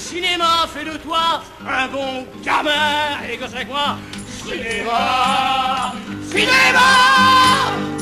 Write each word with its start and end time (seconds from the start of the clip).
cinéma 0.00 0.66
fait 0.66 0.84
de 0.84 0.96
toi 0.96 1.42
un 1.66 1.88
bon 1.88 2.26
gamin. 2.42 3.20
Et 3.30 3.36
que 3.36 3.46
c'est 3.48 3.66
quoi 3.66 3.98
Cinéma 4.42 5.92
Cinéma 6.30 6.90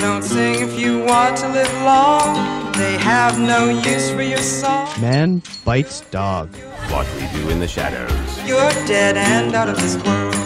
Don't 0.01 0.23
sing 0.23 0.55
if 0.63 0.79
you 0.79 1.05
want 1.05 1.37
to 1.37 1.49
live 1.49 1.73
long. 1.83 2.39
They 2.75 2.97
have 2.99 3.39
no 3.39 3.69
use 3.69 4.11
for 4.11 4.23
your 4.23 4.39
song. 4.43 4.87
Man 5.01 5.43
bites 5.65 6.03
dog. 6.13 6.49
What 6.89 7.07
we 7.17 7.27
do 7.37 7.51
in 7.51 7.59
the 7.59 7.67
shadows. 7.67 8.11
You're 8.47 8.73
dead 8.87 9.17
and 9.17 9.55
out 9.55 9.69
of 9.69 9.77
this 9.81 9.97
world. 9.97 10.37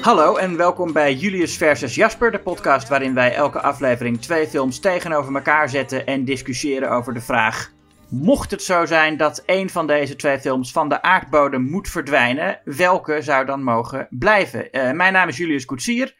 Hallo 0.00 0.36
en 0.36 0.56
welkom 0.56 0.92
bij 0.92 1.14
Julius 1.14 1.56
versus 1.56 1.94
Jasper, 1.94 2.30
de 2.30 2.38
podcast 2.38 2.88
waarin 2.88 3.14
wij 3.14 3.34
elke 3.34 3.60
aflevering 3.60 4.20
twee 4.20 4.46
films 4.46 4.78
tegenover 4.78 5.34
elkaar 5.34 5.68
zetten 5.68 6.06
en 6.06 6.24
discussiëren 6.24 6.90
over 6.90 7.14
de 7.14 7.20
vraag: 7.20 7.73
mocht 8.08 8.50
het 8.50 8.62
zo 8.62 8.86
zijn 8.86 9.16
dat 9.16 9.42
een 9.46 9.70
van 9.70 9.86
deze 9.86 10.16
twee 10.16 10.38
films 10.40 10.72
van 10.72 10.88
de 10.88 11.02
aardbodem 11.02 11.62
moet 11.62 11.88
verdwijnen, 11.88 12.60
welke 12.64 13.22
zou 13.22 13.46
dan 13.46 13.62
mogen 13.62 14.06
blijven? 14.10 14.70
Eh, 14.70 14.90
mijn 14.90 15.12
naam 15.12 15.28
is 15.28 15.36
Julius 15.36 15.64
Koetsier, 15.64 16.14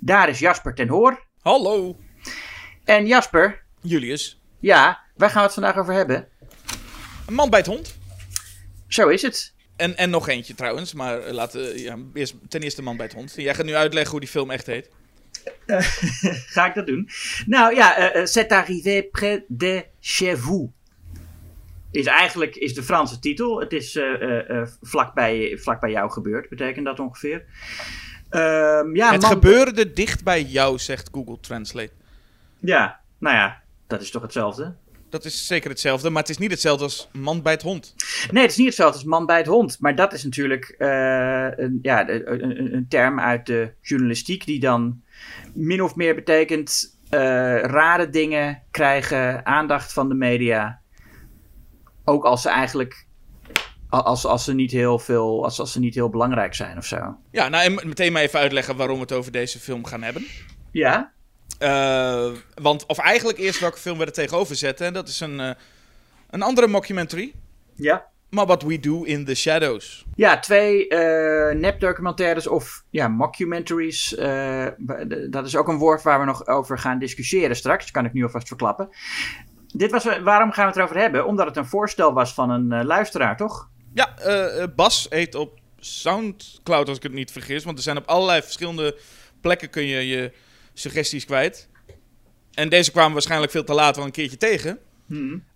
daar 0.00 0.28
is 0.28 0.38
Jasper 0.38 0.74
ten 0.74 0.88
Hoor. 0.88 1.26
Hallo, 1.40 1.96
En 2.84 3.06
Jasper, 3.06 3.62
Julius. 3.80 4.40
ja, 4.60 5.00
waar 5.16 5.28
gaan 5.28 5.38
we 5.38 5.44
het 5.44 5.54
vandaag 5.54 5.76
over 5.76 5.94
hebben? 5.94 6.28
Een 7.26 7.34
man 7.34 7.50
bij 7.50 7.58
het 7.58 7.68
hond. 7.68 7.98
Zo 8.88 9.08
is 9.08 9.22
het. 9.22 9.54
En, 9.76 9.96
en 9.96 10.10
nog 10.10 10.28
eentje 10.28 10.54
trouwens, 10.54 10.94
maar 10.94 11.20
eh, 11.20 11.32
laten 11.32 11.60
we 11.60 11.80
ja, 11.82 11.96
eerst, 12.14 12.34
ten 12.48 12.60
eerste 12.62 12.82
man 12.82 12.96
bij 12.96 13.06
het 13.06 13.14
hond. 13.14 13.32
Jij 13.36 13.54
gaat 13.54 13.64
nu 13.66 13.74
uitleggen 13.74 14.10
hoe 14.10 14.20
die 14.20 14.28
film 14.28 14.50
echt 14.50 14.66
heet. 14.66 14.90
Ga 16.54 16.66
ik 16.66 16.74
dat 16.74 16.86
doen? 16.86 17.08
Nou 17.46 17.74
ja, 17.74 17.96
eh, 17.96 18.20
eh, 18.20 18.26
C'est 18.26 18.52
arrivé 18.52 19.02
près 19.02 19.40
de 19.48 19.84
chez 20.00 20.40
vous. 20.40 20.70
Is 21.90 22.06
eigenlijk 22.06 22.56
is 22.56 22.74
de 22.74 22.82
Franse 22.82 23.18
titel. 23.18 23.60
Het 23.60 23.72
is 23.72 23.96
eh 23.96 24.22
eh, 24.22 24.50
eh, 24.60 24.68
vlak, 24.82 25.14
bij, 25.14 25.58
vlak 25.60 25.80
bij 25.80 25.90
jou 25.90 26.10
gebeurd, 26.10 26.48
betekent 26.48 26.84
dat 26.86 27.00
ongeveer. 27.00 27.44
Ehm, 28.30 28.96
ja, 28.96 29.12
het 29.12 29.20
man- 29.22 29.30
gebeurde 29.30 29.92
dicht 29.92 30.24
bij 30.24 30.42
jou, 30.42 30.78
zegt 30.78 31.08
Google 31.12 31.40
Translate. 31.40 31.90
Ja, 32.58 33.00
nou 33.18 33.36
ja, 33.36 33.62
dat 33.86 34.00
is 34.00 34.10
toch 34.10 34.22
hetzelfde? 34.22 34.74
Dat 35.10 35.24
is 35.24 35.46
zeker 35.46 35.70
hetzelfde, 35.70 36.10
maar 36.10 36.20
het 36.22 36.30
is 36.30 36.38
niet 36.38 36.50
hetzelfde 36.50 36.84
als 36.84 37.08
man 37.12 37.42
bij 37.42 37.52
het 37.52 37.62
hond. 37.62 37.94
Nee, 38.30 38.42
het 38.42 38.50
is 38.50 38.56
niet 38.56 38.66
hetzelfde 38.66 38.96
als 38.98 39.06
man 39.06 39.26
bij 39.26 39.36
het 39.36 39.46
hond. 39.46 39.76
Maar 39.80 39.94
dat 39.96 40.12
is 40.12 40.24
natuurlijk 40.24 40.74
een, 40.78 41.78
ja, 41.82 42.08
een, 42.08 42.74
een- 42.74 42.86
term 42.88 43.20
uit 43.20 43.46
de 43.46 43.72
journalistiek 43.80 44.46
die 44.46 44.60
dan 44.60 45.02
min 45.54 45.82
of 45.82 45.94
meer 45.94 46.14
betekent 46.14 46.96
rare 47.10 48.10
dingen 48.10 48.62
krijgen, 48.70 49.46
aandacht 49.46 49.92
van 49.92 50.08
de 50.08 50.14
media. 50.14 50.80
Ook 52.08 52.24
als 52.24 52.42
ze 52.42 52.48
eigenlijk, 52.48 53.06
als, 53.88 54.26
als 54.26 54.44
ze 54.44 54.54
niet 54.54 54.70
heel 54.70 54.98
veel, 54.98 55.44
als, 55.44 55.60
als 55.60 55.72
ze 55.72 55.78
niet 55.78 55.94
heel 55.94 56.08
belangrijk 56.08 56.54
zijn 56.54 56.76
of 56.76 56.84
zo. 56.84 57.16
Ja, 57.30 57.48
nou 57.48 57.64
en 57.64 57.88
meteen 57.88 58.12
maar 58.12 58.22
even 58.22 58.38
uitleggen 58.40 58.76
waarom 58.76 58.96
we 58.96 59.02
het 59.02 59.12
over 59.12 59.32
deze 59.32 59.58
film 59.58 59.84
gaan 59.84 60.02
hebben. 60.02 60.26
Ja? 60.72 61.12
Eh, 61.58 62.30
want, 62.54 62.86
of 62.86 62.98
eigenlijk 62.98 63.38
eerst 63.38 63.60
welke 63.60 63.78
film 63.78 63.98
we 63.98 64.04
er 64.04 64.12
tegenover 64.12 64.56
zetten. 64.56 64.86
En 64.86 64.92
dat 64.92 65.08
is 65.08 65.20
een, 65.20 65.40
eh, 65.40 65.50
een 66.30 66.42
andere 66.42 66.66
mockumentary. 66.66 67.34
Ja. 67.74 68.06
Maar 68.30 68.46
What 68.46 68.62
We 68.62 68.80
Do 68.80 69.02
in 69.02 69.24
the 69.24 69.34
Shadows. 69.34 70.04
Ja, 70.14 70.38
twee 70.38 70.88
eh 70.88 71.54
nepdocumentaires 71.56 72.46
of 72.46 72.84
ja, 72.90 73.08
mockumentaries. 73.08 74.08
dat 75.30 75.46
is 75.46 75.56
ook 75.56 75.68
een 75.68 75.78
woord 75.78 76.02
waar 76.02 76.18
we 76.18 76.24
nog 76.24 76.46
over 76.46 76.78
gaan 76.78 76.98
discussiëren 76.98 77.56
straks. 77.56 77.84
Dat 77.84 77.92
kan 77.92 78.04
ik 78.04 78.12
nu 78.12 78.22
alvast 78.22 78.48
verklappen. 78.48 78.88
Dit 79.74 79.90
was, 79.90 80.04
waarom 80.04 80.52
gaan 80.52 80.64
we 80.64 80.70
het 80.70 80.76
erover 80.76 80.98
hebben? 80.98 81.26
Omdat 81.26 81.46
het 81.46 81.56
een 81.56 81.66
voorstel 81.66 82.12
was 82.12 82.34
van 82.34 82.50
een 82.50 82.72
eh, 82.72 82.84
luisteraar, 82.84 83.36
toch? 83.36 83.68
Ja, 83.94 84.18
eh, 84.18 84.62
eh, 84.62 84.68
Bas 84.76 85.06
heet 85.10 85.34
op 85.34 85.58
Soundcloud, 85.78 86.88
als 86.88 86.96
ik 86.96 87.02
het 87.02 87.12
niet 87.12 87.32
vergis. 87.32 87.64
Want 87.64 87.76
er 87.76 87.82
zijn 87.82 87.96
op 87.96 88.06
allerlei 88.06 88.42
verschillende 88.42 88.98
plekken 89.40 89.70
kun 89.70 89.86
je 89.86 90.06
je 90.06 90.32
suggesties 90.72 91.24
kwijt. 91.24 91.68
En 92.54 92.68
deze 92.68 92.90
kwamen 92.90 93.12
waarschijnlijk 93.12 93.52
veel 93.52 93.64
te 93.64 93.74
laat 93.74 93.96
wel 93.96 94.04
een 94.04 94.10
keertje 94.10 94.36
tegen. 94.36 94.78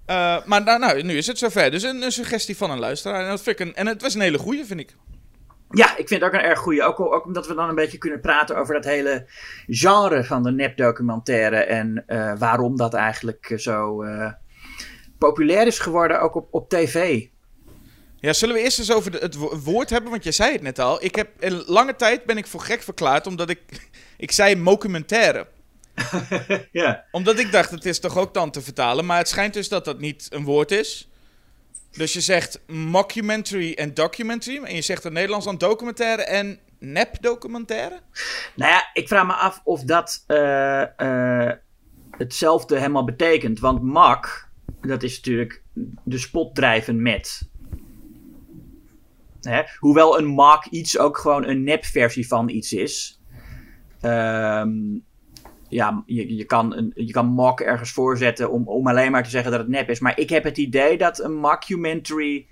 Eh, 0.06 0.44
maar 0.44 0.62
nou, 0.62 0.78
nou, 0.78 1.02
nu 1.02 1.16
is 1.16 1.26
het 1.26 1.38
zover. 1.38 1.70
Dus 1.70 1.82
een, 1.82 2.02
een 2.02 2.12
suggestie 2.12 2.56
van 2.56 2.70
een 2.70 2.78
luisteraar. 2.78 3.22
En, 3.22 3.28
dat 3.28 3.42
vind 3.42 3.60
ik 3.60 3.66
een, 3.66 3.74
en 3.74 3.86
het 3.86 4.02
was 4.02 4.14
een 4.14 4.20
hele 4.20 4.38
goeie, 4.38 4.64
vind 4.64 4.80
ik. 4.80 4.94
Ja, 5.72 5.96
ik 5.96 6.08
vind 6.08 6.20
het 6.22 6.22
ook 6.22 6.40
een 6.40 6.46
erg 6.46 6.58
goeie. 6.58 6.82
Ook, 6.82 7.24
omdat 7.26 7.46
we 7.46 7.54
dan 7.54 7.68
een 7.68 7.74
beetje 7.74 7.98
kunnen 7.98 8.20
praten 8.20 8.56
over 8.56 8.74
dat 8.74 8.84
hele 8.84 9.26
genre 9.66 10.24
van 10.24 10.42
de 10.42 10.50
nepdocumentaire. 10.52 11.56
En 11.56 12.04
eh, 12.06 12.32
waarom 12.38 12.76
dat 12.76 12.94
eigenlijk 12.94 13.50
eh, 13.50 13.58
zo 13.58 14.02
eh, 14.02 14.32
populair 15.18 15.66
is 15.66 15.78
geworden, 15.78 16.20
ook 16.20 16.34
op, 16.34 16.48
op 16.50 16.68
tv. 16.68 17.26
Ja, 18.16 18.32
zullen 18.32 18.54
we 18.54 18.60
eerst 18.60 18.78
eens 18.78 18.92
over 18.92 19.10
de, 19.10 19.18
het 19.18 19.34
wo- 19.34 19.58
woord 19.58 19.90
hebben? 19.90 20.10
Want 20.10 20.24
je 20.24 20.32
zei 20.32 20.52
het 20.52 20.62
net 20.62 20.78
al. 20.78 21.04
Ik 21.04 21.14
heb, 21.14 21.28
een 21.38 21.62
lange 21.66 21.96
tijd 21.96 22.24
ben 22.24 22.36
ik 22.36 22.46
voor 22.46 22.60
gek 22.60 22.82
verklaard, 22.82 23.26
omdat 23.26 23.50
ik... 23.50 23.60
Ik 24.16 24.32
zei 24.32 24.56
mockumentaire. 24.56 25.46
Ja. 26.72 27.04
Omdat 27.10 27.38
ik 27.38 27.52
dacht, 27.52 27.70
het 27.70 27.84
is 27.84 28.00
toch 28.00 28.18
ook 28.18 28.34
dan 28.34 28.50
te 28.50 28.62
vertalen. 28.62 29.06
Maar 29.06 29.18
het 29.18 29.28
schijnt 29.28 29.54
dus 29.54 29.68
dat 29.68 29.84
dat 29.84 29.98
niet 29.98 30.26
een 30.30 30.44
woord 30.44 30.70
is. 30.70 31.10
Dus 31.92 32.12
je 32.12 32.20
zegt 32.20 32.60
mockumentary 32.66 33.72
en 33.72 33.94
documentary. 33.94 34.62
En 34.62 34.75
je 34.75 34.82
zegt 34.82 35.00
in 35.00 35.04
het 35.04 35.14
Nederlands 35.14 35.47
dan 35.47 35.58
documentaire 35.58 36.25
en 36.25 36.58
nep-documentaire. 36.78 38.00
Nou 38.54 38.72
ja, 38.72 38.91
ik 38.92 39.08
vraag 39.08 39.26
me 39.26 39.32
af 39.32 39.60
of 39.64 39.82
dat 39.82 40.25
eh, 40.26 40.82
eh, 41.00 41.56
hetzelfde 42.10 42.76
helemaal 42.76 43.04
betekent. 43.04 43.60
Want 43.60 43.82
mak, 43.82 44.48
dat 44.81 45.02
is 45.02 45.16
natuurlijk 45.16 45.62
de 46.04 46.19
spot 46.19 46.54
drijven 46.54 47.02
met. 47.02 47.48
Hè? 49.41 49.62
Hoewel 49.78 50.19
een 50.19 50.26
mak 50.26 50.66
iets 50.66 50.98
ook 50.98 51.19
gewoon 51.19 51.47
een 51.47 51.64
nepversie 51.64 52.28
van 52.28 52.48
iets 52.48 52.72
is. 52.72 53.20
Ehm, 54.00 54.70
ja, 55.72 56.02
je, 56.06 56.36
je, 56.36 56.44
kan 56.44 56.76
een, 56.76 56.92
je 56.94 57.12
kan 57.12 57.26
mak 57.26 57.60
ergens 57.60 57.92
voorzetten 57.92 58.50
om, 58.50 58.68
om 58.68 58.86
alleen 58.86 59.10
maar 59.10 59.24
te 59.24 59.30
zeggen 59.30 59.50
dat 59.50 59.60
het 59.60 59.68
nep 59.68 59.90
is. 59.90 60.00
Maar 60.00 60.18
ik 60.18 60.28
heb 60.28 60.44
het 60.44 60.58
idee 60.58 60.98
dat 60.98 61.18
een 61.18 61.34
mockumentary 61.34 62.46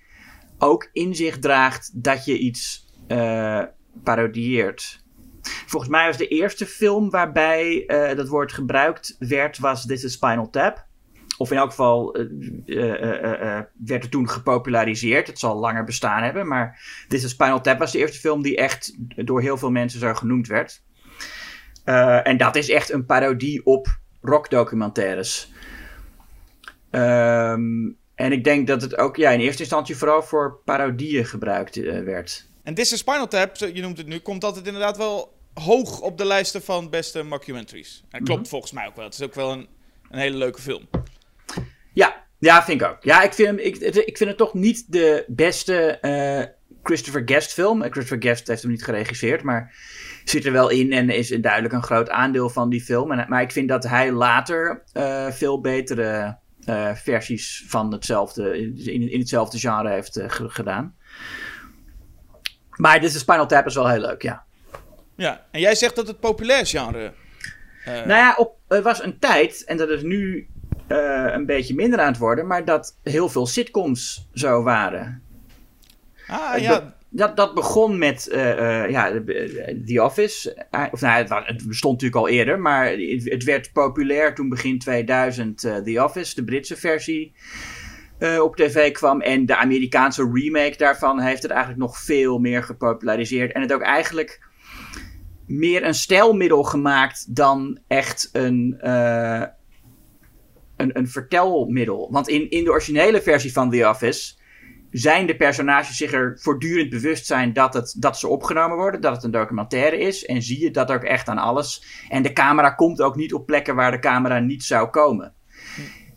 ook 0.58 0.88
in 0.92 1.14
zich 1.14 1.38
draagt 1.38 2.02
dat 2.02 2.24
je 2.24 2.38
iets 2.38 2.88
eh 3.06 3.62
parodieert. 4.02 5.02
Volgens 5.42 5.90
mij 5.90 6.06
was 6.06 6.16
de 6.16 6.28
eerste 6.28 6.66
film 6.66 7.10
waarbij 7.10 7.86
eh, 7.86 8.16
dat 8.16 8.28
woord 8.28 8.52
gebruikt 8.52 9.16
werd, 9.18 9.58
was 9.58 9.86
This 9.86 10.04
is 10.04 10.12
Spinal 10.12 10.50
Tap. 10.50 10.88
Of 11.38 11.50
in 11.50 11.56
elk 11.56 11.70
geval 11.70 12.14
eh, 12.14 12.24
werd 13.84 14.02
het 14.02 14.10
toen 14.10 14.28
gepopulariseerd. 14.28 15.26
Het 15.26 15.38
zal 15.38 15.56
langer 15.56 15.84
bestaan 15.84 16.22
hebben, 16.22 16.48
maar 16.48 16.80
This 17.08 17.24
is 17.24 17.30
Spinal 17.30 17.60
Tap 17.60 17.78
was 17.78 17.92
de 17.92 17.98
eerste 17.98 18.18
film 18.18 18.42
die 18.42 18.56
echt 18.56 18.96
door 19.26 19.40
heel 19.40 19.56
veel 19.56 19.70
mensen 19.70 20.00
zo 20.00 20.14
genoemd 20.14 20.46
werd. 20.46 20.82
Eh, 21.90 22.26
en 22.26 22.36
dat 22.36 22.56
is 22.56 22.68
echt 22.68 22.92
een 22.92 23.06
parodie 23.06 23.66
op 23.66 23.98
rockdocumentaires. 24.20 25.52
Ehm, 26.90 27.90
en 28.14 28.32
ik 28.32 28.44
denk 28.44 28.66
dat 28.66 28.82
het 28.82 28.98
ook 28.98 29.16
ja, 29.16 29.30
in 29.30 29.40
eerste 29.40 29.62
instantie 29.62 29.96
vooral 29.96 30.22
voor 30.22 30.60
parodieën 30.64 31.24
gebruikt 31.24 31.76
eh, 31.76 32.02
werd. 32.02 32.48
En 32.62 32.74
This 32.74 32.92
is 32.92 32.98
Spinal 32.98 33.28
Tap, 33.28 33.56
je 33.56 33.80
noemt 33.80 33.98
het 33.98 34.06
nu, 34.06 34.18
komt 34.18 34.44
altijd 34.44 34.66
inderdaad 34.66 34.96
wel 34.96 35.38
hoog 35.54 36.00
op 36.00 36.18
de 36.18 36.24
lijsten 36.24 36.62
van 36.62 36.90
beste 36.90 37.22
mockumentaries. 37.22 38.04
En 38.10 38.18
dat 38.18 38.28
klopt 38.28 38.48
volgens 38.48 38.72
mij 38.72 38.86
ook 38.86 38.96
wel. 38.96 39.04
Het 39.04 39.14
is 39.14 39.22
ook 39.22 39.34
wel 39.34 39.52
een, 39.52 39.68
een 40.10 40.18
hele 40.18 40.36
leuke 40.36 40.60
film. 40.60 40.88
Ja, 41.92 42.26
ja, 42.38 42.64
vind 42.64 42.80
ik 42.80 42.88
ook. 42.88 43.02
Ja, 43.02 43.22
ik 43.22 43.32
vind, 43.32 43.48
hem, 43.48 43.58
ik, 43.58 44.16
vind 44.16 44.28
het 44.28 44.36
toch 44.36 44.54
niet 44.54 44.92
de 44.92 45.24
beste 45.26 45.98
eh, 46.00 46.44
Christopher 46.82 47.22
Guest 47.24 47.52
film. 47.52 47.82
Christopher 47.82 48.22
Guest 48.22 48.46
heeft 48.46 48.62
hem 48.62 48.70
niet 48.70 48.84
geregisseerd, 48.84 49.42
maar 49.42 49.74
zit 50.24 50.44
er 50.44 50.52
wel 50.52 50.68
in 50.68 50.92
en 50.92 51.10
is 51.10 51.28
duidelijk 51.28 51.74
een 51.74 51.82
groot 51.82 52.10
aandeel 52.10 52.48
van 52.48 52.70
die 52.70 52.80
film. 52.80 53.12
En, 53.12 53.26
maar 53.28 53.42
ik 53.42 53.52
vind 53.52 53.68
dat 53.68 53.84
hij 53.84 54.12
later 54.12 54.82
eh, 54.92 55.26
veel 55.30 55.60
betere 55.60 56.36
eh, 56.64 56.94
versies 56.94 57.64
van 57.68 57.92
hetzelfde, 57.92 58.58
in, 58.92 59.10
in 59.10 59.18
hetzelfde 59.18 59.58
genre 59.58 59.90
heeft 59.90 60.16
eh, 60.16 60.30
ge- 60.30 60.48
gedaan. 60.48 60.94
Maar 62.70 63.00
dit 63.00 63.14
is 63.14 63.18
Spinal 63.20 63.46
Tap 63.46 63.66
is 63.66 63.74
wel 63.74 63.88
heel 63.88 64.00
leuk, 64.00 64.22
ja. 64.22 64.44
Ja, 65.16 65.46
en 65.50 65.60
jij 65.60 65.74
zegt 65.74 65.96
dat 65.96 66.06
het 66.06 66.20
populair 66.20 66.66
genre... 66.66 67.12
Nou 67.84 68.08
ja, 68.08 68.34
op, 68.38 68.58
er 68.68 68.82
was 68.82 69.02
een 69.02 69.18
tijd, 69.18 69.64
en 69.64 69.76
dat 69.76 69.88
is 69.88 70.02
nu 70.02 70.48
een 70.86 71.46
beetje 71.46 71.74
minder 71.74 72.00
aan 72.00 72.06
het 72.06 72.18
worden, 72.18 72.46
maar 72.46 72.64
dat 72.64 72.98
heel 73.02 73.28
veel 73.28 73.46
sitcoms 73.46 74.28
zo 74.32 74.62
waren. 74.62 75.22
ah, 76.26 76.58
ja, 76.58 76.94
Dat, 77.12 77.36
dat 77.36 77.54
begon 77.54 77.98
met 77.98 78.28
eh, 78.28 78.82
eh, 78.84 78.90
ja, 78.90 79.10
de- 79.10 79.82
The 79.86 80.02
Office. 80.02 80.54
Eh, 80.70 80.84
of 80.90 81.00
nou, 81.00 81.14
het, 81.22 81.30
het 81.46 81.66
bestond 81.66 81.92
natuurlijk 81.92 82.20
al 82.20 82.28
eerder, 82.28 82.58
maar 82.60 82.86
het, 83.24 83.44
werd 83.44 83.72
populair 83.72 84.34
toen 84.34 84.48
begin 84.48 84.78
2000 84.78 85.64
eh, 85.64 85.76
The 85.76 86.04
Office, 86.04 86.34
de 86.34 86.44
Britse 86.44 86.76
versie, 86.76 87.34
eh, 88.18 88.40
op 88.42 88.56
tv 88.56 88.92
kwam. 88.92 89.20
En 89.20 89.46
de 89.46 89.56
Amerikaanse 89.56 90.30
remake 90.32 90.76
daarvan 90.76 91.20
heeft 91.20 91.42
het 91.42 91.50
eigenlijk 91.50 91.80
nog 91.80 91.98
veel 91.98 92.38
meer 92.38 92.62
gepopulariseerd. 92.62 93.52
En 93.52 93.60
het 93.60 93.72
ook 93.72 93.82
eigenlijk 93.82 94.48
meer 95.46 95.84
een 95.84 95.94
stijlmiddel 95.94 96.62
gemaakt 96.62 97.36
dan 97.36 97.78
echt 97.86 98.28
een, 98.32 98.76
eh, 98.80 99.42
een, 100.76 100.98
een 100.98 101.08
vertelmiddel. 101.08 102.08
Want 102.10 102.28
in, 102.28 102.50
in 102.50 102.64
de 102.64 102.70
originele 102.70 103.22
versie 103.22 103.52
van 103.52 103.70
The 103.70 103.88
Office 103.88 104.38
zijn 104.90 105.26
de 105.26 105.36
personages 105.36 105.96
zich 105.96 106.12
er 106.12 106.38
voortdurend 106.40 106.90
bewust 106.90 107.26
zijn 107.26 107.52
dat, 107.52 107.74
het, 107.74 107.94
dat 107.98 108.18
ze 108.18 108.28
opgenomen 108.28 108.76
worden, 108.76 109.00
dat 109.00 109.14
het 109.14 109.24
een 109.24 109.30
documentaire 109.30 109.98
is. 109.98 110.24
En 110.24 110.42
zie 110.42 110.60
je 110.60 110.70
dat 110.70 110.90
ook 110.90 111.02
echt 111.02 111.28
aan 111.28 111.38
alles. 111.38 111.84
En 112.08 112.22
de 112.22 112.32
camera 112.32 112.70
komt 112.70 113.00
ook 113.00 113.16
niet 113.16 113.34
op 113.34 113.46
plekken 113.46 113.74
waar 113.74 113.90
de 113.90 113.98
camera 113.98 114.38
niet 114.38 114.64
zou 114.64 114.88
komen. 114.88 115.34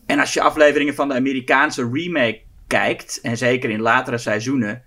En 0.05 0.19
als 0.19 0.33
je 0.33 0.41
afleveringen 0.41 0.95
van 0.95 1.07
de 1.07 1.15
Amerikaanse 1.15 1.89
remake 1.91 2.41
kijkt, 2.67 3.19
en 3.21 3.37
zeker 3.37 3.69
in 3.69 3.81
latere 3.81 4.17
seizoenen, 4.17 4.83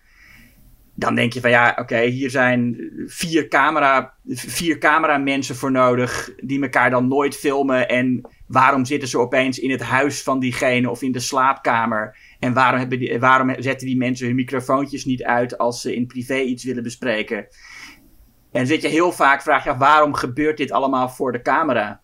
dan 0.99 1.15
denk 1.15 1.33
je 1.33 1.41
van 1.41 1.51
ja, 1.51 1.77
oké, 1.81 2.01
hier 2.01 2.31
zijn 2.31 2.91
vier, 3.07 3.49
camera, 3.49 4.15
vier 4.27 4.79
cameramensen 4.79 5.57
voor 5.57 5.71
nodig 5.71 6.31
die 6.37 6.63
elkaar 6.63 6.91
dan 6.91 7.09
nooit 7.09 7.37
filmen. 7.37 7.89
En 7.89 8.29
waarom 8.47 8.85
zitten 8.85 9.09
ze 9.09 9.19
opeens 9.19 9.59
in 9.59 9.71
het 9.71 9.83
huis 9.83 10.23
van 10.23 10.41
diegene 10.41 10.91
of 10.91 11.03
in 11.03 11.13
de 11.13 11.21
slaapkamer? 11.21 12.17
En 12.39 12.53
waarom, 12.53 12.79
hebben 12.79 12.99
die, 12.99 13.19
waarom 13.19 13.55
zetten 13.59 13.87
die 13.87 13.97
mensen 13.97 14.27
hun 14.27 14.37
microfoontjes 14.37 15.05
niet 15.05 15.23
uit 15.23 15.59
als 15.59 15.81
ze 15.81 15.95
in 15.95 16.07
privé 16.07 16.39
iets 16.39 16.65
willen 16.65 16.83
bespreken? 16.83 17.37
En 17.37 18.63
dan 18.63 18.67
zit 18.67 18.83
je 18.83 18.89
heel 18.89 19.13
vaak 19.13 19.43
vraag 19.43 19.65
je 19.65 19.71
af, 19.71 19.79
waarom 19.79 20.15
gebeurt 20.15 20.57
dit 20.57 20.73
allemaal 20.73 21.09
voor 21.09 21.33
de 21.33 21.43
camera? 21.43 22.01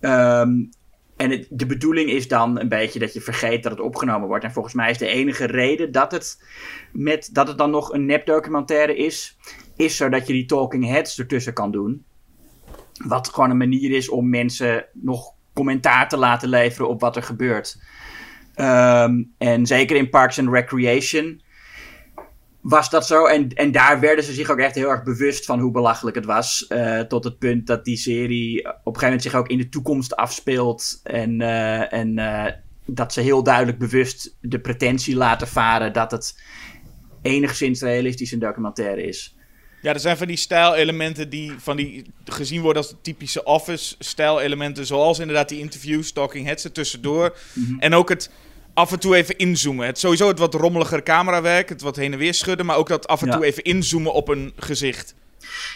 Ehm, 0.00 0.50
en 1.16 1.46
de 1.50 1.66
bedoeling 1.66 2.10
is 2.10 2.28
dan 2.28 2.60
een 2.60 2.68
beetje 2.68 2.98
dat 2.98 3.12
je 3.12 3.20
vergeet 3.20 3.62
dat 3.62 3.72
het 3.72 3.80
opgenomen 3.80 4.28
wordt. 4.28 4.44
En 4.44 4.52
volgens 4.52 4.74
mij 4.74 4.90
is 4.90 4.98
de 4.98 5.06
enige 5.06 5.44
reden 5.44 5.92
dat 5.92 6.12
het, 6.12 6.42
met, 6.92 7.28
dat 7.32 7.48
het 7.48 7.58
dan 7.58 7.70
nog 7.70 7.92
een 7.92 8.06
nepdocumentaire 8.06 8.96
is, 8.96 9.36
is 9.76 9.96
zodat 9.96 10.26
je 10.26 10.32
die 10.32 10.46
talking 10.46 10.86
heads 10.86 11.18
ertussen 11.18 11.52
kan 11.52 11.70
doen. 11.70 12.04
Wat 13.04 13.28
gewoon 13.28 13.50
een 13.50 13.56
manier 13.56 13.90
is 13.90 14.08
om 14.08 14.28
mensen 14.28 14.86
nog 14.92 15.32
commentaar 15.54 16.08
te 16.08 16.16
laten 16.16 16.48
leveren 16.48 16.88
op 16.88 17.00
wat 17.00 17.16
er 17.16 17.22
gebeurt. 17.22 17.80
Ehm, 18.54 19.22
en 19.38 19.66
zeker 19.66 19.96
in 19.96 20.10
Parks 20.10 20.38
and 20.38 20.48
Recreation 20.48 21.40
was 22.68 22.90
dat 22.90 23.06
zo. 23.06 23.26
En, 23.26 23.48
en 23.48 23.72
daar 23.72 24.00
werden 24.00 24.24
ze 24.24 24.32
zich 24.32 24.50
ook 24.50 24.58
echt 24.58 24.74
heel 24.74 24.90
erg 24.90 25.02
bewust 25.02 25.44
van 25.44 25.60
hoe 25.60 25.70
belachelijk 25.70 26.16
het 26.16 26.24
was. 26.24 26.66
Uh, 26.68 27.00
tot 27.00 27.24
het 27.24 27.38
punt 27.38 27.66
dat 27.66 27.84
die 27.84 27.96
serie 27.96 28.58
op 28.58 28.66
een 28.66 28.82
gegeven 28.82 29.02
moment 29.02 29.22
zich 29.22 29.34
ook 29.34 29.48
in 29.48 29.58
de 29.58 29.68
toekomst 29.68 30.16
afspeelt. 30.16 31.00
En, 31.02 31.40
uh, 31.40 31.92
en 31.92 32.18
uh, 32.18 32.44
dat 32.84 33.12
ze 33.12 33.20
heel 33.20 33.42
duidelijk 33.42 33.78
bewust 33.78 34.36
de 34.40 34.60
pretentie 34.60 35.16
laten 35.16 35.48
varen 35.48 35.92
dat 35.92 36.10
het 36.10 36.42
enigszins 37.22 37.80
realistisch 37.80 38.32
een 38.32 38.38
documentaire 38.38 39.02
is. 39.02 39.36
Ja, 39.82 39.92
er 39.92 40.00
zijn 40.00 40.16
van 40.16 40.26
die 40.26 40.36
stijlelementen 40.36 41.30
die, 41.30 41.52
van 41.58 41.76
die 41.76 42.12
gezien 42.24 42.60
worden 42.60 42.82
als 42.82 42.94
typische 43.02 43.44
office-stijlelementen. 43.44 44.86
Zoals 44.86 45.18
inderdaad 45.18 45.48
die 45.48 45.60
interviews, 45.60 46.12
talking 46.12 46.46
heads 46.46 46.64
er 46.64 46.72
tussendoor. 46.72 47.36
Mm 47.52 47.64
-hmm. 47.66 47.80
En 47.80 47.94
ook 47.94 48.08
het 48.08 48.30
af 48.76 48.92
en 48.92 48.98
toe 48.98 49.16
even 49.16 49.36
inzoomen. 49.36 49.86
Het, 49.86 49.98
sowieso 49.98 50.28
het 50.28 50.38
wat 50.38 50.54
rommeligere 50.54 51.02
camerawerk, 51.02 51.68
het 51.68 51.80
wat 51.80 51.96
heen 51.96 52.12
en 52.12 52.18
weer 52.18 52.34
schudden, 52.34 52.66
maar 52.66 52.76
ook 52.76 52.88
dat 52.88 53.06
af 53.06 53.22
en 53.22 53.30
toe 53.30 53.44
even 53.44 53.62
inzoomen 53.62 54.12
op 54.12 54.28
een 54.28 54.52
gezicht. 54.56 55.14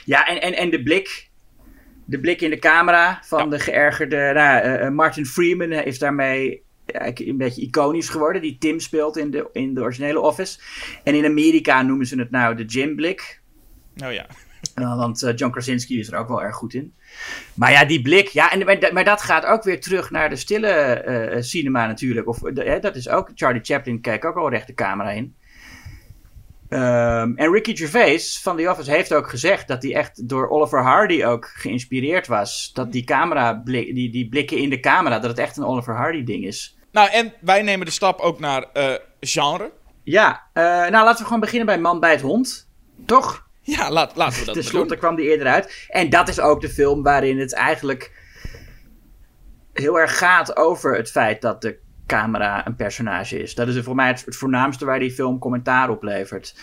Ja, 0.05 0.27
en, 0.27 0.41
en, 0.43 0.57
en 0.57 0.71
de 0.71 0.83
blik. 0.83 1.29
De 2.05 2.21
blik 2.21 2.41
in 2.41 2.51
de 2.51 2.59
camera 2.59 3.23
van 3.25 3.45
ja. 3.45 3.51
de 3.51 3.59
geërgerde. 3.59 4.31
Nou, 4.35 4.85
uh, 4.85 4.89
Martin 4.89 5.27
Freeman 5.27 5.73
is 5.73 5.99
daarmee 5.99 6.63
een 7.15 7.37
beetje 7.37 7.63
iconisch 7.63 8.09
geworden. 8.09 8.43
Die 8.43 8.57
Tim 8.59 8.81
speelt 8.81 9.17
in 9.17 9.31
de, 9.31 9.49
in 9.53 9.75
de 9.75 9.81
originele 9.81 10.21
Office. 10.21 10.59
En 11.05 11.15
in 11.15 11.25
Amerika 11.25 11.83
noemen 11.83 12.07
ze 12.07 12.19
het 12.19 12.31
nou 12.31 12.55
de 12.55 12.65
Jim 12.65 12.97
blik. 12.97 13.41
Oh 14.05 14.13
ja. 14.13 14.27
Uh, 14.81 14.97
want 14.97 15.23
uh, 15.23 15.37
John 15.37 15.53
Krasinski 15.53 15.99
is 15.99 16.11
er 16.11 16.19
ook 16.19 16.29
wel 16.29 16.43
erg 16.43 16.57
goed 16.57 16.75
in. 16.75 16.95
Maar 17.55 17.71
ja, 17.73 17.85
die 17.85 18.03
blik. 18.03 18.29
Ja, 18.29 18.53
en, 18.53 18.65
maar, 18.65 18.91
maar 18.93 19.05
dat 19.05 19.23
gaat 19.23 19.45
ook 19.45 19.63
weer 19.63 19.81
terug 19.81 20.11
naar 20.11 20.29
de 20.29 20.37
stille 20.37 21.05
uh, 21.07 21.43
cinema 21.43 21.87
natuurlijk. 21.87 22.29
Of, 22.29 22.39
de, 22.39 22.79
dat 22.81 22.97
is 22.97 23.09
ook. 23.09 23.31
Charlie 23.35 23.65
Chaplin 23.65 24.01
kijkt 24.01 24.25
ook 24.25 24.37
al 24.37 24.51
recht 24.51 24.67
de 24.67 24.75
camera 24.75 25.11
in. 25.11 25.35
Um, 26.69 27.37
en 27.37 27.53
Ricky 27.53 27.77
Gervais 27.77 28.41
van 28.43 28.57
The 28.57 28.71
Office 28.71 28.91
heeft 28.91 29.15
ook 29.15 29.29
gezegd 29.29 29.69
dat 29.69 29.83
hij 29.83 29.95
echt 29.95 30.29
door 30.29 30.49
Oliver 30.49 30.83
Hardy 30.83 31.25
ook 31.25 31.51
geïnspireerd 31.55 32.27
was. 32.27 32.71
Dat 32.75 32.93
die 32.93 33.05
camera, 33.05 33.55
blik, 33.55 33.95
die, 33.95 34.11
die 34.11 34.29
blikken 34.29 34.57
in 34.57 34.71
de 34.71 34.81
camera, 34.81 35.19
dat 35.19 35.31
het 35.31 35.39
echt 35.39 35.57
een 35.57 35.65
Oliver 35.65 35.97
Hardy 35.97 36.25
ding 36.25 36.45
is. 36.45 36.79
Nou, 36.93 37.11
en 37.11 37.33
wij 37.41 37.63
nemen 37.63 37.87
de 37.87 37.93
stap 37.93 38.21
ook 38.21 38.39
naar 38.39 38.65
uh, 38.75 38.93
genre. 39.21 39.73
Ja, 40.03 40.43
nou 40.55 40.91
laten 40.91 41.19
we 41.19 41.25
gewoon 41.25 41.41
beginnen 41.41 41.67
bij 41.67 41.79
Man 41.79 42.01
bij 42.01 42.11
het 42.11 42.21
Hond. 42.21 42.69
Toch? 43.07 43.49
Ja, 43.77 43.91
laat, 43.91 44.17
laten 44.17 44.39
we 44.39 44.45
dat 44.45 44.55
Ten 44.55 44.65
slotte 44.65 44.97
kwam 44.97 45.17
die 45.17 45.31
eerder 45.31 45.47
uit. 45.47 45.87
En 45.89 46.11
dat 46.11 46.29
is 46.29 46.41
ook 46.41 46.61
de 46.61 46.69
film 46.69 47.03
waarin 47.03 47.39
het 47.39 47.55
eigenlijk 47.55 48.13
heel 49.73 49.99
erg 49.99 50.19
gaat 50.19 50.57
over 50.57 50.97
het 50.97 51.11
feit 51.11 51.41
dat 51.41 51.63
de 51.63 51.79
camera 52.07 52.67
een 52.67 52.77
personage 52.77 53.43
is. 53.43 53.55
Dat 53.55 53.69
is 53.69 53.85
voor 53.85 53.95
mij 53.95 54.07
het, 54.07 54.25
het 54.25 54.37
voornaamste 54.37 54.85
waar 54.85 54.99
die 54.99 55.11
film 55.11 55.39
commentaar 55.39 55.91
op 55.91 56.03
levert. 56.03 56.55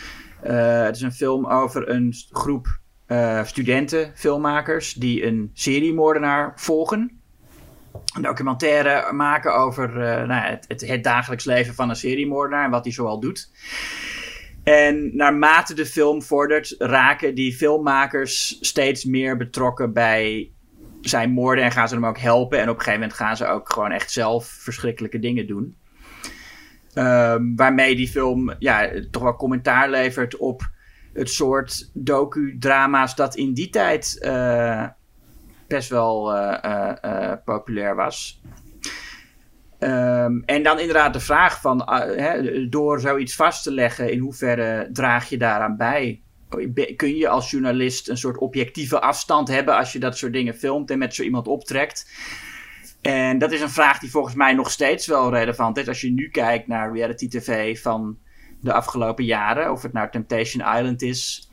Uh, 0.43 0.83
het 0.83 0.95
is 0.95 1.01
een 1.01 1.11
film 1.11 1.45
over 1.45 1.89
een 1.89 2.13
groep 2.31 2.79
uh, 3.07 3.43
studenten, 3.43 4.11
filmmakers, 4.15 4.93
die 4.93 5.25
een 5.25 5.51
seriemoordenaar 5.53 6.53
volgen. 6.55 7.21
Een 8.15 8.21
documentaire 8.21 9.13
maken 9.13 9.55
over 9.55 9.89
uh, 9.89 10.27
nou, 10.27 10.45
het, 10.45 10.65
het, 10.67 10.87
het 10.87 11.03
dagelijks 11.03 11.45
leven 11.45 11.73
van 11.73 11.89
een 11.89 11.95
seriemoordenaar 11.95 12.65
en 12.65 12.71
wat 12.71 12.83
hij 12.83 12.93
zoal 12.93 13.19
doet. 13.19 13.49
En 14.67 15.15
naarmate 15.15 15.73
de 15.73 15.85
film 15.85 16.21
vordert, 16.21 16.75
raken 16.77 17.35
die 17.35 17.55
filmmakers 17.55 18.57
steeds 18.61 19.05
meer 19.05 19.37
betrokken 19.37 19.93
bij 19.93 20.51
zijn 21.01 21.31
moorden 21.31 21.63
en 21.63 21.71
gaan 21.71 21.87
ze 21.87 21.93
hem 21.93 22.05
ook 22.05 22.17
helpen. 22.17 22.59
En 22.59 22.69
op 22.69 22.75
een 22.75 22.81
gegeven 22.81 22.99
moment 22.99 23.17
gaan 23.17 23.37
ze 23.37 23.45
ook 23.45 23.73
gewoon 23.73 23.91
echt 23.91 24.11
zelf 24.11 24.45
verschrikkelijke 24.45 25.19
dingen 25.19 25.47
doen. 25.47 25.77
Um, 26.93 27.55
waarmee 27.55 27.95
die 27.95 28.07
film 28.07 28.55
ja, 28.59 28.89
toch 29.11 29.23
wel 29.23 29.35
commentaar 29.35 29.89
levert 29.89 30.37
op 30.37 30.69
het 31.13 31.29
soort 31.29 31.89
docu-drama's 31.93 33.15
dat 33.15 33.35
in 33.35 33.53
die 33.53 33.69
tijd 33.69 34.19
uh, 34.21 34.87
best 35.67 35.89
wel 35.89 36.35
uh, 36.35 36.91
uh, 37.05 37.33
populair 37.45 37.95
was. 37.95 38.41
Um, 40.27 40.43
en 40.45 40.63
dan 40.63 40.79
inderdaad 40.79 41.13
de 41.13 41.19
vraag 41.19 41.61
van, 41.61 41.81
uh, 41.81 41.97
hè, 41.97 42.69
door 42.69 42.99
zoiets 42.99 43.35
vast 43.35 43.63
te 43.63 43.71
leggen, 43.71 44.11
in 44.11 44.19
hoeverre 44.19 44.89
draag 44.93 45.29
je 45.29 45.37
daaraan 45.37 45.77
bij? 45.77 46.21
Kun 46.95 47.15
je 47.15 47.27
als 47.27 47.51
journalist 47.51 48.09
een 48.09 48.17
soort 48.17 48.37
objectieve 48.37 48.99
afstand 49.01 49.47
hebben 49.47 49.75
als 49.75 49.93
je 49.93 49.99
dat 49.99 50.17
soort 50.17 50.33
dingen 50.33 50.55
filmt 50.55 50.91
en 50.91 50.97
met 50.97 51.15
zo 51.15 51.23
iemand 51.23 51.47
optrekt? 51.47 52.11
En 53.01 53.37
dat 53.37 53.51
is 53.51 53.61
een 53.61 53.69
vraag 53.69 53.99
die 53.99 54.11
volgens 54.11 54.35
mij 54.35 54.53
nog 54.53 54.71
steeds 54.71 55.07
wel 55.07 55.33
relevant 55.33 55.77
is. 55.77 55.87
Als 55.87 56.01
je 56.01 56.11
nu 56.11 56.29
kijkt 56.29 56.67
naar 56.67 56.93
reality 56.93 57.27
tv 57.27 57.81
van 57.81 58.17
de 58.61 58.73
afgelopen 58.73 59.25
jaren, 59.25 59.71
of 59.71 59.81
het 59.81 59.93
nou 59.93 60.09
Temptation 60.09 60.75
Island 60.77 61.01
is, 61.01 61.51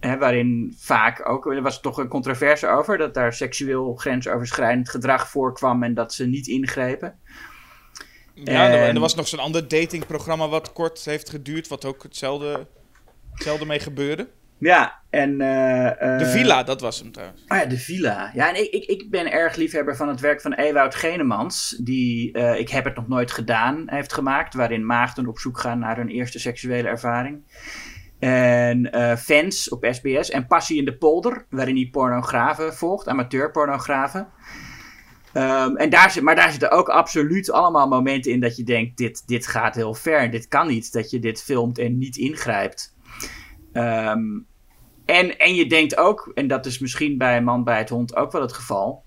hè, 0.00 0.18
waarin 0.18 0.74
vaak 0.78 1.28
ook, 1.28 1.46
er 1.46 1.62
was 1.62 1.80
toch 1.80 1.98
een 1.98 2.08
controverse 2.08 2.68
over, 2.68 2.98
dat 2.98 3.14
daar 3.14 3.32
seksueel 3.32 3.94
grensoverschrijdend 3.94 4.90
gedrag 4.90 5.28
voorkwam 5.28 5.82
en 5.82 5.94
dat 5.94 6.14
ze 6.14 6.26
niet 6.26 6.46
ingrepen. 6.46 7.18
Ja, 8.44 8.70
en 8.70 8.94
er 8.94 9.00
was 9.00 9.14
nog 9.14 9.28
zo'n 9.28 9.38
ander 9.38 9.68
datingprogramma 9.68 10.48
wat 10.48 10.72
kort 10.72 11.04
heeft 11.04 11.30
geduurd, 11.30 11.68
wat 11.68 11.84
ook 11.84 12.02
hetzelfde, 12.02 12.66
hetzelfde 13.32 13.66
mee 13.66 13.80
gebeurde. 13.80 14.28
Ja, 14.58 15.00
en... 15.10 15.40
Uh, 15.40 15.84
uh, 15.84 16.18
de 16.18 16.26
Villa, 16.26 16.62
dat 16.62 16.80
was 16.80 16.98
hem 17.00 17.12
trouwens. 17.12 17.44
Oh 17.48 17.58
ja, 17.58 17.64
De 17.64 17.78
Villa. 17.78 18.30
Ja, 18.34 18.48
en 18.48 18.60
ik, 18.62 18.70
ik, 18.70 18.84
ik 18.84 19.10
ben 19.10 19.32
erg 19.32 19.56
liefhebber 19.56 19.96
van 19.96 20.08
het 20.08 20.20
werk 20.20 20.40
van 20.40 20.52
Ewout 20.52 20.94
Genemans, 20.94 21.76
die 21.82 22.38
uh, 22.38 22.58
Ik 22.58 22.68
heb 22.68 22.84
het 22.84 22.96
nog 22.96 23.08
nooit 23.08 23.30
gedaan 23.30 23.82
heeft 23.86 24.12
gemaakt, 24.12 24.54
waarin 24.54 24.86
maagden 24.86 25.26
op 25.26 25.38
zoek 25.38 25.58
gaan 25.58 25.78
naar 25.78 25.96
hun 25.96 26.08
eerste 26.08 26.38
seksuele 26.38 26.88
ervaring. 26.88 27.42
En 28.18 28.90
Fans 29.18 29.68
op 29.68 29.86
SBS 29.90 30.30
en 30.30 30.46
Passie 30.46 30.78
in 30.78 30.84
de 30.84 30.96
Polder, 30.96 31.46
waarin 31.50 31.76
hij 31.76 31.88
pornografen 31.90 32.74
volgt, 32.74 33.08
amateurpornografen. 33.08 34.28
Um, 35.34 35.76
en 35.76 35.90
daar 35.90 36.10
zit, 36.10 36.22
maar 36.22 36.36
daar 36.36 36.50
zitten 36.50 36.70
ook 36.70 36.88
absoluut 36.88 37.50
allemaal 37.50 37.88
momenten 37.88 38.32
in 38.32 38.40
dat 38.40 38.56
je 38.56 38.64
denkt: 38.64 38.96
dit, 38.96 39.26
dit 39.26 39.46
gaat 39.46 39.74
heel 39.74 39.94
ver, 39.94 40.30
dit 40.30 40.48
kan 40.48 40.66
niet, 40.66 40.92
dat 40.92 41.10
je 41.10 41.18
dit 41.18 41.42
filmt 41.42 41.78
en 41.78 41.98
niet 41.98 42.16
ingrijpt. 42.16 42.96
Um, 43.72 44.46
en, 45.04 45.38
en 45.38 45.54
je 45.54 45.66
denkt 45.66 45.96
ook, 45.96 46.30
en 46.34 46.46
dat 46.46 46.66
is 46.66 46.78
misschien 46.78 47.18
bij 47.18 47.42
Man 47.42 47.64
bij 47.64 47.78
het 47.78 47.88
Hond 47.88 48.16
ook 48.16 48.32
wel 48.32 48.40
het 48.40 48.52
geval. 48.52 49.04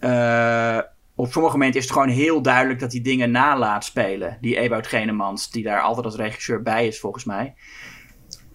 Uh, 0.00 0.78
op 1.14 1.32
sommige 1.32 1.56
momenten 1.56 1.80
is 1.80 1.86
het 1.86 1.94
gewoon 1.94 2.08
heel 2.08 2.42
duidelijk 2.42 2.80
dat 2.80 2.92
hij 2.92 3.00
dingen 3.00 3.30
nalaat 3.30 3.84
spelen. 3.84 4.38
Die 4.40 4.58
Ewout 4.58 4.86
Genemans, 4.86 5.50
die 5.50 5.62
daar 5.62 5.80
altijd 5.80 6.04
als 6.04 6.16
regisseur 6.16 6.62
bij 6.62 6.86
is, 6.86 7.00
volgens 7.00 7.24
mij 7.24 7.54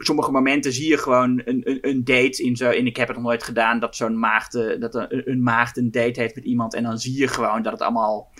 sommige 0.06 0.32
momenten 0.32 0.74
zie 0.74 0.90
je 0.90 0.98
gewoon 0.98 1.42
een, 1.46 1.62
een, 1.64 1.78
een 1.82 2.04
date 2.04 2.44
in 2.44 2.56
zo. 2.56 2.70
En 2.70 2.86
ik 2.86 2.98
heb 2.98 3.08
het 3.08 3.18
nog 3.18 3.26
nooit 3.26 3.44
gedaan 3.44 3.80
dat 3.80 3.96
zo'n 3.96 4.20
maagd. 4.20 4.52
dat 4.80 4.96
een, 4.96 5.30
een 5.32 5.44
maagd 5.44 5.78
een 5.78 5.92
date 5.92 6.20
heeft 6.20 6.36
met 6.36 6.44
iemand. 6.44 6.74
En 6.74 6.84
dan 6.84 6.98
zie 6.98 7.18
je 7.18 7.28
gewoon 7.28 7.62
dat 7.62 7.72
het 7.72 7.82
allemaal. 7.82 8.32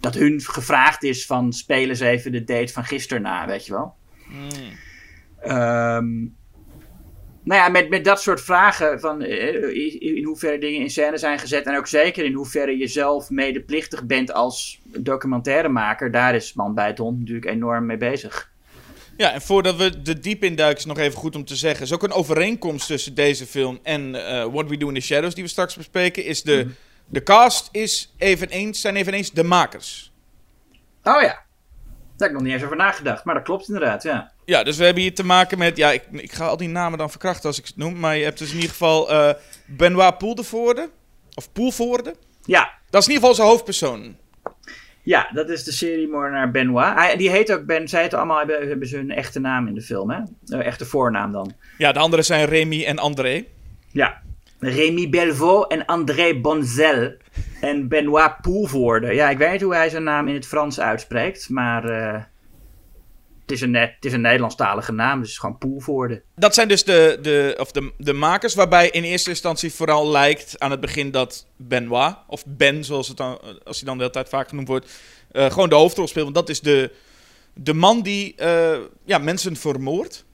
Dat 0.00 0.14
hun 0.14 0.40
gevraagd 0.40 1.02
is 1.02 1.26
van 1.26 1.52
spelen 1.52 1.96
ze 1.96 2.06
even 2.06 2.32
de 2.32 2.44
date 2.44 2.72
van 2.72 2.84
gisteren 2.84 3.22
na, 3.22 3.46
weet 3.46 3.66
je 3.66 3.72
wel. 3.72 3.94
Mm. 4.28 4.78
Um, 5.52 6.38
nou 7.42 7.60
ja, 7.60 7.68
met, 7.68 7.88
met 7.88 8.04
dat 8.04 8.20
soort 8.20 8.40
vragen 8.40 9.00
van 9.00 9.22
in 9.22 10.24
hoeverre 10.24 10.58
dingen 10.58 10.80
in 10.80 10.90
scène 10.90 11.18
zijn 11.18 11.38
gezet. 11.38 11.66
En 11.66 11.76
ook 11.76 11.86
zeker 11.86 12.24
in 12.24 12.32
hoeverre 12.32 12.78
je 12.78 12.86
zelf 12.86 13.30
medeplichtig 13.30 14.06
bent 14.06 14.32
als 14.32 14.80
documentairemaker. 14.84 16.10
Daar 16.10 16.34
is 16.34 16.54
Man 16.54 16.74
bij 16.74 16.86
het 16.86 16.98
Hond 16.98 17.18
natuurlijk 17.18 17.46
enorm 17.46 17.86
mee 17.86 17.96
bezig. 17.96 18.52
Ja, 19.20 19.32
en 19.32 19.42
voordat 19.42 19.76
we 19.76 20.02
de 20.02 20.20
diep 20.20 20.44
induiken, 20.44 20.78
is 20.78 20.84
nog 20.84 20.98
even 20.98 21.18
goed 21.18 21.36
om 21.36 21.44
te 21.44 21.56
zeggen. 21.56 21.84
is 21.84 21.92
ook 21.92 22.02
een 22.02 22.12
overeenkomst 22.12 22.86
tussen 22.86 23.14
deze 23.14 23.46
film 23.46 23.78
en 23.82 24.26
eh, 24.26 24.44
What 24.52 24.68
We 24.68 24.76
Do 24.76 24.88
in 24.88 24.94
the 24.94 25.00
Shadows, 25.00 25.34
die 25.34 25.44
we 25.44 25.50
straks 25.50 25.76
bespreken. 25.76 26.24
Is 26.24 26.42
de, 26.42 26.70
de 27.06 27.22
cast 27.22 27.68
is 27.72 28.14
eveneens, 28.18 28.80
zijn 28.80 28.96
eveneens 28.96 29.30
de 29.30 29.44
makers. 29.44 30.12
Oh 31.02 31.20
ja. 31.20 31.20
Daar 31.20 31.38
heb 32.16 32.28
ik 32.28 32.32
nog 32.32 32.42
niet 32.42 32.52
eens 32.52 32.62
over 32.62 32.76
nagedacht. 32.76 33.24
Maar 33.24 33.34
dat 33.34 33.44
klopt 33.44 33.68
inderdaad, 33.68 34.02
ja. 34.02 34.32
Ja, 34.44 34.62
dus 34.62 34.76
we 34.76 34.84
hebben 34.84 35.02
hier 35.02 35.14
te 35.14 35.24
maken 35.24 35.58
met. 35.58 35.76
Ja, 35.76 35.90
ik, 35.90 36.02
ik 36.10 36.32
ga 36.32 36.46
al 36.46 36.56
die 36.56 36.68
namen 36.68 36.98
dan 36.98 37.10
verkrachten 37.10 37.48
als 37.48 37.58
ik 37.58 37.66
het 37.66 37.76
noem. 37.76 37.98
Maar 37.98 38.16
je 38.16 38.24
hebt 38.24 38.38
dus 38.38 38.48
in 38.48 38.54
ieder 38.54 38.70
geval 38.70 39.10
eh, 39.10 39.34
Benoit 39.66 40.18
Poeldevoorde. 40.18 40.90
Of 41.34 41.52
Poelvoorde. 41.52 42.14
Ja, 42.44 42.70
Dat 42.90 43.00
is 43.00 43.08
in 43.08 43.14
ieder 43.14 43.28
geval 43.28 43.34
zijn 43.34 43.48
hoofdpersoon. 43.48 44.16
Ja 45.10 45.28
dat 45.32 45.48
is 45.48 45.64
de 45.64 45.72
seriemoordenaar 45.72 46.50
Benoit. 46.50 46.94
Hij, 46.94 47.16
die 47.16 47.30
heet 47.30 47.52
ook 47.52 47.64
Ben. 47.64 47.88
Zij 47.88 48.02
het 48.02 48.14
allemaal 48.14 48.38
hebben, 48.38 48.68
hebben 48.68 48.88
ze 48.88 48.96
hun 48.96 49.10
echte 49.10 49.40
naam 49.40 49.66
in 49.66 49.74
de 49.74 49.82
film, 49.82 50.10
hè? 50.10 50.20
Eh, 50.46 50.66
echte 50.66 50.84
voornaam 50.84 51.32
dan. 51.32 51.52
Ja, 51.78 51.92
de 51.92 51.98
anderen 51.98 52.24
zijn 52.24 52.46
Remy 52.46 52.84
en 52.84 52.98
André. 52.98 53.44
Ja. 53.92 54.20
Rémi 54.58 55.08
Belvaux 55.08 55.74
en 55.74 55.86
André 55.86 56.40
Bonzel. 56.40 57.14
En 57.60 57.88
Benoit 57.88 58.40
Poelvoorde. 58.40 59.14
Ja, 59.14 59.30
ik 59.30 59.38
weet 59.38 59.52
niet 59.52 59.62
hoe 59.62 59.74
hij 59.74 59.88
zijn 59.88 60.02
naam 60.02 60.28
in 60.28 60.34
het 60.34 60.46
Frans 60.46 60.80
uitspreekt. 60.80 61.48
Maar 61.48 61.84
eh, 61.84 62.20
het, 63.50 63.58
is 63.58 63.64
een, 63.64 63.70
net- 63.70 63.94
het 63.94 64.04
is 64.04 64.12
een 64.12 64.20
Nederlandstalige 64.20 64.92
naam. 64.92 65.10
Dus 65.18 65.20
het 65.20 65.30
is 65.30 65.38
gewoon 65.38 65.58
Poelvoorde. 65.58 66.22
Dat 66.36 66.54
zijn 66.54 66.68
dus 66.68 66.84
de, 66.84 67.18
de, 67.22 67.56
of 67.58 67.72
de, 67.72 67.92
de 67.98 68.12
makers, 68.12 68.54
waarbij 68.54 68.88
in 68.90 69.02
eerste 69.04 69.30
instantie 69.30 69.72
vooral 69.72 70.08
lijkt 70.10 70.54
aan 70.58 70.70
het 70.70 70.80
begin 70.80 71.10
dat 71.10 71.46
Benoit, 71.56 72.14
of 72.26 72.42
Ben 72.46 72.84
zoals 72.84 73.08
het 73.08 73.16
dan, 73.16 73.38
als 73.64 73.76
hij 73.76 73.86
dan 73.86 73.96
de 73.96 74.02
hele 74.02 74.14
tijd 74.14 74.28
vaak 74.28 74.48
genoemd 74.48 74.68
wordt, 74.68 74.90
eh, 75.32 75.50
gewoon 75.50 75.68
de 75.68 75.74
hoofdrol 75.74 76.08
speelt. 76.08 76.24
Want 76.24 76.36
dat 76.36 76.48
is 76.48 76.60
de, 76.60 76.90
de 77.54 77.74
man 77.74 78.02
die 78.02 78.34
eh, 78.34 78.78
ja, 79.04 79.18
mensen 79.18 79.56
vermoordt. 79.56 80.24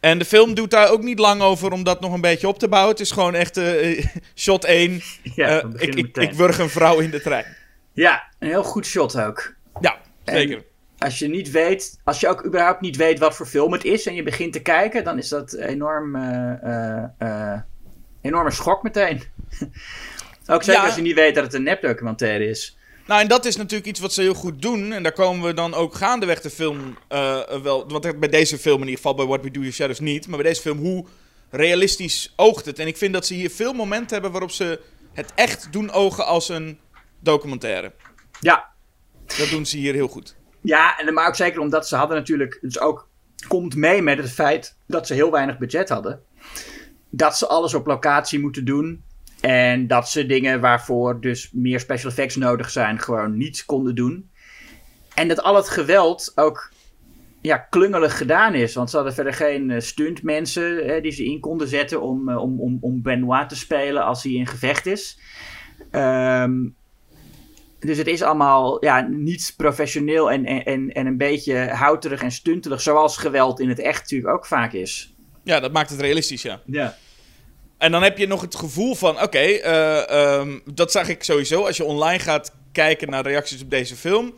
En 0.00 0.18
de 0.18 0.24
film 0.24 0.54
doet 0.54 0.70
daar 0.70 0.90
ook 0.90 1.02
niet 1.02 1.18
lang 1.18 1.40
over 1.42 1.72
om 1.72 1.82
dat 1.84 2.00
nog 2.00 2.12
een 2.12 2.20
beetje 2.20 2.48
op 2.48 2.58
te 2.58 2.68
bouwen. 2.68 2.90
Het 2.92 3.00
is 3.00 3.10
gewoon 3.10 3.34
echt 3.34 3.56
eh, 3.56 4.04
shot 4.34 4.64
1. 4.64 5.00
Ja, 5.34 5.62
ik, 5.76 5.94
ik, 5.94 6.16
ik 6.16 6.32
wurg 6.32 6.58
een 6.58 6.68
vrouw 6.70 6.98
in 6.98 7.10
de 7.10 7.20
trein. 7.20 7.56
Ja, 7.92 8.22
een 8.38 8.48
heel 8.48 8.62
goed 8.62 8.86
shot 8.86 9.20
ook. 9.20 9.54
Ja, 9.80 10.00
En- 10.24 10.34
zeker. 10.34 10.64
Als 11.04 11.18
je 11.18 11.28
niet 11.28 11.50
weet, 11.50 12.00
als 12.04 12.20
je 12.20 12.28
ook 12.28 12.44
überhaupt 12.44 12.80
niet 12.80 12.96
weet 12.96 13.18
wat 13.18 13.34
voor 13.34 13.46
film 13.46 13.72
het 13.72 13.84
is 13.84 14.06
en 14.06 14.14
je 14.14 14.22
begint 14.22 14.52
te 14.52 14.62
kijken, 14.62 15.04
dan 15.04 15.18
is 15.18 15.28
dat 15.28 15.52
enorm, 15.52 16.14
eh, 16.14 17.58
enorme 18.20 18.50
schok 18.50 18.82
meteen. 18.82 19.22
ook 20.46 20.62
zeker 20.62 20.80
Ja. 20.80 20.86
als 20.86 20.94
je 20.96 21.02
niet 21.02 21.14
weet 21.14 21.34
dat 21.34 21.44
het 21.44 21.54
een 21.54 21.62
nepdocumentaire 21.62 22.48
is. 22.48 22.76
Nou, 23.06 23.20
en 23.20 23.28
dat 23.28 23.44
is 23.44 23.56
natuurlijk 23.56 23.86
iets 23.86 24.00
wat 24.00 24.12
ze 24.12 24.20
heel 24.20 24.34
goed 24.34 24.62
doen. 24.62 24.92
En 24.92 25.02
daar 25.02 25.12
komen 25.12 25.46
we 25.46 25.54
dan 25.54 25.74
ook 25.74 25.94
gaandeweg 25.94 26.40
de 26.40 26.50
film 26.50 26.98
wel... 27.62 27.88
Want 27.88 28.20
bij 28.20 28.28
deze 28.28 28.58
film 28.58 28.74
in 28.76 28.80
ieder 28.88 28.96
geval, 28.96 29.14
bij 29.14 29.26
What 29.26 29.42
We 29.42 29.50
Do 29.50 29.60
the 29.62 29.72
Shadows 29.72 30.00
niet. 30.00 30.26
Maar 30.28 30.38
bij 30.38 30.48
deze 30.48 30.60
film, 30.60 30.78
hoe 30.78 31.04
realistisch 31.50 32.32
oogt 32.36 32.64
het? 32.66 32.78
En 32.78 32.86
ik 32.86 32.96
vind 32.96 33.12
dat 33.12 33.26
ze 33.26 33.34
hier 33.34 33.50
veel 33.50 33.72
momenten 33.72 34.12
hebben 34.12 34.30
waarop 34.30 34.50
ze 34.50 34.80
het 35.12 35.32
echt 35.34 35.72
doen 35.72 35.90
ogen 35.90 36.26
als 36.26 36.48
een 36.48 36.78
documentaire. 37.20 37.92
Ja, 38.40 38.68
Dat 39.38 39.48
doen 39.48 39.66
ze 39.66 39.76
hier 39.76 39.94
heel 39.94 40.08
goed. 40.08 40.36
Ja, 40.62 40.98
en 40.98 41.14
maar 41.14 41.28
ook 41.28 41.36
zeker 41.36 41.60
omdat 41.60 41.88
ze 41.88 41.96
hadden 41.96 42.16
natuurlijk, 42.16 42.58
dus 42.60 42.80
ook 42.80 43.08
komt 43.48 43.76
mee 43.76 44.02
met 44.02 44.18
het 44.18 44.30
feit 44.30 44.76
dat 44.86 45.06
ze 45.06 45.14
heel 45.14 45.30
weinig 45.30 45.58
budget 45.58 45.88
hadden. 45.88 46.20
Dat 47.10 47.36
ze 47.36 47.46
alles 47.46 47.74
op 47.74 47.86
locatie 47.86 48.40
moeten 48.40 48.64
doen. 48.64 49.02
En 49.40 49.86
dat 49.86 50.08
ze 50.08 50.26
dingen 50.26 50.60
waarvoor 50.60 51.20
dus 51.20 51.50
meer 51.52 51.80
special 51.80 52.10
effects 52.10 52.36
nodig 52.36 52.70
zijn, 52.70 52.98
gewoon 52.98 53.36
niet 53.36 53.64
konden 53.64 53.94
doen. 53.94 54.30
En 55.14 55.28
dat 55.28 55.42
al 55.42 55.56
het 55.56 55.68
geweld 55.68 56.32
ook 56.34 56.72
ja, 57.40 57.56
klungelig 57.56 58.16
gedaan 58.16 58.54
is. 58.54 58.74
Want 58.74 58.90
ze 58.90 58.96
hadden 58.96 59.14
verder 59.14 59.34
geen 59.34 59.70
eh, 59.70 59.80
stuntmensen 59.80 60.86
hè, 60.86 61.00
die 61.00 61.12
ze 61.12 61.24
in 61.24 61.40
konden 61.40 61.68
zetten 61.68 62.02
om, 62.02 62.28
eh, 62.28 62.36
om, 62.36 62.60
om, 62.60 62.78
om 62.80 63.02
Benoit 63.02 63.48
te 63.48 63.56
spelen 63.56 64.04
als 64.04 64.22
hij 64.22 64.32
in 64.32 64.46
gevecht 64.46 64.86
is. 64.86 65.18
Ehm, 65.90 66.68
dus 67.86 67.98
het 67.98 68.06
is 68.06 68.22
allemaal 68.22 68.84
ja, 68.84 69.00
niet 69.10 69.54
professioneel 69.56 70.30
en, 70.30 70.44
en- 70.46 70.64
en, 70.64 70.92
en 70.92 71.06
een 71.06 71.16
beetje 71.16 71.68
houterig 71.68 72.22
en 72.22 72.32
stuntelig, 72.32 72.80
zoals 72.80 73.16
geweld 73.16 73.60
in 73.60 73.68
het 73.68 73.78
echt 73.78 74.00
natuurlijk 74.00 74.34
ook 74.34 74.46
vaak 74.46 74.72
is. 74.72 75.14
Ja, 75.44 75.60
dat 75.60 75.72
maakt 75.72 75.90
het 75.90 76.00
realistisch, 76.00 76.42
ja. 76.42 76.60
Ja. 76.66 76.96
En 77.78 77.92
dan 77.92 78.02
heb 78.02 78.18
je 78.18 78.26
nog 78.26 78.40
het 78.40 78.54
gevoel 78.54 78.94
van, 78.94 79.22
oké, 79.22 79.38
eh, 79.38 80.10
ehm, 80.10 80.58
dat 80.64 80.92
zag 80.92 81.08
ik 81.08 81.22
sowieso 81.22 81.66
als 81.66 81.76
je 81.76 81.84
online 81.84 82.18
gaat 82.18 82.52
kijken 82.72 83.10
naar 83.10 83.22
reacties 83.22 83.62
op 83.62 83.70
deze 83.70 83.96
film. 83.96 84.34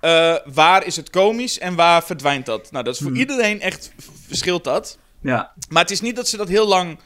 Eh, 0.00 0.34
waar 0.52 0.86
is 0.86 0.96
het 0.96 1.10
komisch 1.10 1.58
en 1.58 1.74
waar 1.74 2.04
verdwijnt 2.04 2.46
dat? 2.46 2.70
Nou, 2.72 2.84
dat 2.84 2.94
is 2.94 3.00
voor 3.00 3.16
iedereen 3.16 3.60
echt 3.60 3.92
verschilt 4.26 4.64
dat. 4.64 4.98
Ja. 5.22 5.52
Maar 5.68 5.82
het 5.82 5.90
is 5.90 6.00
niet 6.00 6.16
dat 6.16 6.28
ze 6.28 6.36
dat 6.36 6.48
heel 6.48 6.66
lang 6.68 6.98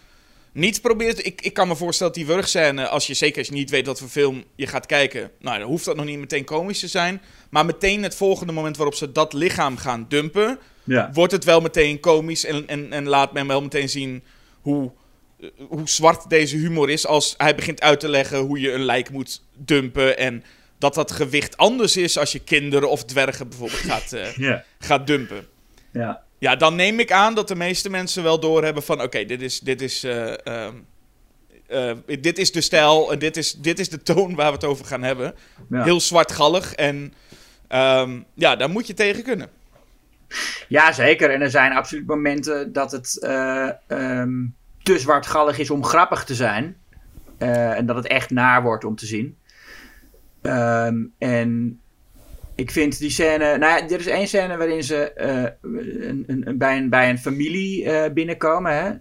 niet 0.55 0.81
probeert. 0.83 1.27
Ik, 1.27 1.41
ik 1.41 1.53
kan 1.53 1.69
me 1.69 1.77
voorstellen 1.77 2.13
dat 2.13 2.23
die 2.27 2.35
wurgscène, 2.35 2.89
als 2.89 3.07
je 3.07 3.15
zeker 3.15 3.39
als 3.39 3.47
je 3.47 3.53
niet 3.55 3.71
weet 3.71 3.87
wat 3.87 3.99
voor 3.99 4.09
film 4.09 4.45
je 4.57 4.67
gaat 4.67 4.87
kijken, 4.87 5.31
nou, 5.41 5.59
dan 5.59 5.69
hoeft 5.69 5.85
dat 5.85 5.97
nog 5.97 6.05
niet 6.05 6.19
meteen 6.19 6.45
komisch 6.45 6.81
te 6.81 6.89
zijn. 6.89 7.23
Maar 7.51 7.65
meteen 7.65 8.03
het 8.03 8.15
volgende 8.15 8.53
moment 8.53 8.77
waarop 8.77 8.95
ze 8.95 9.13
dat 9.13 9.33
lichaam 9.33 9.77
gaan 9.77 10.07
dumpen, 10.09 10.59
Ja. 10.85 11.11
wordt 11.13 11.33
het 11.33 11.45
wel 11.45 11.61
meteen 11.61 12.01
komisch 12.01 12.45
en, 12.45 12.67
en, 12.69 12.93
en 12.93 13.09
laat 13.09 13.33
men 13.33 13.47
wel 13.47 13.63
meteen 13.63 13.89
zien 13.89 14.23
hoe, 14.61 14.93
eh, 15.41 15.49
hoe 15.69 15.89
zwart 15.89 16.31
deze 16.31 16.57
humor 16.57 16.91
is 16.91 17.07
als 17.07 17.35
hij 17.37 17.55
begint 17.55 17.81
uit 17.81 18.01
te 18.01 18.09
leggen 18.09 18.39
hoe 18.39 18.61
je 18.61 18.73
een 18.73 18.85
lijk 18.85 19.11
moet 19.11 19.43
dumpen 19.57 20.19
en 20.19 20.45
dat 20.79 20.95
dat 20.95 21.13
gewicht 21.13 21.57
anders 21.57 21.97
is 21.97 22.19
als 22.19 22.33
je 22.33 22.39
kinderen 22.39 22.91
of 22.91 23.05
dwergen 23.05 23.49
bijvoorbeeld 23.49 23.81
gaat, 23.81 24.13
eh, 24.13 24.53
gaat 24.89 25.07
dumpen. 25.07 25.47
Ja. 25.93 26.24
Ja, 26.45 26.57
dan 26.57 26.75
neem 26.75 27.01
ik 27.01 27.13
aan 27.13 27.35
dat 27.35 27.49
de 27.49 27.55
meeste 27.55 27.91
mensen 27.91 28.23
wel 28.23 28.41
doorhebben 28.41 28.83
van... 28.83 29.03
Oké, 29.03 29.25
dit, 29.25 29.43
is, 29.43 29.61
dit, 29.61 29.83
is, 29.83 30.05
eh, 30.05 30.47
ehm, 30.47 30.75
eh, 31.67 31.93
dit 32.21 32.39
is 32.39 32.53
de 32.53 32.61
stijl 32.61 33.13
en 33.13 33.19
dit 33.19 33.37
is, 33.37 33.53
dit 33.53 33.79
is 33.79 33.89
de 33.89 34.03
toon 34.03 34.35
waar 34.35 34.47
we 34.47 34.53
het 34.53 34.65
over 34.65 34.85
gaan 34.85 35.03
hebben. 35.03 35.35
Ja. 35.71 35.83
Heel 35.83 36.01
zwartgallig 36.01 36.75
en 36.75 37.13
ehm, 37.69 38.21
ja, 38.35 38.57
daar 38.57 38.71
moet 38.71 38.87
je 38.87 38.95
tegen 38.95 39.23
kunnen. 39.23 39.49
ja, 40.69 40.93
zeker. 40.93 41.31
En 41.31 41.41
er 41.41 41.51
zijn 41.51 41.73
absoluut 41.73 42.07
momenten 42.07 42.73
dat 42.73 42.93
het 42.93 43.23
eh, 43.23 43.69
ehm, 43.87 44.45
te 44.83 44.99
zwartgallig 44.99 45.59
is 45.59 45.71
om 45.71 45.85
grappig 45.85 46.25
te 46.25 46.35
zijn. 46.35 46.77
Eh, 47.39 47.77
en 47.77 47.87
dat 47.87 47.97
het 47.97 48.07
echt 48.07 48.31
naar 48.31 48.63
wordt 48.63 48.85
om 48.85 48.97
te 48.97 49.07
zien. 49.07 49.39
Ehm, 50.43 51.05
en 51.19 51.81
ik 52.55 52.71
vind 52.71 52.99
die 52.99 53.11
scène. 53.11 53.59
Nou 53.59 53.73
ja, 53.73 53.89
er 53.89 53.99
is 53.99 54.07
één 54.07 54.29
scène 54.29 54.57
waarin 54.57 54.83
ze 54.83 55.13
eh, 55.13 55.43
een, 55.63 56.25
een, 56.27 56.59
bij, 56.59 56.77
een, 56.77 56.89
bij 56.91 57.11
een 57.11 57.19
familie 57.19 57.91
eh, 57.91 58.13
binnenkomen. 58.13 58.73
Hè? 58.73 58.93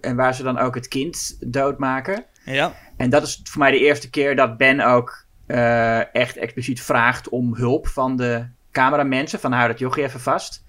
En 0.00 0.16
waar 0.16 0.34
ze 0.34 0.42
dan 0.42 0.58
ook 0.58 0.74
het 0.74 0.88
kind 0.88 1.36
doodmaken. 1.40 2.24
Ja, 2.44 2.74
En 2.96 3.10
dat 3.10 3.22
is 3.22 3.40
voor 3.42 3.58
mij 3.58 3.70
de 3.70 3.78
eerste 3.78 4.10
keer 4.10 4.36
dat 4.36 4.56
Ben 4.56 4.80
ook 4.80 5.26
eh, 5.46 6.14
echt 6.14 6.36
expliciet 6.36 6.82
vraagt 6.82 7.28
om 7.28 7.54
hulp 7.54 7.88
van 7.88 8.16
de 8.16 8.46
cameramensen. 8.70 9.40
Van 9.40 9.52
hou 9.52 9.68
dat 9.68 9.78
jochie 9.78 10.04
even 10.04 10.20
vast. 10.20 10.64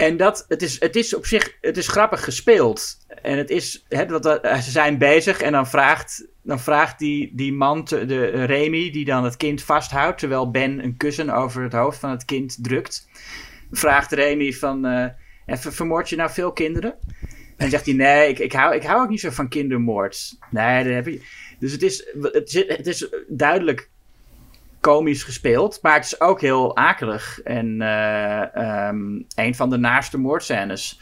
En 0.00 0.16
dat, 0.16 0.44
het 0.48 0.62
is, 0.62 0.80
het 0.80 0.96
is 0.96 1.14
op 1.14 1.26
zich, 1.26 1.56
het 1.60 1.76
is 1.76 1.88
grappig 1.88 2.24
gespeeld. 2.24 2.96
En 3.22 3.38
het 3.38 3.50
is, 3.50 3.84
hè, 3.88 4.06
dat, 4.06 4.22
dat- 4.22 4.46
ze 4.62 4.70
zijn 4.70 4.98
bezig 4.98 5.40
en 5.40 5.52
dan 5.52 5.66
vraagt, 5.66 6.26
dan 6.42 6.60
vraagt 6.60 6.98
die, 6.98 7.32
die 7.34 7.52
man, 7.52 7.84
de 7.84 8.44
Remy, 8.44 8.90
die 8.90 9.04
dan 9.04 9.24
het 9.24 9.36
kind 9.36 9.62
vasthoudt, 9.62 10.18
terwijl 10.18 10.50
Ben 10.50 10.84
een 10.84 10.96
kussen 10.96 11.30
over 11.30 11.62
het 11.62 11.72
hoofd 11.72 11.98
van 11.98 12.10
het 12.10 12.24
kind 12.24 12.58
drukt, 12.60 13.08
vraagt 13.70 14.12
Remy 14.12 14.52
van, 14.52 14.86
eh, 14.86 15.06
even, 15.46 15.72
vermoord 15.72 16.08
je 16.08 16.16
nou 16.16 16.30
veel 16.30 16.52
kinderen? 16.52 16.94
En 17.56 17.70
zegt 17.70 17.86
hij, 17.86 17.94
nee, 17.94 18.28
ik, 18.28 18.38
ik, 18.38 18.52
hou, 18.52 18.74
ik 18.74 18.82
hou 18.82 19.02
ook 19.02 19.08
niet 19.08 19.20
zo 19.20 19.30
van 19.30 19.48
kindermoord. 19.48 20.36
Nee, 20.50 20.84
dat 20.84 20.92
heb 20.92 21.06
ik... 21.08 21.22
Dus 21.58 21.72
het 21.72 21.82
is, 21.82 22.06
het, 22.22 22.54
is, 22.54 22.64
het 22.68 22.86
is 22.86 23.08
duidelijk 23.28 23.90
komisch 24.80 25.22
gespeeld, 25.22 25.78
maar 25.82 25.94
het 25.94 26.04
is 26.04 26.20
ook 26.20 26.40
heel 26.40 26.76
akelig. 26.76 27.40
En 27.40 27.82
eh, 27.82 28.56
ehm, 28.56 29.20
een 29.34 29.54
van 29.54 29.70
de 29.70 29.76
naaste 29.76 30.18
moordscènes. 30.18 30.98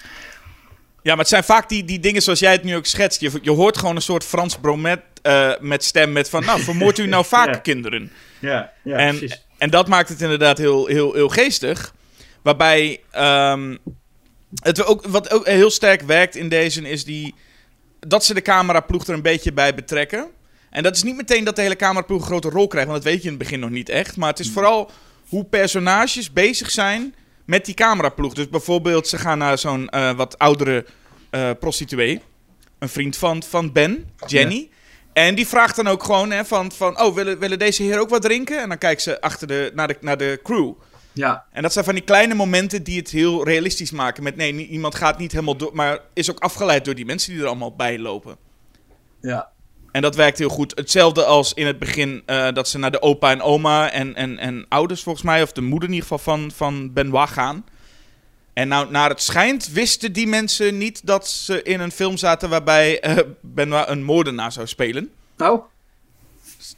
ja 1.02 1.10
maar 1.10 1.18
het 1.18 1.28
zijn 1.28 1.44
vaak 1.44 1.68
die, 1.68 1.84
die 1.84 2.00
dingen 2.00 2.22
zoals 2.22 2.38
jij 2.38 2.52
het 2.52 2.64
nu 2.64 2.76
ook 2.76 2.86
schetst. 2.86 3.20
Je, 3.20 3.30
je 3.42 3.50
hoort 3.50 3.78
gewoon 3.78 3.96
een 3.96 4.02
soort 4.02 4.24
Frans 4.24 4.58
bromet 4.58 5.00
eh, 5.22 5.52
met 5.60 5.84
stem 5.84 6.12
met 6.12 6.30
van... 6.30 6.44
Nou, 6.44 6.60
vermoordt 6.60 6.98
u 6.98 7.06
nou 7.06 7.24
vaak 7.34 7.54
Ja. 7.54 7.58
kinderen? 7.58 8.12
Ja, 8.38 8.72
ja 8.82 8.96
en, 8.96 9.40
en 9.58 9.70
dat 9.70 9.88
maakt 9.88 10.08
het 10.08 10.20
inderdaad 10.20 10.58
heel, 10.58 10.86
heel, 10.86 11.12
heel 11.12 11.28
geestig. 11.28 11.94
Waarbij 12.42 13.00
ehm, 13.10 13.76
het 14.62 14.84
ook, 14.84 15.06
wat 15.06 15.30
ook 15.30 15.46
heel 15.46 15.70
sterk 15.70 16.02
werkt 16.02 16.36
in 16.36 16.48
deze 16.48 16.88
is 16.88 17.04
die, 17.04 17.34
dat 18.00 18.24
ze 18.24 18.34
de 18.34 18.42
cameraploeg 18.42 19.06
er 19.06 19.14
een 19.14 19.22
beetje 19.22 19.52
bij 19.52 19.74
betrekken. 19.74 20.30
En 20.70 20.82
dat 20.82 20.96
is 20.96 21.02
niet 21.02 21.16
meteen 21.16 21.44
dat 21.44 21.56
de 21.56 21.62
hele 21.62 21.76
cameraploeg 21.76 22.20
een 22.20 22.26
grote 22.26 22.48
rol 22.48 22.66
krijgt, 22.66 22.88
want 22.88 23.02
dat 23.02 23.12
weet 23.12 23.22
je 23.22 23.28
in 23.28 23.34
het 23.34 23.42
begin 23.42 23.60
nog 23.60 23.70
niet 23.70 23.88
echt. 23.88 24.16
Maar 24.16 24.28
het 24.28 24.38
is 24.38 24.50
vooral 24.50 24.90
hoe 25.28 25.44
personages 25.44 26.32
bezig 26.32 26.70
zijn 26.70 27.14
met 27.44 27.64
die 27.64 27.74
cameraploeg. 27.74 28.34
Dus 28.34 28.48
bijvoorbeeld, 28.48 29.08
ze 29.08 29.18
gaan 29.18 29.38
naar 29.38 29.58
zo'n 29.58 29.88
eh, 29.88 30.12
wat 30.12 30.38
oudere 30.38 30.86
eh, 31.30 31.50
prostituee. 31.60 32.20
Een 32.78 32.88
vriend 32.88 33.16
van, 33.16 33.42
van 33.42 33.72
Ben, 33.72 34.10
Jenny. 34.26 34.70
En 35.12 35.34
die 35.34 35.46
vraagt 35.46 35.76
dan 35.76 35.86
ook 35.86 36.02
gewoon 36.04 36.30
hè, 36.30 36.44
van, 36.44 36.72
van... 36.72 37.00
Oh, 37.00 37.14
willen, 37.14 37.38
willen 37.38 37.58
deze 37.58 37.82
heer 37.82 37.98
ook 37.98 38.08
wat 38.08 38.22
drinken? 38.22 38.62
En 38.62 38.68
dan 38.68 38.78
kijkt 38.78 39.02
ze 39.02 39.20
achter 39.20 39.46
de, 39.46 39.72
naar, 39.74 39.88
de, 39.88 39.96
naar 40.00 40.16
de 40.16 40.40
crew. 40.42 40.72
Ja, 41.12 41.44
En 41.52 41.62
dat 41.62 41.72
zijn 41.72 41.84
van 41.84 41.94
die 41.94 42.02
kleine 42.02 42.34
momenten 42.34 42.82
die 42.82 42.98
het 42.98 43.10
heel 43.10 43.44
realistisch 43.44 43.90
maken. 43.90 44.22
Met 44.22 44.36
nee, 44.36 44.66
iemand 44.66 44.94
gaat 44.94 45.18
niet 45.18 45.32
helemaal 45.32 45.56
door, 45.56 45.70
maar 45.74 46.00
is 46.12 46.30
ook 46.30 46.38
afgeleid 46.38 46.84
door 46.84 46.94
die 46.94 47.04
mensen 47.04 47.32
die 47.32 47.40
er 47.40 47.46
allemaal 47.46 47.76
bij 47.76 47.98
lopen. 47.98 48.36
ja. 49.20 49.56
En 49.98 50.04
dat 50.04 50.14
werkt 50.14 50.38
heel 50.38 50.48
goed. 50.48 50.72
Hetzelfde 50.74 51.24
als 51.24 51.54
in 51.54 51.66
het 51.66 51.78
begin 51.78 52.22
eh, 52.26 52.52
dat 52.52 52.68
ze 52.68 52.78
naar 52.78 52.90
de 52.90 53.02
opa 53.02 53.30
en 53.30 53.42
oma 53.42 53.90
en, 53.90 54.14
en, 54.14 54.38
en 54.38 54.66
ouders 54.68 55.02
volgens 55.02 55.24
mij, 55.24 55.42
of 55.42 55.52
de 55.52 55.60
moeder 55.60 55.88
in 55.88 55.94
ieder 55.94 56.08
geval 56.08 56.34
van, 56.34 56.50
van 56.54 56.92
Benoit 56.92 57.28
gaan. 57.28 57.64
En 58.52 58.68
nou, 58.68 58.90
naar 58.90 59.08
het 59.08 59.22
schijnt 59.22 59.68
wisten 59.72 60.12
die 60.12 60.26
mensen 60.26 60.78
niet 60.78 61.06
dat 61.06 61.28
ze 61.28 61.62
in 61.62 61.80
een 61.80 61.90
film 61.90 62.16
zaten 62.16 62.48
waarbij 62.48 63.00
eh, 63.00 63.16
Benoit 63.40 63.88
een 63.88 64.02
moordenaar 64.02 64.52
zou 64.52 64.66
spelen. 64.66 65.10
Oh, 65.38 65.64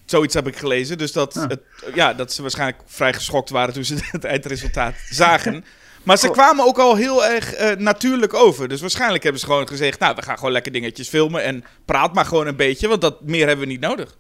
Zoiets 0.05 0.35
heb 0.35 0.47
ik 0.47 0.57
gelezen. 0.57 0.99
Dus 0.99 1.13
dat, 1.13 1.37
Ah. 1.37 1.49
het, 1.49 1.61
ja, 1.95 2.15
dat 2.15 2.33
ze 2.33 2.43
waarschijnlijk 2.43 2.83
vrij 2.87 3.13
geschokt 3.13 3.51
waren 3.51 3.75
toen 3.75 3.85
ze 3.85 3.97
het 4.11 4.25
eindresultaat 4.25 4.95
zagen. 5.11 5.65
Maar 6.03 6.19
ze 6.19 6.31
kwamen 6.31 6.65
ook 6.65 6.79
al 6.79 6.97
heel 6.97 7.25
erg 7.25 7.55
eh, 7.55 7.77
natuurlijk 7.77 8.35
over. 8.35 8.69
Dus 8.69 8.81
waarschijnlijk 8.81 9.23
hebben 9.23 9.41
ze 9.41 9.47
gewoon 9.47 9.69
gezegd: 9.69 9.99
Nou, 9.99 10.15
we 10.15 10.23
gaan 10.23 10.37
gewoon 10.37 10.53
lekker 10.53 10.73
dingetjes 10.73 11.09
filmen. 11.09 11.43
En 11.43 11.65
praat 11.85 12.15
maar 12.15 12.25
gewoon 12.25 12.47
een 12.47 12.57
beetje, 12.57 12.89
want 12.89 13.01
dat 13.01 13.23
meer 13.23 13.47
hebben 13.47 13.67
we 13.67 13.73
niet 13.73 13.81
nodig. 13.81 14.17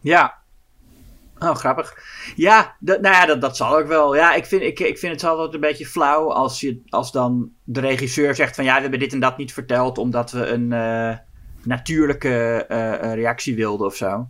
ja. 0.00 0.36
Oh, 1.40 1.54
grappig. 1.54 1.96
Ja, 2.36 2.76
dat, 2.80 3.00
nou 3.00 3.14
ja, 3.14 3.26
dat, 3.26 3.40
dat 3.40 3.56
zal 3.56 3.78
ook 3.78 3.86
wel. 3.86 4.14
Ja, 4.16 4.34
ik 4.34 4.46
vind, 4.46 4.62
ik, 4.62 4.80
ik 4.80 4.98
vind 4.98 5.12
het 5.12 5.30
altijd 5.30 5.54
een 5.54 5.60
beetje 5.60 5.86
flauw 5.86 6.32
als, 6.32 6.60
je, 6.60 6.80
als 6.88 7.12
dan 7.12 7.50
de 7.64 7.80
regisseur 7.80 8.34
zegt 8.34 8.54
van... 8.54 8.64
Ja, 8.64 8.74
we 8.74 8.80
hebben 8.80 8.98
dit 8.98 9.12
en 9.12 9.20
dat 9.20 9.36
niet 9.36 9.52
verteld 9.52 9.98
omdat 9.98 10.30
we 10.30 10.46
een 10.46 10.72
eh, 10.72 11.16
natuurlijke 11.62 12.64
eh, 12.68 13.14
reactie 13.14 13.54
wilden 13.56 13.86
of 13.86 13.96
zo. 13.96 14.28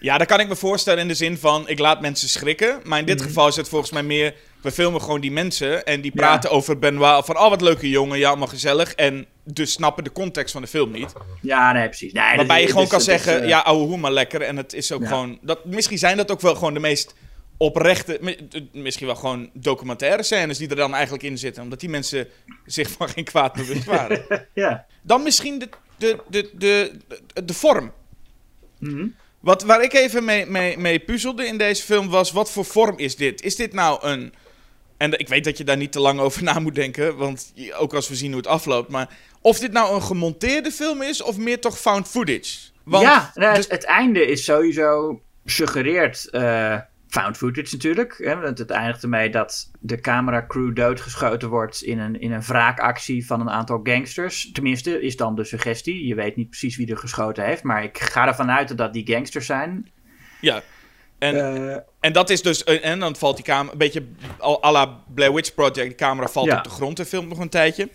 Ja, 0.00 0.18
dat 0.18 0.26
kan 0.26 0.40
ik 0.40 0.48
me 0.48 0.56
voorstellen 0.56 1.00
in 1.00 1.08
de 1.08 1.14
zin 1.14 1.38
van: 1.38 1.68
ik 1.68 1.78
laat 1.78 2.00
mensen 2.00 2.28
schrikken. 2.28 2.80
Maar 2.84 2.98
in 2.98 3.06
dit 3.06 3.22
geval 3.22 3.48
is 3.48 3.56
het 3.56 3.68
volgens 3.68 3.90
mij 3.90 4.02
meer: 4.02 4.34
we 4.62 4.70
filmen 4.70 5.00
gewoon 5.00 5.20
die 5.20 5.30
mensen. 5.30 5.84
En 5.84 6.00
die 6.00 6.10
Mhm. 6.14 6.20
Ja. 6.20 6.26
praten 6.26 6.50
over 6.50 6.78
Benoit. 6.78 7.24
Van: 7.24 7.38
oh, 7.38 7.48
wat 7.48 7.60
leuke 7.60 7.88
jongen, 7.90 8.18
ja, 8.18 8.28
allemaal 8.28 8.46
gezellig. 8.48 8.94
En 8.94 9.26
dus 9.44 9.72
snappen 9.72 10.04
de 10.04 10.12
context 10.12 10.52
van 10.52 10.62
de 10.62 10.68
film 10.68 10.90
niet. 10.90 11.12
Ja, 11.42 11.72
nee, 11.72 11.86
precies. 11.88 12.12
Nee, 12.12 12.36
Waarbij 12.36 12.60
je 12.60 12.66
gewoon 12.68 12.86
kan 12.88 12.98
is, 12.98 13.04
zeggen, 13.04 13.42
eh, 13.42 13.48
ja, 13.48 13.58
ouwe 13.60 13.84
hoe 13.86 13.96
maar 13.98 14.12
lekker. 14.12 14.40
En 14.42 14.56
het 14.56 14.72
is 14.72 14.92
ook 14.92 15.02
Ja. 15.02 15.08
gewoon... 15.08 15.38
Dat, 15.42 15.64
misschien 15.64 15.98
zijn 15.98 16.16
dat 16.16 16.30
ook 16.30 16.40
wel 16.40 16.54
gewoon 16.54 16.74
de 16.74 16.80
meest 16.80 17.14
oprechte... 17.56 18.18
eh, 18.18 18.60
Misschien 18.72 19.06
wel 19.06 19.16
gewoon 19.16 19.50
documentaire 19.52 20.22
scènes 20.22 20.58
die 20.58 20.68
er 20.68 20.76
dan 20.76 20.94
eigenlijk 20.94 21.22
in 21.24 21.38
zitten. 21.38 21.62
Omdat 21.62 21.80
die 21.80 21.88
mensen 21.88 22.28
zich 22.66 22.90
van 22.90 23.08
geen 23.08 23.24
kwaad 23.24 23.52
bewust 23.52 23.84
waren. 23.84 24.24
Ja. 24.54 24.86
dan 25.02 25.22
misschien 25.22 25.58
de, 25.58 25.68
de, 25.96 26.18
de, 26.28 26.50
de, 26.54 26.92
de, 27.34 27.44
de 27.44 27.54
vorm. 27.54 27.92
Mhm. 28.78 29.06
Wat, 29.40 29.62
waar 29.62 29.82
ik 29.82 29.92
even 29.92 30.24
mee, 30.24 30.46
mee, 30.46 30.78
mee 30.78 30.98
puzzelde 30.98 31.46
in 31.46 31.58
deze 31.58 31.82
film 31.82 32.08
was, 32.08 32.32
wat 32.32 32.50
voor 32.50 32.64
vorm 32.64 32.98
is 32.98 33.16
dit? 33.16 33.42
Is 33.42 33.56
dit 33.56 33.72
nou 33.72 34.06
een... 34.06 34.34
En 34.96 35.18
ik 35.18 35.28
weet 35.28 35.44
dat 35.44 35.58
je 35.58 35.64
daar 35.64 35.76
niet 35.76 35.92
te 35.92 36.00
lang 36.00 36.20
over 36.20 36.42
na 36.52 36.58
moet 36.58 36.74
denken, 36.74 37.16
want 37.16 37.52
ook 37.78 37.94
als 37.94 38.08
we 38.08 38.14
zien 38.14 38.28
hoe 38.28 38.40
het 38.40 38.46
afloopt. 38.46 38.90
Maar 38.90 39.16
of 39.40 39.58
dit 39.58 39.72
nou 39.72 39.94
een 39.94 40.02
gemonteerde 40.02 40.70
film 40.70 41.02
is, 41.02 41.22
of 41.22 41.36
meer 41.36 41.60
toch 41.60 41.78
found 41.78 42.08
footage? 42.08 42.58
Want, 42.84 43.04
ja, 43.04 43.30
nou, 43.34 43.54
dus- 43.54 43.64
het, 43.64 43.72
het 43.72 43.84
einde 43.84 44.26
is 44.26 44.44
sowieso 44.44 45.20
suggereerd 45.44 46.30
eh, 46.30 46.78
found 47.20 47.36
footage 47.36 47.74
natuurlijk. 47.74 48.14
Hè, 48.18 48.36
want 48.40 48.58
het 48.58 48.70
eindigt 48.70 49.02
ermee 49.02 49.30
dat 49.30 49.70
de 49.80 50.00
cameracrew 50.00 50.74
doodgeschoten 50.76 51.48
wordt 51.48 51.82
in 51.82 51.98
een, 51.98 52.20
in 52.20 52.32
een 52.32 52.42
wraakactie 52.42 53.26
van 53.26 53.40
een 53.40 53.50
aantal 53.50 53.80
gangsters. 53.82 54.50
Tenminste, 54.52 55.00
is 55.02 55.16
dan 55.16 55.34
de 55.34 55.44
suggestie. 55.44 56.06
Je 56.06 56.14
weet 56.14 56.36
niet 56.36 56.48
precies 56.48 56.76
wie 56.76 56.90
er 56.90 56.98
geschoten 56.98 57.44
heeft, 57.44 57.62
maar 57.62 57.82
ik 57.84 57.98
ga 57.98 58.26
ervan 58.26 58.50
uit 58.50 58.68
dat 58.68 58.78
dat 58.78 58.92
die 58.92 59.06
gangsters 59.06 59.46
zijn. 59.46 59.90
ja. 60.40 60.62
En, 61.18 61.36
Eh, 61.36 61.76
en 62.00 62.12
dat 62.12 62.30
is 62.30 62.42
dus... 62.42 62.64
eh, 62.64 62.84
En 62.90 62.98
dan 63.00 63.16
valt 63.16 63.36
die 63.36 63.44
camera 63.44 63.72
een 63.72 63.78
beetje 63.78 64.04
al 64.38 64.64
à 64.64 64.72
la 64.72 65.00
Blair 65.14 65.32
Witch 65.34 65.54
Project. 65.54 65.88
De 65.88 65.94
camera 65.94 66.26
valt 66.28 66.46
Ja. 66.46 66.56
op 66.58 66.64
de 66.64 66.70
grond 66.70 66.98
en 66.98 67.06
filmt 67.06 67.28
nog 67.28 67.38
een 67.38 67.48
tijdje. 67.48 67.88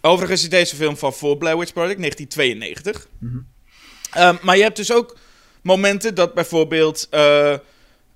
Overigens 0.00 0.42
is 0.42 0.48
deze 0.48 0.76
film 0.76 0.96
van 0.96 1.12
voor 1.12 1.36
Blair 1.36 1.58
Witch 1.58 1.72
Project, 1.72 1.98
1992. 1.98 3.08
Mhm. 3.18 3.38
Ehm, 4.12 4.36
maar 4.42 4.56
je 4.56 4.62
hebt 4.62 4.76
dus 4.76 4.92
ook 4.92 5.16
momenten 5.62 6.14
dat 6.14 6.34
bijvoorbeeld 6.34 7.06
eh, 7.10 7.54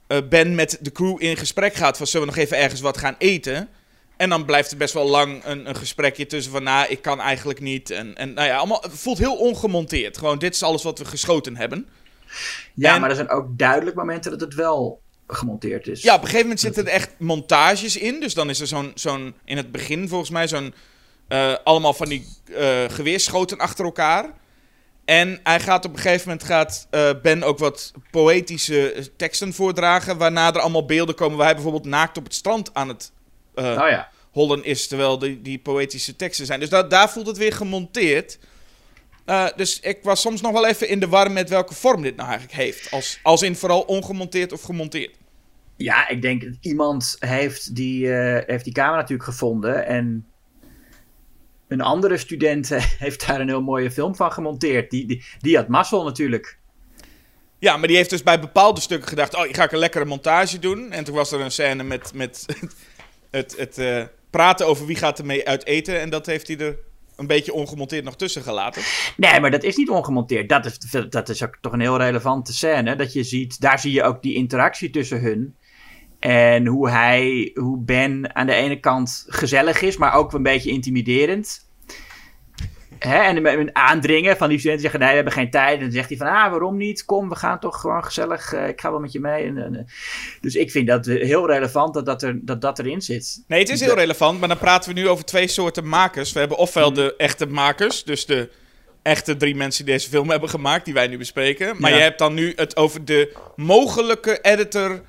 eh, 0.06 0.18
Ben 0.28 0.54
met 0.54 0.78
de 0.80 0.92
crew 0.92 1.22
in 1.22 1.36
gesprek 1.36 1.74
gaat 1.74 1.96
van 1.96 2.06
zullen 2.06 2.26
we 2.26 2.32
nog 2.34 2.42
even 2.44 2.58
ergens 2.58 2.80
wat 2.80 2.98
gaan 2.98 3.14
eten? 3.18 3.68
En 4.16 4.28
dan 4.28 4.44
blijft 4.44 4.70
er 4.70 4.76
best 4.76 4.94
wel 4.94 5.08
lang 5.08 5.44
een, 5.44 5.68
een 5.68 5.76
gesprekje 5.76 6.26
tussen 6.26 6.52
van 6.52 6.62
nou, 6.62 6.86
ik 6.88 7.02
kan 7.02 7.20
eigenlijk 7.20 7.60
niet. 7.60 7.90
En, 7.90 8.14
en 8.16 8.32
nou 8.34 8.48
ja, 8.48 8.56
allemaal, 8.56 8.80
het 8.82 8.92
voelt 8.98 9.18
heel 9.18 9.36
ongemonteerd. 9.36 10.18
Gewoon 10.18 10.38
dit 10.38 10.54
is 10.54 10.62
alles 10.62 10.82
wat 10.82 10.98
we 10.98 11.04
geschoten 11.04 11.56
hebben. 11.56 11.88
ja, 12.74 12.94
en- 12.94 13.00
maar 13.00 13.10
er 13.10 13.16
zijn 13.16 13.28
ook 13.30 13.46
duidelijk 13.58 13.96
momenten 13.96 14.30
dat 14.30 14.40
het 14.40 14.54
wel 14.54 15.00
gemonteerd 15.26 15.86
is. 15.86 16.02
Ja, 16.02 16.10
op 16.14 16.18
een 16.20 16.24
gegeven 16.24 16.42
moment 16.42 16.60
zitten 16.60 16.86
er 16.86 16.92
echt 16.92 17.10
montages 17.18 17.96
in. 17.96 18.20
Dus 18.20 18.34
dan 18.34 18.50
is 18.50 18.60
er 18.60 18.66
zo'n, 18.66 18.92
zo'n 18.94 19.34
in 19.44 19.56
het 19.56 19.72
begin 19.72 20.08
volgens 20.08 20.30
mij 20.30 20.48
zo'n, 20.48 20.74
eh, 21.28 21.54
allemaal 21.64 21.94
van 21.94 22.08
die 22.08 22.26
eh, 22.56 22.84
geweerschoten 22.88 23.58
achter 23.58 23.84
elkaar. 23.84 24.32
En 25.04 25.40
hij 25.42 25.60
gaat 25.60 25.84
op 25.84 25.92
een 25.92 25.98
gegeven 25.98 26.28
moment, 26.28 26.46
gaat 26.46 26.86
eh, 26.90 27.10
Ben 27.22 27.42
ook 27.42 27.58
wat 27.58 27.92
poëtische 28.10 29.10
teksten 29.16 29.52
voordragen. 29.52 30.18
Waarna 30.18 30.54
er 30.54 30.60
allemaal 30.60 30.84
beelden 30.84 31.14
komen 31.14 31.36
waar 31.36 31.46
hij 31.46 31.54
bijvoorbeeld 31.54 31.84
naakt 31.86 32.16
op 32.16 32.24
het 32.24 32.34
strand 32.34 32.74
aan 32.74 32.88
het 32.88 33.12
eh, 33.54 33.64
Oh 33.64 33.88
ja. 33.88 34.08
hollen 34.30 34.64
is. 34.64 34.88
Terwijl 34.88 35.18
die, 35.18 35.42
die 35.42 35.58
poëtische 35.58 36.16
teksten 36.16 36.46
zijn. 36.46 36.60
Dus 36.60 36.68
da- 36.68 36.82
daar 36.82 37.10
voelt 37.10 37.26
het 37.26 37.36
weer 37.36 37.52
gemonteerd. 37.52 38.38
Eh, 39.24 39.46
dus 39.56 39.80
ik 39.80 39.98
was 40.02 40.20
soms 40.20 40.40
nog 40.40 40.52
wel 40.52 40.66
even 40.66 40.88
in 40.88 41.00
de 41.00 41.08
war 41.08 41.30
met 41.32 41.48
welke 41.48 41.74
vorm 41.74 42.02
dit 42.02 42.16
nou 42.16 42.28
eigenlijk 42.28 42.58
heeft. 42.58 42.90
Als, 42.90 43.18
als 43.22 43.42
in 43.42 43.56
vooral 43.56 43.80
ongemonteerd 43.80 44.52
of 44.52 44.62
gemonteerd. 44.62 45.16
Ja, 45.76 46.08
ik 46.08 46.22
denk 46.22 46.42
dat 46.42 46.54
iemand 46.60 47.16
heeft 47.18 47.74
die, 47.74 48.08
heeft 48.46 48.64
die 48.64 48.72
camera 48.72 48.96
natuurlijk 48.96 49.28
gevonden. 49.28 49.86
En 49.86 50.26
een 51.68 51.80
andere 51.80 52.16
student 52.16 52.70
eh, 52.70 52.84
heeft 53.04 53.26
daar 53.26 53.40
een 53.40 53.48
heel 53.48 53.62
mooie 53.62 53.90
film 53.90 54.16
van 54.16 54.32
gemonteerd. 54.32 54.90
Die, 54.90 55.06
die, 55.06 55.24
die 55.38 55.56
had 55.56 55.68
mazzel 55.68 56.04
natuurlijk. 56.04 56.58
Ja, 57.58 57.76
maar 57.76 57.88
die 57.88 57.96
heeft 57.96 58.10
dus 58.10 58.22
bij 58.22 58.40
bepaalde 58.40 58.80
stukken 58.80 59.08
gedacht: 59.08 59.36
oh, 59.36 59.46
ik 59.46 59.56
ga 59.56 59.64
ik 59.64 59.72
een 59.72 59.78
lekkere 59.78 60.04
montage 60.04 60.58
doen. 60.58 60.92
En 60.92 61.04
toen 61.04 61.14
was 61.14 61.32
er 61.32 61.40
een 61.40 61.50
scène 61.50 61.82
met, 61.82 62.14
met 62.14 62.46
het, 63.30 63.56
het 63.56 63.78
eh, 63.78 64.02
praten 64.30 64.66
over 64.66 64.86
wie 64.86 64.96
gaat 64.96 65.18
ermee 65.18 65.48
uit 65.48 65.66
eten. 65.66 66.00
En 66.00 66.10
dat 66.10 66.26
heeft 66.26 66.46
hij 66.46 66.58
er 66.58 66.76
een 67.16 67.26
beetje 67.26 67.52
ongemonteerd 67.52 68.04
nog 68.04 68.16
tussen 68.16 68.42
gelaten. 68.42 68.82
Nee, 69.16 69.40
maar 69.40 69.50
dat 69.50 69.62
is 69.62 69.76
niet 69.76 69.90
ongemonteerd. 69.90 70.48
Dat 70.48 70.64
is, 70.64 70.78
dat 71.08 71.28
is 71.28 71.42
ook 71.42 71.58
toch 71.60 71.72
een 71.72 71.80
heel 71.80 71.98
relevante 71.98 72.52
scène. 72.52 72.96
Dat 72.96 73.12
je 73.12 73.24
ziet, 73.24 73.60
daar 73.60 73.78
zie 73.78 73.92
je 73.92 74.02
ook 74.02 74.22
die 74.22 74.34
interactie 74.34 74.90
tussen 74.90 75.20
hun. 75.20 75.56
En 76.30 76.66
hoe 76.66 76.90
hij, 76.90 77.50
hoe 77.54 77.78
Ben 77.84 78.34
aan 78.34 78.46
de 78.46 78.52
ene 78.54 78.80
kant 78.80 79.24
gezellig 79.28 79.80
is, 79.82 79.96
maar 79.96 80.14
ook 80.14 80.32
een 80.32 80.42
beetje 80.42 80.70
intimiderend. 80.70 81.62
Hè? 82.98 83.16
En 83.18 83.42
met 83.42 83.58
een 83.58 83.76
aandringen 83.76 84.36
van 84.36 84.48
die 84.48 84.58
studenten 84.58 84.82
zeggen: 84.82 85.00
Nee, 85.00 85.08
we 85.08 85.14
hebben 85.14 85.32
geen 85.32 85.50
tijd. 85.50 85.74
En 85.78 85.80
dan 85.84 85.92
zegt 85.92 86.08
hij: 86.08 86.18
van, 86.18 86.26
Ah, 86.26 86.50
waarom 86.50 86.76
niet? 86.76 87.04
Kom, 87.04 87.28
we 87.28 87.34
gaan 87.36 87.58
toch 87.58 87.80
gewoon 87.80 88.04
gezellig. 88.04 88.52
eh, 88.52 88.68
ik 88.68 88.80
ga 88.80 88.90
wel 88.90 89.00
met 89.00 89.12
je 89.12 89.20
mee. 89.20 89.44
En, 89.44 89.58
en, 89.58 89.76
eh, 89.76 89.82
dus 90.40 90.54
ik 90.54 90.70
vind 90.70 90.86
dat 90.86 91.06
heel 91.06 91.46
relevant 91.46 91.94
dat 91.94 92.06
dat, 92.06 92.22
er, 92.22 92.38
dat, 92.42 92.60
dat 92.60 92.78
erin 92.78 93.00
zit. 93.02 93.44
Nee, 93.48 93.60
het 93.60 93.68
is 93.68 93.80
heel 93.80 93.94
relevant, 93.94 94.38
maar 94.38 94.48
dan 94.48 94.58
praten 94.58 94.94
we 94.94 95.00
nu 95.00 95.08
over 95.08 95.24
twee 95.24 95.46
soorten 95.48 95.88
makers. 95.88 96.32
We 96.32 96.38
hebben 96.38 96.58
ofwel 96.58 96.92
de 96.92 97.14
echte 97.16 97.46
makers, 97.46 98.04
dus 98.04 98.26
de 98.26 98.50
echte 99.02 99.36
drie 99.36 99.54
mensen 99.54 99.84
die 99.84 99.94
deze 99.94 100.08
film 100.08 100.30
hebben 100.30 100.48
gemaakt, 100.48 100.84
die 100.84 100.94
wij 100.94 101.06
nu 101.06 101.18
bespreken. 101.18 101.76
Maar 101.78 101.90
Ja. 101.90 101.96
je 101.96 102.02
hebt 102.02 102.18
dan 102.18 102.34
nu 102.34 102.52
het 102.56 102.76
over 102.76 103.04
de 103.04 103.36
mogelijke 103.56 104.38
editor 104.42 105.02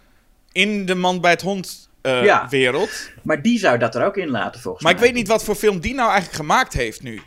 in 0.56 0.86
de 0.86 0.96
man 0.96 1.22
bij 1.22 1.32
het 1.32 1.42
hond 1.42 1.90
eh, 2.02 2.24
Ja. 2.24 2.48
wereld. 2.50 3.10
Maar 3.24 3.42
die 3.42 3.60
zou 3.60 3.78
dat 3.78 3.96
er 3.96 4.06
ook 4.06 4.18
in 4.18 4.30
laten, 4.30 4.62
volgens 4.62 4.84
Maar 4.84 4.92
ik 4.94 4.98
mij. 5.00 5.08
weet 5.08 5.18
niet 5.18 5.28
wat 5.28 5.44
voor 5.44 5.56
film 5.56 5.80
die 5.80 5.94
nou 5.94 6.08
eigenlijk 6.10 6.38
gemaakt 6.38 6.74
heeft 6.74 7.04
nu. 7.04 7.22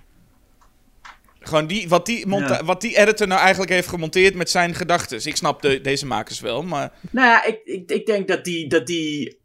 Gewoon 1.41 1.67
die, 1.67 1.89
wat, 1.89 2.07
die 2.07 2.29
Ja. 2.29 2.65
wat 2.65 2.81
die 2.81 2.97
editor 2.99 3.27
nou 3.27 3.41
eigenlijk 3.41 3.71
heeft 3.71 3.89
gemonteerd 3.89 4.35
met 4.35 4.51
zijn 4.51 4.75
gedachten. 4.75 5.27
Ik 5.27 5.37
snap 5.37 5.63
de, 5.63 5.81
deze 5.81 6.07
makers 6.07 6.41
wel, 6.41 6.63
maar... 6.63 6.93
Nou 7.11 7.27
ja, 7.27 7.45
ik, 7.45 7.61
ik, 7.65 7.91
ik 7.91 8.07
denk 8.07 8.29
dat 8.29 8.45
die, 8.45 8.69
dat 8.69 8.87
die 8.87 9.39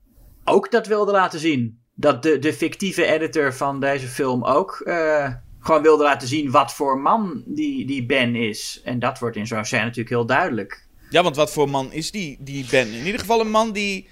ook 0.44 0.72
dat 0.72 0.88
wilde 0.88 1.12
laten 1.12 1.40
zien. 1.40 1.80
Dat 1.96 2.24
de, 2.24 2.40
de 2.40 2.54
fictieve 2.54 3.06
editor 3.06 3.54
van 3.54 3.80
deze 3.80 4.08
film 4.08 4.44
ook 4.46 4.82
eh, 4.86 5.34
gewoon 5.60 5.82
wilde 5.82 6.04
laten 6.04 6.28
zien 6.28 6.52
wat 6.52 6.74
voor 6.74 7.00
man 7.00 7.44
die, 7.46 7.86
die 7.86 8.06
Ben 8.06 8.36
is. 8.36 8.82
En 8.84 9.00
dat 9.00 9.20
wordt 9.20 9.36
in 9.36 9.48
zo'n 9.48 9.66
scène 9.66 9.82
natuurlijk 9.84 10.10
heel 10.10 10.26
duidelijk. 10.26 10.88
Ja, 11.14 11.24
want 11.24 11.36
wat 11.36 11.52
voor 11.52 11.70
man 11.70 11.92
is 11.92 12.12
die, 12.12 12.38
die 12.40 12.66
Ben? 12.72 12.88
In 12.88 13.06
ieder 13.06 13.20
geval 13.20 13.40
een 13.40 13.50
man 13.52 13.72
die 13.72 14.08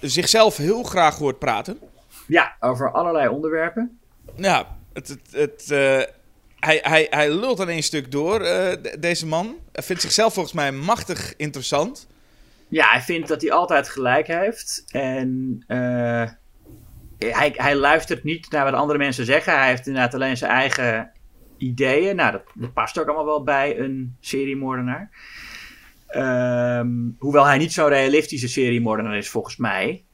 zichzelf 0.00 0.56
heel 0.56 0.82
graag 0.82 1.16
hoort 1.18 1.38
praten. 1.38 1.78
Ja, 2.26 2.56
over 2.60 2.92
allerlei 2.92 3.28
onderwerpen. 3.28 3.98
Ja, 4.36 4.76
het, 4.92 5.08
het, 5.08 5.20
het, 5.32 5.70
eh, 5.70 6.02
hij, 6.58 6.78
hij, 6.82 7.06
hij 7.10 7.30
lult 7.30 7.60
aan 7.60 7.68
één 7.68 7.82
stuk 7.82 8.10
door, 8.10 8.38
de- 8.38 8.96
deze 9.00 9.26
man. 9.26 9.56
Hij 9.72 9.82
vindt 9.82 10.02
zichzelf 10.02 10.32
volgens 10.32 10.54
mij 10.54 10.72
machtig 10.72 11.36
interessant. 11.36 12.06
Ja, 12.68 12.90
hij 12.90 13.00
vindt 13.00 13.28
dat 13.28 13.42
hij 13.42 13.52
altijd 13.52 13.88
gelijk 13.88 14.26
heeft. 14.26 14.84
En 14.90 15.58
eh, 15.66 16.28
hij, 17.18 17.52
hij 17.56 17.74
luistert 17.76 18.24
niet 18.24 18.50
naar 18.50 18.64
wat 18.64 18.74
andere 18.74 18.98
mensen 18.98 19.24
zeggen. 19.24 19.58
Hij 19.58 19.68
heeft 19.68 19.86
inderdaad 19.86 20.14
alleen 20.14 20.36
zijn 20.36 20.50
eigen 20.50 21.10
ideeën. 21.58 22.16
Nou, 22.16 22.32
dat, 22.32 22.42
dat 22.54 22.72
past 22.72 22.98
ook 22.98 23.06
allemaal 23.06 23.24
wel 23.26 23.42
bij 23.42 23.78
een 23.78 24.16
seriemoordenaar. 24.20 25.10
Ehm, 26.12 26.90
hoewel 27.18 27.46
hij 27.46 27.58
niet 27.58 27.72
zo'n 27.72 27.88
realistische 27.88 28.48
seriemoordenaar 28.48 29.16
is, 29.16 29.28
volgens 29.28 29.56
mij. 29.56 30.04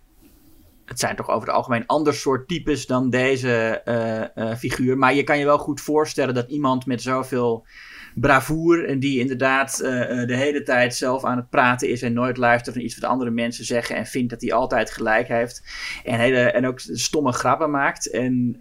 het 0.84 0.98
zijn 0.98 1.16
toch 1.16 1.28
over 1.28 1.48
het 1.48 1.56
algemeen 1.56 1.87
ander 1.87 2.14
soort 2.14 2.48
types 2.48 2.87
dan 2.87 3.11
deze 3.11 3.80
eh, 3.84 4.37
eh, 4.37 4.56
figuur. 4.56 4.98
Maar 4.98 5.14
je 5.14 5.22
kan 5.22 5.38
je 5.38 5.44
wel 5.44 5.58
goed 5.58 5.80
voorstellen 5.80 6.34
dat 6.34 6.50
iemand 6.50 6.87
met 6.87 7.02
zoveel 7.02 7.66
bravoer 8.14 8.88
en 8.88 8.98
die 8.98 9.20
inderdaad 9.20 9.80
eh, 9.80 9.90
de 10.26 10.37
hele 10.37 10.62
tijd 10.62 10.94
zelf 10.94 11.24
aan 11.24 11.37
het 11.37 11.50
praten 11.50 11.88
is 11.88 12.02
en 12.02 12.12
nooit 12.12 12.37
luistert 12.37 12.76
naar 12.76 12.84
iets 12.84 12.98
wat 12.98 13.11
andere 13.11 13.30
mensen 13.30 13.64
zeggen 13.64 13.96
en 13.96 14.06
vindt 14.06 14.30
dat 14.30 14.40
hij 14.40 14.52
altijd 14.52 14.90
gelijk 14.90 15.28
heeft 15.28 15.62
en, 16.04 16.18
hele, 16.18 16.40
en 16.40 16.66
ook 16.66 16.80
stomme 16.80 17.32
grappen 17.32 17.70
maakt 17.70 18.11
en, 18.11 18.54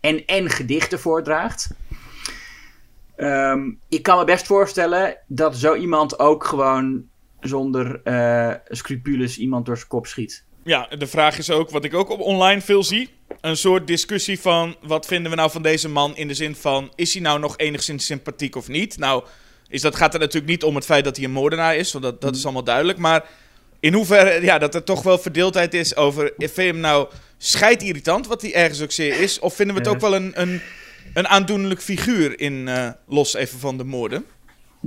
en, 0.00 0.24
en 0.26 0.50
gedichten 0.50 1.00
voordraagt. 1.00 1.70
Ehm, 3.16 3.70
ik 3.88 4.02
kan 4.02 4.18
me 4.18 4.24
best 4.24 4.46
voorstellen 4.46 5.16
dat 5.26 5.56
zo 5.56 5.74
iemand 5.74 6.18
ook 6.18 6.44
gewoon 6.44 7.04
zonder 7.40 8.00
eh 8.02 8.54
scrupules 8.68 9.38
iemand 9.38 9.66
door 9.66 9.76
zijn 9.76 9.88
kop 9.88 10.06
schiet. 10.06 10.44
Ja, 10.64 10.88
de 10.98 11.06
vraag 11.06 11.38
is 11.38 11.50
ook, 11.50 11.70
wat 11.70 11.84
ik 11.84 11.94
ook 11.94 12.10
op 12.10 12.20
online 12.20 12.60
veel 12.60 12.84
zie, 12.84 13.10
een 13.40 13.56
soort 13.56 13.86
discussie 13.86 14.40
van 14.40 14.76
wat 14.82 15.06
vinden 15.06 15.30
we 15.30 15.36
nou 15.36 15.50
van 15.50 15.62
deze 15.62 15.88
man 15.88 16.16
in 16.16 16.28
de 16.28 16.34
zin 16.34 16.54
van, 16.54 16.92
is 16.94 17.12
hij 17.12 17.22
nou 17.22 17.38
nog 17.38 17.58
enigszins 17.58 18.06
sympathiek 18.06 18.56
of 18.56 18.68
niet? 18.68 18.98
Nou, 18.98 19.24
is 19.68 19.80
dat, 19.80 19.96
gaat 19.96 20.12
het 20.12 20.22
natuurlijk 20.22 20.52
niet 20.52 20.64
om 20.64 20.74
het 20.74 20.84
feit 20.84 21.04
dat 21.04 21.16
hij 21.16 21.24
een 21.24 21.30
moordenaar 21.30 21.76
is, 21.76 21.92
want 21.92 22.04
dat, 22.04 22.20
dat 22.20 22.36
is 22.36 22.44
allemaal 22.44 22.64
duidelijk, 22.64 22.98
maar 22.98 23.24
in 23.80 23.94
hoeverre, 23.94 24.42
ja, 24.42 24.58
dat 24.58 24.74
er 24.74 24.84
toch 24.84 25.02
wel 25.02 25.18
verdeeldheid 25.18 25.74
is 25.74 25.96
over, 25.96 26.32
vind 26.36 26.54
je 26.54 26.62
hem 26.62 26.80
nou 26.80 27.08
scheidirritant, 27.38 28.26
wat 28.26 28.42
hij 28.42 28.54
ergens 28.54 28.82
ook 28.82 28.92
zeer 28.92 29.20
is, 29.20 29.38
of 29.38 29.54
vinden 29.54 29.74
we 29.76 29.80
het 29.80 29.90
ook 29.90 30.00
wel 30.00 30.14
een, 30.14 30.40
een, 30.40 30.60
een 31.14 31.28
aandoenlijk 31.28 31.80
figuur 31.80 32.40
in, 32.40 32.68
eh, 32.68 32.90
los 33.06 33.34
even 33.34 33.58
van 33.58 33.76
de 33.76 33.84
moorden? 33.84 34.24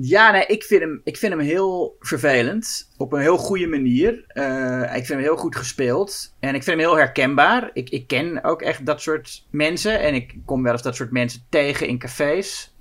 Ja, 0.01 0.31
nee, 0.31 0.45
ik 0.45 0.63
vind, 0.63 0.81
hem, 0.81 1.01
ik 1.03 1.17
vind 1.17 1.33
hem 1.33 1.41
heel 1.41 1.95
vervelend. 1.99 2.89
Op 2.97 3.13
een 3.13 3.21
heel 3.21 3.37
goede 3.37 3.67
manier. 3.67 4.23
Eh, 4.27 4.81
ik 4.81 5.05
vind 5.05 5.07
hem 5.07 5.19
heel 5.19 5.37
goed 5.37 5.55
gespeeld. 5.55 6.35
En 6.39 6.55
ik 6.55 6.63
vind 6.63 6.79
hem 6.79 6.87
heel 6.87 6.97
herkenbaar. 6.97 7.69
Ik, 7.73 7.89
ik 7.89 8.07
ken 8.07 8.43
ook 8.43 8.61
echt 8.61 8.85
dat 8.85 9.01
soort 9.01 9.45
mensen. 9.51 9.99
En 9.99 10.13
ik 10.13 10.35
kom 10.45 10.63
wel 10.63 10.71
eens 10.71 10.81
dat 10.81 10.95
soort 10.95 11.11
mensen 11.11 11.45
tegen 11.49 11.87
in 11.87 11.97
cafés. 11.97 12.73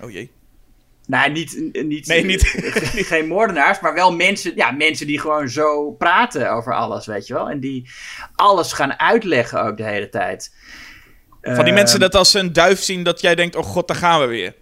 Oh 0.00 0.10
jee. 0.10 0.30
Nou, 1.06 1.30
niet, 1.30 1.72
niet, 1.72 2.06
Nee, 2.06 2.24
niet. 2.24 2.46
geen 3.12 3.26
moordenaars, 3.26 3.80
maar 3.80 3.94
wel 3.94 4.12
mensen, 4.12 4.52
ja, 4.54 4.70
mensen 4.70 5.06
die 5.06 5.20
gewoon 5.20 5.48
zo 5.48 5.90
praten 5.90 6.52
over 6.52 6.74
alles, 6.74 7.06
weet 7.06 7.26
je 7.26 7.34
wel. 7.34 7.50
En 7.50 7.60
die 7.60 7.90
alles 8.34 8.72
gaan 8.72 8.98
uitleggen 8.98 9.62
ook 9.62 9.76
de 9.76 9.84
hele 9.84 10.08
tijd. 10.08 10.54
Van 11.42 11.64
die 11.64 11.74
mensen 11.74 12.00
dat 12.00 12.14
als 12.14 12.30
ze 12.30 12.38
een 12.38 12.52
duif 12.52 12.80
zien, 12.82 13.02
dat 13.02 13.20
jij 13.20 13.34
denkt, 13.34 13.56
oh 13.56 13.64
god, 13.64 13.88
daar 13.88 13.96
gaan 13.96 14.20
we 14.20 14.26
weer. 14.26 14.54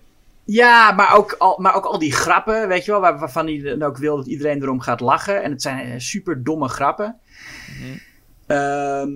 Ja, 0.45 0.93
maar 0.93 1.17
ook, 1.17 1.33
al, 1.39 1.59
maar 1.61 1.75
ook 1.75 1.85
al 1.85 1.99
die 1.99 2.13
grappen, 2.13 2.69
weet 2.69 2.85
je 2.85 2.91
wel, 2.91 3.01
waar- 3.01 3.19
waarvan 3.19 3.47
hij 3.47 3.59
dan 3.59 3.83
ook 3.83 3.97
wil 3.97 4.17
dat 4.17 4.27
iedereen 4.27 4.63
erom 4.63 4.81
gaat 4.81 5.01
lachen. 5.01 5.43
En 5.43 5.51
het 5.51 5.63
zijn 5.63 5.93
eh, 5.93 5.99
super 5.99 6.45
domme 6.45 6.69
grappen. 6.69 7.17
Ehm, 8.47 9.11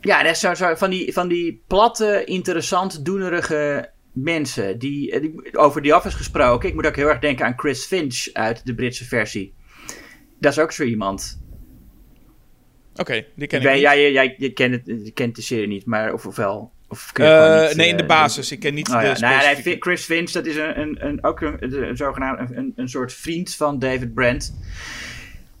ja, 0.00 0.22
dat 0.22 0.30
is 0.32 0.40
zo, 0.40 0.74
van, 0.74 0.90
die, 0.90 1.12
van 1.12 1.28
die 1.28 1.62
platte, 1.66 2.24
interessant, 2.24 3.04
doenerige 3.04 3.90
mensen. 4.12 4.78
Die, 4.78 5.12
eh, 5.12 5.20
die, 5.20 5.56
over 5.58 5.82
The 5.82 5.96
Office 5.96 6.16
gesproken. 6.16 6.68
Ik 6.68 6.74
moet 6.74 6.86
ook 6.86 6.96
heel 6.96 7.08
erg 7.08 7.18
denken 7.18 7.46
aan 7.46 7.54
Chris 7.56 7.84
Finch 7.84 8.26
uit 8.32 8.66
de 8.66 8.74
Britse 8.74 9.04
versie. 9.04 9.54
Dat 10.40 10.52
is 10.52 10.58
ook 10.58 10.72
zo 10.72 10.82
iemand. 10.82 11.40
Oké, 12.96 13.24
die 13.34 13.46
ken 13.48 13.60
Ik 13.62 13.72
niet. 13.72 13.80
jij, 13.80 14.12
jij, 14.12 14.34
je, 14.38 14.52
kent 14.52 14.72
het, 14.74 15.00
je 15.04 15.10
kent 15.10 15.36
de 15.36 15.42
serie 15.42 15.66
niet, 15.68 15.86
maar 15.86 16.12
of, 16.12 16.26
of 16.26 16.36
wel? 16.36 16.72
Eh, 17.14 17.66
niet, 17.66 17.76
nee, 17.76 17.88
in 17.88 17.96
de 17.96 18.02
eh, 18.02 18.08
basis. 18.08 18.52
Ik 18.52 18.60
ken 18.60 18.74
niet 18.74 18.88
Oh 18.88 19.00
de 19.00 19.06
ja, 19.06 19.18
nou 19.18 19.32
ja, 19.34 19.40
specifieke- 19.40 19.80
Chris 19.80 20.04
Finch, 20.04 20.30
dat 20.30 20.46
is 20.46 20.56
een, 20.56 20.80
een, 20.80 21.06
een, 21.06 21.24
ook 21.24 21.40
een, 21.40 21.56
een, 21.88 21.96
zogenaamd 21.96 22.38
een, 22.50 22.56
een, 22.58 22.72
een 22.76 22.88
soort 22.88 23.12
vriend 23.12 23.54
van 23.54 23.78
David 23.78 24.14
Brent. 24.14 24.54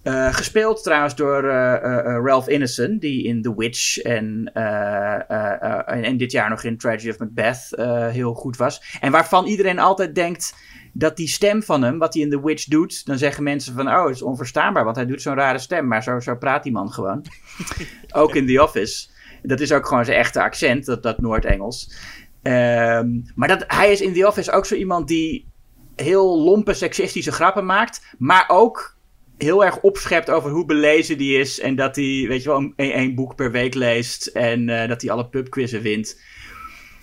Eh, 0.06 0.34
gespeeld 0.34 0.82
trouwens 0.82 1.14
door 1.14 1.44
eh, 1.44 1.74
eh, 1.74 2.24
Ralph 2.24 2.48
Ineson, 2.48 2.98
die 2.98 3.24
in 3.24 3.42
The 3.42 3.54
Witch 3.56 3.98
en, 3.98 4.50
en, 4.52 6.04
en 6.04 6.16
dit 6.16 6.32
jaar 6.32 6.50
nog 6.50 6.62
in 6.62 6.78
Tragedy 6.78 7.08
of 7.08 7.18
Macbeth 7.18 7.72
heel 8.12 8.34
goed 8.34 8.56
was. 8.56 8.98
En 9.00 9.12
waarvan 9.12 9.46
iedereen 9.46 9.78
altijd 9.78 10.14
denkt 10.14 10.54
dat 10.92 11.16
die 11.16 11.28
stem 11.28 11.62
van 11.62 11.82
hem, 11.82 11.98
wat 11.98 12.14
hij 12.14 12.22
in 12.22 12.30
The 12.30 12.44
Witch 12.44 12.64
doet, 12.64 13.06
dan 13.06 13.18
zeggen 13.18 13.42
mensen 13.42 13.74
van, 13.74 13.88
oh, 13.88 14.04
het 14.06 14.14
is 14.14 14.22
onverstaanbaar, 14.22 14.84
want 14.84 14.96
hij 14.96 15.06
doet 15.06 15.22
zo'n 15.22 15.34
rare 15.34 15.58
stem. 15.58 15.86
Maar 15.86 16.02
zo, 16.02 16.20
zo 16.20 16.36
praat 16.36 16.62
die 16.62 16.72
man 16.72 16.92
gewoon. 16.92 17.24
ook 18.12 18.34
in 18.34 18.46
The 18.46 18.62
Office. 18.62 19.08
Dat 19.42 19.60
is 19.60 19.72
ook 19.72 19.86
gewoon 19.86 20.04
zijn 20.04 20.18
echte 20.18 20.42
accent, 20.42 20.84
dat, 20.84 21.02
dat 21.02 21.20
Noord-Engels. 21.20 21.94
Ehm, 22.42 23.08
maar 23.34 23.48
dat, 23.48 23.64
hij 23.66 23.92
is 23.92 24.00
in 24.00 24.12
The 24.12 24.26
Office 24.26 24.52
ook 24.52 24.66
zo 24.66 24.74
iemand 24.74 25.08
die 25.08 25.48
heel 25.96 26.42
lompe, 26.42 26.74
seksistische 26.74 27.32
grappen 27.32 27.66
maakt. 27.66 28.14
Maar 28.18 28.44
ook 28.48 28.95
heel 29.38 29.64
erg 29.64 29.80
opschept 29.80 30.30
over 30.30 30.50
hoe 30.50 30.64
belezen 30.64 31.18
die 31.18 31.38
is. 31.38 31.60
En 31.60 31.74
dat 31.74 31.96
hij, 31.96 32.24
weet 32.28 32.42
je 32.42 32.48
wel, 32.48 32.58
een- 32.58 32.72
één 32.76 33.14
boek 33.14 33.34
per 33.34 33.50
week 33.50 33.74
leest. 33.74 34.26
En 34.26 34.68
eh, 34.68 34.88
dat 34.88 35.02
hij 35.02 35.10
alle 35.10 35.28
pubquizzen 35.28 35.82
wint. 35.82 36.20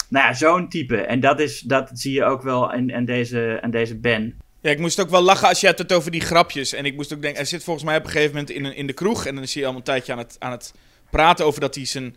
Nou 0.09 0.25
ja, 0.25 0.33
zo'n 0.33 0.69
type. 0.69 0.97
En 0.97 1.19
dat, 1.19 1.39
is, 1.39 1.59
dat 1.59 1.89
zie 1.93 2.13
je 2.13 2.23
ook 2.23 2.41
wel 2.41 2.71
aan, 2.71 2.93
aan, 2.93 3.05
deze, 3.05 3.59
aan 3.61 3.71
deze 3.71 3.99
Ben. 3.99 4.37
Ja, 4.61 4.69
ik 4.71 4.79
moest 4.79 5.01
ook 5.01 5.09
wel 5.09 5.21
lachen 5.21 5.47
als 5.47 5.59
je 5.59 5.67
hebt 5.67 5.79
het 5.79 5.93
over 5.93 6.11
die 6.11 6.21
grapjes. 6.21 6.73
En 6.73 6.85
ik 6.85 6.95
moest 6.95 7.13
ook 7.13 7.21
denken, 7.21 7.39
hij 7.39 7.49
zit 7.49 7.63
volgens 7.63 7.85
mij 7.85 7.97
op 7.97 8.03
een 8.05 8.09
gegeven 8.11 8.31
moment 8.31 8.51
in, 8.51 8.65
een, 8.65 8.75
in 8.75 8.87
de 8.87 8.93
kroeg. 8.93 9.25
En 9.25 9.33
dan 9.35 9.43
is 9.43 9.53
hij 9.53 9.65
al 9.65 9.75
een 9.75 9.83
tijdje 9.83 10.11
aan 10.11 10.17
het, 10.17 10.35
aan 10.39 10.51
het 10.51 10.73
praten 11.09 11.45
over 11.45 11.61
dat 11.61 11.75
hij 11.75 11.85
zijn 11.85 12.15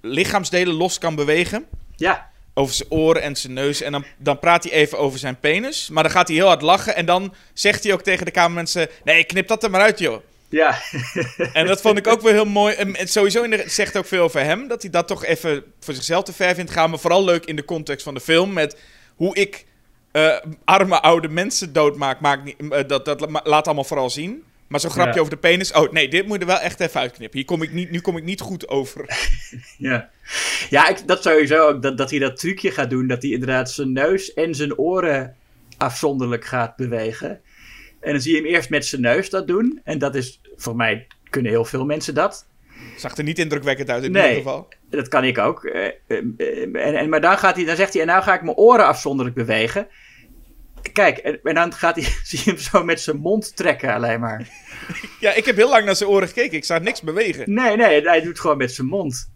lichaamsdelen 0.00 0.74
los 0.74 0.98
kan 0.98 1.14
bewegen. 1.14 1.64
Ja, 1.96 2.30
Over 2.58 2.74
zijn 2.74 2.90
oren 2.90 3.22
en 3.22 3.36
zijn 3.36 3.52
neus. 3.52 3.80
En 3.80 3.92
dan, 3.92 4.04
dan 4.18 4.38
praat 4.38 4.62
hij 4.64 4.72
even 4.72 4.98
over 4.98 5.18
zijn 5.18 5.40
penis. 5.40 5.88
Maar 5.92 6.02
dan 6.02 6.12
gaat 6.12 6.28
hij 6.28 6.36
heel 6.36 6.46
hard 6.46 6.62
lachen. 6.62 6.96
En 6.96 7.06
dan 7.06 7.34
zegt 7.52 7.84
hij 7.84 7.92
ook 7.92 8.02
tegen 8.02 8.24
de 8.24 8.30
kamermensen... 8.30 8.88
Nee, 9.04 9.24
knip 9.24 9.48
dat 9.48 9.62
er 9.64 9.70
maar 9.70 9.80
uit, 9.80 9.98
joh. 9.98 10.22
ja. 10.48 10.78
En 11.52 11.66
dat 11.66 11.80
vond 11.80 11.98
ik 11.98 12.06
ook 12.06 12.20
wel 12.20 12.32
heel 12.32 12.44
mooi. 12.44 12.74
En 12.74 13.08
sowieso 13.08 13.42
in 13.42 13.50
de, 13.50 13.56
het 13.56 13.72
zegt 13.72 13.96
ook 13.96 14.06
veel 14.06 14.22
over 14.22 14.40
hem. 14.40 14.68
Dat 14.68 14.82
hij 14.82 14.90
dat 14.90 15.08
toch 15.08 15.24
even 15.24 15.64
voor 15.80 15.94
zichzelf 15.94 16.24
te 16.24 16.32
ver 16.32 16.54
vindt 16.54 16.70
gaan. 16.70 16.90
Maar 16.90 16.98
vooral 16.98 17.24
leuk 17.24 17.44
in 17.44 17.56
de 17.56 17.64
context 17.64 18.04
van 18.04 18.14
de 18.14 18.20
film. 18.20 18.52
Met 18.52 18.76
hoe 19.16 19.34
ik 19.36 19.64
eh, 20.12 20.36
arme 20.64 21.00
oude 21.00 21.28
mensen 21.28 21.72
doodmaak. 21.72 22.20
Maak 22.20 22.44
niet, 22.44 22.56
eh, 22.70 22.80
dat, 22.86 23.04
dat 23.04 23.20
la- 23.20 23.40
laat 23.44 23.66
allemaal 23.66 23.84
vooral 23.84 24.10
zien. 24.10 24.44
Maar 24.68 24.80
zo'n 24.80 24.90
grapje 24.90 25.14
Ja. 25.14 25.20
over 25.20 25.32
de 25.32 25.38
penis. 25.38 25.72
Oh 25.72 25.92
nee, 25.92 26.08
dit 26.08 26.26
moet 26.26 26.34
je 26.34 26.40
er 26.40 26.46
wel 26.46 26.58
echt 26.58 26.80
even 26.80 27.00
uitknippen. 27.00 27.38
Hier 27.38 27.46
kom 27.46 27.62
ik 27.62 27.72
niet, 27.72 27.90
nu 27.90 28.00
kom 28.00 28.16
ik 28.16 28.24
niet 28.24 28.40
goed 28.40 28.68
over. 28.68 29.04
Ja, 29.78 30.10
ja 30.70 30.88
ik, 30.88 31.06
dat 31.06 31.22
sowieso 31.22 31.68
ook. 31.68 31.82
Dat, 31.82 31.98
dat 31.98 32.10
hij 32.10 32.18
dat 32.18 32.36
trucje 32.36 32.70
gaat 32.70 32.90
doen. 32.90 33.06
Dat 33.06 33.22
hij 33.22 33.30
inderdaad 33.30 33.70
zijn 33.70 33.92
neus 33.92 34.34
en 34.34 34.54
zijn 34.54 34.78
oren 34.78 35.36
afzonderlijk 35.76 36.44
gaat 36.44 36.76
bewegen. 36.76 37.40
En 38.00 38.12
dan 38.12 38.20
zie 38.20 38.34
je 38.34 38.40
hem 38.42 38.46
eerst 38.46 38.70
met 38.70 38.86
zijn 38.86 39.00
neus 39.00 39.30
dat 39.30 39.46
doen. 39.46 39.80
En 39.84 39.98
dat 39.98 40.14
is, 40.14 40.40
voor 40.56 40.76
mij 40.76 41.06
kunnen 41.30 41.50
heel 41.52 41.64
veel 41.64 41.84
mensen 41.84 42.14
dat. 42.14 42.46
Zag 42.96 43.16
er 43.16 43.24
niet 43.24 43.38
indrukwekkend 43.38 43.90
uit 43.90 44.04
in 44.04 44.12
Nee. 44.12 44.22
ieder 44.22 44.36
geval. 44.42 44.68
Dat 44.90 45.08
kan 45.08 45.24
ik 45.24 45.38
ook. 45.38 45.64
Eh, 45.64 45.86
eh, 45.86 45.92
En, 46.72 46.74
en, 46.96 47.08
maar 47.08 47.20
dan, 47.20 47.38
gaat 47.38 47.56
hij, 47.56 47.64
dan 47.64 47.76
zegt 47.76 47.92
hij, 47.92 48.02
en 48.02 48.08
nou 48.08 48.22
ga 48.22 48.34
ik 48.34 48.42
mijn 48.42 48.56
oren 48.56 48.86
afzonderlijk 48.86 49.36
bewegen. 49.36 49.88
Kijk, 50.92 51.18
en, 51.18 51.40
en 51.42 51.54
dan 51.54 51.72
gaat 51.72 51.96
hij, 51.96 52.04
zie 52.24 52.40
je 52.44 52.50
hem 52.50 52.60
zo 52.60 52.84
met 52.84 53.00
zijn 53.00 53.16
mond 53.16 53.56
trekken 53.56 53.94
alleen 53.94 54.20
maar. 54.20 54.48
Ja, 55.20 55.32
ik 55.32 55.44
heb 55.44 55.56
heel 55.56 55.68
lang 55.68 55.84
naar 55.84 55.96
zijn 55.96 56.10
oren 56.10 56.28
gekeken. 56.28 56.56
Ik 56.56 56.64
zag 56.64 56.80
niks 56.80 57.02
bewegen. 57.02 57.54
Nee, 57.54 57.76
nee, 57.76 58.02
hij 58.02 58.20
doet 58.20 58.40
gewoon 58.40 58.56
met 58.56 58.72
zijn 58.72 58.86
mond. 58.86 59.30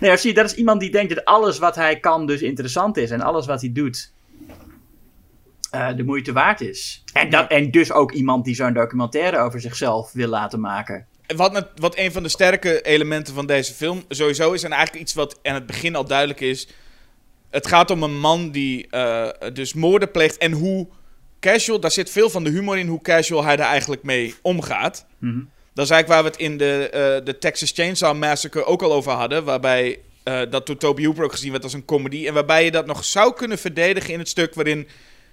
Nee, 0.00 0.16
zie 0.16 0.30
je, 0.30 0.36
dat 0.36 0.44
is 0.44 0.54
iemand 0.54 0.80
die 0.80 0.90
denkt 0.90 1.14
dat 1.14 1.24
alles 1.24 1.58
wat 1.58 1.74
hij 1.74 2.00
kan 2.00 2.26
dus 2.26 2.42
interessant 2.42 2.96
is. 2.96 3.10
En 3.10 3.20
alles 3.20 3.46
wat 3.46 3.60
hij 3.60 3.72
doet 3.72 4.12
eh, 5.72 5.96
de 5.96 6.04
moeite 6.04 6.32
waard 6.32 6.60
is. 6.60 7.04
En, 7.12 7.30
dat, 7.30 7.50
en 7.50 7.70
dus 7.70 7.92
ook 7.92 8.12
iemand 8.12 8.44
die 8.44 8.54
zo'n 8.54 8.72
documentaire 8.72 9.38
over 9.38 9.60
zichzelf 9.60 10.12
wil 10.12 10.28
laten 10.28 10.60
maken. 10.60 11.06
Wat, 11.36 11.68
wat 11.76 11.98
een 11.98 12.12
van 12.12 12.22
de 12.22 12.28
sterke 12.28 12.82
elementen 12.82 13.34
van 13.34 13.46
deze 13.46 13.72
film 13.72 14.02
sowieso 14.08 14.52
is, 14.52 14.62
en 14.62 14.72
eigenlijk 14.72 15.02
iets 15.02 15.14
wat 15.14 15.38
aan 15.42 15.54
het 15.54 15.66
begin 15.66 15.96
al 15.96 16.04
duidelijk 16.04 16.40
is. 16.40 16.68
Het 17.52 17.66
gaat 17.66 17.90
om 17.90 18.02
een 18.02 18.18
man 18.18 18.50
die 18.50 18.86
eh, 18.90 19.28
dus 19.52 19.74
moorden 19.74 20.10
pleegt 20.10 20.38
en 20.38 20.52
hoe 20.52 20.88
casual, 21.40 21.80
daar 21.80 21.90
zit 21.90 22.10
veel 22.10 22.30
van 22.30 22.44
de 22.44 22.50
humor 22.50 22.78
in, 22.78 22.86
hoe 22.88 23.02
casual 23.02 23.44
hij 23.44 23.54
er 23.56 23.60
eigenlijk 23.60 24.02
mee 24.02 24.34
omgaat. 24.42 25.06
Mhm. 25.18 25.38
Dat 25.74 25.84
is 25.84 25.90
eigenlijk 25.90 26.08
waar 26.08 26.22
we 26.22 26.28
het 26.38 26.50
in 26.50 26.56
de, 26.58 26.88
eh, 26.88 27.24
de 27.24 27.38
Texas 27.38 27.70
Chainsaw 27.74 28.16
Massacre 28.16 28.64
ook 28.64 28.82
al 28.82 28.92
over 28.92 29.12
hadden. 29.12 29.44
Waarbij 29.44 29.98
eh, 30.22 30.40
dat 30.50 30.66
door 30.66 30.76
Toby 30.76 31.04
Hooper 31.04 31.24
ook 31.24 31.32
gezien 31.32 31.50
werd 31.50 31.62
als 31.64 31.72
een 31.72 31.84
comedy. 31.84 32.26
En 32.26 32.34
waarbij 32.34 32.64
je 32.64 32.70
dat 32.70 32.86
nog 32.86 33.04
zou 33.04 33.34
kunnen 33.34 33.58
verdedigen 33.58 34.12
in 34.12 34.18
het 34.18 34.28
stuk 34.28 34.54
waarin 34.54 34.88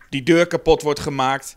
die 0.09 0.23
deur 0.23 0.47
kapot 0.47 0.81
wordt 0.81 0.99
gemaakt. 0.99 1.55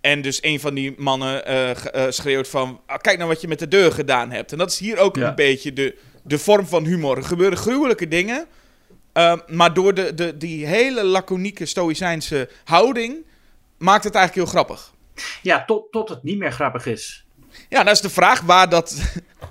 En 0.00 0.22
dus 0.22 0.38
een 0.42 0.60
van 0.60 0.74
die 0.74 0.94
mannen 0.96 1.44
eh, 1.46 2.06
schreeuwt 2.08 2.48
van... 2.48 2.80
"Ah, 2.86 2.98
kijk 2.98 3.16
nou 3.16 3.28
wat 3.28 3.40
je 3.40 3.48
met 3.48 3.58
de 3.58 3.68
deur 3.68 3.92
gedaan 3.92 4.30
hebt. 4.30 4.52
En 4.52 4.58
dat 4.58 4.70
is 4.70 4.78
hier 4.78 4.98
ook 4.98 5.16
Ja. 5.16 5.28
een 5.28 5.34
beetje 5.34 5.72
de, 5.72 5.96
de 6.22 6.38
vorm 6.38 6.66
van 6.66 6.84
humor. 6.84 7.16
Er 7.16 7.24
gebeuren 7.24 7.58
gruwelijke 7.58 8.08
dingen. 8.08 8.46
Eh, 9.18 9.38
maar 9.46 9.74
door 9.74 9.94
de, 9.94 10.14
de, 10.14 10.36
die 10.36 10.66
hele 10.66 11.04
laconieke 11.04 11.66
stoïcijnse 11.66 12.48
houding... 12.64 13.16
maakt 13.78 14.04
het 14.04 14.14
eigenlijk 14.14 14.46
heel 14.46 14.62
grappig. 14.62 14.92
Ja, 15.42 15.64
tot, 15.64 15.92
tot 15.92 16.08
het 16.08 16.22
niet 16.22 16.38
meer 16.38 16.52
grappig 16.52 16.86
is. 16.86 17.24
Ja, 17.68 17.84
dat 17.84 17.94
is 17.94 18.00
de 18.00 18.10
vraag 18.10 18.40
waar 18.40 18.68
dat... 18.68 18.96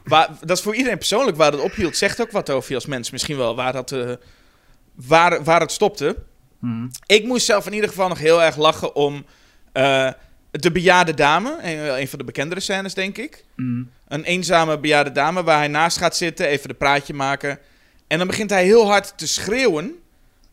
Waar, 0.04 0.30
dat 0.46 0.58
is 0.58 0.64
voor 0.64 0.76
iedereen 0.76 0.98
persoonlijk 0.98 1.38
waar 1.38 1.52
dat 1.52 1.60
ophield. 1.60 1.98
Zegt 1.98 2.22
ook 2.22 2.32
wat 2.32 2.50
over 2.50 2.70
je 2.70 2.76
als 2.76 2.86
mens 2.86 3.12
misschien 3.12 3.38
wel. 3.38 3.56
Waar, 3.56 3.74
dat, 3.74 3.92
eh, 3.92 4.12
waar, 4.96 5.44
waar 5.44 5.60
het 5.62 5.72
stopte. 5.72 6.16
Mhm. 6.60 6.88
Ik 7.06 7.24
moest 7.24 7.46
zelf 7.46 7.66
in 7.66 7.74
ieder 7.74 7.90
geval 7.90 8.08
nog 8.08 8.20
heel 8.20 8.44
erg 8.44 8.56
lachen 8.58 8.96
om... 8.96 9.26
eh, 9.74 10.10
de 10.52 10.72
bejaarde 10.72 11.14
dame. 11.14 11.58
Een, 11.62 12.00
een 12.00 12.08
van 12.08 12.20
de 12.20 12.26
bekendere 12.26 12.62
scènes, 12.62 12.94
denk 12.94 13.18
ik. 13.18 13.46
Mm. 13.56 13.90
Een 14.08 14.24
eenzame 14.24 14.80
bejaarde 14.80 15.12
dame 15.12 15.44
waar 15.44 15.58
hij 15.58 15.68
naast 15.68 15.98
gaat 15.98 16.16
zitten, 16.16 16.48
even 16.48 16.68
de 16.68 16.74
praatje 16.74 17.14
maken. 17.14 17.60
En 18.08 18.18
dan 18.18 18.28
begint 18.28 18.50
hij 18.50 18.64
heel 18.64 18.88
hard 18.88 19.18
te 19.18 19.28
schreeuwen. 19.28 19.96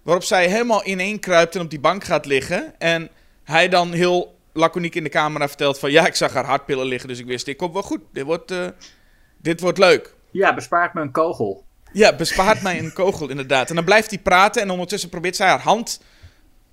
Waarop 0.02 0.24
zij 0.24 0.48
helemaal 0.48 0.86
ineen 0.86 1.20
kruipt 1.20 1.54
en 1.54 1.60
op 1.60 1.70
die 1.70 1.80
bank 1.80 2.04
gaat 2.04 2.26
liggen. 2.26 2.74
En 2.78 3.10
hij 3.44 3.68
dan 3.68 3.92
heel 3.92 4.38
laconiek 4.52 4.94
in 4.94 5.02
de 5.02 5.08
camera 5.08 5.48
vertelt 5.48 5.78
van... 5.78 5.90
Ja, 5.90 6.06
ik 6.06 6.14
zag 6.14 6.32
haar 6.32 6.44
hartpillen 6.44 6.86
liggen, 6.86 7.08
dus 7.08 7.18
ik 7.18 7.26
wist, 7.26 7.46
dit 7.46 7.56
komt 7.56 7.72
wel 7.72 7.82
goed. 7.82 8.00
Dit 8.12 8.24
wordt, 8.24 8.50
eh, 8.50 8.66
dit 9.36 9.60
wordt 9.60 9.78
leuk. 9.78 10.14
Ja, 10.30 10.54
bespaart 10.54 10.94
me 10.94 11.00
een 11.00 11.10
kogel. 11.10 11.64
Ja, 11.92 12.16
bespaart 12.16 12.62
mij 12.62 12.78
een 12.78 12.92
kogel, 12.92 13.28
inderdaad. 13.28 13.68
En 13.68 13.74
dan 13.74 13.84
blijft 13.84 14.10
hij 14.10 14.18
praten 14.18 14.62
en 14.62 14.70
ondertussen 14.70 15.08
probeert 15.08 15.36
zij 15.36 15.48
haar 15.48 15.60
hand 15.60 16.00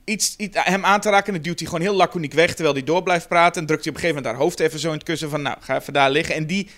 iets, 0.03 0.35
iets, 0.37 0.57
hem 0.61 0.85
aan 0.85 1.01
te 1.01 1.09
raken. 1.09 1.27
En 1.27 1.33
dan 1.33 1.41
duwt 1.41 1.59
hij 1.59 1.67
gewoon 1.67 1.83
heel 1.83 1.95
laconiek 1.95 2.33
weg 2.33 2.53
terwijl 2.53 2.73
hij 2.75 2.83
door 2.83 3.03
blijft 3.03 3.27
praten. 3.27 3.61
En 3.61 3.67
drukt 3.67 3.83
hij 3.83 3.93
op 3.93 3.97
een 3.97 4.03
gegeven 4.03 4.23
moment 4.23 4.25
haar 4.25 4.47
hoofd 4.47 4.59
even 4.59 4.79
zo 4.79 4.87
in 4.87 4.93
het 4.93 5.03
kussen 5.03 5.29
van... 5.29 5.41
Nou, 5.41 5.57
ga 5.59 5.75
even 5.75 5.93
daar 5.93 6.11
liggen. 6.11 6.35
En 6.35 6.45
die, 6.45 6.69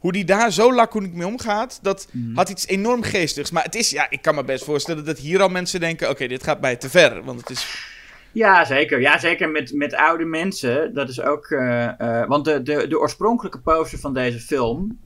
hoe 0.00 0.12
die 0.12 0.24
daar 0.24 0.52
zo 0.52 0.74
laconiek 0.74 1.14
mee 1.14 1.26
omgaat, 1.26 1.78
dat 1.82 2.08
had 2.34 2.48
iets 2.48 2.66
enorm 2.66 3.02
geestigs. 3.02 3.50
Maar 3.50 3.62
het 3.62 3.74
is, 3.74 3.90
ja, 3.90 4.06
ik 4.10 4.22
kan 4.22 4.34
me 4.34 4.44
best 4.44 4.64
voorstellen 4.64 5.04
dat 5.04 5.18
hier 5.18 5.42
al 5.42 5.48
mensen 5.48 5.80
denken... 5.80 6.10
Oké, 6.10 6.26
dit 6.26 6.42
gaat 6.42 6.60
mij 6.60 6.76
te 6.76 6.90
ver, 6.90 7.24
want 7.24 7.40
het 7.40 7.50
is... 7.50 7.88
Ja, 8.32 8.64
zeker. 8.64 9.00
Ja, 9.00 9.18
zeker 9.18 9.48
met, 9.50 9.72
met 9.72 9.94
oude 9.94 10.24
mensen. 10.24 10.94
Dat 10.94 11.08
is 11.08 11.20
ook. 11.20 11.46
eh, 11.50 12.00
eh, 12.00 12.28
want 12.28 12.44
de, 12.44 12.62
de, 12.62 12.86
de 12.88 12.98
oorspronkelijke 12.98 13.60
poster 13.60 13.98
van 13.98 14.14
deze 14.14 14.40
film. 14.40 14.98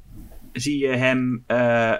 zie 0.52 0.78
je 0.78 0.96
hem 0.96 1.44
eh, 1.46 1.94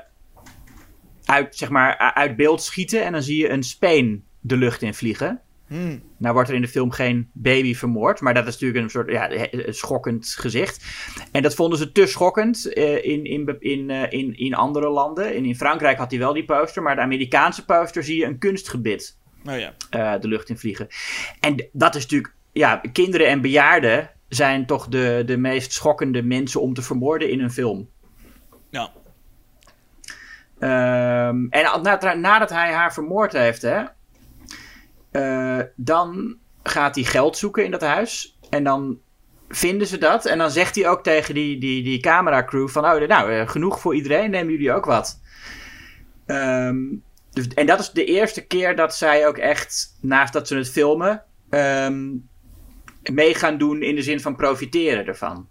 uit, 1.24 1.57
zeg 1.57 1.70
maar, 1.70 1.96
uit 1.98 2.37
beeld 2.37 2.62
schieten. 2.62 3.04
En 3.04 3.12
dan 3.12 3.22
zie 3.22 3.38
je 3.38 3.48
een 3.48 3.62
speen 3.62 4.24
de 4.40 4.57
lucht 4.57 4.83
in 4.83 4.94
vliegen. 4.94 5.40
Hmm. 5.74 6.02
Nou 6.18 6.34
wordt 6.34 6.48
er 6.48 6.54
in 6.54 6.60
de 6.60 6.68
film 6.68 6.90
geen 6.90 7.30
baby 7.32 7.74
vermoord. 7.74 8.20
Maar 8.20 8.34
dat 8.34 8.46
is 8.46 8.52
natuurlijk 8.52 8.84
een 8.84 8.90
soort 8.90 9.10
ja, 9.10 9.48
schokkend 9.72 10.26
gezicht. 10.38 10.84
En 11.32 11.42
dat 11.42 11.54
vonden 11.54 11.78
ze 11.78 11.92
te 11.92 12.06
schokkend 12.06 12.72
eh, 12.72 13.04
in, 13.04 13.24
in, 13.24 13.56
in, 13.60 13.90
eh, 13.90 14.12
in, 14.18 14.37
in 14.37 14.54
andere 14.54 14.88
landen. 14.88 15.34
En 15.34 15.44
in 15.44 15.56
Frankrijk 15.56 15.98
had 15.98 16.10
hij 16.10 16.20
wel 16.20 16.32
die 16.32 16.44
poster. 16.44 16.82
Maar 16.82 16.94
de 16.94 17.00
Amerikaanse 17.00 17.64
poster 17.64 18.04
zie 18.04 18.16
je 18.16 18.24
een 18.24 18.38
kunstgebit 18.38 19.18
Nou 19.42 19.58
ja. 19.58 19.74
eh, 19.90 20.20
de 20.20 20.28
lucht 20.28 20.48
in 20.48 20.58
vliegen. 20.58 20.87
En 21.40 21.68
dat 21.72 21.94
is 21.94 22.02
natuurlijk, 22.02 22.34
ja, 22.52 22.80
kinderen 22.92 23.26
en 23.26 23.40
bejaarden 23.40 24.10
zijn 24.28 24.66
toch 24.66 24.88
de, 24.88 25.22
de 25.26 25.37
meest 25.37 25.72
schokkende 25.72 26.22
mensen 26.22 26.60
om 26.60 26.74
te 26.74 26.82
vermoorden 26.82 27.30
in 27.30 27.40
een 27.40 27.52
film. 27.52 27.88
Ja. 28.70 28.92
Ehm, 30.58 31.46
en 31.48 32.20
nadat 32.20 32.50
hij 32.50 32.72
haar 32.72 32.92
vermoord 32.92 33.32
heeft, 33.32 33.62
hè, 33.62 33.82
eh, 35.14 35.59
dan 35.77 36.37
gaat 36.62 36.94
hij 36.94 37.05
geld 37.05 37.37
zoeken 37.37 37.64
in 37.64 37.70
dat 37.70 37.81
huis. 37.81 38.38
En 38.50 38.64
dan 38.64 38.98
vinden 39.48 39.87
ze 39.87 39.98
dat. 39.98 40.24
En 40.27 40.38
dan 40.38 40.50
zegt 40.50 40.74
hij 40.74 40.88
ook 40.88 41.03
tegen 41.03 41.35
die, 41.35 41.59
die, 41.59 41.83
die 41.83 42.00
cameracrew 42.00 42.68
van... 42.68 42.85
Oh, 42.85 43.09
nou, 43.09 43.33
eh, 43.33 43.48
genoeg 43.48 43.81
voor 43.81 43.94
iedereen, 43.94 44.31
nemen 44.31 44.53
jullie 44.53 44.72
ook 44.72 44.85
wat. 44.85 45.20
Ehm, 46.27 46.77
dus, 47.31 47.48
en 47.48 47.66
dat 47.66 47.81
is 47.81 47.90
de 47.90 48.05
eerste 48.05 48.46
keer 48.46 48.77
dat 48.77 48.94
zij 48.96 49.27
ook 49.27 49.38
echt, 49.38 49.96
naast 50.00 50.33
dat 50.33 50.48
ze 50.48 50.57
het 50.57 50.70
filmen... 50.70 51.22
ehm, 51.50 52.11
mee 53.12 53.35
gaan 53.35 53.59
doen 53.59 53.83
in 53.83 53.94
de 53.94 54.03
zin 54.03 54.20
van 54.20 54.37
profiteren 54.37 55.07
ervan. 55.07 55.48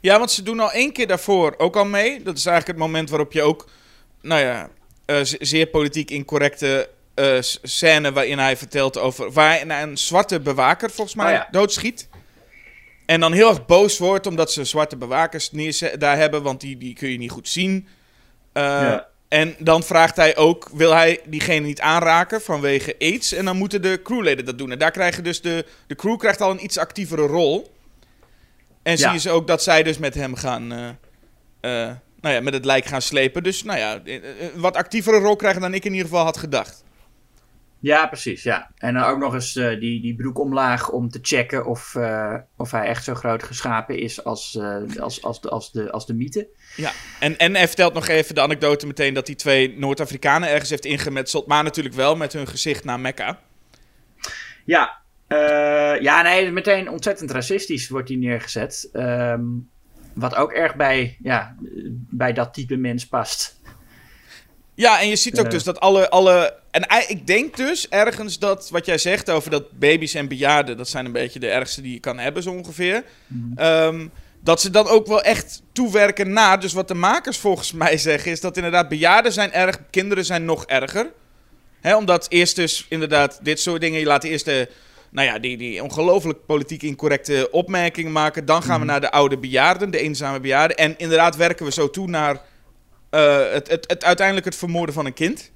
Ja, 0.00 0.18
want 0.18 0.30
ze 0.30 0.42
doen 0.42 0.60
al 0.60 0.72
één 0.72 0.92
keer 0.92 1.06
daarvoor 1.06 1.54
ook 1.58 1.76
al 1.76 1.84
mee. 1.86 2.22
Dat 2.22 2.36
is 2.36 2.46
eigenlijk 2.46 2.78
het 2.78 2.88
moment 2.88 3.10
waarop 3.10 3.32
je 3.32 3.42
ook, 3.42 3.68
nou 4.22 4.40
ja, 4.40 4.70
eh, 5.04 5.20
ze- 5.20 5.36
zeer 5.40 5.66
politiek 5.66 6.10
incorrecte 6.10 6.88
s- 7.40 7.58
scène 7.62 8.12
waarin 8.12 8.38
hij 8.38 8.56
vertelt 8.56 8.98
over 8.98 9.32
waar 9.32 9.48
hij 9.50 9.62
een, 9.62 9.70
een 9.70 9.98
zwarte 9.98 10.40
bewaker 10.40 10.90
volgens 10.90 11.16
mij 11.16 11.26
Oh 11.26 11.32
ja. 11.32 11.48
doodschiet. 11.50 12.08
En 13.06 13.20
dan 13.20 13.32
heel 13.32 13.48
erg 13.48 13.66
boos 13.66 13.98
wordt 13.98 14.26
omdat 14.26 14.52
ze 14.52 14.64
zwarte 14.64 14.96
bewakers 14.96 15.50
daar 15.98 16.16
hebben, 16.16 16.42
want 16.42 16.60
die, 16.60 16.78
die 16.78 16.94
kun 16.94 17.10
je 17.10 17.18
niet 17.18 17.30
goed 17.30 17.48
zien. 17.48 17.88
Eh, 18.52 18.62
Ja. 18.62 19.06
En 19.28 19.54
dan 19.58 19.82
vraagt 19.82 20.16
hij 20.16 20.36
ook, 20.36 20.68
wil 20.72 20.92
hij 20.92 21.20
diegene 21.26 21.66
niet 21.66 21.80
aanraken 21.80 22.40
vanwege 22.42 22.94
aids? 22.98 23.32
En 23.32 23.44
dan 23.44 23.56
moeten 23.56 23.82
de 23.82 24.00
crewleden 24.02 24.44
dat 24.44 24.58
doen. 24.58 24.70
En 24.72 24.78
daar 24.78 24.90
krijgen 24.90 25.24
dus 25.24 25.40
de, 25.40 25.64
de 25.86 25.94
crew 25.94 26.18
krijgt 26.18 26.40
al 26.40 26.50
een 26.50 26.64
iets 26.64 26.78
actievere 26.78 27.26
rol. 27.26 27.72
En 28.82 28.92
Ja. 28.92 28.98
zie 28.98 29.10
je 29.10 29.18
ze 29.18 29.30
ook 29.30 29.46
dat 29.46 29.62
zij 29.62 29.82
dus 29.82 29.98
met 29.98 30.14
hem 30.14 30.34
gaan, 30.34 30.72
eh, 30.72 31.70
nou 32.20 32.34
ja, 32.34 32.40
met 32.40 32.54
het 32.54 32.64
lijk 32.64 32.84
gaan 32.84 33.02
slepen. 33.02 33.42
Dus 33.42 33.62
nou 33.62 33.78
ja, 33.78 34.00
een 34.04 34.22
wat 34.54 34.76
actievere 34.76 35.18
rol 35.18 35.36
krijgen 35.36 35.60
dan 35.60 35.74
ik 35.74 35.84
in 35.84 35.92
ieder 35.92 36.08
geval 36.08 36.24
had 36.24 36.36
gedacht. 36.36 36.84
Ja, 37.86 38.06
precies. 38.06 38.42
Ja. 38.42 38.70
En 38.78 38.94
dan 38.94 39.02
ook 39.02 39.18
nog 39.18 39.34
eens 39.34 39.56
eh, 39.56 39.80
die, 39.80 40.00
die 40.00 40.14
broek 40.14 40.38
omlaag 40.38 40.90
om 40.90 41.08
te 41.08 41.18
checken 41.22 41.66
of, 41.66 41.94
eh, 41.94 42.34
of 42.56 42.70
hij 42.70 42.86
echt 42.86 43.04
zo 43.04 43.14
groot 43.14 43.42
geschapen 43.42 43.98
is 43.98 44.24
als, 44.24 44.56
eh, 44.56 45.00
als, 45.00 45.22
als, 45.22 45.40
de, 45.40 45.48
als, 45.48 45.72
de, 45.72 45.90
als 45.90 46.06
de 46.06 46.14
mythe. 46.14 46.48
Ja, 46.76 46.92
en, 47.20 47.38
en 47.38 47.54
hij 47.54 47.66
vertelt 47.66 47.94
nog 47.94 48.08
even 48.08 48.34
de 48.34 48.40
anekdote 48.40 48.86
meteen 48.86 49.14
dat 49.14 49.26
hij 49.26 49.36
twee 49.36 49.78
Noord-Afrikanen 49.78 50.48
ergens 50.48 50.70
heeft 50.70 50.84
ingemetseld. 50.84 51.46
Maar 51.46 51.62
natuurlijk 51.64 51.94
wel 51.94 52.16
met 52.16 52.32
hun 52.32 52.46
gezicht 52.46 52.84
naar 52.84 53.00
Mekka. 53.00 53.38
Ja, 54.64 55.00
ja, 56.00 56.22
nee, 56.22 56.50
meteen 56.50 56.90
ontzettend 56.90 57.30
racistisch 57.30 57.88
wordt 57.88 58.08
hij 58.08 58.18
neergezet. 58.18 58.88
Ehm, 58.92 59.44
wat 60.14 60.34
ook 60.34 60.52
erg 60.52 60.76
bij, 60.76 61.16
ja, 61.22 61.56
bij 62.10 62.32
dat 62.32 62.54
type 62.54 62.76
mens 62.76 63.06
past. 63.06 63.55
Ja, 64.76 65.00
en 65.00 65.08
je 65.08 65.16
ziet 65.16 65.40
ook 65.40 65.50
dus 65.50 65.64
dat 65.64 65.80
alle, 65.80 66.10
alle... 66.10 66.54
En 66.70 66.84
ik 67.08 67.26
denk 67.26 67.56
dus 67.56 67.88
ergens 67.88 68.38
dat 68.38 68.68
wat 68.70 68.86
jij 68.86 68.98
zegt 68.98 69.30
over 69.30 69.50
dat 69.50 69.78
baby's 69.78 70.14
en 70.14 70.28
bejaarden... 70.28 70.76
dat 70.76 70.88
zijn 70.88 71.04
een 71.04 71.12
beetje 71.12 71.38
de 71.38 71.48
ergste 71.48 71.82
die 71.82 71.92
je 71.92 72.00
kan 72.00 72.18
hebben 72.18 72.42
zo 72.42 72.50
ongeveer. 72.50 73.04
Ehm, 73.56 74.06
dat 74.40 74.60
ze 74.60 74.70
dan 74.70 74.86
ook 74.88 75.06
wel 75.06 75.22
echt 75.22 75.62
toewerken 75.72 76.32
naar... 76.32 76.60
Dus 76.60 76.72
wat 76.72 76.88
de 76.88 76.94
makers 76.94 77.38
volgens 77.38 77.72
mij 77.72 77.98
zeggen 77.98 78.30
is 78.30 78.40
dat 78.40 78.56
inderdaad 78.56 78.88
bejaarden 78.88 79.32
zijn 79.32 79.52
erg... 79.52 79.80
kinderen 79.90 80.24
zijn 80.24 80.44
nog 80.44 80.66
erger. 80.66 81.10
Hè, 81.80 81.96
omdat 81.96 82.26
eerst 82.28 82.56
dus 82.56 82.86
inderdaad 82.88 83.38
dit 83.42 83.60
soort 83.60 83.80
dingen... 83.80 84.00
Je 84.00 84.06
laat 84.06 84.24
eerst 84.24 84.44
de... 84.44 84.68
Nou 85.10 85.26
ja, 85.28 85.38
die, 85.38 85.56
die 85.56 85.82
ongelooflijk 85.82 86.46
politiek 86.46 86.82
incorrecte 86.82 87.48
opmerkingen 87.50 88.12
maken. 88.12 88.44
Dan 88.44 88.62
gaan 88.62 88.80
we 88.80 88.86
naar 88.86 89.00
de 89.00 89.10
oude 89.10 89.38
bejaarden, 89.38 89.90
de 89.90 89.98
eenzame 89.98 90.40
bejaarden. 90.40 90.76
En 90.76 90.98
inderdaad 90.98 91.36
werken 91.36 91.66
we 91.66 91.72
zo 91.72 91.90
toe 91.90 92.08
naar 92.08 92.40
eh, 93.16 93.52
het, 93.52 93.68
het, 93.68 93.84
het, 93.88 94.04
uiteindelijk 94.04 94.46
het 94.46 94.56
vermoorden 94.56 94.94
van 94.94 95.06
een 95.06 95.12
kind. 95.12 95.52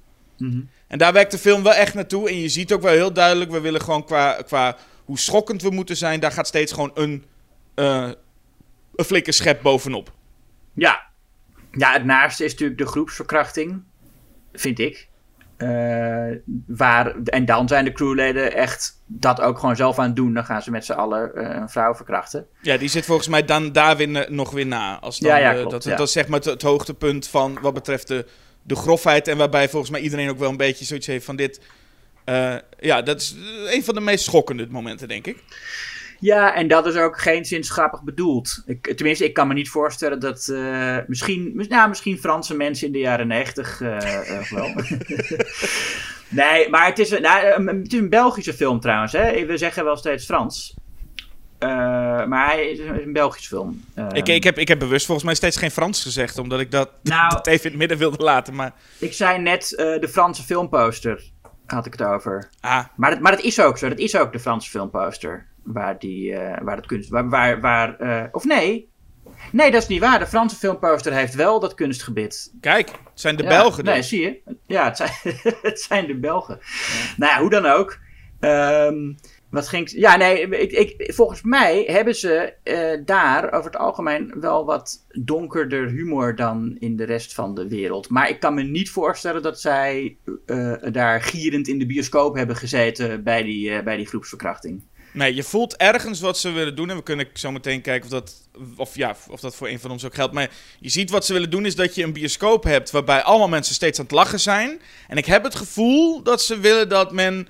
En 0.87 0.97
daar 0.97 1.13
werkt 1.13 1.31
de 1.31 1.37
film 1.37 1.63
wel 1.63 1.73
echt 1.73 1.93
naartoe. 1.93 2.29
En 2.29 2.39
je 2.39 2.49
ziet 2.49 2.73
ook 2.73 2.81
wel 2.81 2.91
heel 2.91 3.13
duidelijk, 3.13 3.51
we 3.51 3.59
willen 3.59 3.81
gewoon 3.81 4.05
qua, 4.05 4.41
qua 4.41 4.77
hoe 5.05 5.19
schokkend 5.19 5.61
we 5.61 5.69
moeten 5.69 5.97
zijn, 5.97 6.19
daar 6.19 6.31
gaat 6.31 6.47
steeds 6.47 6.71
gewoon 6.71 6.91
een, 6.93 7.25
eh, 7.75 8.09
een 8.95 9.05
flinke 9.05 9.31
schep 9.31 9.61
bovenop. 9.61 10.11
Ja. 10.73 11.01
ja, 11.71 11.91
het 11.91 12.05
naaste 12.05 12.43
is 12.43 12.51
natuurlijk 12.51 12.79
de 12.79 12.85
groepsverkrachting, 12.85 13.83
vind 14.53 14.79
ik. 14.79 15.07
Eh, 15.61 16.37
waar, 16.67 17.15
en 17.23 17.45
dan 17.45 17.67
zijn 17.67 17.85
de 17.85 17.91
crewleden 17.91 18.53
echt 18.53 19.01
dat 19.05 19.41
ook 19.41 19.59
gewoon 19.59 19.75
zelf 19.75 19.99
aan 19.99 20.05
het 20.05 20.15
doen. 20.15 20.33
Dan 20.33 20.45
gaan 20.45 20.61
ze 20.61 20.71
met 20.71 20.85
z'n 20.85 20.91
allen 20.91 21.35
eh, 21.35 21.55
een 21.55 21.69
vrouw 21.69 21.95
verkrachten. 21.95 22.45
Ja, 22.61 22.77
die 22.77 22.89
zit 22.89 23.05
volgens 23.05 23.27
mij 23.27 23.45
dan 23.45 23.71
daar 23.71 23.97
weer, 23.97 24.25
nog 24.31 24.51
weer 24.51 24.65
na. 24.65 24.99
Als 24.99 25.19
dan, 25.19 25.29
Ja, 25.29 25.37
ja, 25.37 25.49
eh, 25.51 25.55
klopt, 25.55 25.71
dat, 25.71 25.83
ja. 25.83 25.95
dat 25.95 26.07
is 26.07 26.13
zeg 26.13 26.27
maar 26.27 26.39
het, 26.39 26.47
het 26.47 26.61
hoogtepunt 26.61 27.27
van 27.27 27.57
wat 27.61 27.73
betreft 27.73 28.07
de, 28.07 28.25
de 28.61 28.75
grofheid. 28.75 29.27
En 29.27 29.37
waarbij 29.37 29.69
volgens 29.69 29.91
mij 29.91 30.01
iedereen 30.01 30.29
ook 30.29 30.39
wel 30.39 30.49
een 30.49 30.57
beetje 30.57 30.85
zoiets 30.85 31.07
heeft 31.07 31.25
van 31.25 31.35
dit. 31.35 31.61
ja, 32.79 33.01
dat 33.01 33.21
is 33.21 33.35
een 33.65 33.83
van 33.83 33.93
de 33.93 34.01
meest 34.01 34.23
schokkende 34.23 34.67
momenten, 34.69 35.07
denk 35.07 35.27
ik. 35.27 35.43
Ja, 36.21 36.55
en 36.55 36.67
dat 36.67 36.85
is 36.85 36.95
ook 36.95 37.19
geen 37.19 37.45
zins 37.45 37.69
grappig 37.69 38.03
bedoeld. 38.03 38.63
Ik, 38.65 38.93
tenminste, 38.95 39.25
ik 39.25 39.33
kan 39.33 39.47
me 39.47 39.53
niet 39.53 39.69
voorstellen 39.69 40.19
dat 40.19 40.47
eh, 40.47 40.97
misschien, 41.07 41.51
mis- 41.55 41.67
nou, 41.67 41.89
misschien 41.89 42.17
Franse 42.19 42.55
mensen 42.55 42.87
in 42.87 42.93
de 42.93 42.99
jaren 42.99 43.27
negentig 43.27 43.81
eh, 43.81 44.49
wel. 44.49 44.73
nee, 46.29 46.69
maar 46.69 46.85
het 46.85 46.99
is, 46.99 47.11
een- 47.11 47.21
nou, 47.21 47.45
een- 47.47 47.67
het 47.83 47.93
is 47.93 47.99
een 47.99 48.09
Belgische 48.09 48.53
film 48.53 48.79
trouwens. 48.79 49.11
Hè? 49.11 49.45
We 49.45 49.57
zeggen 49.57 49.83
wel 49.83 49.97
steeds 49.97 50.25
Frans. 50.25 50.73
Maar 51.59 52.45
hij 52.45 52.69
is 52.71 52.79
een, 52.79 52.99
is 52.99 53.05
een 53.05 53.13
Belgische 53.13 53.47
film. 53.47 53.83
Ik, 54.11 54.27
ik, 54.27 54.43
heb, 54.43 54.57
ik 54.57 54.67
heb 54.67 54.79
bewust 54.79 55.05
volgens 55.05 55.25
mij 55.25 55.35
steeds 55.35 55.57
geen 55.57 55.71
Frans 55.71 56.01
gezegd, 56.01 56.37
omdat 56.37 56.59
ik 56.59 56.71
dat, 56.71 56.89
Nou- 57.03 57.29
dat 57.29 57.47
even 57.47 57.63
in 57.63 57.69
het 57.69 57.79
midden 57.79 57.97
wilde 57.97 58.23
laten. 58.23 58.55
Maar 58.55 58.73
ik 58.99 59.13
zei 59.13 59.39
net 59.39 59.69
de 59.69 60.07
Franse 60.11 60.43
filmposter, 60.43 61.23
had 61.65 61.85
ik 61.85 61.91
het 61.91 62.03
over. 62.03 62.49
ah, 62.59 62.85
Maar 62.95 63.09
dat, 63.09 63.19
maar 63.19 63.31
dat 63.31 63.41
is 63.41 63.59
ook 63.61 63.77
zo. 63.77 63.89
Dat 63.89 63.99
is 63.99 64.15
ook 64.15 64.31
de 64.31 64.39
Franse 64.39 64.69
filmposter. 64.69 65.49
Waar, 65.63 65.99
die, 65.99 66.33
eh, 66.33 66.63
waar 66.63 66.75
dat 66.75 66.85
kunst... 66.85 67.09
Waar, 67.09 67.29
waar, 67.29 67.61
waar, 67.61 67.99
eh, 67.99 68.23
of 68.31 68.45
nee. 68.45 68.89
Nee, 69.51 69.71
dat 69.71 69.81
is 69.81 69.87
niet 69.87 69.99
waar. 69.99 70.19
De 70.19 70.27
Franse 70.27 70.55
filmposter 70.55 71.13
heeft 71.13 71.35
wel 71.35 71.59
dat 71.59 71.73
kunstgebit. 71.73 72.53
kijk, 72.59 72.89
het 72.89 72.99
zijn 73.13 73.35
de 73.35 73.43
Ja, 73.43 73.49
Belgen 73.49 73.83
dus. 73.83 73.93
Nee, 73.93 74.03
zie 74.03 74.21
je. 74.21 74.55
Ja, 74.67 74.85
het 74.85 74.97
zijn, 74.97 75.11
het 75.61 75.81
zijn 75.81 76.07
de 76.07 76.15
Belgen. 76.15 76.59
Nou 77.17 77.31
ja, 77.31 77.39
hoe 77.39 77.49
dan 77.49 77.65
ook. 77.65 77.99
Ehm, 78.39 79.13
wat 79.49 79.67
ging. 79.67 79.91
Ja, 79.91 80.17
nee, 80.17 80.49
ik, 80.49 80.71
ik, 80.71 81.13
volgens 81.13 81.41
mij 81.41 81.83
hebben 81.87 82.15
ze 82.15 82.53
eh, 82.63 83.05
daar 83.05 83.53
over 83.53 83.71
het 83.71 83.79
algemeen 83.79 84.33
wel 84.39 84.65
wat 84.65 85.05
donkerder 85.07 85.87
humor 85.87 86.35
dan 86.35 86.75
in 86.79 86.95
de 86.95 87.03
rest 87.03 87.33
van 87.33 87.55
de 87.55 87.67
wereld. 87.67 88.09
Maar 88.09 88.29
ik 88.29 88.39
kan 88.39 88.53
me 88.53 88.63
niet 88.63 88.89
voorstellen 88.89 89.41
dat 89.41 89.59
zij 89.59 90.17
daar 90.91 91.21
gierend 91.21 91.67
in 91.67 91.79
de 91.79 91.85
bioscoop 91.85 92.35
hebben 92.35 92.55
gezeten 92.55 93.23
bij 93.23 93.43
die, 93.43 93.83
bij 93.83 93.97
die 93.97 94.07
groepsverkrachting. 94.07 94.83
Nee, 95.13 95.35
je 95.35 95.43
voelt 95.43 95.75
ergens 95.77 96.19
wat 96.19 96.37
ze 96.39 96.49
willen 96.51 96.75
doen. 96.75 96.89
En 96.89 96.95
we 96.95 97.03
kunnen 97.03 97.27
zo 97.33 97.51
meteen 97.51 97.81
kijken 97.81 98.03
of 98.03 98.09
dat, 98.11 98.33
of, 98.77 98.95
ja, 98.95 99.15
of 99.29 99.39
dat 99.39 99.55
voor 99.55 99.67
een 99.67 99.79
van 99.79 99.91
ons 99.91 100.05
ook 100.05 100.13
geldt. 100.15 100.33
Maar 100.33 100.49
je 100.79 100.89
ziet 100.89 101.09
wat 101.09 101.25
ze 101.25 101.33
willen 101.33 101.49
doen 101.49 101.65
is 101.65 101.75
dat 101.75 101.95
je 101.95 102.03
een 102.03 102.13
bioscoop 102.13 102.63
hebt 102.63 102.91
waarbij 102.91 103.21
allemaal 103.21 103.47
mensen 103.47 103.75
steeds 103.75 103.99
aan 103.99 104.05
het 104.05 104.13
lachen 104.13 104.39
zijn. 104.39 104.81
En 105.07 105.17
ik 105.17 105.25
heb 105.25 105.43
het 105.43 105.55
gevoel 105.55 106.23
dat 106.23 106.41
ze 106.41 106.59
willen 106.59 106.89
dat 106.89 107.11
men 107.11 107.47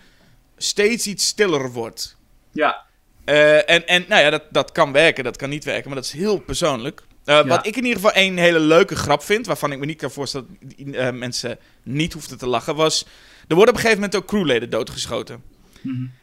steeds 0.58 1.08
iets 1.08 1.28
stiller 1.28 1.72
wordt. 1.72 2.16
Ja, 2.52 2.90
Eh, 3.26 3.70
en, 3.70 3.88
en 3.88 4.06
nou 4.08 4.22
ja, 4.22 4.30
dat, 4.30 4.44
dat 4.50 4.72
kan 4.72 4.92
werken, 4.92 5.24
dat 5.24 5.38
kan 5.38 5.50
niet 5.50 5.64
werken, 5.64 5.86
maar 5.88 5.96
dat 5.96 6.06
is 6.06 6.12
heel 6.12 6.40
persoonlijk. 6.40 7.02
Eh, 7.26 7.46
Wat 7.48 7.66
ik 7.66 7.76
in 7.76 7.86
ieder 7.86 8.02
geval 8.02 8.22
een 8.24 8.38
hele 8.38 8.60
leuke 8.60 8.96
grap 8.96 9.24
vind, 9.24 9.46
waarvan 9.46 9.72
ik 9.72 9.80
me 9.80 9.86
niet 9.86 9.98
kan 9.98 10.12
voorstellen 10.12 10.58
dat 10.60 10.96
eh, 10.96 11.12
mensen 11.12 11.58
niet 11.84 12.14
hoefden 12.14 12.38
te 12.38 12.48
lachen, 12.48 12.76
was... 12.76 13.06
Er 13.48 13.56
worden 13.56 13.74
op 13.74 13.80
een 13.80 13.86
gegeven 13.88 13.96
moment 14.04 14.16
ook 14.16 14.26
crewleden 14.28 14.70
doodgeschoten. 14.70 15.44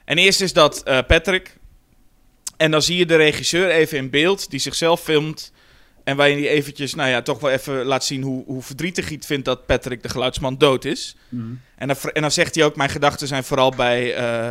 En 0.04 0.18
eerst 0.18 0.40
is 0.40 0.52
dat 0.52 0.82
eh, 0.82 0.98
Patrick. 1.06 1.56
En 2.56 2.70
dan 2.70 2.82
zie 2.82 2.96
je 2.96 3.06
de 3.06 3.16
regisseur 3.16 3.70
even 3.70 3.98
in 3.98 4.10
beeld, 4.10 4.50
die 4.50 4.60
zichzelf 4.60 5.00
filmt. 5.02 5.52
En 6.04 6.16
waarin 6.16 6.36
hij 6.36 6.48
eventjes, 6.48 6.94
nou 6.94 7.08
ja, 7.10 7.22
toch 7.22 7.40
wel 7.40 7.50
even 7.50 7.84
laat 7.84 8.04
zien 8.04 8.22
hoe, 8.22 8.44
hoe 8.44 8.62
verdrietig 8.62 9.04
hij 9.04 9.14
het 9.14 9.26
vindt 9.26 9.44
dat 9.44 9.66
Patrick, 9.66 10.02
de 10.02 10.08
geluidsman, 10.08 10.58
dood 10.58 10.84
is. 10.84 11.16
En, 11.76 11.88
dan, 11.88 11.96
en 12.12 12.20
dan 12.22 12.30
zegt 12.30 12.54
hij 12.54 12.64
ook, 12.64 12.76
mijn 12.76 12.90
gedachten 12.90 13.26
zijn 13.26 13.44
vooral 13.44 13.70
bij 13.70 14.14
eh, 14.14 14.50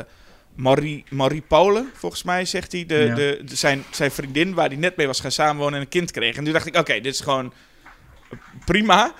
Marie, 0.55 1.03
Marie 1.09 1.41
Paulen, 1.41 1.89
volgens 1.93 2.23
mij 2.23 2.45
zegt 2.45 2.71
hij. 2.71 2.85
De, 2.85 2.95
Ja. 2.95 3.15
de, 3.15 3.41
de- 3.45 3.55
zijn, 3.55 3.83
zijn 3.91 4.11
vriendin, 4.11 4.53
waar 4.53 4.67
hij 4.67 4.77
net 4.77 4.95
mee 4.97 5.07
was 5.07 5.19
gaan 5.19 5.31
samenwonen 5.31 5.73
en 5.75 5.81
een 5.81 5.89
kind 5.89 6.11
kreeg. 6.11 6.37
En 6.37 6.43
toen 6.43 6.53
dacht 6.53 6.65
ik, 6.67 6.75
oké, 6.77 6.93
dit 6.93 7.13
is 7.13 7.19
gewoon 7.19 7.53
prima. 8.65 9.13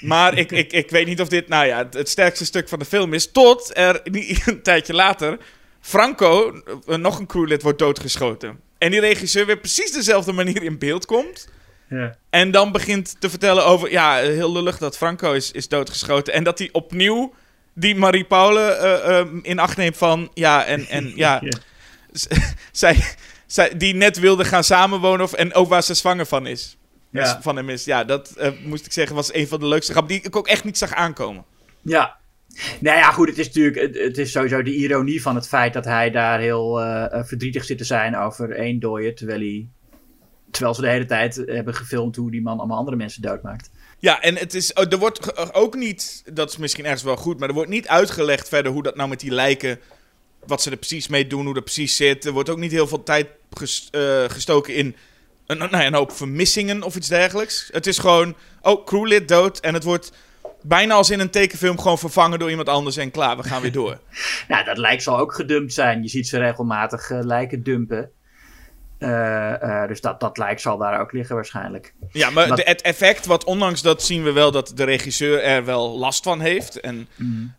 Maar 0.00 0.38
ik, 0.38 0.52
ik, 0.52 0.72
ik 0.72 0.90
weet 0.90 1.06
niet 1.06 1.20
of 1.20 1.28
dit, 1.28 1.48
nou 1.48 1.66
ja, 1.66 1.78
het, 1.78 1.94
het 1.94 2.08
sterkste 2.08 2.44
stuk 2.44 2.68
van 2.68 2.78
de 2.78 2.84
film 2.84 3.12
is. 3.12 3.30
Tot 3.30 3.70
er 3.74 4.00
een 4.46 4.62
tijdje 4.62 4.94
later 4.94 5.38
Franco, 5.80 6.62
eh, 6.86 6.96
nog 6.96 7.18
een 7.18 7.26
crewlid, 7.26 7.62
wordt 7.62 7.78
doodgeschoten. 7.78 8.60
En 8.78 8.90
die 8.90 9.00
regisseur 9.00 9.46
weer 9.46 9.58
precies 9.58 9.92
dezelfde 9.92 10.32
manier 10.32 10.62
in 10.62 10.78
beeld 10.78 11.06
komt. 11.06 11.48
ja. 11.88 12.16
En 12.30 12.50
dan 12.50 12.72
begint 12.72 13.20
te 13.20 13.30
vertellen 13.30 13.64
over, 13.64 13.90
ja, 13.90 14.16
heel 14.16 14.52
lullig 14.52 14.78
dat 14.78 14.96
Franco 14.96 15.32
is, 15.32 15.50
is 15.50 15.68
doodgeschoten. 15.68 16.32
En 16.32 16.44
dat 16.44 16.58
hij 16.58 16.68
opnieuw 16.72 17.34
die 17.74 17.94
Marie 17.94 18.24
Paule 18.24 18.60
eh, 18.60 19.18
eh, 19.18 19.26
in 19.42 19.58
acht 19.58 19.76
neemt 19.76 19.96
van, 19.96 20.30
ja, 20.34 20.64
en, 20.64 20.86
en 20.86 21.12
ja, 21.24 21.40
Ja. 21.42 21.58
zij, 22.72 23.04
zij, 23.46 23.76
die 23.76 23.94
net 23.94 24.18
wilde 24.18 24.44
gaan 24.44 24.64
samenwonen 24.64 25.24
of, 25.24 25.32
en 25.32 25.54
ook 25.54 25.68
waar 25.68 25.82
ze 25.82 25.94
zwanger 25.94 26.26
van 26.26 26.46
is. 26.46 26.76
Ja. 27.10 27.42
Van 27.42 27.56
hem 27.56 27.68
is. 27.68 27.84
Ja, 27.84 28.04
dat 28.04 28.30
eh, 28.30 28.50
moest 28.64 28.86
ik 28.86 28.92
zeggen 28.92 29.16
was 29.16 29.34
een 29.34 29.48
van 29.48 29.60
de 29.60 29.66
leukste 29.66 29.92
grappen 29.92 30.14
die 30.14 30.24
ik 30.24 30.36
ook 30.36 30.48
echt 30.48 30.64
niet 30.64 30.78
zag 30.78 30.92
aankomen. 30.92 31.44
Ja. 31.82 32.16
Nou 32.80 32.98
ja, 32.98 33.10
goed, 33.10 33.28
het 33.28 33.38
is 33.38 33.46
natuurlijk 33.46 33.80
het, 33.80 33.98
het 33.98 34.18
is 34.18 34.32
sowieso 34.32 34.62
de 34.62 34.74
ironie 34.74 35.22
van 35.22 35.34
het 35.34 35.48
feit 35.48 35.72
dat 35.72 35.84
hij 35.84 36.10
daar 36.10 36.40
heel 36.40 36.80
eh, 36.80 37.12
eh, 37.18 37.24
verdrietig 37.24 37.64
zit 37.64 37.78
te 37.78 37.84
zijn 37.84 38.16
over 38.16 38.50
één 38.50 38.80
dooie, 38.80 39.12
terwijl 39.12 39.40
hij 39.40 39.68
terwijl 40.50 40.74
ze 40.74 40.80
de 40.80 40.88
hele 40.88 41.04
tijd 41.04 41.42
hebben 41.46 41.74
gefilmd 41.74 42.16
hoe 42.16 42.30
die 42.30 42.42
man 42.42 42.58
allemaal 42.58 42.78
andere 42.78 42.96
mensen 42.96 43.22
doodmaakt. 43.22 43.70
Ja, 43.98 44.20
en 44.22 44.36
het 44.36 44.54
is, 44.54 44.72
oh, 44.72 44.92
er 44.92 44.98
wordt 44.98 45.54
ook 45.54 45.74
niet, 45.74 46.22
dat 46.32 46.50
is 46.50 46.56
misschien 46.56 46.84
ergens 46.84 47.02
wel 47.02 47.16
goed, 47.16 47.38
maar 47.38 47.48
er 47.48 47.54
wordt 47.54 47.70
niet 47.70 47.88
uitgelegd 47.88 48.48
verder 48.48 48.72
hoe 48.72 48.82
dat 48.82 48.96
nou 48.96 49.08
met 49.08 49.20
die 49.20 49.30
lijken, 49.30 49.80
wat 50.46 50.62
ze 50.62 50.70
er 50.70 50.76
precies 50.76 51.08
mee 51.08 51.26
doen, 51.26 51.44
hoe 51.44 51.54
dat 51.54 51.64
precies 51.64 51.96
zit. 51.96 52.24
Er 52.24 52.32
wordt 52.32 52.48
ook 52.48 52.58
niet 52.58 52.70
heel 52.70 52.86
veel 52.86 53.02
tijd 53.02 53.26
ges- 53.50 53.90
gestoken 54.26 54.74
in 54.74 54.96
een, 55.46 55.58
nou 55.58 55.70
ja, 55.70 55.86
een 55.86 55.94
hoop 55.94 56.12
vermissingen 56.12 56.82
of 56.82 56.96
iets 56.96 57.08
dergelijks. 57.08 57.68
Het 57.72 57.86
is 57.86 57.98
gewoon, 57.98 58.34
oh, 58.62 58.84
crewlid 58.84 59.28
dood 59.28 59.60
en 59.60 59.74
het 59.74 59.84
wordt 59.84 60.12
bijna 60.62 60.94
als 60.94 61.10
in 61.10 61.20
een 61.20 61.30
tekenfilm 61.30 61.78
gewoon 61.78 61.98
vervangen 61.98 62.38
door 62.38 62.50
iemand 62.50 62.68
anders 62.68 62.96
en 62.96 63.10
klaar, 63.10 63.36
we 63.36 63.42
gaan 63.42 63.62
weer 63.62 63.72
door. 63.72 63.98
Nou, 64.48 64.64
dat 64.64 64.78
lijk 64.78 65.00
zal 65.00 65.18
ook 65.18 65.34
gedumpt 65.34 65.72
zijn. 65.72 66.02
Je 66.02 66.08
ziet 66.08 66.28
ze 66.28 66.38
regelmatig 66.38 67.10
eh, 67.10 67.18
lijken 67.22 67.62
dumpen. 67.62 68.10
Eh, 68.98 69.62
eh, 69.82 69.88
dus 69.88 70.00
dat, 70.00 70.20
dat 70.20 70.38
lijk 70.38 70.60
zal 70.60 70.78
daar 70.78 71.00
ook 71.00 71.12
liggen 71.12 71.34
waarschijnlijk. 71.34 71.94
Ja, 72.12 72.30
maar 72.30 72.48
Wat- 72.48 72.56
de, 72.56 72.62
het 72.66 72.82
effect, 72.82 73.26
wat 73.26 73.44
ondanks 73.44 73.82
dat 73.82 74.02
zien 74.02 74.22
we 74.22 74.32
wel 74.32 74.50
dat 74.50 74.72
de 74.74 74.84
regisseur 74.84 75.42
er 75.42 75.64
wel 75.64 75.98
last 75.98 76.22
van 76.22 76.40
heeft. 76.40 76.80
En, 76.80 77.08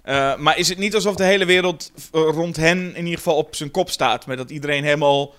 eh, 0.02 0.36
maar 0.38 0.58
is 0.58 0.70
het 0.70 0.78
niet 0.78 0.96
alsof 0.96 1.16
de 1.16 1.24
hele 1.24 1.46
wereld 1.46 1.92
rond 2.12 2.56
hen 2.56 2.96
in 2.96 3.04
ieder 3.04 3.18
geval 3.18 3.36
op 3.36 3.56
zijn 3.56 3.72
kop 3.72 3.90
staat? 3.90 4.26
Met 4.26 4.38
dat 4.38 4.50
iedereen 4.50 4.84
helemaal, 4.84 5.34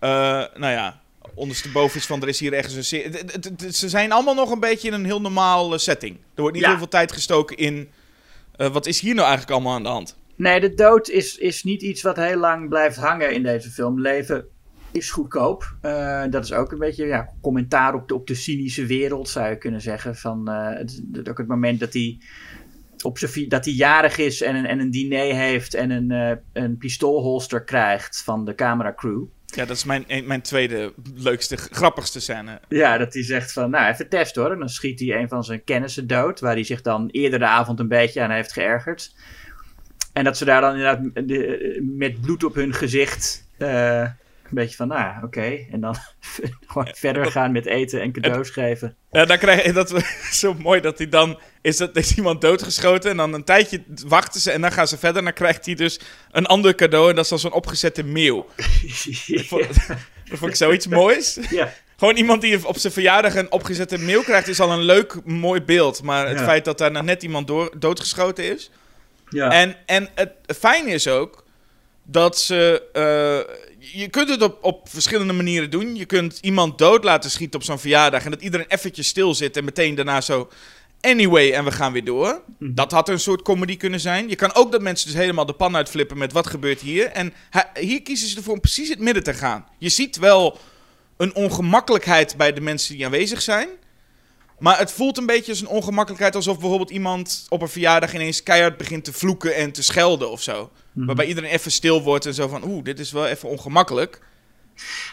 nou 0.00 0.66
ja, 0.66 1.00
ondersteboven 1.34 1.98
is 1.98 2.06
van 2.06 2.22
er 2.22 2.28
is 2.28 2.40
hier 2.40 2.52
ergens 2.52 2.92
een 2.92 3.72
Ze 3.72 3.88
zijn 3.88 4.12
allemaal 4.12 4.34
nog 4.34 4.50
een 4.50 4.60
beetje 4.60 4.88
in 4.88 4.94
een 4.94 5.04
heel 5.04 5.20
normaal 5.20 5.78
setting. 5.78 6.16
Er 6.34 6.40
wordt 6.40 6.54
niet 6.54 6.64
Ja. 6.64 6.70
heel 6.70 6.78
veel 6.78 6.88
tijd 6.88 7.12
gestoken 7.12 7.56
in, 7.56 7.88
eh, 8.56 8.72
wat 8.72 8.86
is 8.86 9.00
hier 9.00 9.14
nou 9.14 9.26
eigenlijk 9.26 9.56
allemaal 9.56 9.74
aan 9.74 9.82
de 9.82 9.88
hand? 9.88 10.16
Nee, 10.36 10.60
de 10.60 10.74
dood 10.74 11.08
is, 11.08 11.36
is 11.36 11.62
niet 11.64 11.82
iets 11.82 12.02
wat 12.02 12.16
heel 12.16 12.36
lang 12.38 12.68
blijft 12.68 12.96
hangen 12.96 13.32
in 13.34 13.42
deze 13.42 13.70
film. 13.70 14.00
Leven 14.00 14.44
is 14.90 15.10
goedkoop. 15.10 15.74
Eh, 15.80 16.22
dat 16.30 16.44
is 16.44 16.52
ook 16.52 16.72
een 16.72 16.78
beetje 16.78 17.06
ja, 17.06 17.28
commentaar 17.42 17.94
op 17.94 18.08
de, 18.08 18.14
op 18.14 18.26
de 18.26 18.34
cynische 18.34 18.86
wereld, 18.86 19.28
zou 19.28 19.48
je 19.48 19.56
kunnen 19.58 19.80
zeggen. 19.80 20.16
Van, 20.16 20.48
eh, 20.48 20.78
het, 20.78 21.02
het- 21.12 21.28
ook 21.28 21.38
het 21.38 21.46
moment 21.48 21.80
dat 21.80 21.92
hij, 21.92 22.18
op 23.02 23.18
dat 23.48 23.64
hij 23.64 23.74
jarig 23.74 24.18
is 24.18 24.42
en 24.42 24.54
een, 24.54 24.66
en 24.66 24.78
een 24.80 24.90
diner 24.90 25.34
heeft 25.34 25.74
en 25.74 25.90
een, 25.90 26.10
eh, 26.10 26.36
een 26.62 26.76
pistoolholster 26.76 27.64
krijgt 27.64 28.22
van 28.24 28.44
de 28.44 28.54
cameracrew. 28.54 29.22
Ja, 29.54 29.64
dat 29.64 29.76
is 29.76 29.84
mijn, 29.84 30.04
mijn 30.24 30.42
tweede 30.42 30.92
leukste, 31.14 31.56
grappigste 31.56 32.20
scène. 32.20 32.60
Ja, 32.68 32.98
dat 32.98 33.14
hij 33.14 33.24
zegt 33.24 33.52
van, 33.52 33.70
nou 33.70 33.92
even 33.92 34.08
test 34.08 34.34
hoor. 34.36 34.52
En 34.52 34.58
dan 34.58 34.68
schiet 34.68 35.00
hij 35.00 35.16
een 35.20 35.28
van 35.28 35.44
zijn 35.44 35.64
kennissen 35.64 36.06
dood, 36.06 36.40
waar 36.40 36.52
hij 36.54 36.64
zich 36.64 36.82
dan 36.82 37.08
eerder 37.10 37.38
de 37.38 37.46
avond 37.46 37.80
een 37.80 37.88
beetje 37.88 38.20
aan 38.22 38.30
heeft 38.30 38.52
geërgerd. 38.52 39.14
En 40.12 40.24
dat 40.24 40.36
ze 40.36 40.44
daar 40.44 40.60
dan 40.60 40.70
inderdaad 40.76 41.28
de- 41.28 41.82
met 41.96 42.20
bloed 42.20 42.44
op 42.44 42.54
hun 42.54 42.74
gezicht 42.74 43.48
eh, 43.58 44.08
beetje 44.54 44.76
van, 44.76 44.88
nou 44.88 45.00
ja, 45.00 45.20
oké. 45.24 45.58
En 45.72 45.80
dan 45.80 45.96
gewoon 46.66 46.88
verder 46.94 47.30
gaan 47.30 47.52
met 47.52 47.66
eten 47.66 48.00
en 48.00 48.12
cadeaus 48.12 48.50
geven. 48.50 48.96
Ja, 49.10 49.24
dan 49.24 49.38
krijg 49.38 49.64
je 49.64 49.72
dat 49.72 49.94
zo 50.42 50.54
mooi 50.54 50.80
dat 50.80 50.98
hij 50.98 51.08
dan 51.08 51.40
is, 51.60 51.76
dat, 51.76 51.96
is 51.96 52.16
iemand 52.16 52.40
doodgeschoten 52.40 53.10
en 53.10 53.16
dan 53.16 53.32
een 53.32 53.44
tijdje 53.44 53.82
wachten 54.06 54.40
ze 54.40 54.50
en 54.50 54.60
dan 54.60 54.72
gaan 54.72 54.88
ze 54.88 54.98
verder 54.98 55.18
en 55.18 55.24
dan 55.24 55.32
krijgt 55.32 55.66
hij 55.66 55.74
dus 55.74 56.00
een 56.30 56.46
ander 56.46 56.74
cadeau 56.74 57.08
en 57.08 57.14
dat 57.14 57.24
is 57.24 57.30
dan 57.30 57.38
zo'n 57.38 57.52
opgezette 57.52 58.02
meeuw. 58.02 58.46
Dat 59.26 59.44
vond, 59.46 59.66
dat 60.28 60.38
vond 60.38 60.50
ik 60.50 60.56
zoiets 60.56 60.86
moois. 60.86 61.38
ja, 61.50 61.72
Gewoon 61.96 62.16
iemand 62.16 62.40
die 62.40 62.66
op 62.68 62.76
zijn 62.78 62.92
verjaardag 62.92 63.34
een 63.34 63.52
opgezette 63.52 63.98
meeuw 63.98 64.22
krijgt 64.22 64.48
is 64.48 64.60
al 64.60 64.70
een 64.72 64.82
leuk, 64.82 65.16
mooi 65.24 65.62
beeld. 65.62 66.02
Maar 66.02 66.28
het 66.28 66.38
Ja. 66.38 66.44
feit 66.44 66.64
dat 66.64 66.78
daar 66.78 66.90
nou 66.90 67.04
net 67.04 67.22
iemand 67.22 67.46
door, 67.46 67.72
doodgeschoten 67.78 68.44
is. 68.54 68.70
ja. 69.28 69.50
En, 69.50 69.76
en 69.86 70.08
het 70.14 70.32
fijne 70.58 70.90
is 70.90 71.08
ook 71.08 71.44
dat 72.02 72.38
ze. 72.38 72.82
eh, 72.92 73.54
je 73.92 74.08
kunt 74.08 74.28
het 74.28 74.42
op, 74.42 74.58
op 74.64 74.88
verschillende 74.88 75.32
manieren 75.32 75.70
doen. 75.70 75.96
Je 75.96 76.04
kunt 76.04 76.38
iemand 76.40 76.78
dood 76.78 77.04
laten 77.04 77.30
schieten 77.30 77.60
op 77.60 77.66
zo'n 77.66 77.78
verjaardag. 77.78 78.24
En 78.24 78.30
dat 78.30 78.42
iedereen 78.42 78.66
eventjes 78.68 79.06
stil 79.06 79.34
zit 79.34 79.56
en 79.56 79.64
meteen 79.64 79.94
daarna 79.94 80.20
zo. 80.20 80.48
Anyway, 81.00 81.52
en 81.52 81.64
we 81.64 81.72
gaan 81.72 81.92
weer 81.92 82.04
door. 82.04 82.42
Dat 82.58 82.92
had 82.92 83.08
een 83.08 83.20
soort 83.20 83.42
comedy 83.42 83.76
kunnen 83.76 84.00
zijn. 84.00 84.28
Je 84.28 84.36
kan 84.36 84.54
ook 84.54 84.72
dat 84.72 84.82
mensen 84.82 85.06
dus 85.06 85.16
helemaal 85.16 85.46
de 85.46 85.52
pan 85.52 85.76
uitflippen 85.76 86.18
met 86.18 86.32
wat 86.32 86.46
gebeurt 86.46 86.80
hier. 86.80 87.06
En 87.06 87.32
hier 87.74 88.02
kiezen 88.02 88.28
ze 88.28 88.36
ervoor 88.36 88.54
om 88.54 88.60
precies 88.60 88.86
in 88.86 88.94
het 88.94 89.04
midden 89.04 89.22
te 89.22 89.34
gaan. 89.34 89.66
Je 89.78 89.88
ziet 89.88 90.16
wel 90.16 90.58
een 91.16 91.34
ongemakkelijkheid 91.34 92.36
bij 92.36 92.52
de 92.52 92.60
mensen 92.60 92.94
die 92.94 93.04
aanwezig 93.04 93.42
zijn. 93.42 93.68
Maar 94.58 94.78
het 94.78 94.92
voelt 94.92 95.18
een 95.18 95.26
beetje 95.26 95.50
als 95.50 95.60
een 95.60 95.68
ongemakkelijkheid 95.68 96.34
alsof 96.34 96.58
bijvoorbeeld 96.58 96.90
iemand 96.90 97.46
op 97.48 97.62
een 97.62 97.68
verjaardag 97.68 98.14
ineens 98.14 98.42
keihard 98.42 98.76
begint 98.76 99.04
te 99.04 99.12
vloeken 99.12 99.54
en 99.54 99.72
te 99.72 99.82
schelden 99.82 100.30
of 100.30 100.42
zo. 100.42 100.70
Waarbij 100.92 101.26
iedereen 101.26 101.50
even 101.50 101.70
stil 101.70 102.02
wordt 102.02 102.26
en 102.26 102.34
zo 102.34 102.48
van, 102.48 102.64
oeh, 102.64 102.84
dit 102.84 102.98
is 102.98 103.12
wel 103.12 103.26
even 103.26 103.48
ongemakkelijk. 103.48 104.20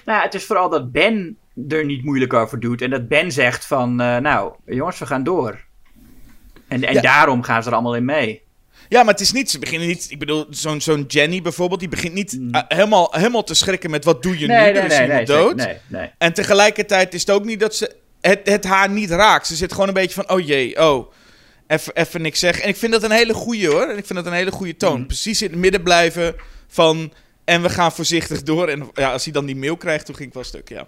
Nou, 0.06 0.18
ja, 0.18 0.24
het 0.24 0.34
is 0.34 0.44
vooral 0.46 0.70
dat 0.70 0.92
Ben 0.92 1.38
er 1.70 1.86
niet 1.86 2.04
moeilijk 2.04 2.34
over 2.34 2.60
doet. 2.60 2.82
En 2.82 2.89
dat 2.89 3.08
Ben 3.08 3.32
zegt 3.32 3.65
van, 3.65 4.02
eh, 4.02 4.18
nou, 4.18 4.54
jongens, 4.65 5.00
we 5.00 5.06
gaan 5.06 5.24
door. 5.24 5.60
En, 6.68 6.84
en 6.84 6.94
Ja. 6.94 7.02
daarom 7.02 7.44
gaan 7.44 7.62
ze 7.63 7.68
er 7.70 7.74
allemaal 7.76 7.96
in 7.96 8.06
mee. 8.06 8.42
Ja, 8.89 9.04
maar 9.04 9.13
het 9.13 9.22
is 9.22 9.32
niet, 9.32 9.50
ze 9.52 9.60
beginnen 9.60 9.88
niet, 9.88 10.08
ik 10.10 10.20
bedoel, 10.20 10.46
zo'n 10.50 10.82
zo'n 10.82 11.04
Jenny 11.08 11.42
bijvoorbeeld, 11.42 11.80
die 11.80 11.89
begint 11.89 12.13
niet 12.13 12.39
eh, 12.52 12.62
helemaal, 12.68 13.08
helemaal 13.12 13.44
te 13.44 13.54
schrikken 13.54 13.89
met 13.89 14.04
wat 14.06 14.24
doe 14.24 14.39
je 14.39 14.48
nu, 14.48 14.54
er 14.54 14.86
is 14.86 15.00
iemand 15.00 15.28
dood. 15.28 15.56
Nee, 15.56 15.78
nee. 15.88 16.12
En 16.18 16.34
tegelijkertijd 16.34 17.14
is 17.14 17.20
het 17.22 17.30
ook 17.32 17.43
niet 17.45 17.60
dat 17.60 17.76
ze 17.76 17.95
het, 18.22 18.39
het 18.43 18.64
haar 18.66 18.89
niet 18.89 19.10
raakt. 19.10 19.47
Ze 19.47 19.56
zit 19.56 19.72
gewoon 19.72 19.88
een 19.88 19.93
beetje 19.93 20.24
van, 20.24 20.30
oh 20.30 20.45
jee, 20.45 20.80
oh, 20.89 21.12
even, 21.70 22.22
niks 22.22 22.39
zeggen. 22.39 22.63
En 22.63 22.70
ik 22.70 22.76
vind 22.76 22.91
dat 22.91 23.03
een 23.03 23.11
hele 23.11 23.34
goeie 23.34 23.67
hoor. 23.67 23.88
En 23.88 23.97
ik 23.97 24.05
vind 24.05 24.20
dat 24.20 24.26
een 24.26 24.38
hele 24.38 24.51
goede 24.51 24.76
toon. 24.76 25.05
Precies 25.05 25.41
in 25.41 25.49
het 25.49 25.59
midden 25.59 25.84
blijven 25.84 26.36
van, 26.67 27.13
en 27.43 27.61
we 27.61 27.70
gaan 27.70 27.91
voorzichtig 27.91 28.43
door. 28.43 28.67
En 28.67 28.89
ja, 28.93 29.11
als 29.11 29.24
hij 29.24 29.34
dan 29.34 29.45
die 29.45 29.55
mail 29.55 29.78
krijgt, 29.78 30.05
toen 30.05 30.15
ging 30.15 30.28
ik 30.28 30.34
wel 30.34 30.43
stuk, 30.43 30.70
ja. 30.70 30.88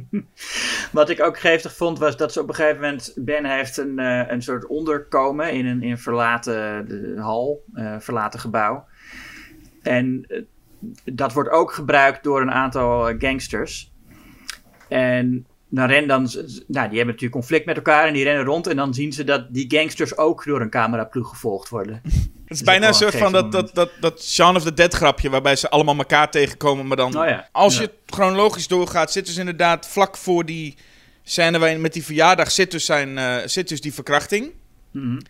Wat 0.92 1.10
ik 1.10 1.22
ook 1.22 1.38
geestig 1.38 1.76
vond, 1.76 1.98
was 1.98 2.16
dat 2.16 2.32
ze 2.32 2.40
op 2.40 2.48
een 2.48 2.54
gegeven 2.54 2.80
moment... 2.80 3.12
Ben 3.16 3.44
heeft 3.44 3.76
een, 3.76 3.98
eh, 3.98 4.24
een 4.28 4.42
soort 4.42 4.66
onderkomen 4.66 5.52
in 5.52 5.66
een 5.66 5.82
in 5.82 5.98
verlaten 5.98 6.88
de, 6.88 7.14
hal, 7.18 7.64
eh, 7.74 7.96
verlaten 7.98 8.40
gebouw. 8.40 8.84
En 9.82 10.24
eh, 10.28 10.42
dat 11.04 11.32
wordt 11.32 11.50
ook 11.50 11.72
gebruikt 11.72 12.24
door 12.24 12.40
een 12.40 12.52
aantal 12.52 13.18
gangsters. 13.18 13.92
En 14.88 15.46
dan 15.70 15.86
rennen 15.86 16.08
dan... 16.08 16.22
Nou, 16.66 16.88
die 16.88 16.96
hebben 16.96 17.06
natuurlijk 17.06 17.32
conflict 17.32 17.66
met 17.66 17.76
elkaar 17.76 18.06
en 18.06 18.12
die 18.12 18.24
rennen 18.24 18.44
rond. 18.44 18.66
En 18.66 18.76
dan 18.76 18.94
zien 18.94 19.12
ze 19.12 19.24
dat 19.24 19.46
die 19.54 19.64
gangsters 19.68 20.16
ook 20.16 20.44
door 20.44 20.60
een 20.60 20.70
cameraploeg 20.70 21.28
gevolgd 21.28 21.68
worden. 21.68 22.00
Het 22.50 22.58
is 22.58 22.64
bijna 22.64 22.88
een 22.88 22.94
soort 22.94 23.16
van 23.16 23.32
dat, 23.32 23.52
dat, 23.52 23.74
dat, 23.74 23.90
dat 24.00 24.24
Shaun 24.24 24.56
of 24.56 24.62
the 24.62 24.74
Dead 24.74 24.94
grapje, 24.94 25.30
waarbij 25.30 25.56
ze 25.56 25.70
allemaal 25.70 25.96
elkaar 25.96 26.30
tegenkomen. 26.30 26.86
Maar 26.86 26.96
dan, 26.96 27.18
Oh 27.18 27.26
ja. 27.26 27.48
als 27.52 27.74
Ja. 27.74 27.80
je 27.80 27.90
chronologisch 28.06 28.68
doorgaat, 28.68 29.12
zit 29.12 29.26
dus 29.26 29.36
inderdaad 29.36 29.86
vlak 29.86 30.16
voor 30.16 30.44
die 30.44 30.76
scène 31.22 31.58
waarin 31.58 31.80
met 31.80 31.92
die 31.92 32.04
verjaardag 32.04 32.50
zit 32.50 32.70
dus, 32.70 32.84
zijn, 32.84 33.18
eh, 33.18 33.36
zit 33.44 33.68
dus 33.68 33.80
die 33.80 33.94
verkrachting. 33.94 34.50
Mhm. 34.90 35.20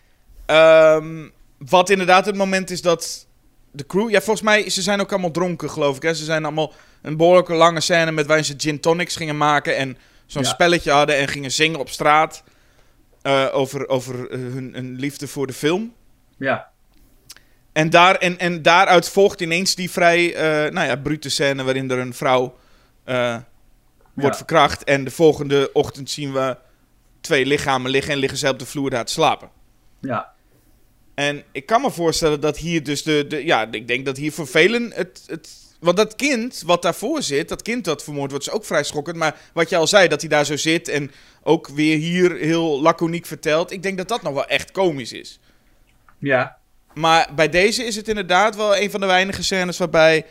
Ehm, 0.45 1.27
wat 1.57 1.89
inderdaad 1.89 2.25
het 2.25 2.35
moment 2.35 2.69
is 2.69 2.81
dat 2.81 3.27
de 3.71 3.85
crew... 3.85 4.09
Ja, 4.09 4.21
volgens 4.21 4.45
mij, 4.45 4.69
ze 4.69 4.81
zijn 4.81 5.01
ook 5.01 5.11
allemaal 5.11 5.31
dronken, 5.31 5.69
geloof 5.69 5.95
ik. 5.95 6.01
Hè? 6.01 6.13
Ze 6.13 6.23
zijn 6.23 6.45
allemaal 6.45 6.73
een 7.01 7.17
behoorlijke 7.17 7.53
lange 7.53 7.81
scène 7.81 8.11
met 8.11 8.25
waarin 8.25 8.45
ze 8.45 8.53
gin 8.57 8.79
tonics 8.79 9.15
gingen 9.15 9.37
maken... 9.37 9.77
en 9.77 9.97
zo'n 10.31 10.41
Ja. 10.43 10.49
spelletje 10.49 10.91
hadden 10.91 11.17
en 11.17 11.27
gingen 11.27 11.51
zingen 11.51 11.79
op 11.79 11.89
straat... 11.89 12.43
eh, 13.21 13.47
over, 13.51 13.87
over 13.87 14.29
eh, 14.31 14.39
hun, 14.39 14.71
hun 14.73 14.95
liefde 14.95 15.27
voor 15.27 15.47
de 15.47 15.53
film. 15.53 15.93
Ja. 16.37 16.69
En, 17.73 17.89
daar, 17.89 18.15
en, 18.15 18.39
en 18.39 18.61
daaruit 18.61 19.09
volgt 19.09 19.41
ineens 19.41 19.75
die 19.75 19.91
vrij 19.91 20.35
eh, 20.35 20.71
nou 20.71 20.87
ja, 20.87 20.95
brute 20.95 21.29
scène... 21.29 21.63
waarin 21.63 21.91
er 21.91 21.99
een 21.99 22.13
vrouw 22.13 22.57
wordt 23.03 23.45
Ja. 24.15 24.33
verkracht... 24.33 24.83
en 24.83 25.03
de 25.03 25.11
volgende 25.11 25.69
ochtend 25.73 26.09
zien 26.09 26.33
we 26.33 26.57
twee 27.21 27.45
lichamen 27.45 27.91
liggen... 27.91 28.13
en 28.13 28.19
liggen 28.19 28.37
ze 28.37 28.49
op 28.49 28.59
de 28.59 28.65
vloer 28.65 28.89
daar 28.89 29.05
te 29.05 29.13
slapen. 29.13 29.49
Ja. 30.01 30.31
En 31.15 31.43
ik 31.51 31.65
kan 31.65 31.81
me 31.81 31.91
voorstellen 31.91 32.41
dat 32.41 32.57
hier 32.57 32.83
dus 32.83 33.03
de... 33.03 33.27
de 33.27 33.45
ja, 33.45 33.67
ik 33.71 33.87
denk 33.87 34.05
dat 34.05 34.17
hier 34.17 34.31
voor 34.31 34.47
velen 34.47 34.91
het... 34.93 35.23
het 35.27 35.59
want 35.81 35.97
dat 35.97 36.15
kind 36.15 36.63
wat 36.65 36.81
daarvoor 36.81 37.21
zit, 37.21 37.49
dat 37.49 37.61
kind 37.61 37.85
dat 37.85 38.03
vermoord 38.03 38.31
wordt, 38.31 38.47
is 38.47 38.53
ook 38.53 38.65
vrij 38.65 38.83
schokkend. 38.83 39.17
Maar 39.17 39.35
wat 39.53 39.69
je 39.69 39.75
al 39.75 39.87
zei, 39.87 40.07
dat 40.07 40.21
hij 40.21 40.29
daar 40.29 40.45
zo 40.45 40.57
zit 40.57 40.87
en 40.87 41.11
ook 41.43 41.67
weer 41.67 41.97
hier 41.97 42.35
heel 42.35 42.81
laconiek 42.81 43.25
vertelt. 43.25 43.71
Ik 43.71 43.83
denk 43.83 43.97
dat 43.97 44.07
dat 44.07 44.21
nog 44.21 44.33
wel 44.33 44.45
echt 44.45 44.71
komisch 44.71 45.11
is. 45.11 45.39
Ja. 46.17 46.57
Maar 46.93 47.29
bij 47.35 47.49
deze 47.49 47.83
is 47.83 47.95
het 47.95 48.07
inderdaad 48.07 48.55
wel 48.55 48.77
een 48.77 48.91
van 48.91 48.99
de 48.99 49.05
weinige 49.05 49.43
scènes 49.43 49.77
waarbij 49.77 50.25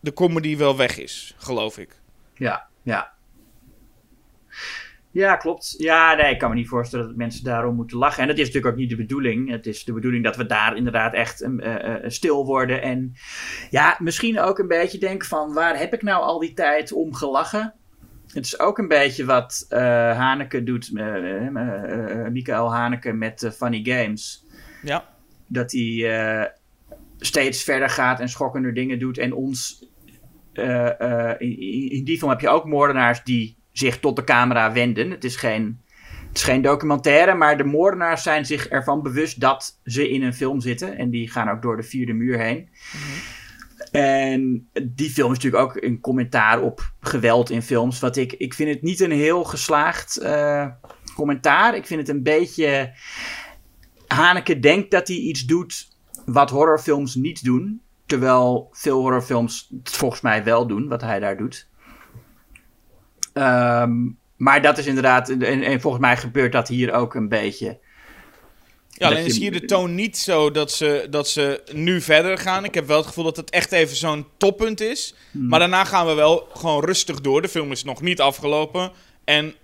de 0.00 0.12
comedy 0.12 0.56
wel 0.56 0.76
weg 0.76 0.98
is, 0.98 1.34
geloof 1.36 1.78
ik. 1.78 1.90
Ja. 2.34 2.66
Ja. 2.82 3.12
Ja, 5.16 5.36
klopt. 5.36 5.74
Ja, 5.78 6.14
nee, 6.14 6.30
ik 6.32 6.38
kan 6.38 6.50
me 6.50 6.56
niet 6.56 6.68
voorstellen 6.68 7.06
dat 7.06 7.16
mensen 7.16 7.44
daarom 7.44 7.74
moeten 7.74 7.98
lachen. 7.98 8.22
En 8.22 8.28
dat 8.28 8.38
is 8.38 8.44
natuurlijk 8.46 8.72
ook 8.72 8.80
niet 8.80 8.90
de 8.90 8.96
bedoeling. 8.96 9.50
Het 9.50 9.66
is 9.66 9.84
de 9.84 9.92
bedoeling 9.92 10.24
dat 10.24 10.36
we 10.36 10.46
daar 10.46 10.76
inderdaad 10.76 11.14
echt 11.14 11.40
eh, 11.42 11.94
eh, 11.94 12.02
stil 12.10 12.44
worden. 12.46 12.82
En 12.82 13.12
ja, 13.70 13.96
misschien 13.98 14.40
ook 14.40 14.58
een 14.58 14.68
beetje 14.68 14.98
denken 14.98 15.28
van... 15.28 15.52
waar 15.52 15.78
heb 15.78 15.94
ik 15.94 16.02
nou 16.02 16.22
al 16.22 16.38
die 16.38 16.52
tijd 16.54 16.92
om 16.92 17.14
gelachen? 17.14 17.74
Het 18.32 18.44
is 18.44 18.58
ook 18.58 18.78
een 18.78 18.88
beetje 18.88 19.24
wat 19.24 19.66
eh 19.68 19.80
Haneke 20.18 20.62
doet, 20.62 20.90
eh 20.94 21.06
eh, 21.16 21.46
eh, 21.46 22.24
eh, 22.24 22.32
Michael 22.32 22.74
Haneke 22.74 23.12
met 23.12 23.42
eh, 23.42 23.50
Funny 23.50 23.80
Games. 23.84 24.44
Ja. 24.82 25.08
Dat 25.46 25.72
hij 25.72 26.18
eh, 26.20 26.50
steeds 27.18 27.62
verder 27.64 27.88
gaat 27.88 28.20
en 28.20 28.28
schokkender 28.28 28.74
dingen 28.74 28.98
doet. 28.98 29.18
En 29.18 29.32
ons... 29.32 29.88
eh, 30.52 31.00
eh, 31.00 31.34
in, 31.38 31.60
in- 31.60 31.90
in 31.90 32.04
die 32.04 32.18
film 32.18 32.30
heb 32.30 32.40
je 32.40 32.48
ook 32.48 32.64
moordenaars 32.64 33.22
die 33.24 33.56
zich 33.78 34.00
tot 34.00 34.16
de 34.16 34.24
camera 34.24 34.72
wenden. 34.72 35.10
Het 35.10 35.24
is 35.24 35.36
geen, 35.36 35.80
het 36.28 36.36
is 36.36 36.42
geen 36.42 36.62
documentaire, 36.62 37.34
maar 37.34 37.56
de 37.56 37.64
moordenaars 37.64 38.22
zijn 38.22 38.46
zich 38.46 38.68
ervan 38.68 39.02
bewust 39.02 39.40
dat 39.40 39.80
ze 39.84 40.10
in 40.10 40.22
een 40.22 40.34
film 40.34 40.60
zitten. 40.60 40.96
En 40.96 41.10
die 41.10 41.30
gaan 41.30 41.50
ook 41.50 41.62
door 41.62 41.76
de 41.76 41.82
vierde 41.82 42.12
muur 42.12 42.38
heen. 42.38 42.68
En 43.90 44.68
die 44.82 45.10
film 45.10 45.32
is 45.32 45.38
natuurlijk 45.38 45.62
ook 45.62 45.82
een 45.82 46.00
commentaar 46.00 46.60
op 46.60 46.92
geweld 47.00 47.50
in 47.50 47.62
films. 47.62 48.00
Wat 48.00 48.16
ik, 48.16 48.32
ik 48.32 48.54
vind 48.54 48.68
het 48.68 48.82
niet 48.82 49.00
een 49.00 49.10
heel 49.10 49.44
geslaagd 49.44 50.16
eh, 50.16 50.66
commentaar. 51.14 51.76
Ik 51.76 51.86
vind 51.86 52.00
het 52.00 52.08
een 52.08 52.22
beetje. 52.22 52.94
Haneke 54.06 54.60
denkt 54.60 54.90
dat 54.90 55.08
hij 55.08 55.16
iets 55.16 55.44
doet 55.44 55.88
wat 56.24 56.50
horrorfilms 56.50 57.14
niet 57.14 57.44
doen. 57.44 57.80
Terwijl 58.06 58.68
veel 58.72 59.00
horrorfilms 59.00 59.72
het 59.82 59.96
volgens 59.96 60.20
mij 60.20 60.44
wel 60.44 60.66
doen, 60.66 60.88
wat 60.88 61.00
hij 61.00 61.20
daar 61.20 61.36
doet. 61.36 61.68
Ehm, 63.36 63.92
maar 64.36 64.62
dat 64.62 64.78
is 64.78 64.86
inderdaad, 64.86 65.28
en, 65.28 65.62
en 65.62 65.80
volgens 65.80 66.02
mij 66.02 66.16
gebeurt 66.16 66.52
dat 66.52 66.68
hier 66.68 66.92
ook 66.92 67.14
een 67.14 67.28
beetje. 67.28 67.78
Ja, 68.88 69.06
alleen 69.06 69.24
is 69.24 69.38
hier 69.38 69.52
de 69.52 69.64
toon 69.64 69.94
niet 69.94 70.18
zo 70.18 70.50
dat 70.50 70.72
ze, 70.72 71.06
dat 71.10 71.28
ze 71.28 71.62
nu 71.72 72.00
verder 72.00 72.38
gaan. 72.38 72.64
Ik 72.64 72.74
heb 72.74 72.86
wel 72.86 72.96
het 72.96 73.06
gevoel 73.06 73.24
dat 73.24 73.36
het 73.36 73.50
echt 73.50 73.72
even 73.72 73.96
zo'n 73.96 74.26
toppunt 74.36 74.80
is. 74.80 75.14
Hmm. 75.30 75.48
Maar 75.48 75.58
daarna 75.58 75.84
gaan 75.84 76.06
we 76.06 76.14
wel 76.14 76.48
gewoon 76.54 76.84
rustig 76.84 77.20
door. 77.20 77.42
De 77.42 77.48
film 77.48 77.72
is 77.72 77.84
nog 77.84 78.02
niet 78.02 78.20
afgelopen. 78.20 78.92
En 79.24 79.54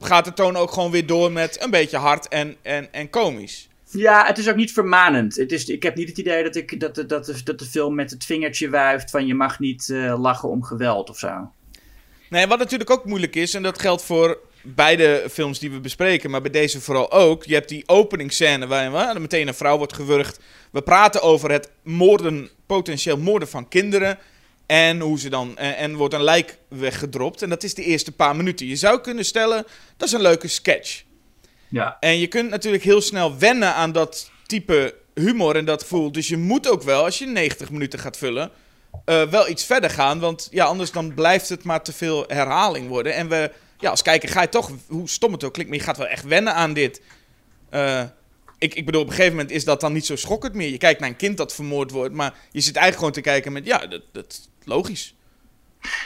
gaat 0.00 0.24
de 0.24 0.32
toon 0.32 0.56
ook 0.56 0.70
gewoon 0.72 0.90
weer 0.90 1.06
door 1.06 1.32
met 1.32 1.62
een 1.62 1.70
beetje 1.70 1.96
hard 1.96 2.28
en, 2.28 2.56
en, 2.62 2.92
en 2.92 3.10
komisch. 3.10 3.68
Ja, 3.90 4.26
het 4.26 4.38
is 4.38 4.48
ook 4.48 4.56
niet 4.56 4.72
vermanend. 4.72 5.36
Het 5.36 5.52
is, 5.52 5.64
ik 5.66 5.82
heb 5.82 5.96
niet 5.96 6.08
het 6.08 6.18
idee 6.18 6.42
dat, 6.42 6.56
ik, 6.56 6.80
dat, 6.80 6.94
de- 6.94 7.06
dat, 7.06 7.24
de, 7.24 7.42
dat 7.42 7.58
de 7.58 7.64
film 7.64 7.94
met 7.94 8.10
het 8.10 8.24
vingertje 8.24 8.68
wuift 8.70 9.10
van 9.10 9.26
je 9.26 9.34
mag 9.34 9.58
niet 9.58 9.90
eh, 9.90 10.20
lachen 10.20 10.48
om 10.48 10.62
geweld 10.62 11.10
of 11.10 11.18
zo. 11.18 11.50
Nee, 12.30 12.46
wat 12.46 12.58
natuurlijk 12.58 12.90
ook 12.90 13.04
moeilijk 13.04 13.36
is, 13.36 13.54
en 13.54 13.62
dat 13.62 13.80
geldt 13.80 14.02
voor 14.02 14.38
beide 14.62 15.26
films 15.30 15.58
die 15.58 15.70
we 15.70 15.80
bespreken, 15.80 16.30
maar 16.30 16.42
bij 16.42 16.50
deze 16.50 16.80
vooral 16.80 17.12
ook. 17.12 17.44
Je 17.44 17.54
hebt 17.54 17.68
die 17.68 17.82
openingsscène 17.86 18.66
waarin 18.66 18.92
we, 18.92 19.20
meteen 19.20 19.48
een 19.48 19.54
vrouw 19.54 19.78
wordt 19.78 19.92
gewurgd. 19.92 20.40
We 20.70 20.82
praten 20.82 21.22
over 21.22 21.50
het 21.50 21.70
moorden, 21.82 22.50
potentieel 22.66 23.16
moorden 23.16 23.48
van 23.48 23.68
kinderen. 23.68 24.18
En 24.66 25.00
hoe 25.00 25.18
ze 25.18 25.28
dan. 25.28 25.56
En, 25.56 25.76
en 25.76 25.94
wordt 25.94 26.14
een 26.14 26.22
lijk 26.22 26.58
weggedropt. 26.68 27.42
En 27.42 27.48
dat 27.48 27.62
is 27.62 27.74
de 27.74 27.84
eerste 27.84 28.12
paar 28.12 28.36
minuten. 28.36 28.66
Je 28.66 28.76
zou 28.76 29.00
kunnen 29.00 29.24
stellen, 29.24 29.66
dat 29.96 30.08
is 30.08 30.14
een 30.14 30.20
leuke 30.20 30.48
sketch. 30.48 31.02
Ja. 31.68 31.96
En 32.00 32.18
je 32.18 32.26
kunt 32.26 32.50
natuurlijk 32.50 32.82
heel 32.82 33.00
snel 33.00 33.38
wennen 33.38 33.74
aan 33.74 33.92
dat 33.92 34.30
type 34.46 34.94
humor 35.14 35.56
en 35.56 35.64
dat 35.64 35.82
gevoel. 35.82 36.12
Dus 36.12 36.28
je 36.28 36.36
moet 36.36 36.68
ook 36.68 36.82
wel, 36.82 37.04
als 37.04 37.18
je 37.18 37.26
90 37.26 37.70
minuten 37.70 37.98
gaat 37.98 38.16
vullen, 38.16 38.50
eh, 39.04 39.22
wel 39.22 39.48
iets 39.48 39.64
verder 39.64 39.90
gaan. 39.90 40.20
Want 40.20 40.48
ja, 40.50 40.64
anders 40.64 40.90
dan 40.90 41.14
blijft 41.14 41.48
het 41.48 41.64
maar 41.64 41.82
te 41.82 41.92
veel 41.92 42.24
herhaling 42.26 42.88
worden. 42.88 43.14
En 43.14 43.28
we, 43.28 43.52
ja, 43.78 43.90
als 43.90 44.02
kijker 44.02 44.28
ga 44.28 44.40
je 44.40 44.48
toch, 44.48 44.70
hoe 44.88 45.08
stom 45.08 45.32
het 45.32 45.44
ook 45.44 45.52
klinkt, 45.52 45.70
maar 45.70 45.80
je 45.80 45.86
gaat 45.86 45.96
wel 45.96 46.06
echt 46.06 46.24
wennen 46.24 46.54
aan 46.54 46.72
dit. 46.72 47.02
Eh, 47.70 48.02
ik, 48.58 48.74
ik 48.74 48.86
bedoel, 48.86 49.00
op 49.00 49.06
een 49.06 49.14
gegeven 49.14 49.36
moment 49.36 49.54
is 49.54 49.64
dat 49.64 49.80
dan 49.80 49.92
niet 49.92 50.06
zo 50.06 50.16
schokkend 50.16 50.54
meer. 50.54 50.70
Je 50.70 50.78
kijkt 50.78 51.00
naar 51.00 51.08
een 51.08 51.16
kind 51.16 51.36
dat 51.36 51.54
vermoord 51.54 51.90
wordt, 51.90 52.14
maar 52.14 52.34
je 52.50 52.60
zit 52.60 52.76
eigenlijk 52.76 52.96
gewoon 52.96 53.12
te 53.12 53.30
kijken 53.30 53.52
met, 53.52 53.66
ja, 53.66 53.86
dat, 53.86 54.02
dat 54.12 54.26
is 54.28 54.48
logisch. 54.64 55.14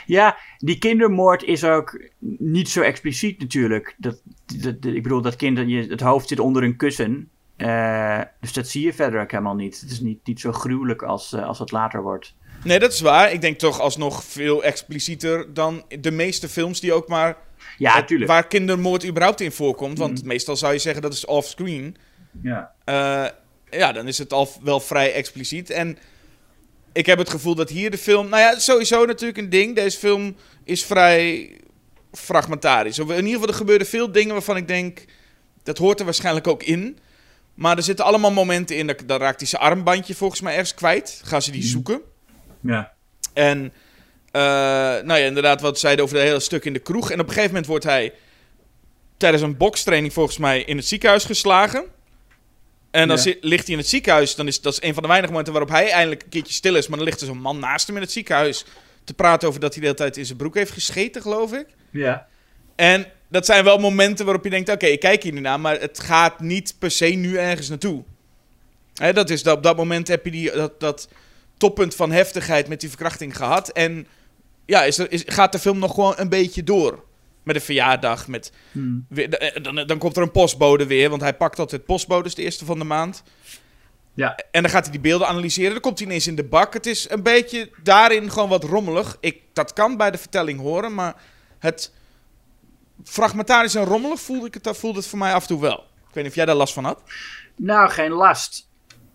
Ja, 0.06 0.36
die 0.58 0.78
kindermoord 0.78 1.42
is 1.42 1.64
ook 1.64 2.00
niet 2.38 2.68
zo 2.68 2.80
expliciet 2.80 3.38
natuurlijk. 3.38 3.94
Dat, 3.98 4.20
dat, 4.58 4.74
ik 4.84 5.02
bedoel, 5.02 5.22
dat 5.22 5.36
kind, 5.36 5.58
je, 5.58 5.86
het 5.88 6.00
hoofd 6.00 6.28
zit 6.28 6.40
onder 6.40 6.62
een 6.62 6.76
kussen. 6.76 7.28
Eh, 7.56 8.20
dus 8.40 8.52
dat 8.52 8.68
zie 8.68 8.84
je 8.84 8.92
verder 8.92 9.20
ook 9.20 9.30
helemaal 9.30 9.54
niet. 9.54 9.80
Het 9.80 9.90
is 9.90 10.00
niet, 10.00 10.26
niet 10.26 10.40
zo 10.40 10.52
gruwelijk 10.52 11.02
als, 11.02 11.34
als 11.34 11.58
het 11.58 11.70
later 11.70 12.02
wordt. 12.02 12.34
Nee, 12.64 12.78
dat 12.78 12.92
is 12.92 13.00
waar. 13.00 13.32
Ik 13.32 13.40
denk 13.40 13.58
toch 13.58 13.80
alsnog 13.80 14.24
veel 14.24 14.64
explicieter 14.64 15.54
dan 15.54 15.84
de 16.00 16.10
meeste 16.10 16.48
films 16.48 16.80
die 16.80 16.92
ook 16.92 17.08
maar 17.08 17.36
Ja, 17.78 17.94
natuurlijk. 17.94 18.30
waar 18.30 18.46
kindermoord 18.46 19.04
überhaupt 19.06 19.40
in 19.40 19.52
voorkomt. 19.52 19.98
Want 19.98 20.18
Mhm. 20.18 20.26
meestal 20.26 20.56
zou 20.56 20.72
je 20.72 20.78
zeggen 20.78 21.02
dat 21.02 21.12
is 21.12 21.24
offscreen. 21.24 21.96
Ja. 22.42 22.72
Eh 22.84 23.26
ja, 23.70 23.92
dan 23.92 24.08
is 24.08 24.18
het 24.18 24.32
al 24.32 24.48
wel 24.62 24.80
vrij 24.80 25.12
expliciet. 25.12 25.70
En 25.70 25.98
ik 26.92 27.06
heb 27.06 27.18
het 27.18 27.30
gevoel 27.30 27.54
dat 27.54 27.70
hier 27.70 27.90
de 27.90 27.98
film... 27.98 28.28
Nou 28.28 28.42
ja, 28.42 28.58
sowieso 28.58 29.04
natuurlijk 29.04 29.38
een 29.38 29.50
ding. 29.50 29.74
Deze 29.74 29.98
film 29.98 30.36
is 30.64 30.84
vrij 30.84 31.50
fragmentarisch. 32.12 32.98
In 32.98 33.06
ieder 33.08 33.30
geval, 33.30 33.48
er 33.48 33.54
gebeuren 33.54 33.86
veel 33.86 34.12
dingen 34.12 34.32
waarvan 34.32 34.56
ik 34.56 34.68
denk... 34.68 35.04
Dat 35.62 35.78
hoort 35.78 35.98
er 35.98 36.04
waarschijnlijk 36.04 36.46
ook 36.46 36.62
in. 36.62 36.98
Maar 37.54 37.76
er 37.76 37.82
zitten 37.82 38.04
allemaal 38.04 38.30
momenten 38.32 38.76
in. 38.76 38.86
dat- 38.86 39.02
Dan 39.06 39.18
raakt 39.20 39.40
hij 39.40 39.48
zijn 39.48 39.62
armbandje 39.62 40.14
volgens 40.14 40.40
mij 40.40 40.52
ergens 40.52 40.74
kwijt. 40.74 41.20
Gaan 41.24 41.42
ze 41.42 41.50
die 41.50 41.60
Mhm. 41.60 41.70
zoeken. 41.70 42.00
Ja. 42.66 42.92
En, 43.32 43.72
eh, 44.30 44.42
nou 45.02 45.06
ja, 45.14 45.26
inderdaad, 45.26 45.60
wat 45.60 45.78
zeiden 45.78 46.04
over 46.04 46.16
het 46.16 46.26
hele 46.26 46.40
stuk 46.40 46.64
in 46.64 46.72
de 46.72 46.78
kroeg. 46.78 47.10
En 47.10 47.20
op 47.20 47.26
een 47.26 47.32
gegeven 47.32 47.48
moment 47.50 47.66
wordt 47.66 47.84
hij 47.84 48.12
tijdens 49.16 49.42
een 49.42 49.56
bokstraining 49.56 50.12
volgens 50.12 50.38
mij 50.38 50.62
in 50.62 50.76
het 50.76 50.86
ziekenhuis 50.86 51.24
geslagen. 51.24 51.84
En 52.90 53.08
dan 53.08 53.16
Ja. 53.16 53.22
zit- 53.22 53.38
ligt 53.44 53.64
hij 53.64 53.72
in 53.72 53.80
het 53.80 53.88
ziekenhuis. 53.88 54.34
Dan 54.34 54.46
is, 54.46 54.60
dat 54.60 54.72
is 54.72 54.82
een 54.82 54.92
van 54.94 55.02
de 55.02 55.08
weinige 55.08 55.30
momenten 55.32 55.52
waarop 55.54 55.72
hij 55.74 55.90
eindelijk 55.90 56.22
een 56.22 56.28
keertje 56.28 56.52
stil 56.52 56.74
is. 56.76 56.86
Maar 56.88 56.96
dan 56.98 57.06
ligt 57.06 57.20
er 57.20 57.26
zo'n 57.26 57.38
man 57.40 57.58
naast 57.58 57.86
hem 57.86 57.96
in 57.96 58.02
het 58.02 58.12
ziekenhuis 58.12 58.64
te 59.04 59.14
praten 59.14 59.48
over 59.48 59.60
dat 59.60 59.70
hij 59.72 59.80
de 59.80 59.86
hele 59.86 59.98
tijd 59.98 60.16
in 60.16 60.26
zijn 60.26 60.38
broek 60.38 60.54
heeft 60.54 60.70
gescheten, 60.72 61.22
geloof 61.22 61.52
ik. 61.52 61.66
Ja. 61.90 62.26
En 62.76 63.06
dat 63.28 63.46
zijn 63.46 63.64
wel 63.64 63.78
momenten 63.78 64.24
waarop 64.24 64.44
je 64.44 64.50
denkt: 64.50 64.68
oké, 64.70 64.86
ik 64.86 65.00
kijk 65.00 65.22
hier 65.22 65.32
nu 65.32 65.40
naar, 65.40 65.60
maar 65.60 65.80
het 65.80 66.00
gaat 66.00 66.40
niet 66.40 66.74
per 66.78 66.90
se 66.90 67.06
nu 67.06 67.36
ergens 67.36 67.68
naartoe. 67.68 68.02
Hè, 68.94 69.12
dat 69.12 69.30
is 69.30 69.42
dat, 69.42 69.56
op 69.56 69.62
dat 69.62 69.76
moment 69.76 70.08
heb 70.08 70.24
je 70.24 70.30
die, 70.30 70.50
dat, 70.52 70.80
dat 70.80 71.08
toppunt 71.64 71.94
van 71.94 72.10
heftigheid 72.12 72.68
met 72.68 72.80
die 72.80 72.88
verkrachting 72.88 73.36
gehad. 73.36 73.68
En 73.68 74.06
ja, 74.66 74.82
is 74.82 74.98
er, 74.98 75.12
is, 75.12 75.22
gaat 75.26 75.52
de 75.52 75.58
film 75.58 75.78
nog 75.78 75.94
gewoon 75.94 76.14
een 76.16 76.28
beetje 76.28 76.62
door. 76.62 77.04
Met 77.42 77.54
een 77.54 77.60
verjaardag, 77.62 78.28
met 78.28 78.52
Hmm. 78.72 79.06
weer- 79.08 79.34
eh, 79.34 79.62
dan, 79.62 79.86
dan 79.86 79.98
komt 79.98 80.16
er 80.16 80.22
een 80.22 80.30
postbode 80.30 80.86
weer, 80.86 81.10
want 81.10 81.22
hij 81.22 81.34
pakt 81.34 81.58
altijd 81.58 81.84
postbodes 81.84 82.34
de 82.34 82.42
eerste 82.42 82.64
van 82.64 82.78
de 82.78 82.84
maand. 82.84 83.22
Ja. 84.14 84.36
En 84.50 84.62
dan 84.62 84.70
gaat 84.70 84.82
hij 84.82 84.92
die 84.92 85.00
beelden 85.00 85.28
analyseren. 85.28 85.72
Dan 85.72 85.80
komt 85.80 85.98
hij 85.98 86.06
ineens 86.06 86.26
in 86.26 86.34
de 86.36 86.44
bak. 86.44 86.72
Het 86.74 86.86
is 86.86 87.10
een 87.10 87.22
beetje 87.22 87.70
daarin 87.82 88.30
gewoon 88.30 88.48
wat 88.48 88.64
rommelig. 88.64 89.16
Ik, 89.20 89.40
dat 89.52 89.72
kan 89.72 89.96
bij 89.96 90.10
de 90.10 90.18
vertelling 90.18 90.60
horen, 90.60 90.94
maar 90.94 91.14
het 91.58 91.92
fragmentarisch 93.04 93.74
en 93.74 93.84
rommelig 93.84 94.20
voelde, 94.20 94.46
ik 94.46 94.54
het, 94.54 94.76
voelde 94.76 94.98
het 94.98 95.06
voor 95.08 95.18
mij 95.18 95.32
af 95.32 95.42
en 95.42 95.48
toe 95.48 95.60
wel. 95.60 95.78
Ik 96.08 96.14
weet 96.14 96.22
niet 96.24 96.32
of 96.32 96.34
jij 96.34 96.44
daar 96.46 96.54
last 96.54 96.74
van 96.74 96.84
had. 96.84 97.02
Nou, 97.56 97.90
geen 97.90 98.10
last. 98.10 98.68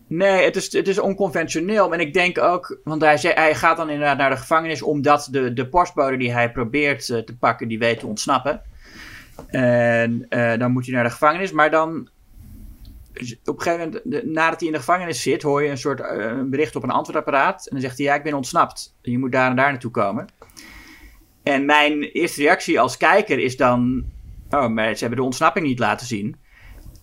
Nee, 0.09 0.43
het 0.43 0.55
is, 0.55 0.71
het 0.71 0.87
is 0.87 0.99
onconventioneel. 0.99 1.93
En 1.93 1.99
ik 1.99 2.13
denk 2.13 2.37
ook, 2.37 2.79
want 2.83 3.01
hij, 3.01 3.17
zei, 3.17 3.33
hij 3.33 3.55
gaat 3.55 3.77
dan 3.77 3.89
inderdaad 3.89 4.17
naar 4.17 4.29
de 4.29 4.37
gevangenis 4.37 4.81
omdat 4.81 5.27
de, 5.31 5.53
de 5.53 5.67
postbode 5.67 6.17
die 6.17 6.31
hij 6.31 6.51
probeert 6.51 7.09
eh, 7.09 7.19
te 7.19 7.37
pakken, 7.37 7.67
die 7.67 7.79
weet 7.79 7.99
te 7.99 8.07
ontsnappen. 8.07 8.61
En 9.47 10.25
eh, 10.29 10.59
dan 10.59 10.71
moet 10.71 10.85
hij 10.85 10.95
naar 10.95 11.03
de 11.03 11.09
gevangenis. 11.09 11.51
Maar 11.51 11.71
dan, 11.71 12.09
op 13.45 13.57
een 13.57 13.61
gegeven 13.61 14.01
moment, 14.03 14.25
nadat 14.25 14.59
hij 14.59 14.67
in 14.67 14.73
de 14.73 14.79
gevangenis 14.79 15.21
zit, 15.21 15.41
hoor 15.41 15.63
je 15.63 15.69
een 15.69 15.77
soort 15.77 15.99
eh, 15.99 16.25
een 16.25 16.49
bericht 16.49 16.75
op 16.75 16.83
een 16.83 16.89
antwoordapparaat. 16.89 17.65
En 17.65 17.71
dan 17.71 17.81
zegt 17.81 17.97
hij, 17.97 18.05
ja, 18.05 18.15
ik 18.15 18.23
ben 18.23 18.33
ontsnapt. 18.33 18.95
Je 19.01 19.19
moet 19.19 19.31
daar 19.31 19.49
en 19.49 19.55
daar 19.55 19.71
naartoe 19.71 19.91
komen. 19.91 20.27
En 21.43 21.65
mijn 21.65 22.03
eerste 22.03 22.41
reactie 22.41 22.79
als 22.79 22.97
kijker 22.97 23.39
is 23.39 23.57
dan, 23.57 24.05
oh, 24.49 24.67
maar 24.67 24.93
ze 24.93 24.99
hebben 24.99 25.17
de 25.19 25.25
ontsnapping 25.25 25.65
niet 25.65 25.79
laten 25.79 26.07
zien. 26.07 26.35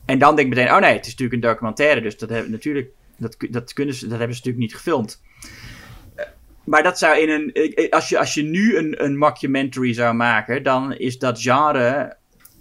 En 0.07 0.19
dan 0.19 0.37
denk 0.37 0.49
ik 0.49 0.55
meteen, 0.55 0.75
oh 0.75 0.81
nee, 0.81 0.93
het 0.93 1.07
is 1.07 1.11
natuurlijk 1.11 1.43
een 1.43 1.51
documentaire, 1.51 2.01
dus 2.01 2.19
dat, 2.19 2.29
hebben, 2.29 2.51
natuurlijk, 2.51 2.91
dat, 3.19 3.37
dat, 3.51 3.73
kunnen 3.73 3.95
ze, 3.95 4.07
dat 4.09 4.19
hebben 4.19 4.37
ze 4.37 4.43
natuurlijk 4.45 4.65
niet 4.73 4.75
gefilmd. 4.77 5.23
Eh, 6.15 6.25
Maar 6.65 6.83
dat 6.83 6.99
zou 6.99 7.19
in 7.19 7.31
een. 7.31 7.91
Als 7.91 8.09
je, 8.09 8.19
als 8.19 8.35
je 8.35 8.43
nu 8.43 8.77
een, 8.77 9.05
een 9.05 9.17
mockumentary 9.19 9.93
zou 9.93 10.15
maken, 10.15 10.63
dan 10.63 10.93
is 10.95 11.19
dat 11.19 11.41
genre. 11.41 12.17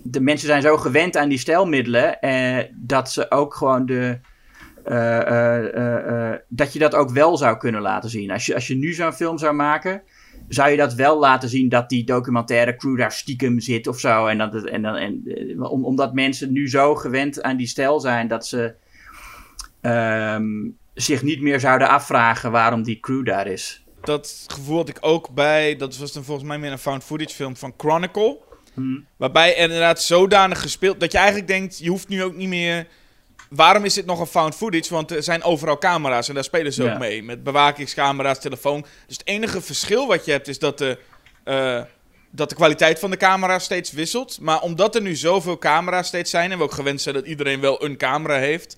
De 0.08 0.22
mensen 0.22 0.48
zijn 0.48 0.62
zo 0.62 0.78
gewend 0.78 1.18
aan 1.18 1.30
die 1.30 1.38
stijlmiddelen. 1.38 2.20
Eh, 2.20 2.58
dat 2.74 3.12
ze 3.12 3.32
ook 3.32 3.54
gewoon 3.54 3.86
de. 3.86 4.20
eh, 4.84 6.32
eh, 6.32 6.40
dat 6.48 6.74
je 6.74 6.80
dat 6.80 6.96
ook 6.96 7.10
wel 7.12 7.38
zou 7.38 7.58
kunnen 7.58 7.82
laten 7.82 8.10
zien. 8.10 8.32
Als 8.32 8.46
je, 8.46 8.54
als 8.56 8.68
je 8.68 8.76
nu 8.76 8.94
zo'n 8.94 9.14
film 9.14 9.38
zou 9.38 9.54
maken, 9.54 10.02
zou 10.48 10.70
je 10.70 10.78
dat 10.78 10.94
wel 10.94 11.20
laten 11.20 11.50
zien 11.50 11.70
dat 11.70 11.90
die 11.90 12.04
documentaire 12.04 12.76
crew 12.76 12.98
daar 12.98 13.12
stiekem 13.12 13.60
zit 13.60 13.88
of 13.88 14.00
zo. 14.00 14.28
En 14.28 14.38
dat 14.38 14.66
en 14.66 14.82
dan, 14.82 14.96
en, 14.96 15.24
om, 15.70 15.86
omdat 15.86 16.14
mensen 16.14 16.52
nu 16.52 16.70
zo 16.70 16.96
gewend 16.96 17.42
aan 17.42 17.58
die 17.58 17.68
stijl 17.68 18.00
zijn 18.00 18.28
dat 18.28 18.48
ze 18.48 18.74
ehm, 19.86 20.46
zich 20.94 21.22
niet 21.22 21.42
meer 21.42 21.60
zouden 21.60 21.90
afvragen 21.90 22.52
waarom 22.52 22.84
die 22.84 23.00
crew 23.00 23.26
daar 23.26 23.48
is. 23.48 23.84
Dat 24.02 24.44
gevoel 24.48 24.78
had 24.78 24.90
ik 24.90 24.98
ook 25.02 25.30
bij, 25.30 25.76
dat 25.76 25.98
was 25.98 26.12
dan 26.14 26.24
volgens 26.24 26.48
mij 26.48 26.58
meer 26.58 26.72
een 26.72 26.78
found 26.80 27.04
footage 27.04 27.36
film 27.36 27.56
van 27.56 27.74
Chronicle. 27.78 28.38
Hmm. 28.74 29.06
Waarbij 29.18 29.56
er 29.56 29.64
inderdaad 29.64 30.02
zodanig 30.02 30.62
gespeeld, 30.62 31.00
dat 31.00 31.12
je 31.12 31.18
eigenlijk 31.18 31.48
denkt, 31.48 31.78
je 31.78 31.90
hoeft 31.90 32.08
nu 32.08 32.24
ook 32.24 32.36
niet 32.36 32.48
meer... 32.48 32.88
Waarom 33.50 33.86
is 33.86 33.94
dit 33.94 34.06
nog 34.06 34.20
een 34.20 34.26
found 34.26 34.56
footage? 34.56 34.94
Want 34.94 35.12
er 35.12 35.24
zijn 35.24 35.44
overal 35.44 35.78
camera's 35.78 36.28
en 36.28 36.34
daar 36.34 36.44
spelen 36.44 36.74
ze 36.74 36.84
Ja. 36.84 36.94
ook 36.94 37.00
mee. 37.00 37.24
Met 37.24 37.44
bewakingscamera's, 37.44 38.40
telefoon. 38.40 38.86
Dus 39.08 39.18
het 39.18 39.28
enige 39.28 39.62
verschil 39.62 40.08
wat 40.08 40.26
je 40.26 40.32
hebt 40.32 40.48
is 40.48 40.60
dat 40.60 40.78
de, 40.78 40.98
eh, 41.44 41.82
dat 42.32 42.50
de 42.50 42.56
kwaliteit 42.56 43.00
van 43.00 43.10
de 43.12 43.18
camera 43.18 43.60
steeds 43.60 43.92
wisselt. 43.92 44.38
Maar 44.42 44.62
omdat 44.62 44.96
er 44.96 45.02
nu 45.02 45.16
zoveel 45.16 45.58
camera's 45.58 46.08
steeds 46.08 46.30
zijn 46.30 46.52
en 46.52 46.58
we 46.58 46.64
ook 46.64 46.72
gewend 46.72 47.02
zijn 47.02 47.16
dat 47.16 47.26
iedereen 47.26 47.60
wel 47.60 47.84
een 47.84 47.98
camera 47.98 48.38
heeft... 48.38 48.78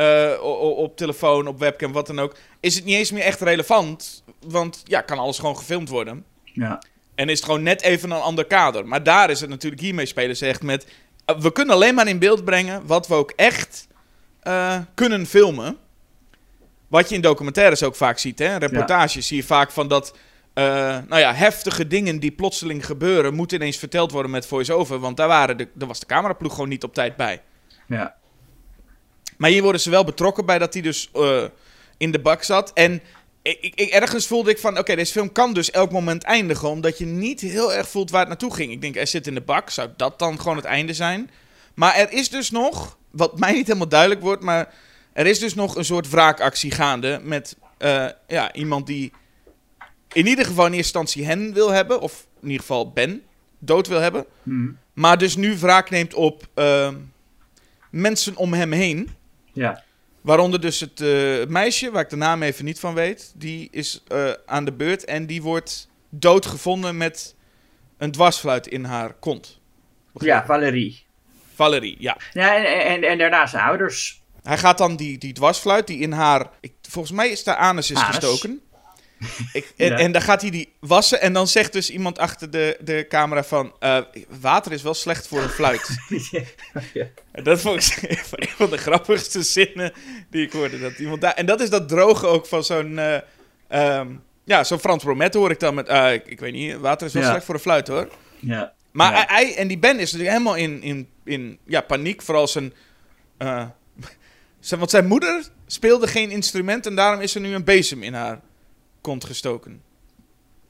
eh, 0.00 0.42
op 0.76 0.96
telefoon, 0.96 1.46
op 1.46 1.58
webcam, 1.58 1.92
wat 1.92 2.06
dan 2.06 2.18
ook... 2.18 2.36
is 2.60 2.74
het 2.74 2.84
niet 2.84 2.96
eens 2.96 3.10
meer 3.10 3.22
echt 3.22 3.40
relevant. 3.40 4.24
Want 4.46 4.82
ja, 4.84 5.00
kan 5.00 5.18
alles 5.18 5.38
gewoon 5.38 5.56
gefilmd 5.56 5.88
worden. 5.88 6.24
Ja. 6.44 6.82
En 7.14 7.28
is 7.28 7.36
het 7.36 7.44
gewoon 7.44 7.62
net 7.62 7.82
even 7.82 8.10
een 8.10 8.20
ander 8.20 8.44
kader. 8.44 8.86
Maar 8.86 9.02
daar 9.02 9.30
is 9.30 9.40
het 9.40 9.50
natuurlijk 9.50 9.82
hiermee 9.82 10.06
spelen 10.06 10.36
ze 10.36 10.46
echt 10.46 10.62
met... 10.62 10.86
eh, 11.24 11.36
We 11.36 11.52
kunnen 11.52 11.74
alleen 11.74 11.94
maar 11.94 12.08
in 12.08 12.18
beeld 12.18 12.44
brengen 12.44 12.86
wat 12.86 13.06
we 13.06 13.14
ook 13.14 13.32
echt 13.36 13.88
eh, 14.40 14.78
kunnen 14.94 15.26
filmen. 15.26 15.76
Wat 16.88 17.08
je 17.08 17.14
in 17.14 17.20
documentaires 17.20 17.82
ook 17.82 17.96
vaak 17.96 18.18
ziet. 18.18 18.38
Hè? 18.38 18.56
Reportages 18.56 19.26
zie 19.26 19.36
je 19.36 19.44
vaak 19.44 19.70
van 19.70 19.88
dat... 19.88 20.16
nou 20.54 21.18
ja, 21.18 21.34
heftige 21.34 21.86
dingen 21.86 22.18
die 22.18 22.30
plotseling 22.30 22.86
gebeuren... 22.86 23.34
moeten 23.34 23.56
ineens 23.56 23.76
verteld 23.76 24.12
worden 24.12 24.30
met 24.30 24.46
voice-over. 24.46 24.98
Want 24.98 25.16
daar, 25.16 25.28
waren 25.28 25.56
de, 25.56 25.68
daar 25.74 25.88
was 25.88 26.00
de 26.00 26.06
cameraploeg 26.06 26.52
gewoon 26.52 26.68
niet 26.68 26.84
op 26.84 26.94
tijd 26.94 27.16
bij. 27.16 27.42
Ja. 27.86 28.18
Maar 29.40 29.50
hier 29.50 29.62
worden 29.62 29.80
ze 29.80 29.90
wel 29.90 30.04
betrokken 30.04 30.46
bij 30.46 30.58
dat 30.58 30.72
hij 30.72 30.82
dus 30.82 31.10
eh, 31.12 31.44
in 31.96 32.10
de 32.10 32.18
bak 32.18 32.42
zat. 32.42 32.72
En 32.72 33.02
ik, 33.42 33.72
ik, 33.74 33.90
ergens 33.90 34.26
voelde 34.26 34.50
ik 34.50 34.58
van, 34.58 34.78
oké, 34.78 34.94
deze 34.94 35.12
film 35.12 35.32
kan 35.32 35.52
dus 35.52 35.70
elk 35.70 35.90
moment 35.90 36.22
eindigen. 36.22 36.68
Omdat 36.68 36.98
je 36.98 37.06
niet 37.06 37.40
heel 37.40 37.72
erg 37.72 37.88
voelt 37.88 38.10
waar 38.10 38.20
het 38.20 38.28
naartoe 38.28 38.54
ging. 38.54 38.72
Ik 38.72 38.80
denk, 38.80 38.94
hij 38.94 39.06
zit 39.06 39.26
in 39.26 39.34
de 39.34 39.40
bak. 39.40 39.70
Zou 39.70 39.88
dat 39.96 40.18
dan 40.18 40.40
gewoon 40.40 40.56
het 40.56 40.64
einde 40.64 40.94
zijn? 40.94 41.30
Maar 41.74 41.94
er 41.94 42.12
is 42.12 42.28
dus 42.28 42.50
nog, 42.50 42.98
wat 43.10 43.38
mij 43.38 43.52
niet 43.52 43.66
helemaal 43.66 43.88
duidelijk 43.88 44.20
wordt... 44.20 44.42
maar 44.42 44.74
er 45.12 45.26
is 45.26 45.38
dus 45.38 45.54
nog 45.54 45.76
een 45.76 45.84
soort 45.84 46.10
wraakactie 46.10 46.70
gaande 46.70 47.20
met 47.22 47.56
eh, 47.78 48.06
ja, 48.26 48.52
iemand 48.52 48.86
die... 48.86 49.12
in 50.12 50.26
ieder 50.26 50.44
geval 50.44 50.66
in 50.66 50.72
eerste 50.72 50.98
instantie 50.98 51.24
hen 51.24 51.52
wil 51.52 51.70
hebben. 51.70 52.00
Of 52.00 52.26
in 52.40 52.46
ieder 52.46 52.60
geval 52.60 52.90
Ben 52.92 53.22
dood 53.58 53.86
wil 53.86 54.00
hebben. 54.00 54.26
Hm. 54.42 54.68
Maar 54.92 55.18
dus 55.18 55.36
nu 55.36 55.58
wraak 55.58 55.90
neemt 55.90 56.14
op 56.14 56.48
eh, 56.54 56.88
mensen 57.90 58.36
om 58.36 58.52
hem 58.52 58.72
heen... 58.72 59.18
Ja. 59.52 59.82
Waaronder 60.20 60.60
dus 60.60 60.80
het 60.80 61.00
eh, 61.00 61.46
meisje, 61.46 61.90
waar 61.90 62.02
ik 62.02 62.10
de 62.10 62.16
naam 62.16 62.42
even 62.42 62.64
niet 62.64 62.80
van 62.80 62.94
weet, 62.94 63.32
die 63.36 63.68
is 63.70 64.02
eh, 64.08 64.30
aan 64.46 64.64
de 64.64 64.72
beurt 64.72 65.04
en 65.04 65.26
die 65.26 65.42
wordt 65.42 65.88
doodgevonden 66.08 66.96
met 66.96 67.34
een 67.98 68.10
dwarsfluit 68.10 68.66
in 68.66 68.84
haar 68.84 69.14
kont. 69.14 69.60
ja, 70.18 70.44
Valerie. 70.44 71.04
Valerie, 71.54 71.96
ja. 71.98 72.16
Ja, 72.32 72.56
en, 72.56 72.84
en, 72.84 73.02
en 73.10 73.18
daarna 73.18 73.46
zijn 73.46 73.64
ouders. 73.64 74.22
Hij 74.42 74.58
gaat 74.58 74.78
dan 74.78 74.96
die, 74.96 75.18
die 75.18 75.32
dwarsfluit 75.32 75.86
die 75.86 75.98
in 75.98 76.12
haar, 76.12 76.50
ik, 76.60 76.72
volgens 76.82 77.14
mij 77.14 77.28
is 77.28 77.44
daar 77.44 77.56
anus 77.56 77.90
is 77.90 77.96
Anus. 77.96 78.14
gestoken. 78.14 78.60
Ik, 79.52 79.72
en, 79.76 79.86
Ja. 79.86 79.96
en 79.98 80.12
dan 80.12 80.22
gaat 80.22 80.40
hij 80.40 80.50
die 80.50 80.72
wassen 80.80 81.20
en 81.20 81.32
dan 81.32 81.48
zegt 81.48 81.72
dus 81.72 81.90
iemand 81.90 82.18
achter 82.18 82.50
de, 82.50 82.76
de 82.80 83.06
camera 83.08 83.44
van, 83.44 83.72
eh, 83.78 83.98
water 84.40 84.72
is 84.72 84.82
wel 84.82 84.94
slecht 84.94 85.26
voor 85.28 85.42
een 85.42 85.48
fluit. 85.48 85.88
ja. 86.94 87.04
En 87.32 87.44
dat 87.44 87.60
vond 87.60 87.82
ik 88.02 88.10
een 88.30 88.48
van 88.48 88.70
de 88.70 88.76
grappigste 88.78 89.42
zinnen 89.42 89.92
die 90.30 90.46
ik 90.46 90.52
hoorde. 90.52 90.78
Dat 90.80 90.98
iemand 90.98 91.20
daar, 91.20 91.34
en 91.34 91.46
dat 91.46 91.60
is 91.60 91.70
dat 91.70 91.88
droge 91.88 92.26
ook 92.26 92.46
van 92.46 92.64
zo'n... 92.64 92.98
eh, 92.98 93.16
ehm, 93.68 94.08
ja, 94.44 94.64
zo'n 94.64 94.78
Frans 94.78 95.02
Bromet 95.04 95.34
hoor 95.34 95.50
ik 95.50 95.60
dan 95.60 95.74
met... 95.74 95.88
eh, 95.88 96.12
ik, 96.12 96.26
ik 96.26 96.40
weet 96.40 96.52
niet, 96.52 96.76
water 96.76 97.06
is 97.06 97.12
wel 97.12 97.22
Ja. 97.22 97.30
slecht 97.30 97.44
voor 97.44 97.54
de 97.54 97.60
fluit 97.60 97.88
hoor. 97.88 98.08
ja. 98.40 98.72
Maar 98.92 99.12
Ja. 99.12 99.24
hij, 99.28 99.56
en 99.56 99.68
die 99.68 99.78
Ben 99.78 99.98
is 99.98 100.12
natuurlijk 100.12 100.30
helemaal 100.30 100.56
in, 100.56 100.82
in, 100.82 101.08
in 101.24 101.58
ja, 101.66 101.80
paniek. 101.80 102.22
Vooral 102.22 102.48
zijn, 102.48 102.72
eh, 103.38 103.64
zijn... 104.60 104.78
Want 104.80 104.90
zijn 104.90 105.06
moeder 105.06 105.42
speelde 105.66 106.06
geen 106.06 106.30
instrument... 106.30 106.86
en 106.86 106.94
daarom 106.94 107.20
is 107.20 107.34
er 107.34 107.40
nu 107.40 107.54
een 107.54 107.64
bezem 107.64 108.02
in 108.02 108.14
haar 108.14 108.40
kont 109.00 109.24
gestoken. 109.24 109.82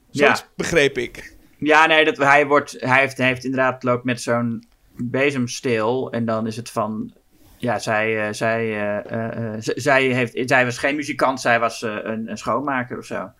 Zoiets 0.09 0.39
Ja. 0.39 0.47
begreep 0.55 0.97
ik. 0.97 1.35
Ja, 1.57 1.85
nee, 1.85 2.05
dat, 2.05 2.17
hij, 2.17 2.47
wordt, 2.47 2.75
hij, 2.79 2.99
heeft, 2.99 3.17
hij 3.17 3.27
heeft 3.27 3.43
inderdaad 3.43 3.83
loopt 3.83 4.03
met 4.03 4.21
zo'n 4.21 4.63
bezemsteel. 4.95 6.11
En 6.11 6.25
dan 6.25 6.47
is 6.47 6.55
het 6.55 6.69
van. 6.69 7.13
Ja, 7.57 7.79
zij, 7.79 8.27
eh, 8.27 8.33
zij, 8.33 8.59
eh, 9.05 9.53
eh, 9.53 9.59
zij, 9.59 10.03
heeft, 10.03 10.49
zij 10.49 10.65
was 10.65 10.77
geen 10.77 10.95
muzikant, 10.95 11.41
zij 11.41 11.59
was 11.59 11.81
een, 11.81 12.29
een 12.29 12.37
schoonmaker 12.37 12.97
of 12.97 13.05
zo. 13.05 13.31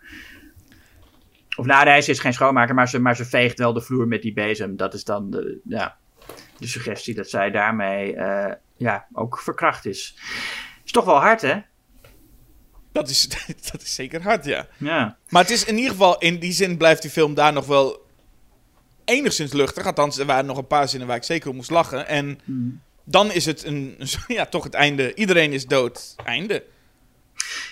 Of 1.56 1.66
nou, 1.66 1.84
nee, 1.84 2.00
ze 2.00 2.10
is 2.10 2.18
geen 2.18 2.32
schoonmaker, 2.32 2.74
maar 2.74 2.88
ze, 2.88 2.98
maar 2.98 3.16
ze 3.16 3.24
veegt 3.24 3.58
wel 3.58 3.72
de 3.72 3.80
vloer 3.80 4.08
met 4.08 4.22
die 4.22 4.32
bezem. 4.32 4.76
Dat 4.76 4.94
is 4.94 5.04
dan 5.04 5.30
de, 5.30 5.60
ja, 5.64 5.96
de 6.58 6.66
suggestie 6.66 7.14
dat 7.14 7.28
zij 7.28 7.50
daarmee 7.50 8.16
ja, 8.76 9.06
ook 9.12 9.38
verkracht 9.38 9.86
is. 9.86 10.18
Is 10.84 10.92
toch 10.92 11.04
wel 11.04 11.20
hard, 11.20 11.40
hè? 11.40 11.60
Dat 12.92 13.08
is, 13.08 13.28
dat 13.72 13.82
is 13.82 13.94
zeker 13.94 14.22
hard, 14.22 14.44
ja. 14.44 14.66
Ja. 14.76 15.16
Maar 15.28 15.42
het 15.42 15.50
is 15.50 15.64
in 15.64 15.76
ieder 15.76 15.90
geval, 15.90 16.18
in 16.18 16.38
die 16.38 16.52
zin 16.52 16.76
blijft 16.76 17.02
die 17.02 17.10
film 17.10 17.34
daar 17.34 17.52
nog 17.52 17.66
wel 17.66 18.06
enigszins 19.04 19.52
luchtig. 19.52 19.86
Althans, 19.86 20.18
er 20.18 20.26
waren 20.26 20.46
nog 20.46 20.56
een 20.58 20.66
paar 20.66 20.88
zinnen 20.88 21.08
waar 21.08 21.16
ik 21.16 21.24
zeker 21.24 21.50
om 21.50 21.56
moest 21.56 21.70
lachen. 21.70 22.06
En 22.06 22.40
dan 23.04 23.32
is 23.32 23.46
het 23.46 23.64
een, 23.64 23.96
ja, 24.26 24.46
toch 24.46 24.64
het 24.64 24.74
einde. 24.74 25.14
Iedereen 25.14 25.52
is 25.52 25.66
dood. 25.66 26.14
Einde. 26.24 26.64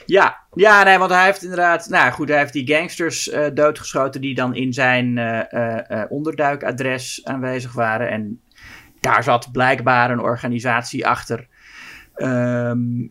Ja, 0.07 0.39
ja 0.55 0.83
nee, 0.83 0.99
want 0.99 1.11
hij 1.11 1.25
heeft 1.25 1.43
inderdaad. 1.43 1.89
Nou 1.89 2.13
goed, 2.13 2.29
hij 2.29 2.39
heeft 2.39 2.53
die 2.53 2.67
gangsters 2.67 3.29
eh, 3.29 3.47
doodgeschoten. 3.55 4.21
die 4.21 4.35
dan 4.35 4.55
in 4.55 4.73
zijn 4.73 5.19
eh, 5.19 6.03
eh, 6.03 6.11
onderduikadres 6.11 7.21
aanwezig 7.25 7.73
waren. 7.73 8.11
En 8.11 8.41
daar 9.01 9.23
zat 9.23 9.53
blijkbaar 9.53 10.11
een 10.11 10.21
organisatie 10.21 11.07
achter. 11.07 11.49
ehm, 12.15 13.07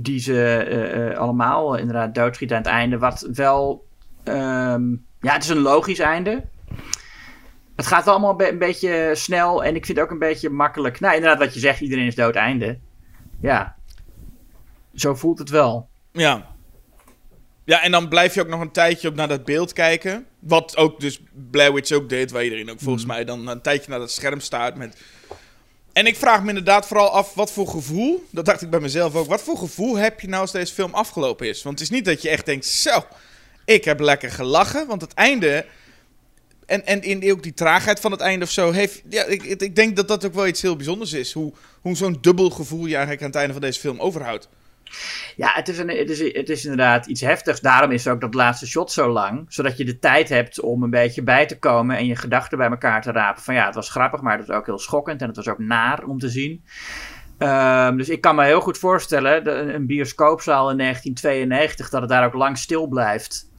die 0.00 0.20
ze 0.20 0.56
eh, 0.56 1.10
eh, 1.10 1.18
allemaal 1.18 1.74
eh, 1.74 1.80
inderdaad 1.80 2.14
doodschieten 2.14 2.56
aan 2.56 2.62
het 2.62 2.72
einde. 2.72 2.98
Wat 2.98 3.28
wel. 3.32 3.86
ehm, 4.24 4.90
ja, 5.20 5.32
het 5.32 5.42
is 5.42 5.48
een 5.48 5.58
logisch 5.58 5.98
einde. 5.98 6.44
Het 7.76 7.86
gaat 7.86 8.06
allemaal 8.06 8.30
een, 8.30 8.36
be- 8.36 8.50
een 8.50 8.58
beetje 8.58 9.10
snel. 9.14 9.64
En 9.64 9.74
ik 9.74 9.86
vind 9.86 9.98
het 9.98 10.06
ook 10.06 10.12
een 10.12 10.18
beetje 10.18 10.50
makkelijk. 10.50 11.00
Nou, 11.00 11.14
inderdaad, 11.14 11.38
wat 11.38 11.54
je 11.54 11.60
zegt, 11.60 11.80
iedereen 11.80 12.06
is 12.06 12.14
dood 12.14 12.34
einde. 12.34 12.78
Ja. 13.40 13.76
Zo 14.94 15.14
voelt 15.14 15.38
het 15.38 15.50
wel. 15.50 15.88
Ja. 16.12 16.46
Ja, 17.64 17.82
en 17.82 17.90
dan 17.90 18.08
blijf 18.08 18.34
je 18.34 18.40
ook 18.40 18.48
nog 18.48 18.60
een 18.60 18.70
tijdje 18.70 19.08
op 19.08 19.14
naar 19.14 19.28
dat 19.28 19.44
beeld 19.44 19.72
kijken. 19.72 20.26
Wat 20.38 20.76
ook 20.76 21.00
dus 21.00 21.22
Blair 21.50 21.72
Witch 21.72 21.92
ook 21.92 22.08
deed, 22.08 22.30
waar 22.30 22.44
iedereen 22.44 22.70
ook 22.70 22.80
volgens 22.80 23.04
mij 23.06 23.24
dan 23.24 23.46
een 23.48 23.62
tijdje 23.62 23.90
naar 23.90 23.98
dat 23.98 24.10
scherm 24.10 24.40
staat 24.40 24.76
met... 24.76 25.02
En 25.98 26.06
ik 26.06 26.16
vraag 26.16 26.42
me 26.42 26.48
inderdaad 26.48 26.86
vooral 26.86 27.10
af, 27.10 27.34
wat 27.34 27.52
voor 27.52 27.68
gevoel, 27.68 28.24
dat 28.30 28.44
dacht 28.44 28.62
ik 28.62 28.70
bij 28.70 28.80
mezelf 28.80 29.14
ook, 29.14 29.26
wat 29.26 29.42
voor 29.42 29.56
gevoel 29.56 29.96
heb 29.96 30.20
je 30.20 30.28
nou 30.28 30.40
als 30.40 30.52
deze 30.52 30.74
film 30.74 30.94
afgelopen 30.94 31.48
is? 31.48 31.62
Want 31.62 31.78
het 31.78 31.88
is 31.90 31.96
niet 31.96 32.04
dat 32.04 32.22
je 32.22 32.28
echt 32.28 32.46
denkt, 32.46 32.66
zo, 32.66 33.04
ik 33.64 33.84
heb 33.84 34.00
lekker 34.00 34.30
gelachen, 34.30 34.86
want 34.86 35.00
het 35.00 35.14
einde... 35.14 35.66
En, 36.66 36.86
en 36.86 37.02
in 37.02 37.32
ook 37.32 37.42
die 37.42 37.54
traagheid 37.54 38.00
van 38.00 38.10
het 38.10 38.20
einde 38.20 38.44
of 38.44 38.50
zo, 38.50 38.70
heeft, 38.70 39.02
ja, 39.08 39.24
ik, 39.24 39.42
ik 39.42 39.76
denk 39.76 39.96
dat 39.96 40.08
dat 40.08 40.24
ook 40.24 40.34
wel 40.34 40.46
iets 40.46 40.62
heel 40.62 40.76
bijzonders 40.76 41.12
is. 41.12 41.32
Hoe, 41.32 41.52
hoe 41.80 41.96
zo'n 41.96 42.18
dubbel 42.20 42.50
gevoel 42.50 42.86
je 42.86 42.94
eigenlijk 42.94 43.22
aan 43.22 43.28
het 43.28 43.36
einde 43.36 43.52
van 43.52 43.62
deze 43.62 43.80
film 43.80 44.00
overhoudt. 44.00 44.48
Ja, 45.36 45.50
het 45.52 45.68
is, 45.68 45.78
een, 45.78 45.88
het, 45.88 46.48
is, 46.48 46.62
inderdaad 46.62 47.06
iets 47.06 47.20
heftigs. 47.20 47.60
Daarom 47.60 47.90
is 47.90 48.08
ook 48.08 48.20
dat 48.20 48.34
laatste 48.34 48.66
shot 48.66 48.92
zo 48.92 49.08
lang. 49.08 49.44
Zodat 49.48 49.76
je 49.76 49.84
de 49.84 49.98
tijd 49.98 50.28
hebt 50.28 50.60
om 50.60 50.82
een 50.82 50.90
beetje 50.90 51.22
bij 51.22 51.46
te 51.46 51.58
komen 51.58 51.96
en 51.96 52.06
je 52.06 52.16
gedachten 52.16 52.58
bij 52.58 52.68
elkaar 52.68 53.02
te 53.02 53.12
rapen. 53.12 53.42
Van 53.42 53.54
ja, 53.54 53.66
het 53.66 53.74
was 53.74 53.90
grappig, 53.90 54.20
maar 54.20 54.38
het 54.38 54.46
was 54.46 54.56
ook 54.56 54.66
heel 54.66 54.78
schokkend 54.78 55.20
en 55.20 55.26
het 55.26 55.36
was 55.36 55.48
ook 55.48 55.58
naar 55.58 56.04
om 56.04 56.18
te 56.18 56.28
zien. 56.28 56.64
Ehm, 57.38 57.96
dus 57.96 58.08
ik 58.08 58.20
kan 58.20 58.34
me 58.34 58.44
heel 58.44 58.60
goed 58.60 58.78
voorstellen, 58.78 59.74
een 59.74 59.86
bioscoopzaal 59.86 60.70
in 60.70 60.76
1992, 60.76 61.90
dat 61.90 62.00
het 62.00 62.10
daar 62.10 62.24
ook 62.24 62.34
lang 62.34 62.58
stil 62.58 62.86
blijft. 62.86 63.50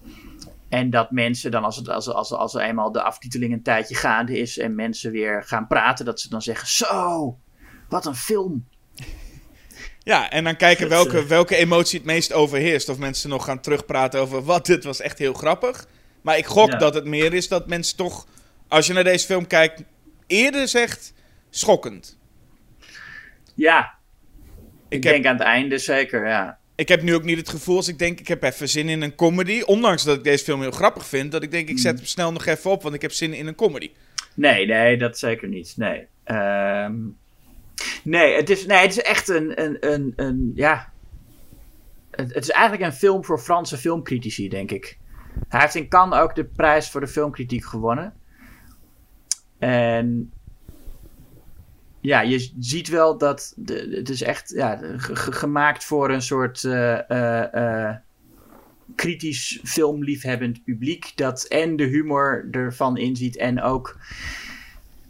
En 0.70 0.90
dat 0.90 1.12
mensen 1.12 1.52
dan, 1.52 1.64
als, 1.64 1.76
het, 1.76 1.90
als, 1.90 2.10
als, 2.10 2.32
als 2.32 2.54
eenmaal 2.54 2.92
de 2.92 3.02
aftiteling 3.02 3.54
een 3.54 3.64
tijdje 3.64 3.96
gaande 3.96 4.40
is 4.40 4.58
en 4.58 4.76
mensen 4.76 5.12
weer 5.12 5.44
gaan 5.44 5.68
praten, 5.68 6.06
dat 6.06 6.20
ze 6.20 6.30
dan 6.30 6.42
zeggen: 6.42 6.68
Zo, 6.68 7.38
wat 7.90 8.06
een 8.06 8.16
film. 8.16 8.68
Ja, 10.10 10.30
en 10.32 10.44
dan 10.44 10.56
kijken 10.56 10.90
welke, 10.90 11.26
welke 11.26 11.56
emotie 11.56 11.98
het 11.98 12.08
meest 12.08 12.34
overheerst. 12.34 12.90
Of 12.90 12.98
mensen 12.98 13.30
nog 13.30 13.44
gaan 13.46 13.60
terugpraten 13.62 14.20
over 14.20 14.44
wat, 14.44 14.66
dit 14.66 14.84
was 14.84 15.00
echt 15.02 15.18
heel 15.18 15.34
grappig. 15.34 15.88
Maar 16.22 16.38
ik 16.38 16.46
gok 16.46 16.72
Ja. 16.72 16.78
dat 16.78 16.94
het 16.94 17.06
meer 17.06 17.34
is 17.34 17.48
dat 17.48 17.68
mensen 17.68 17.98
toch, 17.98 18.28
als 18.68 18.88
je 18.88 18.94
naar 18.94 19.04
deze 19.04 19.26
film 19.26 19.48
kijkt, 19.48 19.84
eerder 20.28 20.68
zegt 20.68 21.14
schokkend. 21.50 22.18
Ja, 23.56 23.94
ik, 24.88 24.98
Ik 24.98 25.04
heb, 25.04 25.14
denk 25.14 25.26
aan 25.26 25.34
het 25.38 25.44
einde 25.44 25.78
zeker, 25.78 26.28
ja. 26.28 26.58
ik 26.76 26.88
heb 26.88 27.02
nu 27.02 27.16
ook 27.16 27.24
niet 27.24 27.38
het 27.38 27.50
gevoel 27.50 27.76
als 27.76 27.88
ik 27.88 28.00
denk, 28.00 28.20
ik 28.20 28.28
heb 28.28 28.44
even 28.44 28.70
zin 28.70 28.90
in 28.90 29.02
een 29.02 29.16
comedy. 29.16 29.62
Ondanks 29.62 30.04
dat 30.04 30.18
ik 30.18 30.24
deze 30.24 30.44
film 30.44 30.62
heel 30.62 30.72
grappig 30.72 31.06
vind, 31.06 31.32
dat 31.32 31.44
ik 31.44 31.52
denk, 31.52 31.70
ik 31.70 31.80
zet 31.80 31.96
hem 31.98 32.06
snel 32.06 32.32
nog 32.32 32.46
even 32.46 32.72
op, 32.72 32.82
want 32.84 32.96
ik 32.96 33.02
heb 33.02 33.12
zin 33.12 33.34
in 33.34 33.48
een 33.48 33.56
comedy. 33.56 33.92
Nee, 34.34 34.66
nee, 34.66 34.98
dat 34.98 35.20
zeker 35.20 35.48
niet. 35.48 35.74
Nee. 35.78 36.08
Ehm, 36.24 36.94
nee, 38.04 38.36
het 38.36 38.50
is, 38.50 38.66
nee, 38.66 38.78
het 38.78 38.92
is 38.92 39.02
echt 39.02 39.28
een, 39.28 39.64
een, 39.64 39.78
een, 39.92 40.14
een 40.16 40.52
ja. 40.56 40.92
Het, 42.12 42.36
is 42.36 42.50
eigenlijk 42.50 42.84
een 42.84 42.98
film 42.98 43.26
voor 43.26 43.40
Franse 43.40 43.78
filmcritici, 43.78 44.50
denk 44.50 44.72
ik. 44.72 44.98
Hij 45.48 45.60
heeft 45.62 45.76
in 45.76 45.88
Cannes 45.90 46.20
ook 46.20 46.36
de 46.36 46.46
prijs 46.46 46.90
voor 46.90 47.02
de 47.02 47.08
filmkritiek 47.08 47.66
gewonnen. 47.66 48.14
En 49.58 50.32
ja, 52.02 52.22
je 52.22 52.52
ziet 52.60 52.88
wel 52.88 53.18
dat 53.18 53.54
de, 53.56 53.90
het 53.92 54.10
is 54.10 54.22
echt 54.22 54.50
ja, 54.50 54.76
ge- 54.98 55.16
ge- 55.16 55.32
gemaakt 55.32 55.84
voor 55.84 56.10
een 56.10 56.22
soort 56.22 56.64
eh, 56.64 57.10
eh, 57.10 57.54
eh, 57.88 57.96
kritisch 58.96 59.60
filmliefhebbend 59.64 60.64
publiek 60.64 61.12
dat 61.16 61.44
en 61.44 61.76
de 61.76 61.84
humor 61.84 62.48
ervan 62.52 62.98
inziet 62.98 63.38
en 63.38 63.62
ook 63.62 63.98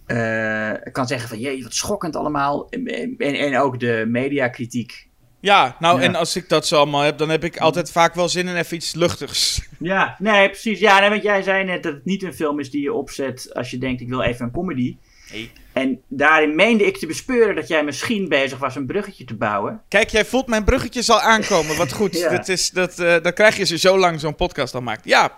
eh, 0.09 0.91
kan 0.91 1.07
zeggen 1.07 1.29
van 1.29 1.39
jee, 1.39 1.63
wat 1.63 1.73
schokkend 1.73 2.15
allemaal. 2.15 2.67
En, 2.69 2.85
en, 3.17 3.33
en 3.35 3.57
ook 3.57 3.79
de 3.79 4.05
mediakritiek. 4.07 5.07
Ja, 5.39 5.75
nou 5.79 5.99
Ja. 5.99 6.05
en 6.05 6.15
als 6.15 6.35
ik 6.35 6.49
dat 6.49 6.67
zo 6.67 6.75
allemaal 6.75 7.01
heb, 7.01 7.17
dan 7.17 7.29
heb 7.29 7.43
ik 7.43 7.57
altijd 7.57 7.91
vaak 7.91 8.15
wel 8.15 8.29
zin 8.29 8.47
in 8.47 8.55
even 8.55 8.75
iets 8.75 8.95
luchtigs. 8.95 9.61
Ja, 9.79 10.15
nee, 10.19 10.49
precies. 10.49 10.79
Ja, 10.79 10.99
nee, 10.99 11.09
want 11.09 11.23
jij 11.23 11.41
zei 11.41 11.63
net 11.63 11.83
dat 11.83 11.93
het 11.93 12.05
niet 12.05 12.23
een 12.23 12.33
film 12.33 12.59
is 12.59 12.71
die 12.71 12.81
je 12.81 12.93
opzet 12.93 13.49
als 13.53 13.71
je 13.71 13.77
denkt 13.77 14.01
ik 14.01 14.07
wil 14.09 14.21
even 14.21 14.45
een 14.45 14.51
comedy. 14.51 14.97
Nee. 15.31 15.51
En 15.73 16.01
daarin 16.07 16.55
meende 16.55 16.85
ik 16.85 16.97
te 16.97 17.05
bespeuren 17.07 17.55
dat 17.55 17.67
jij 17.67 17.83
misschien 17.83 18.27
bezig 18.29 18.57
was 18.57 18.75
een 18.75 18.85
bruggetje 18.85 19.23
te 19.25 19.35
bouwen. 19.35 19.81
Kijk, 19.87 20.09
jij 20.09 20.25
voelt 20.25 20.47
mijn 20.47 20.63
bruggetjes 20.63 21.09
al 21.09 21.19
aankomen. 21.21 21.77
Wat 21.77 21.93
goed. 21.93 22.17
Ja. 22.19 22.29
dat 22.29 22.47
is, 22.47 22.69
dat, 22.69 22.99
eh, 22.99 23.15
dan 23.21 23.33
krijg 23.33 23.57
je 23.57 23.65
ze 23.65 23.77
zo 23.77 23.97
lang 23.97 24.19
zo'n 24.19 24.35
podcast 24.35 24.75
al 24.75 24.81
maakt. 24.81 25.05
Ja. 25.05 25.31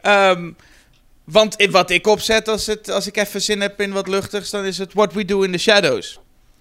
Ehm, 0.00 0.50
want 1.30 1.66
wat 1.70 1.90
ik 1.90 2.06
opzet 2.06 2.48
als, 2.48 2.66
het, 2.66 2.90
als 2.90 3.06
ik 3.06 3.16
even 3.16 3.42
zin 3.42 3.60
heb 3.60 3.80
in 3.80 3.92
wat 3.92 4.08
luchtigs, 4.08 4.50
dan 4.50 4.64
is 4.64 4.78
het 4.78 4.92
What 4.92 5.12
We 5.12 5.24
Do 5.24 5.42
in 5.42 5.52
the 5.52 5.58
Shadows. 5.58 6.20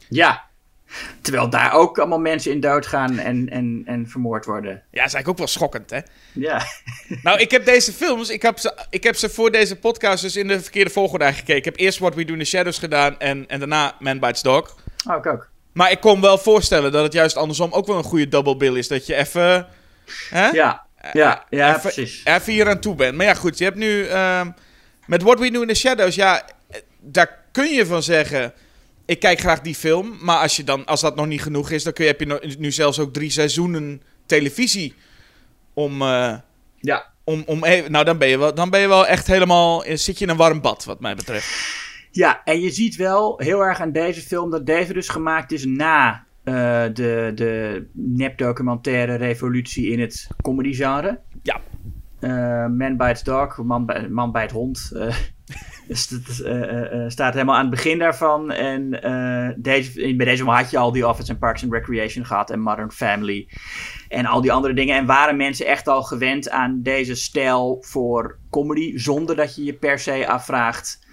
Ja. 0.10 0.46
Terwijl 1.22 1.50
daar 1.50 1.74
ook 1.74 2.00
allemaal 2.00 2.20
mensen 2.20 2.52
in 2.52 2.60
doodgaan 2.60 3.18
en, 3.18 3.50
en, 3.50 3.84
en 3.86 4.08
vermoord 4.10 4.46
worden. 4.46 4.72
Ja, 4.72 4.80
dat 4.80 4.92
is 4.92 5.14
eigenlijk 5.14 5.28
ook 5.28 5.38
wel 5.38 5.48
schokkend, 5.48 5.90
hè? 5.90 6.00
Ja. 6.34 6.62
Nou, 7.24 7.40
ik 7.40 7.52
heb 7.52 7.66
deze 7.66 7.94
films, 7.94 8.30
ik 8.30 8.42
heb, 8.42 8.60
ze, 8.60 8.78
ik 8.90 9.04
heb 9.04 9.16
ze 9.16 9.30
voor 9.30 9.52
deze 9.52 9.76
podcast 9.76 10.22
dus 10.22 10.36
in 10.36 10.48
de 10.48 10.62
verkeerde 10.62 10.90
volgorde 10.90 11.34
gekeken. 11.34 11.56
Ik 11.56 11.66
heb 11.66 11.78
eerst 11.78 12.00
What 12.00 12.16
We 12.16 12.26
Do 12.26 12.34
in 12.34 12.40
the 12.40 12.46
Shadows 12.46 12.78
gedaan 12.78 13.20
en, 13.20 13.48
en 13.48 13.60
daarna 13.60 13.96
Man 14.00 14.20
Bites 14.20 14.42
Dog. 14.42 14.76
Oh, 15.10 15.16
ik 15.16 15.26
ook. 15.26 15.50
Maar 15.74 15.92
ik 15.92 16.00
kon 16.00 16.22
wel 16.22 16.38
voorstellen 16.38 16.92
dat 16.92 17.04
het 17.04 17.14
juist 17.14 17.38
andersom 17.38 17.72
ook 17.72 17.88
wel 17.88 17.98
een 17.98 18.04
goede 18.04 18.28
double 18.28 18.58
bill 18.58 18.78
is. 18.78 18.88
Dat 18.88 19.06
je 19.06 19.16
even... 19.16 19.68
Hè? 20.30 20.48
Ja. 20.48 20.87
Ja, 21.14 21.46
ja, 21.50 21.70
even, 21.70 21.82
precies. 21.82 22.22
Even 22.24 22.54
hier 22.54 22.70
aan 22.70 22.80
toe 22.80 22.96
bent. 22.96 23.16
Maar 23.16 23.26
ja, 23.26 23.34
goed, 23.34 23.58
je 23.58 23.64
hebt 23.64 23.76
nu... 23.78 24.06
ehm, 24.06 24.52
met 25.06 25.22
What 25.24 25.40
We 25.40 25.52
Do 25.52 25.62
in 25.62 25.68
the 25.68 25.74
Shadows, 25.74 26.16
ja... 26.16 26.42
eh, 26.70 26.80
Daar 27.00 27.40
kun 27.52 27.74
je 27.74 27.86
van 27.86 28.04
zeggen... 28.04 28.54
Ik 29.06 29.20
kijk 29.20 29.40
graag 29.40 29.62
die 29.62 29.76
film. 29.76 30.18
Maar 30.22 30.38
als, 30.38 30.56
je 30.56 30.64
dan, 30.64 30.86
als 30.86 31.02
dat 31.02 31.16
nog 31.16 31.26
niet 31.28 31.42
genoeg 31.42 31.70
is... 31.72 31.84
Dan 31.84 31.94
kun 31.94 32.06
je, 32.06 32.12
heb 32.12 32.20
je 32.20 32.56
nu 32.60 32.72
zelfs 32.72 33.00
ook 33.00 33.14
drie 33.14 33.30
seizoenen 33.30 34.02
televisie... 34.26 34.94
Om... 35.74 36.02
eh, 36.02 36.34
Ja. 36.80 37.06
om, 37.24 37.44
om 37.46 37.64
even, 37.64 37.92
nou, 37.92 38.06
dan 38.06 38.18
ben, 38.18 38.28
je 38.28 38.38
wel, 38.38 38.54
dan 38.54 38.70
ben 38.70 38.80
je 38.80 38.88
wel 38.88 39.08
echt 39.08 39.28
helemaal... 39.28 39.84
Zit 39.94 40.18
je 40.18 40.26
in 40.26 40.30
een 40.32 40.38
warm 40.38 40.62
bad, 40.62 40.86
wat 40.86 41.00
mij 41.00 41.16
betreft. 41.16 41.48
Ja, 42.12 42.42
en 42.44 42.60
je 42.62 42.72
ziet 42.72 42.96
wel 42.96 43.34
heel 43.38 43.62
erg 43.62 43.82
aan 43.82 43.92
deze 43.92 44.22
film 44.22 44.52
dat 44.52 44.66
deze 44.66 44.94
dus 44.94 45.10
gemaakt 45.10 45.52
is 45.52 45.66
na 45.66 46.26
eh, 46.48 46.84
de, 46.94 47.32
de 47.36 47.86
nepdocumentaire 47.94 49.16
revolutie 49.16 49.92
in 49.92 50.00
het 50.00 50.28
comedygenre. 50.42 51.20
Ja. 51.42 51.62
Eh, 52.20 52.68
Man 52.68 52.98
Bites 52.98 53.24
Dog, 53.24 53.58
Man, 53.58 53.86
bij, 53.86 54.10
man 54.10 54.32
bijt 54.32 54.52
hond. 54.52 54.92
eh, 54.96 55.16
staat 57.08 57.34
helemaal 57.34 57.56
aan 57.56 57.62
het 57.62 57.70
begin 57.70 57.98
daarvan. 57.98 58.52
En 58.52 58.90
deze, 59.58 60.16
bij 60.16 60.26
deze 60.26 60.44
had 60.44 60.72
je 60.72 60.78
al 60.78 60.92
The 60.92 61.08
Office 61.08 61.32
en 61.32 61.38
Parks 61.38 61.64
and 61.64 61.74
Recreation 61.74 62.26
gehad 62.26 62.50
en 62.50 62.60
Modern 62.60 62.92
Family. 62.92 63.50
En 64.08 64.26
al 64.26 64.42
die 64.42 64.52
andere 64.52 64.74
dingen. 64.74 64.96
En 64.96 65.06
waren 65.06 65.38
mensen 65.38 65.66
echt 65.66 65.88
al 65.88 66.04
gewend 66.04 66.50
aan 66.50 66.82
deze 66.82 67.16
stijl 67.16 67.78
voor 67.80 68.40
comedy. 68.50 68.98
Zonder 68.98 69.36
dat 69.36 69.56
je 69.56 69.64
je 69.64 69.74
per 69.74 70.00
se 70.00 70.28
afvraagt 70.28 71.08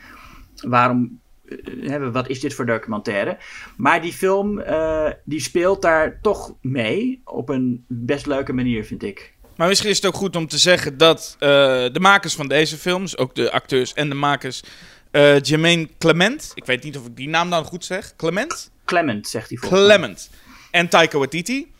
waarom. 0.66 1.22
Eh, 1.48 1.88
hebben 1.90 2.12
wat 2.12 2.28
is 2.28 2.40
dit 2.40 2.54
voor 2.54 2.66
documentaire? 2.66 3.38
Maar 3.76 4.02
die 4.02 4.12
film 4.12 4.58
eh, 4.58 5.10
die 5.24 5.40
speelt 5.40 5.82
daar 5.82 6.18
toch 6.22 6.54
mee. 6.60 7.20
Op 7.24 7.48
een 7.48 7.84
best 7.88 8.26
leuke 8.26 8.52
manier, 8.52 8.84
vind 8.84 9.02
ik. 9.02 9.34
Maar 9.56 9.68
misschien 9.68 9.90
is 9.90 9.96
het 9.96 10.06
ook 10.06 10.14
goed 10.14 10.36
om 10.36 10.46
te 10.46 10.58
zeggen 10.58 10.98
dat 10.98 11.36
eh, 11.38 11.48
de 11.92 12.00
makers 12.00 12.34
van 12.34 12.48
deze 12.48 12.76
films, 12.76 13.16
ook 13.16 13.34
de 13.34 13.50
acteurs 13.50 13.92
en 13.94 14.08
de 14.08 14.14
makers, 14.14 14.62
eh 15.10 15.40
Jermaine 15.40 15.88
Clement, 15.98 16.52
ik 16.54 16.64
weet 16.64 16.82
niet 16.82 16.96
of 16.96 17.06
ik 17.06 17.16
die 17.16 17.28
naam 17.28 17.50
dan 17.50 17.64
goed 17.64 17.84
zeg, 17.84 18.16
Clement? 18.16 18.70
Clement, 18.84 19.28
zegt 19.28 19.48
hij 19.48 19.58
volgens. 19.58 19.82
Clement. 19.82 20.30
En 20.70 20.88
Taika 20.88 21.18
Waititi. 21.18 21.72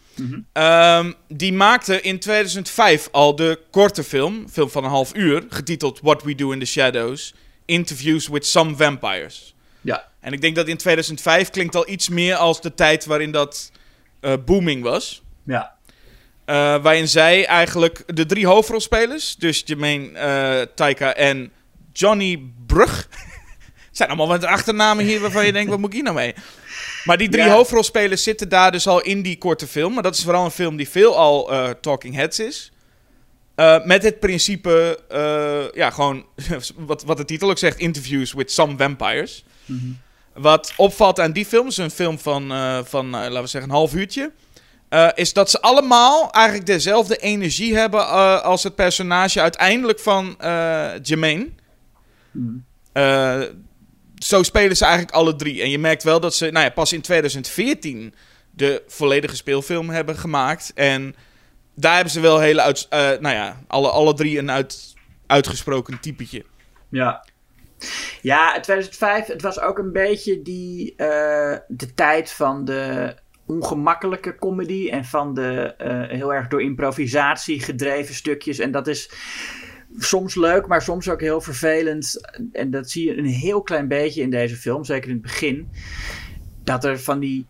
Ehm, 0.53 1.13
die 1.29 1.53
maakte 1.53 2.01
in 2.01 2.19
2005 2.19 3.09
al 3.13 3.37
de 3.37 3.61
korte 3.71 4.05
film, 4.05 4.49
film 4.49 4.71
van 4.71 4.85
een 4.85 4.91
half 4.91 5.17
uur, 5.17 5.45
getiteld 5.49 6.01
What 6.01 6.23
We 6.23 6.35
Do 6.35 6.51
in 6.51 6.59
the 6.59 6.67
Shadows, 6.67 7.35
Interviews 7.65 8.29
with 8.29 8.47
Some 8.47 8.77
Vampires. 8.77 9.54
Ja. 9.85 10.09
En 10.21 10.33
ik 10.33 10.41
denk 10.41 10.57
dat 10.57 10.69
in 10.69 10.77
2005 10.77 11.51
klinkt 11.51 11.75
al 11.77 11.89
iets 11.89 12.09
meer 12.09 12.35
als 12.35 12.61
de 12.61 12.75
tijd 12.75 13.05
waarin 13.05 13.31
dat 13.31 13.71
eh, 14.21 14.33
booming 14.45 14.83
was. 14.83 15.23
Ja. 15.47 15.75
Eh, 16.45 16.55
waarin 16.83 17.09
zij 17.09 17.47
eigenlijk 17.47 18.03
de 18.07 18.27
drie 18.27 18.47
hoofdrolspelers, 18.47 19.37
dus 19.37 19.63
Jermaine, 19.65 20.19
eh 20.19 20.67
Taika 20.75 21.15
en 21.15 21.53
Johnny 21.93 22.43
Brug. 22.67 23.09
zijn 23.93 24.09
allemaal 24.09 24.29
wat 24.29 24.45
achternamen 24.45 25.05
hier 25.05 25.21
waarvan 25.21 25.47
je 25.47 25.53
denkt, 25.53 25.71
wat 25.71 25.79
moet 25.79 25.89
ik 25.89 25.95
hier 25.95 26.03
nou 26.03 26.17
mee? 26.17 26.35
Maar 27.05 27.17
die 27.19 27.29
drie 27.29 27.45
Ja. 27.45 27.53
hoofdrolspelers 27.53 28.23
zitten 28.23 28.49
daar 28.49 28.73
dus 28.73 28.87
al 28.87 29.01
in 29.01 29.23
die 29.23 29.39
korte 29.39 29.67
film. 29.67 29.95
Maar 29.95 30.03
dat 30.03 30.15
is 30.15 30.23
vooral 30.23 30.45
een 30.45 30.51
film 30.51 30.77
die 30.77 30.89
veel 30.89 31.17
al 31.17 31.51
Talking 31.81 32.15
Heads 32.15 32.39
is. 32.39 32.73
Eh, 33.55 33.85
met 33.85 34.03
het 34.03 34.21
principe, 34.21 35.01
eh, 35.09 35.73
ja, 35.73 35.91
gewoon 35.91 36.25
wat, 36.77 37.05
wat 37.05 37.17
de 37.17 37.25
titel 37.25 37.51
ook 37.51 37.59
zegt: 37.59 37.79
Interviews 37.79 38.33
with 38.33 38.53
Some 38.53 38.77
Vampires. 38.77 39.45
Wat 40.33 40.73
opvalt 40.77 41.21
aan 41.21 41.33
die 41.33 41.47
film, 41.47 41.67
is 41.67 41.77
een 41.77 41.91
film 41.91 42.19
van, 42.19 42.53
eh, 42.53 42.79
van 42.85 43.11
laten 43.11 43.43
we 43.43 43.47
zeggen, 43.47 43.71
een 43.71 43.77
half 43.77 43.95
uurtje. 43.95 44.33
is 45.15 45.33
dat 45.33 45.51
ze 45.51 45.61
allemaal 45.61 46.31
eigenlijk 46.31 46.67
dezelfde 46.67 47.17
energie 47.17 47.77
hebben 47.77 48.09
als 48.43 48.63
het 48.63 48.75
personage 48.75 49.41
uiteindelijk 49.41 49.99
van 49.99 50.37
Jermaine. 51.03 51.49
Eh, 52.95 53.43
zo 54.19 54.43
spelen 54.43 54.77
ze 54.77 54.85
eigenlijk 54.85 55.15
alle 55.15 55.37
drie. 55.37 55.63
En 55.63 55.71
je 55.71 55.79
merkt 55.79 56.03
wel 56.03 56.21
dat 56.21 56.35
ze 56.35 56.51
nou 56.51 56.65
ja, 56.65 56.71
pas 56.71 56.93
in 56.93 57.01
2014 57.01 58.15
de 58.51 58.83
volledige 58.87 59.37
speelfilm 59.37 59.91
hebben 59.91 60.17
gemaakt. 60.17 60.73
En 60.75 61.15
daar 61.75 61.95
hebben 61.95 62.13
ze 62.13 62.21
wel 62.21 62.41
hele 62.41 62.61
uit, 62.61 62.87
eh, 62.91 62.99
nou 62.99 63.35
ja, 63.35 63.61
alle, 63.67 63.91
alle 63.91 64.15
drie 64.15 64.39
een 64.39 64.51
uit, 64.51 64.95
uitgesproken 65.27 66.01
typetje. 66.01 66.45
Ja. 66.89 67.27
Ja, 68.23 68.61
2005, 68.61 69.27
het 69.27 69.43
was 69.43 69.61
ook 69.61 69.79
een 69.79 69.93
beetje 69.93 70.43
die, 70.43 70.95
eh, 70.97 71.59
de 71.69 71.95
tijd 71.95 72.31
van 72.31 72.65
de 72.65 73.15
ongemakkelijke 73.47 74.35
comedy 74.35 74.89
en 74.91 75.05
van 75.05 75.35
de 75.35 75.75
eh, 75.79 76.09
heel 76.09 76.35
erg 76.35 76.49
door 76.49 76.63
improvisatie 76.63 77.61
gedreven 77.61 78.15
stukjes. 78.15 78.59
En 78.59 78.71
dat 78.71 78.87
is 78.87 79.11
soms 79.99 80.35
leuk, 80.35 80.67
maar 80.67 80.83
soms 80.83 81.09
ook 81.09 81.21
heel 81.21 81.41
vervelend. 81.41 82.21
En 82.53 82.71
dat 82.71 82.91
zie 82.91 83.07
je 83.07 83.19
een 83.19 83.25
heel 83.25 83.63
klein 83.63 83.89
beetje 83.89 84.23
in 84.23 84.31
deze 84.31 84.57
film, 84.57 84.85
zeker 84.85 85.09
in 85.09 85.15
het 85.15 85.23
begin. 85.23 85.69
Dat 86.65 86.85
er 86.85 87.01
van 87.01 87.19
die 87.19 87.47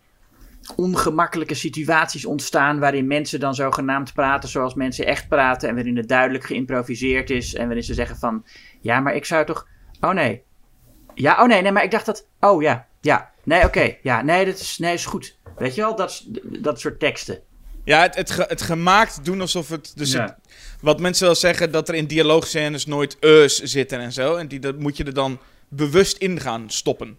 ongemakkelijke 0.75 1.53
situaties 1.53 2.25
ontstaan 2.25 2.79
waarin 2.79 3.07
mensen 3.07 3.39
dan 3.39 3.55
zogenaamd 3.55 4.13
praten 4.13 4.49
zoals 4.49 4.73
mensen 4.73 5.05
echt 5.05 5.27
praten 5.27 5.69
en 5.69 5.75
waarin 5.75 5.97
het 5.97 6.07
duidelijk 6.07 6.43
geïmproviseerd 6.45 7.29
is 7.29 7.55
en 7.55 7.65
waarin 7.65 7.83
ze 7.83 7.93
zeggen 7.93 8.17
van 8.17 8.45
ja, 8.81 8.99
maar 8.99 9.15
ik 9.15 9.25
zou 9.25 9.45
toch. 9.45 9.67
Oh 10.01 10.11
nee. 10.11 10.43
Ja, 11.13 11.41
oh 11.41 11.47
nee, 11.47 11.61
nee, 11.61 11.71
maar 11.71 11.83
ik 11.83 11.91
dacht 11.91 12.05
dat. 12.05 12.27
Oh 12.39 12.61
ja, 12.61 12.87
ja. 13.01 13.31
Nee, 13.43 13.63
oké. 13.63 13.95
Ja, 14.01 14.21
nee, 14.21 14.45
dat 14.45 14.59
is, 14.59 14.77
nee, 14.77 14.93
is 14.93 15.05
goed. 15.05 15.37
Weet 15.57 15.75
je 15.75 15.81
wel, 15.81 15.95
dat, 15.95 16.23
dat 16.43 16.79
soort 16.79 16.99
teksten. 16.99 17.39
Ja, 17.83 18.01
het, 18.01 18.15
het, 18.15 18.31
ge- 18.31 18.45
het 18.47 18.61
gemaakt 18.61 19.25
doen 19.25 19.41
alsof 19.41 19.69
het... 19.69 19.91
Dus 19.95 20.11
Ja. 20.11 20.21
het- 20.21 20.35
wat 20.81 20.99
mensen 20.99 21.25
wel 21.25 21.35
zeggen, 21.35 21.71
dat 21.71 21.89
er 21.89 21.95
in 21.95 22.05
dialoogscènes 22.07 22.85
nooit 22.85 23.17
eus 23.19 23.61
zitten 23.61 23.99
en 23.99 24.11
zo. 24.11 24.35
En 24.35 24.47
die, 24.47 24.59
dat 24.59 24.79
moet 24.79 24.97
je 24.97 25.03
er 25.03 25.13
dan 25.13 25.39
bewust 25.69 26.17
in 26.17 26.39
gaan 26.39 26.69
stoppen. 26.69 27.17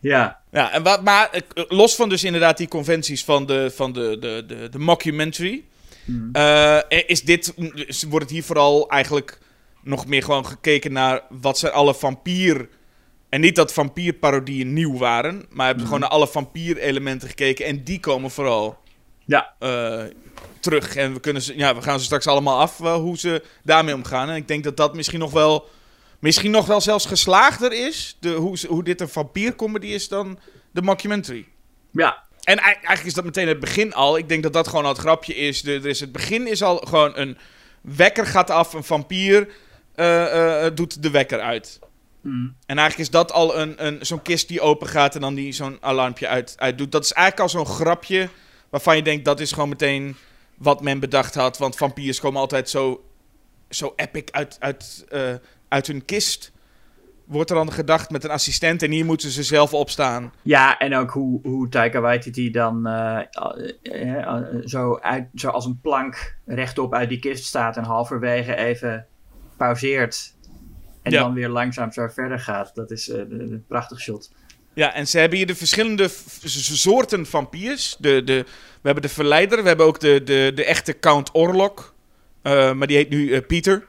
Ja. 0.00 0.40
Ja, 0.52 0.72
en 0.72 0.82
wat, 0.82 1.02
maar 1.02 1.30
eh, 1.30 1.40
los 1.68 1.94
van 1.94 2.08
dus 2.08 2.24
inderdaad 2.24 2.56
die 2.56 2.68
conventies 2.68 3.24
van 3.24 3.46
de, 3.46 3.70
van 3.74 3.92
de, 3.92 4.16
de, 4.20 4.44
de, 4.46 4.68
de 4.68 4.78
mockumentary... 4.78 5.64
eh, 6.32 6.78
is 7.06 7.22
dit, 7.22 7.54
wordt 8.08 8.24
het 8.24 8.30
hier 8.34 8.44
vooral 8.44 8.88
eigenlijk 8.90 9.38
nog 9.82 10.06
meer 10.06 10.22
gewoon 10.22 10.46
gekeken 10.46 10.92
naar 10.92 11.20
wat 11.28 11.58
zijn 11.58 11.72
alle 11.72 11.94
vampier... 11.94 12.68
En 13.28 13.40
niet 13.40 13.56
dat 13.56 13.72
vampierparodieën 13.72 14.72
nieuw 14.72 14.98
waren, 14.98 15.44
maar 15.50 15.66
hebben 15.66 15.84
gewoon 15.84 16.00
naar 16.00 16.08
alle 16.08 16.26
vampierelementen 16.28 17.28
gekeken. 17.28 17.64
En 17.64 17.84
die 17.84 18.00
komen 18.00 18.30
vooral 18.30 18.78
Ja. 19.24 19.54
eh, 19.58 20.02
terug. 20.60 20.96
En 20.96 21.12
we, 21.12 21.20
kunnen 21.20 21.42
ze, 21.42 21.56
ja, 21.56 21.74
we 21.74 21.82
gaan 21.82 21.98
ze 21.98 22.04
straks 22.04 22.26
allemaal 22.26 22.60
af 22.60 22.78
hoe 22.78 23.18
ze 23.18 23.42
daarmee 23.64 23.94
omgaan. 23.94 24.28
En 24.28 24.36
ik 24.36 24.48
denk 24.48 24.64
dat 24.64 24.76
dat 24.76 24.94
misschien 24.94 25.18
nog 25.18 25.30
wel, 25.30 25.68
misschien 26.18 26.50
nog 26.50 26.66
wel 26.66 26.80
zelfs 26.80 27.06
geslaagder 27.06 27.72
is. 27.72 28.16
De, 28.20 28.32
hoe, 28.32 28.58
hoe 28.68 28.84
dit 28.84 29.00
een 29.00 29.08
vampiercomedy 29.08 29.86
is 29.86 30.08
dan 30.08 30.38
de 30.70 30.82
mockumentary. 30.82 31.46
Ja. 31.90 32.24
En 32.42 32.58
ei- 32.58 32.74
eigenlijk 32.74 33.04
is 33.04 33.14
dat 33.14 33.24
meteen 33.24 33.48
het 33.48 33.60
begin 33.60 33.94
al. 33.94 34.18
Ik 34.18 34.28
denk 34.28 34.42
dat 34.42 34.52
dat 34.52 34.68
gewoon 34.68 34.84
al 34.84 34.90
het 34.90 34.98
grapje 34.98 35.34
is. 35.34 35.62
De, 35.62 35.74
er 35.74 35.86
is 35.86 36.00
het 36.00 36.12
begin 36.12 36.46
is 36.46 36.62
al 36.62 36.76
gewoon 36.76 37.12
een 37.16 37.38
wekker 37.80 38.26
gaat 38.26 38.50
af, 38.50 38.72
een 38.72 38.84
vampier 38.84 39.48
eh, 39.94 40.64
eh, 40.66 40.74
doet 40.74 41.02
de 41.02 41.10
wekker 41.10 41.40
uit. 41.40 41.78
Mm. 42.20 42.56
En 42.66 42.78
eigenlijk 42.78 43.08
is 43.08 43.14
dat 43.14 43.32
al 43.32 43.58
een, 43.58 43.86
een, 43.86 44.06
zo'n 44.06 44.22
kist 44.22 44.48
die 44.48 44.60
open 44.60 44.86
gaat 44.88 45.14
en 45.14 45.20
dan 45.20 45.34
die 45.34 45.52
zo'n 45.52 45.78
alarmpje 45.80 46.28
uit, 46.28 46.54
uit 46.58 46.78
doet. 46.78 46.92
Dat 46.92 47.04
is 47.04 47.12
eigenlijk 47.12 47.42
al 47.42 47.58
zo'n 47.58 47.74
grapje 47.74 48.28
waarvan 48.70 48.96
je 48.96 49.02
denkt 49.02 49.24
dat 49.24 49.40
is 49.40 49.52
gewoon 49.52 49.68
meteen 49.68 50.16
wat 50.56 50.82
men 50.82 51.00
bedacht 51.00 51.34
had. 51.34 51.58
Want 51.58 51.76
vampiers 51.76 52.20
komen 52.20 52.40
altijd 52.40 52.70
zo, 52.70 53.04
zo 53.68 53.92
epic 53.96 54.30
uit, 54.30 54.56
uit, 54.60 55.04
eh, 55.08 55.34
uit 55.68 55.86
hun 55.86 56.04
kist. 56.04 56.52
Wordt 57.24 57.50
er 57.50 57.56
dan 57.56 57.72
gedacht 57.72 58.10
met 58.10 58.24
een 58.24 58.30
assistent 58.30 58.82
en 58.82 58.90
hier 58.90 59.04
moeten 59.04 59.30
ze 59.30 59.42
zelf 59.42 59.74
opstaan. 59.74 60.32
Ja, 60.42 60.78
en 60.78 60.94
ook 60.94 61.10
hoe, 61.10 61.40
hoe 61.42 61.68
Taika 61.68 62.00
Waititi 62.00 62.50
dan 62.50 62.86
eh, 62.86 63.20
zo, 64.64 64.98
uit, 64.98 65.28
zo 65.34 65.48
als 65.48 65.64
een 65.64 65.80
plank 65.82 66.36
rechtop 66.44 66.94
uit 66.94 67.08
die 67.08 67.18
kist 67.18 67.44
staat 67.44 67.76
en 67.76 67.84
halverwege 67.84 68.56
even 68.56 69.06
pauzeert. 69.56 70.34
En 71.02 71.12
Ja. 71.12 71.22
dan 71.22 71.34
weer 71.34 71.48
langzaam 71.48 71.92
zo 71.92 72.08
verder 72.08 72.38
gaat. 72.40 72.74
Dat 72.74 72.90
is 72.90 73.08
een 73.08 73.64
prachtig 73.68 74.00
shot. 74.00 74.32
Ja, 74.74 74.94
en 74.94 75.08
ze 75.08 75.18
hebben 75.18 75.38
hier 75.38 75.46
de 75.46 75.54
verschillende 75.54 76.08
soorten 76.44 77.26
vampiers. 77.26 77.96
De, 77.98 78.24
de, 78.24 78.42
we 78.44 78.82
hebben 78.82 79.02
de 79.02 79.08
verleider, 79.08 79.62
we 79.62 79.68
hebben 79.68 79.86
ook 79.86 80.00
de, 80.00 80.22
de, 80.24 80.52
de 80.54 80.64
echte 80.64 80.98
Count 80.98 81.30
Orlok. 81.32 81.94
Maar 82.42 82.86
die 82.86 82.96
heet 82.96 83.08
nu 83.08 83.40
Pieter 83.40 83.86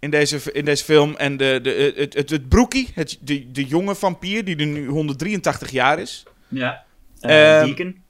in, 0.00 0.10
deze, 0.10 0.52
in 0.52 0.64
deze 0.64 0.84
film. 0.84 1.16
En 1.16 1.36
de, 1.36 1.58
de, 1.62 1.92
het, 1.96 2.14
het, 2.14 2.30
het 2.30 2.48
broekie, 2.48 2.90
het, 2.94 3.18
de, 3.20 3.50
de 3.50 3.64
jonge 3.64 3.94
vampier, 3.94 4.44
die 4.44 4.56
er 4.56 4.66
nu 4.66 4.86
183 4.86 5.70
jaar 5.70 5.98
is. 5.98 6.22
Ja. 6.48 6.84
Ehm, 7.20 7.66
Deacon. 7.66 8.02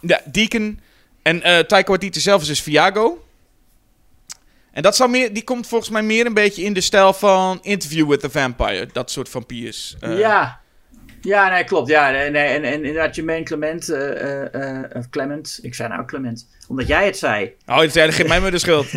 Ja, 0.00 0.20
Deacon. 0.24 0.80
En 1.22 1.42
eh 1.42 1.58
Taika 1.58 1.88
Waititi 1.88 2.20
zelf 2.20 2.42
is 2.42 2.48
dus 2.48 2.62
Viago. 2.62 3.24
En 4.70 4.82
dat 4.82 4.96
zal 4.96 5.08
meer, 5.08 5.32
die 5.32 5.44
komt 5.44 5.66
volgens 5.66 5.90
mij 5.90 6.02
meer 6.02 6.26
een 6.26 6.34
beetje 6.34 6.62
in 6.62 6.72
de 6.72 6.80
stijl 6.80 7.12
van 7.12 7.58
Interview 7.62 8.08
with 8.08 8.20
the 8.20 8.30
Vampire. 8.30 8.88
Dat 8.92 9.10
soort 9.10 9.28
vampiers. 9.28 9.96
Eh, 10.00 10.18
ja. 10.18 10.60
Ja, 11.24 11.48
nee, 11.50 11.64
klopt. 11.64 11.88
Ja, 11.88 12.10
nee, 12.10 12.30
nee, 12.30 12.46
en, 12.46 12.62
en 12.64 12.72
inderdaad, 12.72 13.14
Jermaine 13.14 13.44
Clement, 13.44 13.90
of 14.96 15.08
Clement, 15.10 15.58
ik 15.62 15.74
zei 15.74 15.88
nou 15.88 16.04
Clement, 16.04 16.48
omdat 16.68 16.86
jij 16.86 17.04
het 17.06 17.16
zei. 17.18 17.54
Oh, 17.66 17.84
ja, 17.84 18.04
dat 18.04 18.14
geeft 18.14 18.28
mij 18.28 18.40
maar 18.40 18.50
de 18.50 18.58
schuld. 18.58 18.86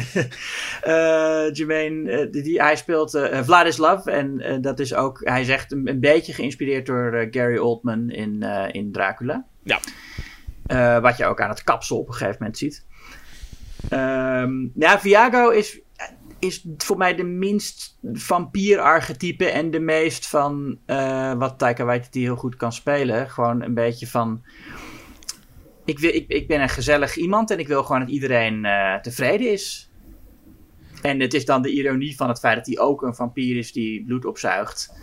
Eh 0.82 1.46
Jermaine, 1.54 2.30
die, 2.30 2.42
die- 2.42 2.62
hij 2.62 2.76
speelt 2.76 3.14
eh 3.14 3.44
Vladislav 3.44 4.06
en 4.06 4.58
dat 4.62 4.80
is 4.80 4.94
ook, 4.94 5.22
hij 5.24 5.44
zegt 5.44 5.72
een, 5.72 5.88
een 5.88 6.00
beetje 6.00 6.34
geïnspireerd 6.34 6.86
door 6.86 7.28
Gary 7.32 7.58
Oldman 7.58 8.10
in, 8.10 8.42
in 8.72 8.92
Dracula. 8.92 9.46
Ja. 9.64 9.80
Wat 11.02 11.18
je 11.18 11.26
ook 11.26 11.42
aan 11.42 11.50
het 11.50 11.64
kapsel 11.64 11.98
op 11.98 12.08
een 12.08 12.14
gegeven 12.14 12.38
moment 12.40 12.58
ziet. 12.58 12.86
Ehm, 13.90 14.52
ja, 14.76 15.00
Viago 15.00 15.50
is, 15.50 15.80
is 16.40 16.66
voor 16.78 16.98
mij 16.98 17.16
de 17.16 17.24
minst 17.24 17.98
vampier-archetype 18.14 19.46
en 19.46 19.72
de 19.72 19.80
meest 19.80 20.28
van 20.28 20.80
eh, 20.86 21.34
wat 21.34 21.58
Taika 21.60 21.84
Waititi 21.86 22.22
heel 22.22 22.36
goed 22.36 22.56
kan 22.56 22.74
spelen. 22.74 23.30
Gewoon 23.30 23.62
een 23.62 23.74
beetje 23.74 24.08
van... 24.08 24.44
Ik, 25.86 26.00
wil, 26.00 26.14
ik, 26.14 26.28
ik 26.28 26.48
ben 26.48 26.62
een 26.62 26.70
gezellig 26.70 27.16
iemand 27.16 27.52
en 27.52 27.60
ik 27.60 27.68
wil 27.68 27.84
gewoon 27.84 28.02
dat 28.02 28.10
iedereen 28.10 28.66
eh, 28.66 28.96
tevreden 28.96 29.52
is. 29.52 29.90
En 31.02 31.20
het 31.20 31.34
is 31.34 31.46
dan 31.46 31.62
de 31.62 31.72
ironie 31.72 32.16
van 32.16 32.28
het 32.30 32.40
feit 32.40 32.56
dat 32.56 32.66
hij 32.66 32.80
ook 32.80 33.02
een 33.02 33.16
vampier 33.16 33.58
is 33.58 33.72
die 33.72 34.06
bloed 34.06 34.26
opzuigt, 34.26 34.94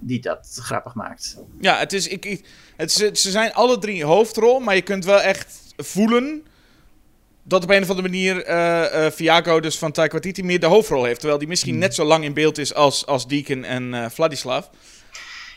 die 0.00 0.20
dat 0.20 0.58
grappig 0.62 0.94
maakt. 0.94 1.42
Ja, 1.60 1.78
het 1.78 1.92
is, 1.92 2.08
ik, 2.08 2.24
ik- 2.24 2.46
het, 2.76 2.92
ze, 2.92 3.10
ze 3.12 3.30
zijn 3.30 3.52
alle 3.52 3.78
drie 3.78 4.04
hoofdrol, 4.04 4.60
maar 4.60 4.74
je 4.74 4.82
kunt 4.82 5.04
wel 5.04 5.20
echt 5.20 5.74
voelen 5.76 6.44
dat 7.48 7.62
op 7.62 7.70
een 7.70 7.82
of 7.82 7.90
andere 7.90 8.08
manier 8.08 8.44
Viago, 9.12 9.60
dus 9.60 9.78
van 9.78 9.92
Taika 9.92 10.12
Waititi, 10.12 10.42
meer 10.42 10.60
de 10.60 10.66
hoofdrol 10.66 11.04
heeft. 11.04 11.18
Terwijl 11.18 11.38
die 11.38 11.48
misschien 11.48 11.78
net 11.78 11.94
zo 11.94 12.04
lang 12.04 12.24
in 12.24 12.34
beeld 12.34 12.58
is 12.58 12.74
als, 12.74 13.06
als 13.06 13.26
Deacon 13.26 13.64
en 13.64 13.94
eh 13.94 14.10
Vladislav. 14.10 14.66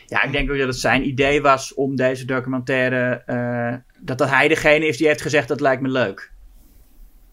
Ja, 0.06 0.22
ik 0.22 0.32
denk 0.32 0.50
ook 0.50 0.58
dat 0.58 0.66
het 0.66 0.78
zijn 0.78 1.06
idee 1.06 1.42
was 1.42 1.74
om 1.74 1.96
deze 1.96 2.24
documentaire. 2.24 3.82
dat, 4.00 4.18
dat 4.18 4.28
hij 4.28 4.48
degene 4.48 4.86
is 4.86 4.96
die 4.96 5.06
heeft 5.06 5.22
gezegd 5.22 5.48
dat 5.48 5.60
lijkt 5.60 5.82
me 5.82 5.88
leuk. 5.88 6.30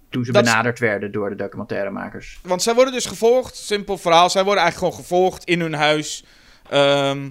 Toen 0.10 0.26
ze 0.26 0.32
Dat 0.32 0.44
benaderd 0.44 0.80
werden 0.80 1.12
door 1.12 1.30
de 1.30 1.36
documentairemakers. 1.36 2.40
Want 2.44 2.62
zij 2.62 2.74
worden 2.74 2.94
dus 2.94 3.06
gevolgd, 3.06 3.56
simpel 3.56 3.98
verhaal, 3.98 4.30
zij 4.30 4.44
worden 4.44 4.64
eigenlijk 4.64 4.94
gewoon 4.94 5.06
gevolgd 5.06 5.44
in 5.44 5.60
hun 5.60 5.74
huis. 5.74 6.26
Ehm, 6.70 7.30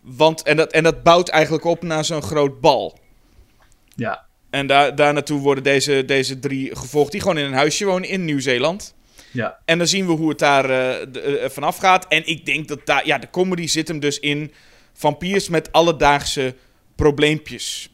want, 0.00 0.42
en, 0.42 0.56
dat, 0.56 0.72
en 0.72 0.82
dat 0.82 1.02
bouwt 1.02 1.28
eigenlijk 1.28 1.64
op 1.64 1.82
naar 1.82 2.04
zo'n 2.04 2.22
groot 2.22 2.60
bal. 2.60 2.98
Ja. 3.94 4.26
En 4.50 4.66
daar, 4.66 4.94
daar 4.94 5.12
naartoe 5.12 5.40
worden 5.40 5.64
deze, 5.64 6.04
deze 6.04 6.38
drie 6.38 6.76
gevolgd, 6.76 7.12
die 7.12 7.20
gewoon 7.20 7.38
in 7.38 7.44
een 7.44 7.52
huisje 7.52 7.84
wonen 7.84 8.08
in 8.08 8.24
Nieuw-Zeeland. 8.24 8.94
Ja. 9.32 9.58
En 9.64 9.78
dan 9.78 9.86
zien 9.86 10.06
we 10.06 10.12
hoe 10.12 10.28
het 10.28 10.38
daar 10.38 10.64
eh, 10.64 11.06
de- 11.12 11.20
eh, 11.20 11.50
vanaf 11.50 11.76
gaat. 11.76 12.06
En 12.08 12.26
ik 12.26 12.46
denk 12.46 12.68
dat 12.68 12.86
daar, 12.86 13.06
ja, 13.06 13.18
de 13.18 13.30
comedy 13.30 13.66
zit 13.66 13.88
hem 13.88 14.00
dus 14.00 14.20
in 14.20 14.52
vampiers 14.92 15.48
met 15.48 15.72
alledaagse 15.72 16.54
probleempjes. 16.96 17.88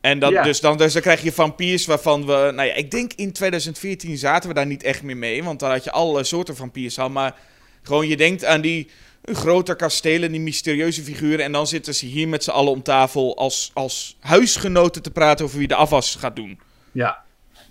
En 0.00 0.18
dat, 0.18 0.30
Ja. 0.30 0.42
dus, 0.42 0.60
dan, 0.60 0.76
dus 0.78 0.92
dan 0.92 1.02
krijg 1.02 1.22
je 1.22 1.32
vampiers 1.32 1.86
waarvan 1.86 2.26
we, 2.26 2.32
nou 2.32 2.62
ja, 2.68 2.74
ik 2.74 2.90
denk 2.90 3.12
in 3.12 3.32
2014 3.32 4.18
zaten 4.18 4.48
we 4.48 4.54
daar 4.54 4.66
niet 4.66 4.82
echt 4.82 5.02
meer 5.02 5.16
mee. 5.16 5.44
Want 5.44 5.60
dan 5.60 5.70
had 5.70 5.84
je 5.84 5.90
alle 5.90 6.24
soorten 6.24 6.56
vampiers 6.56 6.98
al. 6.98 7.10
Maar 7.10 7.34
gewoon 7.82 8.08
je 8.08 8.16
denkt 8.16 8.44
aan 8.44 8.60
die 8.60 8.90
grote 9.22 9.76
kastelen, 9.76 10.32
die 10.32 10.40
mysterieuze 10.40 11.02
figuren. 11.02 11.44
En 11.44 11.52
dan 11.52 11.66
zitten 11.66 11.94
ze 11.94 12.06
hier 12.06 12.28
met 12.28 12.44
z'n 12.44 12.50
allen 12.50 12.72
om 12.72 12.82
tafel 12.82 13.36
als, 13.36 13.70
als 13.74 14.16
huisgenoten 14.20 15.02
te 15.02 15.10
praten 15.10 15.44
over 15.44 15.58
wie 15.58 15.68
de 15.68 15.74
afwas 15.74 16.14
gaat 16.14 16.36
doen. 16.36 16.60
Ja. 16.92 17.22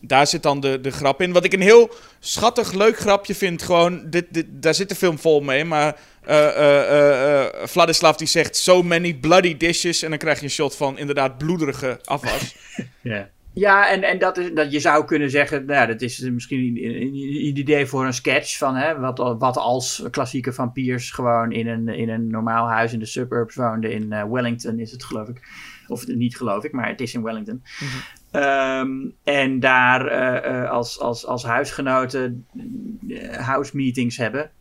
Daar 0.02 0.28
zit 0.28 0.44
dan 0.44 0.60
de, 0.60 0.82
de 0.82 0.92
grap 0.92 1.22
in. 1.22 1.32
Wat 1.32 1.44
ik 1.44 1.54
een 1.54 1.62
heel 1.62 1.90
schattig, 2.20 2.72
leuk 2.72 2.98
grapje 2.98 3.36
vind. 3.36 3.62
Gewoon, 3.62 4.10
dit, 4.10 4.26
dit, 4.30 4.46
daar 4.50 4.74
zit 4.74 4.90
de 4.90 4.96
film 4.96 5.20
vol 5.20 5.42
mee. 5.42 5.66
Maar 5.66 6.00
eh, 6.26 7.46
Vladislav 7.64 8.16
die 8.16 8.28
zegt... 8.28 8.56
So 8.56 8.84
many 8.84 9.14
bloody 9.14 9.58
dishes. 9.58 10.04
En 10.04 10.10
dan 10.10 10.20
krijg 10.20 10.38
je 10.38 10.44
een 10.44 10.52
shot 10.52 10.76
van 10.76 10.98
inderdaad 10.98 11.38
bloederige 11.38 12.00
afwas. 12.04 12.56
Ja. 13.02 13.30
Ja, 13.60 13.90
en, 13.90 14.04
en 14.04 14.20
dat 14.20 14.38
is, 14.38 14.54
dat 14.54 14.72
je 14.72 14.80
zou 14.80 15.06
kunnen 15.06 15.30
zeggen, 15.30 15.66
nou, 15.66 15.88
dat 15.88 16.02
is 16.02 16.20
misschien 16.20 16.60
een, 16.60 17.58
idee 17.58 17.86
voor 17.86 18.06
een 18.06 18.14
sketch 18.14 18.58
van 18.58 18.76
hè, 18.76 19.00
wat, 19.00 19.18
wat 19.40 19.58
als 19.58 20.04
klassieke 20.12 20.54
vampiers 20.54 21.12
gewoon 21.12 21.52
in 21.52 21.68
een, 21.68 21.88
in 21.88 22.10
een 22.10 22.28
normaal 22.28 22.68
huis 22.68 22.94
in 22.94 23.00
de 23.00 23.06
suburbs 23.06 23.56
woonden. 23.56 23.92
In 23.92 24.12
eh, 24.12 24.24
Wellington 24.32 24.80
is 24.80 24.92
het 24.92 25.04
geloof 25.04 25.28
ik. 25.28 25.42
Of 25.88 26.08
niet 26.08 26.38
geloof 26.38 26.64
ik, 26.64 26.72
maar 26.72 26.88
het 26.88 27.02
is 27.02 27.14
in 27.14 27.24
Wellington. 27.24 27.64
Ehm, 28.32 28.90
en 29.24 29.60
daar 29.60 30.08
eh, 30.08 30.62
eh, 30.62 30.70
als, 30.70 31.00
als, 31.00 31.26
als 31.26 31.44
huisgenoten 31.44 32.46
house 33.32 33.76
meetings 33.76 34.18
hebben. 34.18 34.52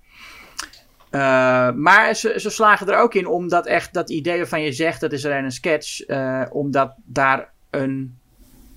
Maar 1.81 2.15
ze, 2.15 2.35
ze 2.37 2.51
slagen 2.51 2.89
er 2.89 2.99
ook 2.99 3.15
in 3.15 3.27
om 3.27 3.49
dat 3.49 3.67
echt, 3.67 3.95
dat 3.95 4.11
idee 4.11 4.37
waarvan 4.37 4.63
je 4.63 4.73
zegt, 4.73 5.01
dat 5.01 5.13
is 5.13 5.25
alleen 5.25 5.45
een 5.45 5.51
sketch, 5.51 6.01
eh, 6.01 6.45
om 6.51 6.71
dat 6.71 6.95
daar 7.05 7.53
een 7.71 8.18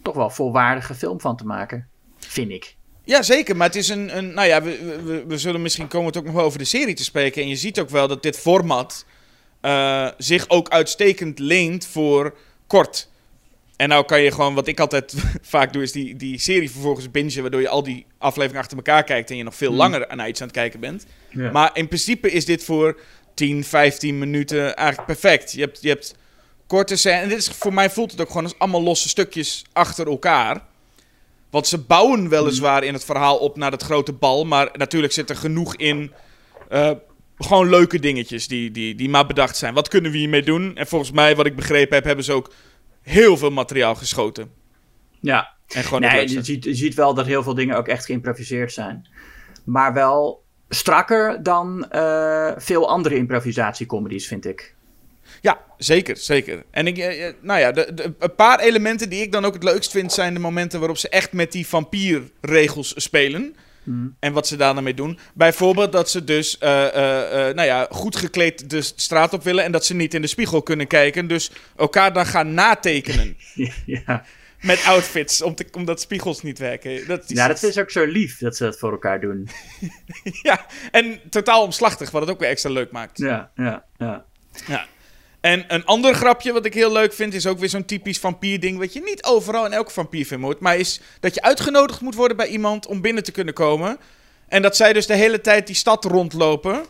toch 0.03 0.15
wel 0.15 0.29
volwaardige 0.29 0.93
film 0.95 1.19
van 1.21 1.37
te 1.37 1.45
maken. 1.45 1.87
Vind 2.17 2.51
ik. 2.51 2.75
ja, 3.03 3.21
zeker. 3.21 3.55
Maar 3.57 3.67
het 3.67 3.75
is 3.75 3.89
een... 3.89 4.17
een 4.17 4.33
nou 4.33 4.47
ja, 4.47 4.61
we, 4.61 4.99
we, 5.03 5.23
we 5.27 5.37
zullen 5.37 5.61
misschien 5.61 5.87
komen 5.87 6.07
het 6.07 6.17
ook 6.17 6.25
nog 6.25 6.33
wel 6.33 6.43
over 6.43 6.59
de 6.59 6.65
serie 6.65 6.95
te 6.95 7.03
spreken. 7.03 7.41
En 7.41 7.47
je 7.47 7.55
ziet 7.55 7.79
ook 7.79 7.89
wel 7.89 8.07
dat 8.07 8.23
dit 8.23 8.37
format... 8.39 9.05
eh, 9.61 10.07
zich 10.17 10.49
ook 10.49 10.69
uitstekend 10.69 11.39
leent 11.39 11.85
voor 11.85 12.37
kort. 12.67 13.09
En 13.75 13.89
nou 13.89 14.05
kan 14.05 14.21
je 14.21 14.31
gewoon, 14.31 14.53
wat 14.53 14.67
ik 14.67 14.79
altijd 14.79 15.13
vaak 15.41 15.73
doe, 15.73 15.81
is 15.81 15.91
die, 15.91 16.15
die 16.15 16.39
serie 16.39 16.71
vervolgens 16.71 17.11
bingen, 17.11 17.41
waardoor 17.41 17.61
je 17.61 17.69
al 17.69 17.83
die 17.83 18.05
afleveringen 18.17 18.61
achter 18.61 18.77
elkaar 18.77 19.03
kijkt 19.03 19.29
en 19.29 19.37
je 19.37 19.43
nog 19.43 19.55
veel 19.55 19.69
Hmm. 19.69 19.77
langer 19.77 20.15
naar 20.15 20.27
iets 20.27 20.41
aan 20.41 20.47
het 20.47 20.55
kijken 20.55 20.79
bent. 20.79 21.05
Ja. 21.29 21.51
Maar 21.51 21.69
in 21.73 21.87
principe 21.87 22.31
is 22.31 22.45
dit 22.45 22.63
voor 22.63 22.99
10, 23.33 23.63
15 23.63 24.19
minuten 24.19 24.75
eigenlijk 24.75 25.07
perfect. 25.07 25.51
Je 25.51 25.59
hebt, 25.61 25.81
je 25.81 25.89
hebt 25.89 26.15
korte 26.71 26.95
scènes. 26.95 27.21
En 27.23 27.29
dit 27.29 27.37
is, 27.37 27.47
voor 27.47 27.73
mij 27.73 27.89
voelt 27.89 28.11
het 28.11 28.21
ook 28.21 28.27
gewoon 28.27 28.43
als 28.43 28.59
allemaal 28.59 28.83
losse 28.83 29.09
stukjes 29.09 29.65
achter 29.73 30.07
elkaar. 30.07 30.61
Want 31.49 31.67
ze 31.67 31.77
bouwen 31.77 32.29
weliswaar 32.29 32.83
in 32.83 32.93
het 32.93 33.05
verhaal 33.05 33.37
op 33.37 33.57
naar 33.57 33.71
het 33.71 33.83
grote 33.83 34.13
bal. 34.13 34.45
Maar 34.45 34.69
natuurlijk 34.73 35.13
zit 35.13 35.29
er 35.29 35.35
genoeg 35.35 35.75
in. 35.75 36.11
eh, 36.69 36.91
gewoon 37.37 37.69
leuke 37.69 37.99
dingetjes 37.99 38.47
die, 38.47 38.71
die, 38.71 38.95
die 38.95 39.09
maar 39.09 39.25
bedacht 39.27 39.57
zijn. 39.57 39.73
Wat 39.73 39.87
kunnen 39.87 40.11
we 40.11 40.17
hiermee 40.17 40.43
doen? 40.43 40.75
En 40.75 40.87
volgens 40.87 41.11
mij, 41.11 41.35
wat 41.35 41.45
ik 41.45 41.55
begrepen 41.55 41.95
heb, 41.95 42.03
hebben 42.03 42.25
ze 42.25 42.33
ook 42.33 42.53
heel 43.01 43.37
veel 43.37 43.51
materiaal 43.51 43.95
geschoten. 43.95 44.51
Ja, 45.21 45.53
En 45.67 45.83
gewoon 45.83 46.01
nee, 46.01 46.29
je 46.29 46.43
ziet, 46.43 46.63
je 46.63 46.75
ziet 46.75 46.93
wel 46.93 47.13
dat 47.13 47.25
heel 47.25 47.43
veel 47.43 47.53
dingen 47.53 47.77
ook 47.77 47.87
echt 47.87 48.05
geïmproviseerd 48.05 48.73
zijn. 48.73 49.07
Maar 49.65 49.93
wel 49.93 50.43
strakker 50.69 51.43
dan 51.43 51.89
eh, 51.89 52.51
veel 52.57 52.89
andere 52.89 53.15
improvisatiecomedies, 53.15 54.27
vind 54.27 54.45
ik. 54.45 54.75
Ja, 55.41 55.59
zeker, 55.77 56.17
zeker. 56.17 56.63
En 56.71 56.87
ik, 56.87 56.97
eh, 56.97 57.27
eh, 57.27 57.33
nou 57.41 57.59
ja, 57.59 57.71
de, 57.71 57.93
de- 57.93 58.13
een 58.19 58.35
paar 58.35 58.59
elementen 58.59 59.09
die 59.09 59.21
ik 59.21 59.31
dan 59.31 59.45
ook 59.45 59.53
het 59.53 59.63
leukst 59.63 59.91
vind 59.91 60.13
zijn 60.13 60.33
de 60.33 60.39
momenten 60.39 60.79
waarop 60.79 60.97
ze 60.97 61.09
echt 61.09 61.31
met 61.31 61.51
die 61.51 61.67
vampierregels 61.67 62.93
spelen. 62.95 63.55
En 64.19 64.33
wat 64.33 64.47
ze 64.47 64.55
daar 64.55 64.73
dan 64.73 64.83
mee 64.83 64.93
doen. 64.93 65.19
Bijvoorbeeld 65.33 65.91
dat 65.91 66.09
ze 66.09 66.23
dus, 66.23 66.57
eh, 66.57 66.69
nou 67.31 67.61
ja, 67.63 67.87
goed 67.89 68.15
gekleed 68.15 68.69
de 68.69 68.81
straat 68.81 69.33
op 69.33 69.43
willen 69.43 69.63
en 69.63 69.71
dat 69.71 69.85
ze 69.85 69.93
niet 69.93 70.13
in 70.13 70.21
de 70.21 70.27
spiegel 70.27 70.61
kunnen 70.63 70.87
kijken. 70.87 71.27
Dus 71.27 71.51
elkaar 71.77 72.13
dan 72.13 72.25
gaan 72.25 72.53
natekenen 72.53 73.37
ja. 73.85 74.25
met 74.61 74.83
outfits, 74.85 75.41
om 75.41 75.55
te, 75.55 75.65
omdat 75.71 76.01
spiegels 76.01 76.41
niet 76.41 76.59
werken. 76.59 77.07
Dat 77.07 77.23
is, 77.23 77.29
ja, 77.37 77.47
dat 77.47 77.63
is 77.63 77.77
ook 77.77 77.91
zo 77.91 78.05
lief 78.05 78.37
dat 78.37 78.55
ze 78.55 78.63
dat 78.63 78.79
voor 78.79 78.91
elkaar 78.91 79.19
doen. 79.21 79.49
ja, 80.41 80.65
en 80.91 81.19
totaal 81.29 81.63
omslachtig, 81.63 82.11
wat 82.11 82.21
het 82.21 82.29
ook 82.31 82.39
weer 82.39 82.49
extra 82.49 82.69
leuk 82.69 82.91
maakt. 82.91 83.17
Ja, 83.17 83.51
ja, 83.55 83.83
ja. 83.97 84.25
Ja. 84.67 84.85
En 85.41 85.63
een 85.67 85.85
ander 85.85 86.13
grapje 86.13 86.53
wat 86.53 86.65
ik 86.65 86.73
heel 86.73 86.91
leuk 86.91 87.13
vind, 87.13 87.33
is 87.33 87.47
ook 87.47 87.59
weer 87.59 87.69
zo'n 87.69 87.85
typisch 87.85 88.19
vampierding. 88.19 88.77
Wat 88.77 88.93
je 88.93 89.01
niet 89.01 89.23
overal 89.23 89.65
in 89.65 89.71
elke 89.71 89.91
vampierfilm 89.91 90.43
hoort. 90.43 90.59
Maar 90.59 90.77
is 90.77 91.01
dat 91.19 91.33
je 91.33 91.41
uitgenodigd 91.41 92.01
moet 92.01 92.15
worden 92.15 92.37
bij 92.37 92.47
iemand 92.47 92.87
om 92.87 93.01
binnen 93.01 93.23
te 93.23 93.31
kunnen 93.31 93.53
komen. 93.53 93.97
En 94.47 94.61
dat 94.61 94.75
zij 94.75 94.93
dus 94.93 95.07
de 95.07 95.15
hele 95.15 95.41
tijd 95.41 95.67
die 95.67 95.75
stad 95.75 96.05
rondlopen. 96.05 96.85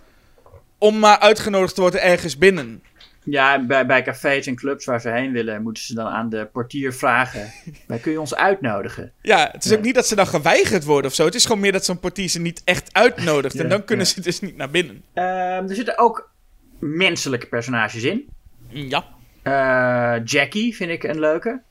Om 0.78 1.00
maar 1.00 1.20
uitgenodigd 1.20 1.76
te 1.76 1.82
worden 1.82 2.02
ergens 2.02 2.38
binnen. 2.38 2.84
Ja, 3.24 3.66
bij, 3.66 3.86
bij 3.86 4.04
cafés 4.04 4.48
en 4.48 4.56
clubs 4.56 4.86
waar 4.86 5.02
ze 5.02 5.10
heen 5.10 5.32
willen, 5.32 5.62
moeten 5.62 5.84
ze 5.84 5.94
dan 5.94 6.08
aan 6.08 6.30
de 6.30 6.50
portier 6.52 6.94
vragen: 6.94 7.52
wij 7.88 7.98
kun 7.98 8.12
je 8.12 8.20
ons 8.20 8.36
uitnodigen? 8.36 9.12
Ja, 9.22 9.50
het 9.52 9.66
is 9.66 9.74
ook 9.74 9.82
niet 9.82 9.96
dat 9.96 10.08
ze 10.08 10.16
dan 10.16 10.28
geweigerd 10.28 10.84
worden 10.84 11.10
of 11.10 11.16
zo. 11.16 11.26
Het 11.26 11.36
is 11.36 11.46
gewoon 11.46 11.62
meer 11.62 11.72
dat 11.72 11.86
zo'n 11.86 12.00
portier 12.00 12.28
ze 12.28 12.40
niet 12.40 12.62
echt 12.64 12.94
uitnodigt. 12.94 13.60
en 13.60 13.70
dan 13.70 13.86
kunnen 13.86 14.06
ja. 14.06 14.12
ze 14.12 14.22
dus 14.22 14.40
niet 14.40 14.58
naar 14.58 14.70
binnen. 14.70 15.04
Ehm, 15.14 15.70
er 15.70 15.76
zitten 15.76 15.98
ook 15.98 16.32
menselijke 16.80 17.48
personages 17.48 18.04
in. 18.04 18.30
Ja. 18.72 19.06
Eh, 19.42 20.26
Jackie 20.26 20.76
vind 20.76 20.92
ik 20.92 21.04
een 21.04 21.20
leuke. 21.20 21.62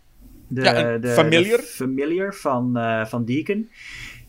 De, 0.49 0.63
Ja, 0.63 0.85
een 0.85 1.07
familiar. 1.07 1.59
de 1.59 1.63
familiar 1.63 2.35
van, 2.35 2.77
eh, 2.77 3.07
van 3.07 3.25
Deacon. 3.25 3.71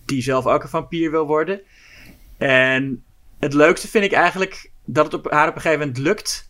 Die 0.05 0.21
zelf 0.21 0.45
ook 0.45 0.63
een 0.63 0.69
vampier 0.69 1.11
wil 1.11 1.25
worden. 1.25 1.61
En 2.37 3.03
het 3.39 3.53
leukste 3.53 3.87
vind 3.87 4.03
ik 4.03 4.11
eigenlijk 4.11 4.71
dat 4.85 5.05
het 5.05 5.13
op 5.13 5.31
haar 5.31 5.47
op 5.47 5.55
een 5.55 5.61
gegeven 5.61 5.87
moment 5.87 5.97
lukt. 5.97 6.49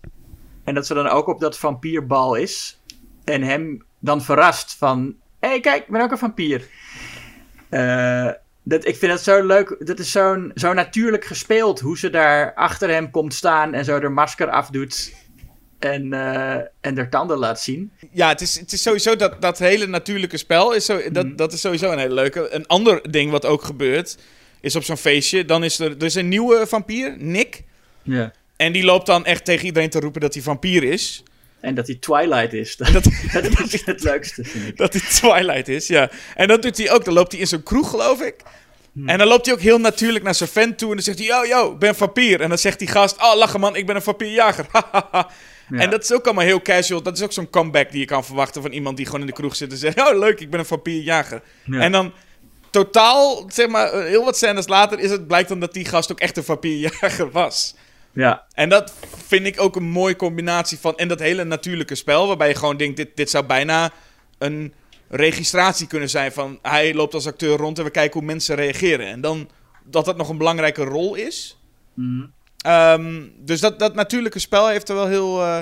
En 0.63 0.73
dat 0.73 0.87
ze 0.87 0.93
dan 0.93 1.07
ook 1.07 1.27
op 1.27 1.39
dat 1.39 1.57
vampierbal 1.57 2.35
is. 2.35 2.81
En 3.23 3.41
hem 3.41 3.83
dan 3.99 4.21
verrast 4.21 4.75
van... 4.75 5.15
Hé, 5.39 5.49
hey, 5.49 5.59
kijk, 5.59 5.81
ik 5.81 5.91
ben 5.91 6.01
ook 6.01 6.11
een 6.11 6.17
vampier. 6.17 6.67
Eh, 7.69 8.29
dat, 8.63 8.85
ik 8.85 8.95
vind 8.95 9.11
dat 9.11 9.21
zo 9.21 9.45
leuk. 9.45 9.75
Dat 9.79 9.99
is 9.99 10.11
zo'n, 10.11 10.51
zo 10.55 10.73
natuurlijk 10.73 11.25
gespeeld. 11.25 11.79
Hoe 11.79 11.97
ze 11.97 12.09
daar 12.09 12.53
achter 12.53 12.89
hem 12.89 13.11
komt 13.11 13.33
staan 13.33 13.73
en 13.73 13.85
zo 13.85 13.99
haar 13.99 14.11
masker 14.11 14.49
afdoet. 14.49 15.13
En, 15.83 16.13
eh 16.13 16.55
en 16.81 16.97
haar 16.97 17.09
tanden 17.09 17.37
laat 17.37 17.61
zien. 17.61 17.91
Ja, 18.11 18.27
het 18.27 18.41
is, 18.41 18.59
het 18.59 18.71
is 18.71 18.81
sowieso 18.81 19.15
dat, 19.15 19.41
dat 19.41 19.59
hele 19.59 19.87
natuurlijke 19.87 20.37
spel. 20.37 20.73
Is 20.73 20.85
zo, 20.85 20.95
Mhm. 20.97 21.13
dat, 21.13 21.37
dat 21.37 21.53
is 21.53 21.61
sowieso 21.61 21.91
een 21.91 21.99
hele 21.99 22.13
leuke. 22.13 22.47
Een 22.53 22.67
ander 22.67 23.11
ding 23.11 23.31
wat 23.31 23.45
ook 23.45 23.63
gebeurt, 23.63 24.17
is 24.61 24.75
op 24.75 24.83
zo'n 24.83 24.97
feestje. 24.97 25.45
Dan 25.45 25.63
is 25.63 25.79
er, 25.79 25.91
er 25.97 26.03
is 26.05 26.15
een 26.15 26.27
nieuwe 26.27 26.67
vampier, 26.67 27.15
Nick. 27.17 27.63
Ja. 28.01 28.31
En 28.55 28.71
die 28.71 28.83
loopt 28.83 29.05
dan 29.05 29.25
echt 29.25 29.45
tegen 29.45 29.65
iedereen 29.65 29.89
te 29.89 29.99
roepen 29.99 30.21
dat 30.21 30.33
hij 30.33 30.43
vampier 30.43 30.83
is. 30.83 31.23
En 31.59 31.75
dat 31.75 31.87
hij 31.87 31.95
Twilight 31.95 32.53
is. 32.53 32.75
Dat, 32.77 32.93
Dat, 32.93 33.03
dat 33.33 33.73
is 33.73 33.85
het 33.85 34.03
leukste, 34.03 34.43
vind 34.43 34.67
ik. 34.67 34.77
dat 34.77 34.93
hij 34.93 35.01
Twilight 35.01 35.67
is, 35.67 35.87
ja. 35.87 36.09
En 36.35 36.47
dat 36.47 36.61
doet 36.61 36.77
hij 36.77 36.91
ook. 36.91 37.05
Dan 37.05 37.13
loopt 37.13 37.31
hij 37.31 37.41
in 37.41 37.47
zo'n 37.47 37.63
kroeg, 37.63 37.89
geloof 37.89 38.21
ik. 38.21 38.35
Hmm. 38.93 39.09
En 39.09 39.17
dan 39.17 39.27
loopt 39.27 39.45
hij 39.45 39.55
ook 39.55 39.61
heel 39.61 39.77
natuurlijk 39.79 40.23
naar 40.23 40.35
zijn 40.35 40.49
vent 40.49 40.77
toe. 40.77 40.89
En 40.89 40.95
dan 40.95 41.03
zegt 41.03 41.17
hij, 41.17 41.27
yo, 41.27 41.45
yo, 41.45 41.71
ik 41.71 41.79
ben 41.79 41.95
vampier. 41.95 42.41
En 42.41 42.49
dan 42.49 42.57
zegt 42.57 42.79
die 42.79 42.87
gast, 42.87 43.17
oh, 43.21 43.35
lachen 43.35 43.59
man, 43.59 43.75
ik 43.75 43.85
ben 43.85 43.95
een 43.95 44.01
vampierjager. 44.01 44.65
Ja. 45.71 45.79
En 45.79 45.89
dat 45.89 46.03
is 46.03 46.13
ook 46.13 46.25
allemaal 46.25 46.45
heel 46.45 46.61
casual. 46.61 47.01
Dat 47.01 47.17
is 47.17 47.23
ook 47.23 47.31
zo'n 47.31 47.49
comeback 47.49 47.91
die 47.91 47.99
je 47.99 48.05
kan 48.05 48.25
verwachten 48.25 48.61
van 48.61 48.71
iemand 48.71 48.97
die 48.97 49.05
gewoon 49.05 49.21
in 49.21 49.27
de 49.27 49.33
kroeg 49.33 49.55
zit 49.55 49.71
en 49.71 49.77
zegt, 49.77 49.99
oh, 50.07 50.17
leuk, 50.17 50.39
ik 50.39 50.49
ben 50.49 50.59
een 50.59 50.65
vampierjager. 50.65 51.41
Ja. 51.65 51.79
En 51.79 51.91
dan 51.91 52.13
totaal, 52.69 53.45
zeg 53.47 53.67
maar, 53.67 53.91
eh, 53.91 54.05
heel 54.05 54.25
wat 54.25 54.37
scènes 54.37 54.67
later 54.67 54.99
is 54.99 55.11
het, 55.11 55.27
blijkt 55.27 55.49
dan 55.49 55.59
dat 55.59 55.73
die 55.73 55.85
gast 55.85 56.11
ook 56.11 56.19
echt 56.19 56.37
een 56.37 56.43
vampierjager 56.43 57.31
was. 57.41 57.75
Ja, 58.13 58.45
En 58.53 58.69
dat 58.69 58.93
vind 59.27 59.45
ik 59.45 59.61
ook 59.61 59.75
een 59.75 59.89
mooie 59.89 60.15
combinatie 60.15 60.77
van. 60.79 60.97
En 60.97 61.07
dat 61.07 61.19
hele 61.19 61.43
natuurlijke 61.43 61.95
spel, 61.95 62.27
waarbij 62.27 62.47
je 62.47 62.55
gewoon 62.55 62.77
denkt: 62.77 62.97
dit, 62.97 63.09
dit 63.15 63.29
zou 63.29 63.45
bijna 63.45 63.91
een 64.37 64.73
registratie 65.09 65.87
kunnen 65.87 66.09
zijn. 66.09 66.31
Van 66.31 66.59
hij 66.61 66.93
loopt 66.93 67.13
als 67.13 67.27
acteur 67.27 67.57
rond 67.57 67.77
en 67.77 67.83
we 67.83 67.89
kijken 67.89 68.19
hoe 68.19 68.27
mensen 68.27 68.55
reageren. 68.55 69.07
En 69.07 69.21
dan 69.21 69.49
dat 69.83 70.05
dat 70.05 70.17
nog 70.17 70.29
een 70.29 70.37
belangrijke 70.37 70.83
rol 70.83 71.15
is. 71.15 71.59
Mhm. 71.93 72.25
Ehm, 72.61 73.21
dus 73.37 73.59
dat, 73.59 73.79
dat 73.79 73.95
natuurlijke 73.95 74.39
spel 74.39 74.67
heeft 74.67 74.89
er 74.89 74.95
wel 74.95 75.07
heel. 75.07 75.41
eh, 75.41 75.59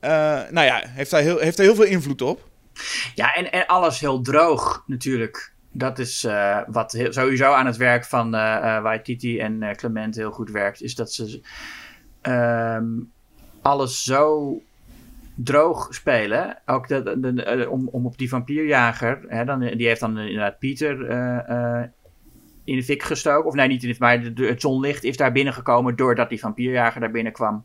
eh, 0.00 0.50
nou 0.50 0.66
ja, 0.66 0.82
heeft 0.86 1.10
daar 1.10 1.20
heel, 1.20 1.38
heeft 1.38 1.58
er 1.58 1.64
heel 1.64 1.74
veel 1.74 1.84
invloed 1.84 2.22
op. 2.22 2.48
ja 3.14 3.34
en, 3.34 3.52
en 3.52 3.66
alles 3.66 4.00
heel 4.00 4.20
droog 4.20 4.82
natuurlijk. 4.86 5.52
Dat 5.72 5.98
is 5.98 6.24
eh, 6.24 6.60
wat 6.66 6.98
sowieso 7.08 7.52
aan 7.52 7.66
het 7.66 7.76
werk 7.76 8.04
van 8.04 8.30
Waititi 8.30 9.38
en 9.38 9.76
Clement 9.76 10.16
heel 10.16 10.30
goed 10.30 10.50
werkt. 10.50 10.82
Is 10.82 10.94
dat 10.94 11.12
ze 11.12 11.40
ehm, 12.20 12.86
alles 13.62 14.04
zo 14.04 14.52
droog 15.34 15.94
spelen. 15.94 16.58
Ook 16.66 16.88
dat, 16.88 17.16
om, 17.68 17.88
om 17.88 18.06
op 18.06 18.18
die 18.18 18.28
vampierjager. 18.28 19.24
Hè, 19.28 19.44
dan, 19.44 19.60
die 19.60 19.86
heeft 19.86 20.00
dan 20.00 20.18
inderdaad 20.18 20.58
Pieter 20.58 20.96
in 22.68 22.76
de 22.76 22.82
fik 22.82 23.02
gestoken. 23.02 23.48
Of 23.48 23.54
nee, 23.54 23.68
niet 23.68 23.82
in 23.82 23.88
de 23.88 23.96
maar 23.98 24.20
het 24.20 24.60
zonlicht 24.60 25.04
is 25.04 25.16
daar 25.16 25.32
binnengekomen 25.32 25.96
doordat 25.96 26.28
die 26.28 26.40
vampierjager 26.40 27.00
daar 27.00 27.10
binnenkwam. 27.10 27.64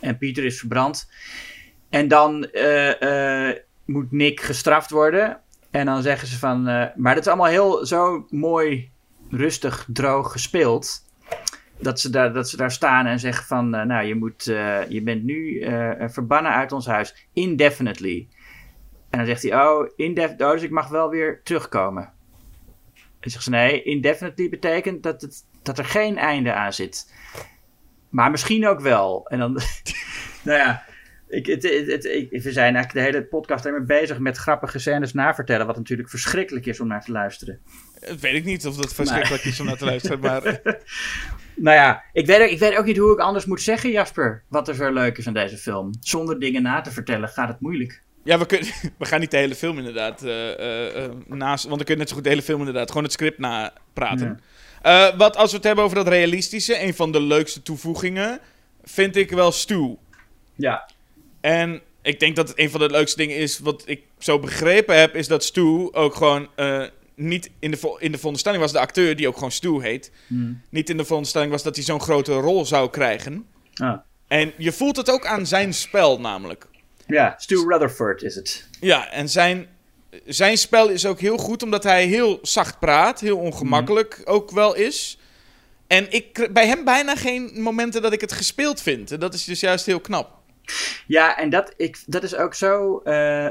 En 0.00 0.18
Pieter 0.18 0.44
is 0.44 0.58
verbrand. 0.58 1.10
En 1.90 2.08
dan 2.08 2.44
eh, 2.44 3.48
eh, 3.48 3.56
moet 3.84 4.12
Nick 4.12 4.40
gestraft 4.40 4.90
worden. 4.90 5.40
En 5.70 5.86
dan 5.86 6.02
zeggen 6.02 6.28
ze 6.28 6.38
van. 6.38 6.68
eh, 6.68 6.86
maar 6.96 7.14
dat 7.14 7.22
is 7.24 7.28
allemaal 7.28 7.50
heel 7.50 7.86
zo 7.86 8.26
mooi, 8.30 8.90
rustig, 9.30 9.86
droog 9.92 10.32
gespeeld. 10.32 11.04
Dat 11.78 12.00
ze 12.00 12.10
daar, 12.10 12.32
dat 12.32 12.48
ze 12.48 12.56
daar 12.56 12.70
staan 12.70 13.06
en 13.06 13.18
zeggen 13.18 13.44
van. 13.44 13.70
nou, 13.70 14.06
je, 14.06 14.14
moet, 14.14 14.44
je 14.88 15.00
bent 15.04 15.22
nu 15.24 15.64
verbannen 16.08 16.52
uit 16.52 16.72
ons 16.72 16.86
huis. 16.86 17.28
Indefinitely. 17.32 18.28
En 19.10 19.18
dan 19.18 19.26
zegt 19.26 19.42
hij: 19.42 19.66
Oh, 19.66 19.88
indef 19.96 20.30
oh 20.30 20.50
dus 20.50 20.62
ik 20.62 20.70
mag 20.70 20.88
wel 20.88 21.08
weer 21.08 21.40
terugkomen. 21.42 22.12
En 23.26 23.32
zegt 23.32 23.44
ze: 23.44 23.50
Nee, 23.50 23.82
indefinitely 23.82 24.48
betekent 24.48 25.02
dat, 25.02 25.20
het, 25.20 25.44
dat 25.62 25.78
er 25.78 25.84
geen 25.84 26.18
einde 26.18 26.52
aan 26.52 26.72
zit. 26.72 27.12
Maar 28.08 28.30
misschien 28.30 28.66
ook 28.66 28.80
wel. 28.80 29.26
En 29.28 29.38
dan. 29.38 29.52
nou 30.42 30.58
ja. 30.58 30.84
Ik, 31.28 31.46
het, 31.46 31.62
het, 31.62 32.04
ik- 32.04 32.42
we 32.42 32.52
zijn 32.52 32.74
eigenlijk 32.74 32.92
de 32.92 33.00
hele 33.12 33.24
podcast 33.26 33.66
alleen 33.66 33.76
maar 33.78 33.86
bezig 34.00 34.18
met 34.18 34.36
grappige 34.36 34.78
scènes 34.78 35.12
navertellen. 35.12 35.66
Wat 35.66 35.76
natuurlijk 35.76 36.08
verschrikkelijk 36.10 36.66
is 36.66 36.80
om 36.80 36.86
naar 36.86 37.04
te 37.04 37.12
luisteren. 37.12 37.60
Dat 38.00 38.20
weet 38.20 38.34
ik 38.34 38.44
niet 38.44 38.66
of 38.66 38.76
dat 38.76 38.94
verschrikkelijk 38.94 39.44
is 39.44 39.60
om 39.60 39.66
naar 39.66 39.76
te 39.76 39.84
luisteren. 39.84 40.20
Maar 40.20 40.42
Nou 41.54 41.76
ja, 41.76 42.02
ik 42.12 42.26
weet, 42.26 42.40
ook- 42.40 42.48
ik 42.50 42.58
weet 42.58 42.76
ook 42.76 42.84
niet 42.84 42.96
hoe 42.96 43.12
ik 43.12 43.18
anders 43.18 43.44
moet 43.44 43.60
zeggen, 43.60 43.90
Jasper. 43.90 44.42
Wat 44.48 44.68
er 44.68 44.74
zo 44.74 44.92
leuk 44.92 45.18
is 45.18 45.26
aan 45.26 45.34
deze 45.34 45.56
film. 45.56 45.90
Zonder 46.00 46.40
dingen 46.40 46.62
na 46.62 46.80
te 46.80 46.90
vertellen 46.90 47.28
gaat 47.28 47.48
het 47.48 47.60
moeilijk. 47.60 48.02
Ja, 48.26 48.38
we, 48.38 48.46
kunnen, 48.46 48.68
we 48.98 49.04
gaan 49.04 49.20
niet 49.20 49.30
de 49.30 49.36
hele 49.36 49.54
film 49.54 49.78
inderdaad 49.78 50.22
eh, 50.22 50.52
eh, 50.58 51.04
eh, 51.04 51.10
naast. 51.26 51.64
Want 51.64 51.76
dan 51.76 51.84
kun 51.84 51.94
je 51.94 52.00
net 52.00 52.08
zo 52.08 52.14
goed 52.14 52.24
de 52.24 52.30
hele 52.30 52.42
film 52.42 52.58
inderdaad 52.58 52.88
gewoon 52.88 53.02
het 53.04 53.12
script 53.12 53.38
napraten. 53.38 54.40
Eh, 54.82 55.16
wat 55.16 55.36
als 55.36 55.50
we 55.50 55.56
het 55.56 55.66
hebben 55.66 55.84
over 55.84 55.96
dat 55.96 56.08
realistische, 56.08 56.82
een 56.82 56.94
van 56.94 57.12
de 57.12 57.20
leukste 57.20 57.62
toevoegingen, 57.62 58.40
vind 58.82 59.16
ik 59.16 59.30
wel 59.30 59.52
Stu. 59.52 59.96
Ja. 60.54 60.90
En 61.40 61.80
ik 62.02 62.20
denk 62.20 62.36
dat 62.36 62.48
het 62.48 62.58
een 62.58 62.70
van 62.70 62.80
de 62.80 62.90
leukste 62.90 63.16
dingen 63.16 63.36
is, 63.36 63.58
wat 63.58 63.82
ik 63.86 64.02
zo 64.18 64.38
begrepen 64.38 64.98
heb, 64.98 65.14
is 65.14 65.28
dat 65.28 65.44
Stu 65.44 65.88
ook 65.92 66.14
gewoon 66.14 66.48
niet 67.14 67.50
in 67.58 67.70
de, 67.70 67.96
in 67.98 68.12
de 68.12 68.16
veronderstelling 68.16 68.62
was, 68.62 68.72
de 68.72 68.78
acteur 68.78 69.16
die 69.16 69.28
ook 69.28 69.34
gewoon 69.34 69.52
Stu 69.52 69.82
heet, 69.82 70.10
Hmm. 70.26 70.62
niet 70.68 70.90
in 70.90 70.96
de 70.96 71.04
veronderstelling 71.04 71.50
was 71.50 71.62
dat 71.62 71.76
hij 71.76 71.84
zo'n 71.84 72.00
grote 72.00 72.32
rol 72.32 72.64
zou 72.64 72.90
krijgen. 72.90 73.46
Ah. 73.74 73.98
En 74.26 74.52
je 74.56 74.72
voelt 74.72 74.96
het 74.96 75.10
ook 75.10 75.26
aan 75.26 75.46
zijn 75.46 75.74
spel 75.74 76.20
namelijk. 76.20 76.66
Ja, 77.06 77.34
Stu 77.38 77.56
Rutherford 77.68 78.22
is 78.22 78.34
het. 78.34 78.68
Ja, 78.80 79.10
en 79.10 79.28
zijn, 79.28 79.66
zijn 80.24 80.56
spel 80.58 80.88
is 80.88 81.06
ook 81.06 81.20
heel 81.20 81.36
goed, 81.36 81.62
omdat 81.62 81.82
hij 81.82 82.06
heel 82.06 82.38
zacht 82.42 82.78
praat, 82.78 83.20
heel 83.20 83.38
ongemakkelijk 83.38 84.22
ook 84.24 84.50
wel 84.50 84.74
is. 84.74 85.18
En 85.86 86.12
ik 86.12 86.48
bij 86.52 86.66
hem 86.66 86.84
bijna 86.84 87.16
geen 87.16 87.50
momenten 87.54 88.02
dat 88.02 88.12
ik 88.12 88.20
het 88.20 88.32
gespeeld 88.32 88.80
vind. 88.82 89.10
En 89.10 89.20
dat 89.20 89.34
is 89.34 89.44
dus 89.44 89.60
juist 89.60 89.86
heel 89.86 90.00
knap. 90.00 90.34
Ja, 91.06 91.38
en 91.38 91.50
dat, 91.50 91.74
ik, 91.76 92.02
dat 92.06 92.22
is 92.22 92.34
ook 92.34 92.54
zo 92.54 92.98
eh, 92.98 93.48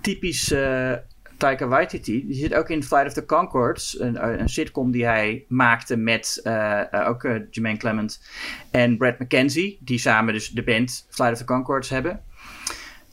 typisch 0.00 0.50
eh 0.50 0.92
Taika 1.36 1.66
Waititi. 1.66 2.26
Die 2.26 2.36
zit 2.36 2.54
ook 2.54 2.68
in 2.68 2.82
Flight 2.82 3.06
of 3.06 3.12
the 3.12 3.26
Conchords, 3.26 4.00
een, 4.00 4.40
een 4.40 4.48
sitcom 4.48 4.90
die 4.90 5.04
hij 5.04 5.44
maakte 5.48 5.96
met 5.96 6.40
eh, 6.42 6.92
eh, 6.92 7.08
ook 7.08 7.24
eh, 7.24 7.34
Jermaine 7.50 7.78
Clement 7.78 8.22
en 8.70 8.96
Brad 8.96 9.18
McKenzie, 9.18 9.78
die 9.80 9.98
samen 9.98 10.34
dus 10.34 10.48
de 10.48 10.62
band 10.62 11.06
Flight 11.10 11.32
of 11.32 11.38
the 11.38 11.44
Conchords 11.44 11.88
hebben. 11.88 12.22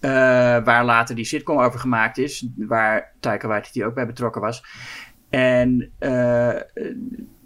Eh, 0.01 0.09
waar 0.63 0.85
later 0.85 1.15
die 1.15 1.25
sitcom 1.25 1.59
over 1.59 1.79
gemaakt 1.79 2.17
is, 2.17 2.47
waar 2.57 3.11
Taika 3.19 3.47
Waititi 3.47 3.85
ook 3.85 3.93
bij 3.93 4.05
betrokken 4.05 4.41
was. 4.41 4.63
En 5.29 5.91
eh, 5.99 6.55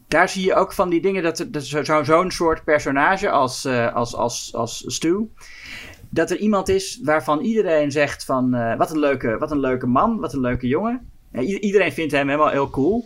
daar 0.08 0.30
zie 0.30 0.46
je 0.46 0.54
ook 0.56 0.74
van 0.74 0.90
die 0.90 1.02
dingen 1.02 1.24
dat, 1.24 1.46
dat 1.52 1.64
zo- 1.64 1.84
zo- 1.84 2.04
zo'n 2.04 2.32
soort 2.32 2.64
personage 2.64 3.30
als, 3.30 3.66
eh, 3.66 3.94
als, 3.94 4.16
als, 4.16 4.54
als 4.56 4.84
Stu 4.88 5.30
dat 6.10 6.32
er 6.32 6.38
iemand 6.38 6.70
is 6.70 7.00
waarvan 7.04 7.40
iedereen 7.40 7.92
zegt 7.92 8.26
van 8.26 8.76
wat, 8.78 8.92
een 8.92 9.00
leuke, 9.00 9.38
wat 9.38 9.52
een 9.52 9.60
leuke 9.60 9.88
man, 9.88 10.20
wat 10.20 10.34
een 10.34 10.40
leuke 10.40 10.68
jongen. 10.68 11.10
Ja, 11.32 11.42
i- 11.42 11.60
iedereen 11.60 11.92
vindt 11.92 12.12
hem 12.12 12.28
helemaal 12.28 12.50
heel 12.52 12.70
cool. 12.70 13.06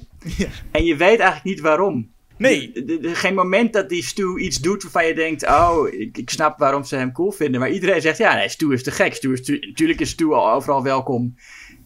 En 0.71 0.83
je 0.83 0.95
weet 0.95 1.19
eigenlijk 1.19 1.43
niet 1.43 1.59
waarom. 1.59 2.11
Nee. 2.39 2.71
Geen 3.01 3.33
moment 3.33 3.73
dat 3.73 3.89
die 3.89 4.03
Stu 4.03 4.37
iets 4.39 4.57
doet 4.57 4.83
waarvan 4.83 5.05
je 5.07 5.13
denkt, 5.13 5.47
oh, 5.47 5.87
ik, 5.93 6.17
ik 6.17 6.29
snap 6.29 6.59
waarom 6.59 6.83
ze 6.83 6.95
hem 6.95 7.11
cool 7.11 7.31
vinden. 7.31 7.59
Maar 7.59 7.69
iedereen 7.69 8.01
zegt, 8.01 8.17
ja, 8.17 8.35
nee, 8.35 8.49
Stu 8.49 8.73
is 8.73 8.83
te 8.83 8.91
gek. 8.91 9.13
Stu 9.15 9.33
is 9.33 9.41
tu- 9.43 9.59
natuurlijk 9.59 9.99
is 9.99 10.09
Stu 10.09 10.31
al 10.33 10.51
overal 10.51 10.83
welkom. 10.83 11.35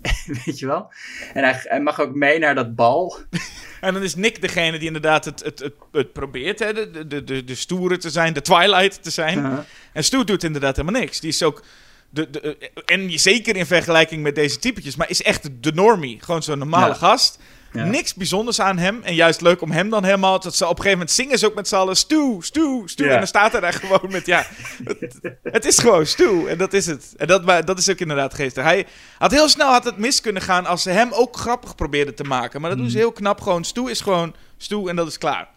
weet 0.45 0.59
je 0.59 0.65
wel? 0.65 0.93
En 1.33 1.43
hij, 1.43 1.59
hij 1.63 1.81
mag 1.81 1.99
ook 2.01 2.15
mee 2.15 2.39
naar 2.39 2.55
dat 2.55 2.75
bal. 2.75 3.17
En 3.81 3.93
dan 3.93 4.03
is 4.03 4.15
Nick 4.15 4.41
degene 4.41 4.77
die 4.77 4.87
inderdaad 4.87 5.25
het, 5.25 5.43
het, 5.43 5.59
het, 5.59 5.73
het 5.91 6.13
probeert, 6.13 6.59
hè? 6.59 6.73
De, 6.73 7.07
de, 7.07 7.23
de, 7.23 7.43
de, 7.43 7.55
stoere 7.55 7.97
te 7.97 8.09
zijn, 8.09 8.33
de 8.33 8.41
Twilight 8.41 9.03
te 9.03 9.09
zijn. 9.09 9.65
En 9.93 10.03
Stu 10.03 10.23
doet 10.23 10.43
inderdaad 10.43 10.75
helemaal 10.75 11.01
niks. 11.01 11.19
Die 11.19 11.29
is 11.29 11.43
ook. 11.43 11.63
De, 12.09 12.29
de, 12.29 12.57
en 12.85 13.19
zeker 13.19 13.55
in 13.55 13.65
vergelijking 13.65 14.23
met 14.23 14.35
deze 14.35 14.59
typetjes, 14.59 14.95
maar 14.95 15.09
is 15.09 15.21
echt 15.21 15.49
de 15.63 15.71
normie. 15.73 16.17
Gewoon 16.21 16.43
zo'n 16.43 16.57
normale 16.57 16.87
Ja. 16.87 16.93
gast. 16.93 17.39
Ja. 17.74 17.84
Niks 17.86 18.13
bijzonders 18.13 18.61
aan 18.61 18.78
hem. 18.78 18.99
En 19.03 19.15
juist 19.15 19.41
leuk 19.41 19.61
om 19.61 19.71
hem 19.71 19.89
dan 19.89 20.03
helemaal. 20.03 20.39
Dat 20.39 20.55
ze 20.55 20.63
op 20.63 20.69
een 20.69 20.76
gegeven 20.76 20.97
moment 20.97 21.11
zingen 21.11 21.38
ze 21.38 21.45
ook 21.45 21.55
met 21.55 21.67
z'n 21.67 21.76
allen. 21.76 21.95
Stu, 21.95 22.38
Stu, 22.39 22.82
Stu. 22.86 23.03
Ja. 23.03 23.11
En 23.11 23.17
dan 23.17 23.28
staat 23.28 23.51
hij 23.51 23.61
daar 23.61 23.74
gewoon 23.74 24.11
met. 24.11 24.26
Ja, 24.26 24.45
het, 24.84 25.19
het 25.43 25.65
is 25.65 25.78
gewoon 25.78 26.05
Stu. 26.05 26.47
En 26.47 26.57
dat 26.57 26.74
is 26.74 26.86
het. 26.86 27.13
En 27.17 27.28
dat, 27.28 27.45
maar 27.45 27.65
dat 27.65 27.78
is 27.78 27.89
ook 27.89 27.99
inderdaad 27.99 28.34
geestig. 28.34 28.63
Hij 28.63 28.86
had 29.17 29.32
heel 29.32 29.49
snel 29.49 29.71
had 29.71 29.84
het 29.84 29.97
mis 29.97 30.21
kunnen 30.21 30.41
gaan 30.41 30.65
als 30.65 30.84
ze 30.84 30.89
hem 30.89 31.11
ook 31.11 31.38
grappig 31.38 31.76
probeerden 31.76 32.15
te 32.15 32.24
maken. 32.24 32.61
Maar 32.61 32.69
dat 32.69 32.80
doen 32.80 32.89
ze 32.89 32.97
heel 32.97 33.11
knap. 33.11 33.41
Gewoon 33.41 33.63
Stu 33.63 33.89
is 33.89 34.01
gewoon 34.01 34.36
Stu 34.57 34.88
en 34.88 34.95
dat 34.95 35.07
is 35.07 35.17
klaar. 35.17 35.47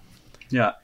Ja. 0.48 0.78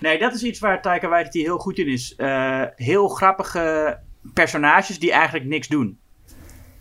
Nee, 0.00 0.18
dat 0.18 0.34
is 0.34 0.42
iets 0.42 0.58
waar 0.58 0.82
Taika 0.82 1.08
Waititi 1.08 1.40
heel 1.40 1.58
goed 1.58 1.78
in 1.78 1.88
is. 1.88 2.14
Eh, 2.14 2.62
heel 2.76 3.08
grappige 3.08 3.98
personages 4.34 4.98
die 4.98 5.12
eigenlijk 5.12 5.44
niks 5.44 5.68
doen. 5.68 6.00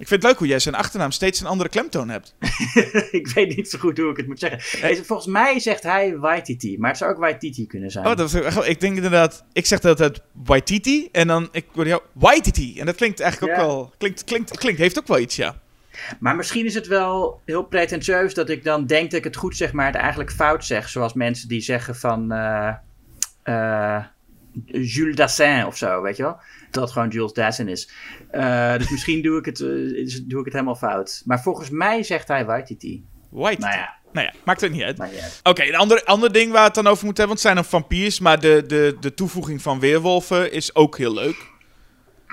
Ik 0.02 0.08
vind 0.08 0.22
het 0.22 0.32
leuk 0.32 0.40
hoe 0.40 0.48
jij 0.48 0.60
zijn 0.60 0.76
achternaam 0.76 1.12
steeds 1.12 1.40
een 1.40 1.46
andere 1.48 1.70
klemtoon 1.70 2.10
hebt. 2.10 2.36
ik 3.12 3.28
weet 3.28 3.56
niet 3.56 3.70
zo 3.70 3.80
goed 3.80 3.98
hoe 3.98 4.10
ik 4.12 4.18
het 4.18 4.28
moet 4.28 4.40
zeggen. 4.40 4.90
Is- 4.90 5.00
Volgens 5.06 5.28
mij 5.28 5.60
zegt 5.60 5.84
hij 5.84 6.18
Waititi, 6.18 6.78
maar 6.80 6.90
het 6.90 6.98
zou 6.98 7.12
ook 7.12 7.18
Waititi 7.20 7.68
kunnen 7.68 7.92
zijn. 7.92 8.06
Oh, 8.08 8.16
dat 8.16 8.34
ik 8.68 8.80
denk 8.80 8.96
inderdaad, 8.96 9.44
ik 9.54 9.66
zeg 9.66 9.80
dat 9.80 10.00
het 10.00 10.22
Waititi 10.32 11.10
en 11.12 11.28
dan 11.28 11.50
ik 11.52 11.66
hoor 11.74 11.88
jou 11.88 12.02
Waititi. 12.14 12.80
En 12.80 12.86
dat 12.86 12.96
klinkt 12.96 13.20
eigenlijk 13.20 13.56
Ja. 13.56 13.62
ook 13.62 13.68
wel, 13.68 13.94
klinkt, 13.98 14.24
klinkt, 14.24 14.58
klinkt, 14.58 14.80
heeft 14.80 15.00
ook 15.00 15.08
wel 15.08 15.20
iets, 15.20 15.36
ja. 15.36 15.60
Maar 16.20 16.36
misschien 16.36 16.66
is 16.66 16.74
het 16.74 16.88
wel 16.88 17.42
heel 17.46 17.64
pretentieus 17.64 18.34
dat 18.34 18.50
ik 18.50 18.64
dan 18.64 18.86
denk 18.86 19.10
dat 19.12 19.20
ik 19.20 19.24
het 19.26 19.36
goed 19.36 19.58
zeg, 19.58 19.72
maar 19.74 19.86
het 19.86 19.96
eigenlijk 19.96 20.32
fout 20.32 20.66
zeg. 20.66 20.90
Zoals 20.90 21.14
mensen 21.14 21.48
die 21.48 21.62
zeggen 21.62 21.96
van 21.96 22.32
eh, 22.32 22.74
eh, 23.44 24.04
Jules 24.66 25.16
Dassin 25.16 25.66
of 25.66 25.78
zo, 25.78 26.02
weet 26.02 26.18
je 26.18 26.24
wel? 26.24 26.38
Dat 26.72 26.92
gewoon 26.92 27.10
Jules 27.10 27.34
Dassin 27.34 27.68
is. 27.68 27.90
Eh, 28.32 28.78
dus 28.78 28.90
misschien 28.90 29.22
doe 29.22 29.38
ik, 29.40 29.46
het, 29.46 29.60
eh, 29.60 29.68
doe 30.24 30.40
ik 30.40 30.46
het 30.46 30.54
helemaal 30.54 30.76
fout. 30.76 31.22
Maar 31.26 31.42
volgens 31.42 31.70
mij 31.70 32.04
zegt 32.04 32.28
hij 32.28 32.46
Waititi. 32.46 33.06
Waititi. 33.30 33.68
Nou 33.68 33.80
ja, 33.80 33.96
Nou 34.12 34.26
ja, 34.26 34.34
maakt 34.44 34.62
het 34.62 34.72
niet 34.72 34.84
uit. 34.84 34.98
Oké, 35.44 35.64
een 35.64 35.76
ander, 35.76 36.04
ander 36.04 36.32
ding 36.32 36.52
waar 36.52 36.60
we 36.62 36.66
het 36.66 36.76
dan 36.76 36.88
over 36.88 37.06
moeten 37.06 37.24
hebben, 37.24 37.26
want 37.26 37.40
het 37.40 37.42
zijn 37.42 37.56
dan 37.56 37.66
vampiers, 37.66 38.20
maar 38.20 38.40
de, 38.40 38.64
de, 38.68 38.98
de 39.00 39.14
toevoeging 39.14 39.62
van 39.62 39.80
weerwolven 39.80 40.52
is 40.52 40.76
ook 40.76 40.98
heel 40.98 41.14
leuk. 41.14 41.51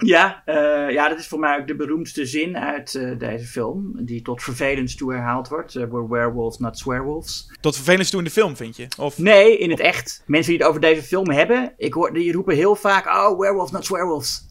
Ja, 0.05 0.43
eh, 0.45 0.91
ja, 0.91 1.09
dat 1.09 1.19
is 1.19 1.27
voor 1.27 1.39
mij 1.39 1.59
ook 1.59 1.67
de 1.67 1.77
beroemdste 1.77 2.27
zin 2.27 2.57
uit 2.59 2.95
eh, 2.95 3.19
deze 3.19 3.45
film. 3.47 3.93
Die 4.05 4.23
tot 4.23 4.43
vervelens 4.43 4.97
toe 4.97 5.13
herhaald 5.13 5.49
wordt. 5.49 5.75
Eh, 5.77 5.85
we're 5.91 6.09
werewolves, 6.09 6.59
not 6.59 6.79
swearwolves. 6.79 7.51
Tot 7.61 7.75
vervelend 7.77 8.11
toe 8.11 8.19
in 8.19 8.25
de 8.25 8.31
film, 8.31 8.57
vind 8.57 8.77
je? 8.77 8.87
Of, 8.99 9.19
Nee, 9.19 9.59
in 9.59 9.71
het 9.71 9.81
echt. 9.81 10.23
Mensen 10.27 10.53
die 10.53 10.61
het 10.61 10.69
over 10.69 10.81
deze 10.81 11.03
film 11.03 11.31
hebben, 11.31 11.73
ik 11.77 11.93
hoor, 11.95 12.13
die 12.13 12.33
roepen 12.33 12.55
heel 12.55 12.75
vaak: 12.77 13.07
Oh, 13.07 13.39
werewolves, 13.39 13.73
not 13.73 13.85
swearwolves. 13.85 14.47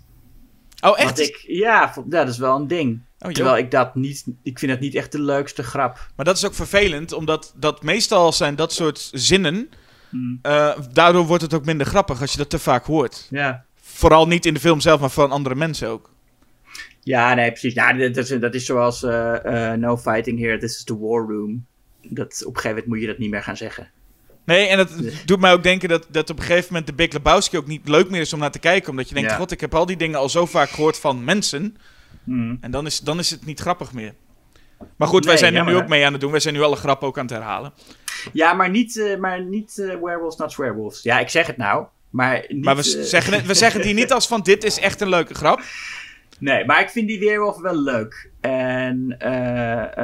oh, 0.81 0.99
echt? 0.99 1.19
Ik, 1.19 1.43
ja, 1.47 1.93
dat 2.05 2.27
is 2.27 2.37
wel 2.37 2.55
een 2.55 2.67
ding. 2.67 3.01
joh. 3.17 3.31
Terwijl 3.31 3.57
ik 3.57 3.71
dat 3.71 3.95
niet, 3.95 4.25
ik 4.43 4.59
vind 4.59 4.71
dat 4.71 4.79
niet 4.81 4.95
echt 4.95 5.11
de 5.11 5.21
leukste 5.21 5.63
grap. 5.63 6.07
Maar 6.15 6.25
dat 6.25 6.37
is 6.37 6.45
ook 6.45 6.53
vervelend, 6.53 7.11
omdat 7.13 7.53
dat 7.57 7.83
meestal 7.83 8.31
zijn 8.33 8.55
dat 8.55 8.73
soort 8.73 9.09
zinnen, 9.13 9.69
Hmm. 10.09 10.39
daardoor 10.93 11.25
wordt 11.25 11.43
het 11.43 11.53
ook 11.53 11.65
minder 11.65 11.87
grappig 11.87 12.21
als 12.21 12.31
je 12.31 12.37
dat 12.37 12.49
te 12.49 12.59
vaak 12.59 12.85
hoort. 12.85 13.27
Ja. 13.29 13.65
Vooral 13.97 14.27
niet 14.27 14.45
in 14.45 14.53
de 14.53 14.59
film 14.59 14.79
zelf, 14.79 14.99
maar 14.99 15.09
van 15.09 15.31
andere 15.31 15.55
mensen 15.55 15.89
ook. 15.89 16.09
Ja, 16.99 17.33
nee, 17.33 17.49
precies. 17.49 17.73
Nou, 17.73 18.11
dat, 18.11 18.17
is, 18.17 18.39
dat 18.39 18.53
is 18.53 18.65
zoals 18.65 19.03
eh, 19.03 19.71
eh, 19.71 19.79
No 19.79 19.97
Fighting 19.97 20.39
Here, 20.39 20.57
This 20.57 20.75
is 20.75 20.83
the 20.83 20.99
War 20.99 21.25
Room. 21.27 21.65
Dat, 22.01 22.43
op 22.45 22.55
een 22.55 22.61
gegeven 22.61 22.69
moment 22.69 22.85
moet 22.85 22.99
je 23.01 23.07
dat 23.07 23.17
niet 23.17 23.29
meer 23.29 23.43
gaan 23.43 23.57
zeggen. 23.57 23.91
Nee, 24.45 24.67
en 24.67 24.77
dat 24.77 24.89
doet 25.25 25.39
mij 25.39 25.53
ook 25.53 25.63
denken 25.63 25.89
dat, 25.89 26.07
dat 26.09 26.29
op 26.29 26.37
een 26.37 26.43
gegeven 26.43 26.67
moment 26.67 26.87
de 26.87 26.93
Big 26.93 27.11
Lebowski 27.13 27.57
ook 27.57 27.67
niet 27.67 27.87
leuk 27.87 28.09
meer 28.09 28.21
is 28.21 28.33
om 28.33 28.39
naar 28.39 28.51
te 28.51 28.59
kijken. 28.59 28.89
Omdat 28.89 29.07
je 29.09 29.13
denkt, 29.13 29.29
Ja. 29.29 29.35
god, 29.37 29.51
ik 29.51 29.61
heb 29.61 29.75
al 29.75 29.85
die 29.85 29.97
dingen 29.97 30.19
al 30.19 30.29
zo 30.29 30.45
vaak 30.45 30.69
gehoord 30.69 30.99
van 30.99 31.23
mensen. 31.23 31.77
Hmm. 32.23 32.57
En 32.61 32.71
dan 32.71 32.85
is, 32.85 32.99
dan 32.99 33.19
is 33.19 33.29
het 33.29 33.45
niet 33.45 33.59
grappig 33.59 33.93
meer. 33.93 34.13
Maar 34.95 35.07
goed, 35.07 35.25
wij 35.25 35.33
Nee, 35.33 35.43
zijn 35.43 35.55
er 35.55 35.65
nu 35.65 35.75
ook 35.75 35.87
mee 35.87 36.05
aan 36.05 36.11
het 36.11 36.21
doen. 36.21 36.31
Wij 36.31 36.39
zijn 36.39 36.53
nu 36.53 36.61
alle 36.61 36.75
grappen 36.75 37.07
ook 37.07 37.17
aan 37.17 37.25
het 37.25 37.33
herhalen. 37.33 37.73
Ja, 38.33 38.53
maar 38.53 38.69
niet, 38.69 38.97
eh, 38.97 39.17
maar 39.17 39.43
niet 39.43 39.73
werewolves, 39.75 40.35
not 40.35 40.51
swearwolves. 40.51 41.01
Ja, 41.03 41.19
ik 41.19 41.29
zeg 41.29 41.47
het 41.47 41.57
nou. 41.57 41.85
Maar, 42.09 42.45
niet, 42.47 42.65
maar 42.65 42.75
we, 42.75 42.81
eh, 42.97 43.03
zeggen 43.03 43.33
het, 43.33 43.45
we 43.45 43.53
zeggen 43.53 43.79
het 43.79 43.89
hier 43.89 43.97
niet 43.99 44.11
als 44.13 44.27
van 44.27 44.41
dit 44.41 44.63
is 44.63 44.79
echt 44.79 45.01
een 45.01 45.09
leuke 45.09 45.33
grap. 45.33 45.61
Nee, 46.39 46.65
maar 46.65 46.81
ik 46.81 46.89
vind 46.89 47.07
die 47.07 47.19
weerwolf 47.19 47.57
wel 47.61 47.75
leuk. 47.81 48.31
En 48.41 49.15
eh, 49.19 49.97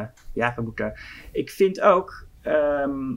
eh, 0.00 0.06
ja, 0.34 0.52
wat 0.56 0.64
moet 0.64 0.72
ik 0.72 0.76
daar? 0.78 1.00
Ik 1.32 1.50
vind 1.50 1.80
ook 1.80 2.26
ehm 2.42 3.12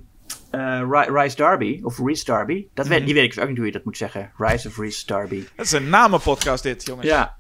eh, 0.52 0.82
Ri- 0.92 1.12
Rise 1.20 1.36
Darby, 1.36 1.80
of 1.84 2.00
Reese 2.00 2.26
Darby. 2.26 2.68
Dat 2.74 2.88
weet, 2.88 3.06
die 3.06 3.14
weet 3.14 3.24
ik 3.24 3.34
dus 3.34 3.44
ook 3.44 3.48
niet 3.50 3.58
hoe 3.58 3.66
je 3.66 3.72
dat 3.72 3.84
moet 3.86 3.98
zeggen. 3.98 4.32
Rise 4.38 4.68
of 4.68 4.78
Reese 4.78 5.06
Darby. 5.06 5.44
Dat 5.56 5.66
is 5.66 5.72
een 5.72 5.90
namenpodcast 5.90 6.64
dit, 6.64 6.86
jongens. 6.86 7.08
Ja. 7.08 7.36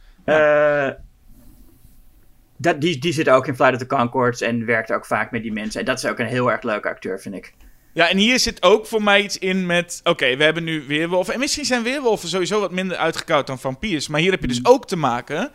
dat, 2.58 2.82
die, 2.82 2.98
die 3.00 3.14
zit 3.14 3.30
ook 3.30 3.48
in 3.48 3.56
Flight 3.56 3.74
of 3.74 3.80
the 3.80 3.96
Concords 3.96 4.42
en 4.42 4.66
werkt 4.66 4.92
ook 4.92 5.06
vaak 5.06 5.32
met 5.32 5.42
die 5.44 5.52
mensen. 5.54 5.80
En 5.80 5.86
dat 5.86 5.98
is 5.98 6.06
ook 6.10 6.20
een 6.20 6.26
heel 6.26 6.52
erg 6.52 6.62
leuke 6.62 6.90
acteur, 6.90 7.20
vind 7.20 7.36
ik. 7.36 7.54
Ja, 7.98 8.10
en 8.10 8.18
hier 8.18 8.40
zit 8.40 8.64
ook 8.64 8.86
voor 8.86 9.04
mij 9.04 9.22
iets 9.22 9.38
in 9.38 9.66
met... 9.66 10.00
Oké, 10.04 10.36
we 10.36 10.44
hebben 10.44 10.64
nu 10.64 10.84
weerwolven. 10.88 11.34
En 11.34 11.40
misschien 11.40 11.66
zijn 11.66 11.84
weerwolven 11.84 12.30
sowieso 12.30 12.60
wat 12.60 12.72
minder 12.72 12.98
uitgekoud 12.98 13.48
dan 13.48 13.60
vampiers. 13.60 14.08
Maar 14.08 14.20
hier 14.20 14.32
heb 14.32 14.42
je 14.42 14.48
dus 14.48 14.66
ook 14.66 14.88
te 14.88 14.96
maken 14.96 15.52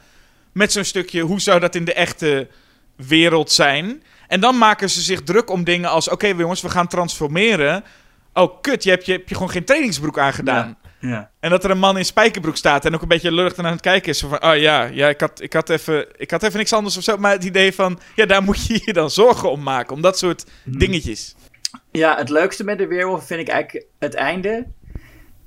met 0.53 0.72
zo'n 0.72 0.84
stukje... 0.84 1.20
Hoe 1.20 1.40
zou 1.40 1.61
dat 1.61 1.74
in 1.74 1.84
de 1.84 1.93
echte 1.93 2.49
wereld 2.97 3.53
zijn? 3.53 4.03
En 4.28 4.40
dan 4.40 4.59
maken 4.59 4.90
ze 4.90 5.01
zich 5.01 5.22
druk 5.22 5.51
om 5.51 5.64
dingen 5.64 5.90
als... 5.90 6.09
Oké 6.09 6.26
jongens, 6.26 6.61
we 6.61 6.68
gaan 6.68 6.86
transformeren. 6.86 7.84
Oh, 8.32 8.61
kut, 8.61 8.84
je 8.84 8.90
hebt 8.90 9.07
je, 9.07 9.12
heb 9.12 9.28
je 9.28 9.34
gewoon 9.34 9.51
geen 9.51 9.64
trainingsbroek 9.64 10.18
aangedaan. 10.18 10.78
Ja. 11.01 11.30
En 11.40 11.51
dat 11.51 11.64
er 11.64 11.70
een 11.70 11.78
man 11.78 11.99
in 11.99 12.05
spijkerbroek 12.05 12.57
staat 12.57 12.84
en 12.84 12.95
ook 12.95 13.03
een 13.03 13.09
beetje 13.09 13.32
lullig 13.32 13.57
aan 13.57 13.64
het 13.64 13.80
kijken 13.80 14.11
is. 14.11 14.20
Van, 14.20 14.45
oh 14.45 14.57
ja, 14.57 14.82
ja 14.84 15.09
ik, 15.09 15.20
had, 15.20 15.40
ik, 15.40 15.53
had 15.53 15.70
even, 15.70 16.07
ik 16.16 16.30
had 16.30 16.43
even 16.43 16.59
niks 16.59 16.72
anders 16.72 16.97
of 16.97 17.03
zo. 17.03 17.16
Maar 17.16 17.32
het 17.32 17.45
idee 17.45 17.72
van, 17.72 18.01
ja, 18.14 18.26
daar 18.26 18.43
moet 18.43 18.66
je 18.66 18.82
je 18.84 18.93
dan 18.93 19.11
zorgen 19.11 19.51
om 19.51 19.62
maken. 19.62 19.95
Om 19.95 20.03
dat 20.03 20.18
soort 20.18 20.45
dingetjes. 20.64 21.34
Ja, 21.91 22.16
het 22.16 22.29
leukste 22.29 22.64
met 22.64 22.79
de 22.79 22.87
weerwolf 22.87 23.27
vind 23.27 23.41
ik 23.41 23.49
eigenlijk 23.49 23.87
het 23.99 24.14
einde. 24.14 24.66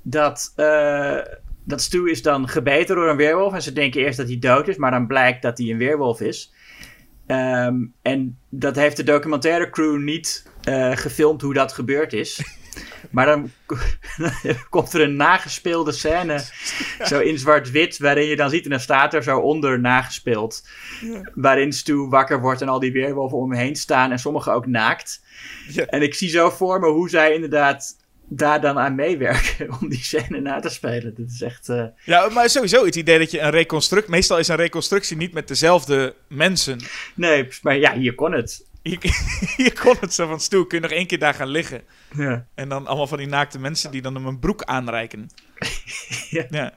Dat, 0.02 0.52
eh, 0.56 1.18
dat 1.64 1.80
Stu 1.80 2.10
is 2.10 2.22
dan 2.22 2.48
gebeten 2.48 2.96
door 2.96 3.08
een 3.08 3.16
weerwolf. 3.16 3.52
En 3.52 3.62
ze 3.62 3.72
denken 3.72 4.00
eerst 4.00 4.16
dat 4.16 4.26
hij 4.26 4.38
dood 4.38 4.68
is, 4.68 4.76
maar 4.76 4.90
dan 4.90 5.06
blijkt 5.06 5.42
dat 5.42 5.58
hij 5.58 5.70
een 5.70 5.78
weerwolf 5.78 6.20
is. 6.20 6.52
Ehm, 7.26 7.74
en 8.02 8.38
dat 8.48 8.76
heeft 8.76 8.96
de 8.96 9.02
documentaire 9.02 9.70
crew 9.70 9.98
niet 9.98 10.50
eh, 10.62 10.96
gefilmd 10.96 11.42
hoe 11.42 11.54
dat 11.54 11.72
gebeurd 11.72 12.12
is. 12.12 12.40
Maar 13.10 13.26
dan 13.26 13.50
komt 14.70 14.92
er 14.92 15.00
een 15.00 15.16
nagespeelde 15.16 15.92
scène, 15.92 16.44
zo 17.08 17.20
in 17.20 17.38
zwart-wit, 17.38 17.98
waarin 17.98 18.26
je 18.26 18.36
dan 18.36 18.50
ziet, 18.50 18.64
en 18.64 18.70
dan 18.70 18.80
staat 18.80 19.14
er 19.14 19.22
zo 19.22 19.38
onder 19.38 19.80
nagespeeld, 19.80 20.68
waarin 21.34 21.72
Stu 21.72 21.94
wakker 21.96 22.40
wordt 22.40 22.60
en 22.60 22.68
al 22.68 22.80
die 22.80 22.92
weerwolven 22.92 23.38
om 23.38 23.50
hem 23.50 23.60
heen 23.60 23.76
staan 23.76 24.10
en 24.10 24.18
sommige 24.18 24.50
ook 24.50 24.66
naakt. 24.66 25.22
Ja. 25.68 25.84
En 25.86 26.02
ik 26.02 26.14
zie 26.14 26.28
zo 26.28 26.50
voor 26.50 26.80
me 26.80 26.88
hoe 26.88 27.08
zij 27.08 27.34
inderdaad 27.34 27.96
daar 28.28 28.60
dan 28.60 28.78
aan 28.78 28.94
meewerken 28.94 29.68
om 29.80 29.88
die 29.88 30.02
scène 30.02 30.40
na 30.40 30.60
te 30.60 30.68
spelen. 30.68 31.14
Dat 31.14 31.26
is 31.30 31.42
echt... 31.42 31.68
eh, 31.68 31.84
Ja, 32.04 32.28
maar 32.28 32.50
sowieso 32.50 32.84
het 32.84 32.96
idee 32.96 33.18
dat 33.18 33.30
je 33.30 33.40
een 33.40 33.50
reconstructie... 33.50 34.10
Meestal 34.10 34.38
is 34.38 34.48
een 34.48 34.56
reconstructie 34.56 35.16
niet 35.16 35.32
met 35.32 35.48
dezelfde 35.48 36.14
mensen. 36.28 36.80
Nee, 37.14 37.48
maar 37.62 37.76
ja, 37.76 37.94
hier 37.94 38.14
kon 38.14 38.32
het. 38.32 38.66
Je, 38.90 38.98
je 39.64 39.72
kon 39.82 39.94
het 40.00 40.14
zo 40.14 40.26
van, 40.26 40.40
Stu, 40.40 40.66
kun 40.66 40.78
je 40.78 40.84
nog 40.84 40.92
één 40.96 41.06
keer 41.06 41.18
daar 41.18 41.34
gaan 41.34 41.48
liggen? 41.48 41.82
Ja. 42.16 42.46
En 42.54 42.68
dan 42.68 42.86
allemaal 42.86 43.06
van 43.06 43.18
die 43.18 43.26
naakte 43.26 43.58
mensen 43.58 43.90
die 43.90 44.02
dan 44.02 44.14
hem 44.14 44.26
een 44.26 44.38
broek 44.38 44.62
aanreiken. 44.62 45.28
Ja. 46.30 46.46
ja. 46.50 46.72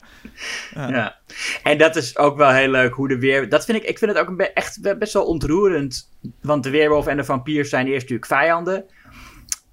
Ja. 0.73 1.17
En 1.63 1.77
dat 1.77 1.95
is 1.95 2.17
ook 2.17 2.37
wel 2.37 2.49
heel 2.49 2.69
leuk 2.69 2.93
hoe 2.93 3.07
de 3.07 3.19
weer. 3.19 3.49
Dat 3.49 3.65
vind 3.65 3.77
ik, 3.77 3.89
ik 3.89 3.97
vind 3.97 4.11
het 4.11 4.19
ook 4.19 4.27
een 4.27 4.53
echt 4.53 4.81
be- 4.81 4.97
best 4.97 5.13
wel 5.13 5.25
ontroerend. 5.25 6.09
Want 6.41 6.63
de 6.63 6.69
weerwolf 6.69 7.07
en 7.07 7.17
de 7.17 7.23
vampiers 7.23 7.69
zijn 7.69 7.85
eerst 7.85 8.01
natuurlijk 8.01 8.25
vijanden. 8.25 8.85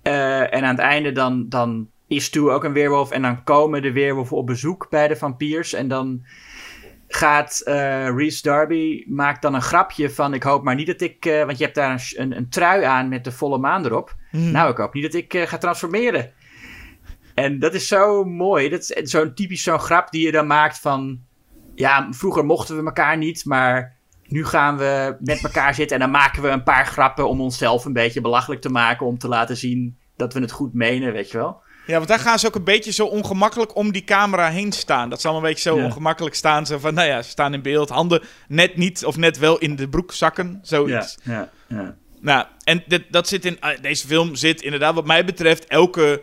Eh, 0.03 0.41
en 0.55 0.63
aan 0.63 0.75
het 0.75 0.79
einde 0.79 1.13
dan, 1.13 1.49
dan 1.49 1.91
is 2.07 2.25
Stu 2.25 2.51
ook 2.51 2.65
een 2.65 2.73
weerwolf. 2.73 3.11
En 3.11 3.23
dan 3.23 3.45
komen 3.45 3.83
de 3.83 3.93
weerwolven 3.93 4.37
op 4.37 4.47
bezoek 4.47 4.87
bij 4.91 5.09
de 5.09 5.17
vampiers. 5.17 5.73
En 5.73 5.89
dan 5.89 6.25
gaat 7.09 7.61
eh 7.61 8.09
Reese 8.17 8.43
Darby 8.43 9.05
maakt 9.07 9.43
dan 9.43 9.55
een 9.55 9.63
grapje 9.63 10.11
van... 10.11 10.35
Ik 10.35 10.43
hoop 10.43 10.65
maar 10.65 10.75
niet 10.75 10.87
dat 10.87 11.01
ik... 11.01 11.27
eh, 11.27 11.45
want 11.45 11.59
je 11.59 11.65
hebt 11.65 11.77
daar 11.77 11.91
een, 11.91 12.23
een, 12.23 12.37
een 12.37 12.49
trui 12.49 12.85
aan 12.85 13.09
met 13.09 13.25
de 13.25 13.33
volle 13.33 13.59
maan 13.59 13.85
erop. 13.85 14.17
Nou, 14.31 14.71
ik 14.71 14.77
hoop 14.77 14.95
niet 14.95 15.03
dat 15.03 15.15
ik 15.15 15.35
eh, 15.35 15.47
ga 15.47 15.59
transformeren. 15.59 16.33
En 17.35 17.59
dat 17.59 17.75
is 17.75 17.89
zo 17.89 18.25
mooi. 18.25 18.69
Dat 18.69 18.81
is 18.81 19.11
zo'n 19.11 19.35
typisch 19.35 19.63
zo'n 19.63 19.79
grap 19.79 20.11
die 20.11 20.25
je 20.25 20.33
dan 20.33 20.47
maakt 20.47 20.79
van... 20.79 21.21
Ja, 21.75 22.09
vroeger 22.11 22.45
mochten 22.45 22.77
we 22.77 22.85
elkaar 22.85 23.17
niet, 23.17 23.45
maar 23.45 23.97
nu 24.23 24.45
gaan 24.45 24.77
we 24.77 25.17
met 25.21 25.45
elkaar 25.45 25.75
zitten... 25.75 25.97
en 25.97 26.03
dan 26.03 26.11
maken 26.11 26.43
we 26.43 26.49
een 26.49 26.63
paar 26.63 26.87
grappen 26.87 27.29
om 27.29 27.41
onszelf 27.41 27.85
een 27.85 27.93
beetje 27.93 28.21
belachelijk 28.21 28.61
te 28.61 28.71
maken... 28.71 29.07
om 29.07 29.19
te 29.19 29.29
laten 29.29 29.57
zien 29.57 29.99
dat 30.17 30.35
we 30.35 30.41
het 30.41 30.53
goed 30.53 30.75
menen, 30.75 31.13
weet 31.13 31.31
je 31.31 31.39
wel. 31.39 31.63
Ja, 31.87 31.97
want 31.97 32.09
daar 32.09 32.19
gaan 32.19 32.39
ze 32.39 32.47
ook 32.47 32.55
een 32.55 32.65
beetje 32.65 32.93
zo 32.93 33.07
ongemakkelijk 33.07 33.77
om 33.77 33.93
die 33.93 34.05
camera 34.05 34.49
heen 34.49 34.73
staan. 34.73 35.09
Dat 35.11 35.21
ze 35.21 35.29
allemaal 35.29 35.45
een 35.49 35.55
beetje 35.55 35.71
zo 35.71 35.77
Ja. 35.79 35.85
ongemakkelijk 35.85 36.35
staan. 36.35 36.67
Zo 36.67 36.79
van, 36.79 36.95
nou 36.95 37.09
ja, 37.09 37.23
ze 37.23 37.31
staan 37.31 37.55
in 37.55 37.63
beeld. 37.63 37.89
Handen 37.89 38.23
net 38.49 38.77
niet 38.77 39.05
of 39.05 39.17
net 39.17 39.39
wel 39.39 39.59
in 39.59 39.77
de 39.77 39.89
broekzakken. 39.89 40.59
Zoiets. 40.63 41.19
ja, 41.23 41.51
ja. 41.69 41.95
Nou, 42.21 42.47
en 42.65 42.85
dit, 42.87 43.03
dat 43.11 43.29
zit 43.29 43.45
in... 43.45 43.61
eh, 43.61 43.71
deze 43.81 44.07
film 44.07 44.35
zit 44.35 44.63
inderdaad, 44.63 44.95
wat 44.95 45.07
mij 45.07 45.25
betreft, 45.25 45.67
elke, 45.67 46.23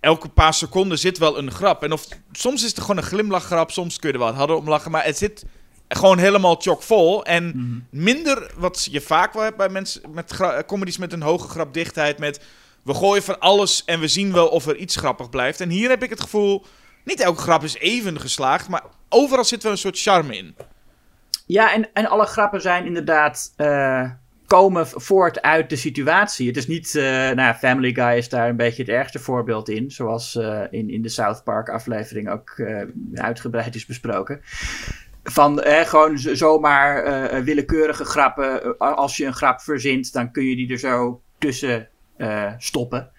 elke 0.00 0.28
paar 0.28 0.54
seconden 0.54 0.98
zit 0.98 1.18
wel 1.18 1.38
een 1.38 1.50
grap. 1.50 1.82
En 1.82 1.92
of, 1.92 2.06
soms 2.32 2.62
is 2.64 2.70
het 2.70 2.80
gewoon 2.80 2.96
een 2.96 3.02
glimlachgrap, 3.02 3.70
soms 3.70 3.98
kun 3.98 4.08
je 4.08 4.14
er 4.14 4.20
wat 4.24 4.34
harder 4.34 4.56
om 4.56 4.68
lachen. 4.68 4.90
Maar 4.90 5.04
het 5.04 5.18
zit 5.18 5.44
gewoon 5.88 6.18
helemaal 6.18 6.54
chockvol. 6.60 7.24
En 7.24 7.86
minder 7.90 8.50
wat 8.56 8.88
je 8.90 9.00
vaak 9.00 9.32
wel 9.32 9.42
hebt 9.42 9.56
bij 9.56 9.68
mensen 9.68 10.00
met 10.12 10.36
comedies 10.66 10.98
met 10.98 11.12
een 11.12 11.22
hoge 11.22 11.48
grapdichtheid. 11.48 12.18
Met 12.18 12.40
we 12.84 12.94
gooien 12.94 13.22
van 13.22 13.40
alles 13.40 13.84
en 13.84 14.00
we 14.00 14.08
zien 14.08 14.32
wel 14.32 14.48
of 14.48 14.66
er 14.66 14.76
iets 14.76 14.96
grappig 14.96 15.30
blijft. 15.30 15.60
En 15.60 15.68
hier 15.68 15.88
heb 15.88 16.02
ik 16.02 16.10
het 16.10 16.20
gevoel, 16.20 16.64
niet 17.04 17.20
elke 17.20 17.40
grap 17.40 17.62
is 17.62 17.78
even 17.78 18.20
geslaagd. 18.20 18.68
Maar 18.68 18.82
overal 19.08 19.44
zit 19.44 19.62
wel 19.62 19.72
een 19.72 19.78
soort 19.78 20.00
charme 20.00 20.36
in. 20.36 20.54
Ja, 21.46 21.72
en, 21.72 21.92
en 21.92 22.06
alle 22.06 22.26
grappen 22.26 22.60
zijn 22.60 22.86
inderdaad. 22.86 23.52
eh, 23.56 24.10
komen 24.46 24.86
voort 24.86 25.42
uit 25.42 25.70
de 25.70 25.76
situatie. 25.76 26.46
Het 26.46 26.56
is 26.56 26.66
niet. 26.66 26.94
eh, 26.94 27.30
nou, 27.30 27.54
Family 27.54 27.92
Guy 27.94 28.16
is 28.16 28.28
daar 28.28 28.48
een 28.48 28.56
beetje 28.56 28.82
het 28.82 28.92
ergste 28.92 29.18
voorbeeld 29.18 29.68
in. 29.68 29.90
Zoals 29.90 30.36
eh, 30.36 30.60
in, 30.70 30.90
in 30.90 31.02
de 31.02 31.08
South 31.08 31.44
Park 31.44 31.68
aflevering 31.68 32.30
ook 32.30 32.62
uitgebreid 33.14 33.74
is 33.74 33.86
besproken. 33.86 34.40
Van 35.22 35.60
gewoon 35.64 36.18
zomaar 36.18 37.44
willekeurige 37.44 38.04
grappen. 38.04 38.78
Als 38.78 39.16
je 39.16 39.26
een 39.26 39.34
grap 39.34 39.60
verzint, 39.60 40.12
dan 40.12 40.30
kun 40.32 40.44
je 40.44 40.56
die 40.56 40.70
er 40.70 40.78
zo 40.78 41.22
tussen 41.38 41.88
eh, 42.16 42.52
stoppen. 42.58 43.10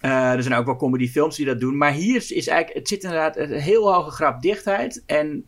Eh, 0.00 0.32
er 0.32 0.42
zijn 0.42 0.54
ook 0.54 0.64
wel 0.64 0.76
comedyfilms 0.76 1.36
die 1.36 1.46
dat 1.46 1.60
doen. 1.60 1.76
Maar 1.76 1.92
hier 1.92 2.16
is, 2.16 2.30
is 2.30 2.46
eigenlijk. 2.46 2.78
Het 2.78 2.88
zit 2.88 3.02
inderdaad 3.02 3.36
een 3.36 3.52
heel 3.52 3.92
hoge 3.92 4.10
grapdichtheid. 4.10 5.02
En 5.06 5.44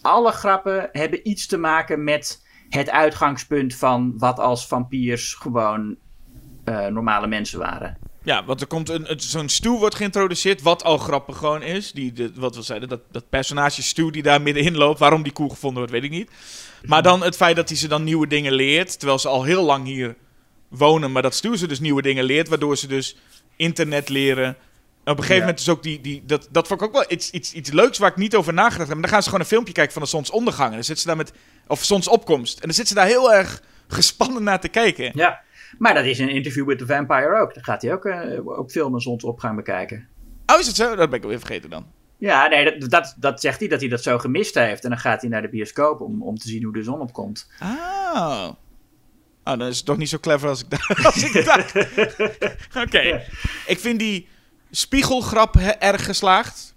alle 0.00 0.32
grappen 0.32 0.88
hebben 0.92 1.28
iets 1.28 1.46
te 1.46 1.56
maken 1.56 2.04
met 2.04 2.46
het 2.68 2.90
uitgangspunt 2.90 3.74
van 3.74 4.18
wat 4.18 4.38
als 4.38 4.66
vampiers 4.66 5.34
gewoon 5.34 5.96
eh, 6.64 6.86
normale 6.86 7.26
mensen 7.26 7.58
waren. 7.58 7.98
Ja, 8.24 8.44
want 8.44 8.60
er 8.60 8.66
komt 8.66 8.88
een, 8.88 9.06
zo'n 9.16 9.48
Stu 9.48 9.70
wordt 9.70 9.94
geïntroduceerd, 9.94 10.62
wat 10.62 10.84
al 10.84 10.98
grappig 10.98 11.36
gewoon 11.36 11.62
is. 11.62 11.92
Die, 11.92 12.12
de, 12.12 12.32
wat 12.34 12.56
we 12.56 12.62
zeiden, 12.62 12.88
dat, 12.88 13.00
dat 13.10 13.28
personage 13.28 13.82
Stu 13.82 14.10
die 14.10 14.22
daar 14.22 14.42
middenin 14.42 14.76
loopt. 14.76 14.98
Waarom 14.98 15.22
die 15.22 15.32
cool 15.32 15.48
gevonden 15.48 15.78
wordt, 15.78 15.92
weet 15.92 16.04
ik 16.04 16.10
niet. 16.10 16.30
Maar 16.84 17.02
dan 17.02 17.22
het 17.22 17.36
feit 17.36 17.56
dat 17.56 17.68
hij 17.68 17.78
ze 17.78 17.88
dan 17.88 18.04
nieuwe 18.04 18.26
dingen 18.26 18.52
leert, 18.52 18.98
terwijl 18.98 19.18
ze 19.18 19.28
al 19.28 19.42
heel 19.42 19.64
lang 19.64 19.84
hier 19.84 20.16
wonen. 20.72 21.12
Maar 21.12 21.22
dat 21.22 21.34
Stu 21.34 21.56
ze 21.56 21.66
dus 21.66 21.80
nieuwe 21.80 22.02
dingen 22.02 22.24
leert, 22.24 22.48
waardoor 22.48 22.76
ze 22.76 22.86
dus 22.86 23.16
internet 23.56 24.08
leren. 24.08 24.44
En 25.04 25.12
op 25.12 25.18
een 25.18 25.24
gegeven 25.24 25.34
Ja. 25.34 25.40
moment 25.40 25.58
is 25.60 25.68
ook 25.68 25.82
die, 25.82 26.00
die 26.00 26.22
dat, 26.26 26.48
dat 26.50 26.66
vond 26.66 26.80
ik 26.80 26.86
ook 26.86 26.92
wel 26.92 27.04
iets, 27.08 27.30
iets, 27.30 27.52
iets 27.52 27.70
leuks 27.70 27.98
waar 27.98 28.10
ik 28.10 28.16
niet 28.16 28.36
over 28.36 28.52
nagedacht 28.52 28.78
heb. 28.88 28.92
Maar 28.92 29.00
dan 29.02 29.10
gaan 29.10 29.22
ze 29.22 29.28
gewoon 29.28 29.40
een 29.44 29.50
filmpje 29.50 29.72
kijken 29.72 29.92
van 29.92 30.02
de 30.02 30.08
zonsondergang. 30.08 30.68
En 30.68 30.74
dan 30.74 30.84
zitten 30.84 31.02
ze 31.02 31.08
daar 31.08 31.16
met, 31.16 31.32
of 31.66 31.84
zonsopkomst. 31.84 32.54
En 32.58 32.66
dan 32.66 32.74
zitten 32.74 32.94
ze 32.96 33.00
daar 33.00 33.10
heel 33.10 33.32
erg 33.32 33.62
gespannen 33.88 34.42
naar 34.42 34.60
te 34.60 34.68
kijken. 34.68 35.10
Ja. 35.14 35.40
Maar 35.78 35.94
dat 35.94 36.04
is 36.04 36.18
een 36.18 36.28
interview 36.28 36.66
with 36.66 36.78
the 36.78 36.86
vampire 36.86 37.40
ook. 37.40 37.54
Dan 37.54 37.64
gaat 37.64 37.82
hij 37.82 37.92
ook 37.92 38.04
eh, 38.04 38.46
op 38.46 38.70
film 38.70 38.94
een 38.94 39.00
zonsopgang 39.00 39.56
bekijken. 39.56 40.08
Oh, 40.46 40.58
is 40.60 40.66
het 40.66 40.76
zo? 40.76 40.94
Dat 40.96 41.08
ben 41.08 41.18
ik 41.18 41.24
alweer 41.24 41.38
vergeten 41.38 41.70
dan. 41.70 41.86
Ja, 42.18 42.46
nee, 42.48 42.78
dat, 42.78 42.90
dat, 42.90 43.14
dat 43.18 43.40
zegt 43.40 43.58
hij 43.60 43.68
dat 43.68 43.80
hij 43.80 43.88
dat 43.88 44.02
zo 44.02 44.18
gemist 44.18 44.54
heeft. 44.54 44.84
En 44.84 44.90
dan 44.90 44.98
gaat 44.98 45.20
hij 45.20 45.30
naar 45.30 45.42
de 45.42 45.48
bioscoop 45.48 46.00
om, 46.00 46.22
om 46.22 46.38
te 46.38 46.48
zien 46.48 46.62
hoe 46.64 46.72
de 46.72 46.82
zon 46.82 47.00
opkomt. 47.00 47.50
Oh. 47.62 48.48
Oh, 49.44 49.58
dan 49.58 49.68
is 49.68 49.76
het 49.76 49.86
toch 49.86 49.96
niet 49.96 50.08
zo 50.08 50.18
clever 50.18 50.48
als 50.48 50.60
ik, 50.60 50.70
dacht- 50.70 51.04
als 51.06 51.22
ik 51.22 51.44
dacht. 51.44 51.74
Oké. 52.86 53.22
Ik 53.66 53.78
vind 53.80 53.98
die 53.98 54.28
spiegelgrap 54.70 55.56
erg 55.78 56.04
geslaagd. 56.04 56.74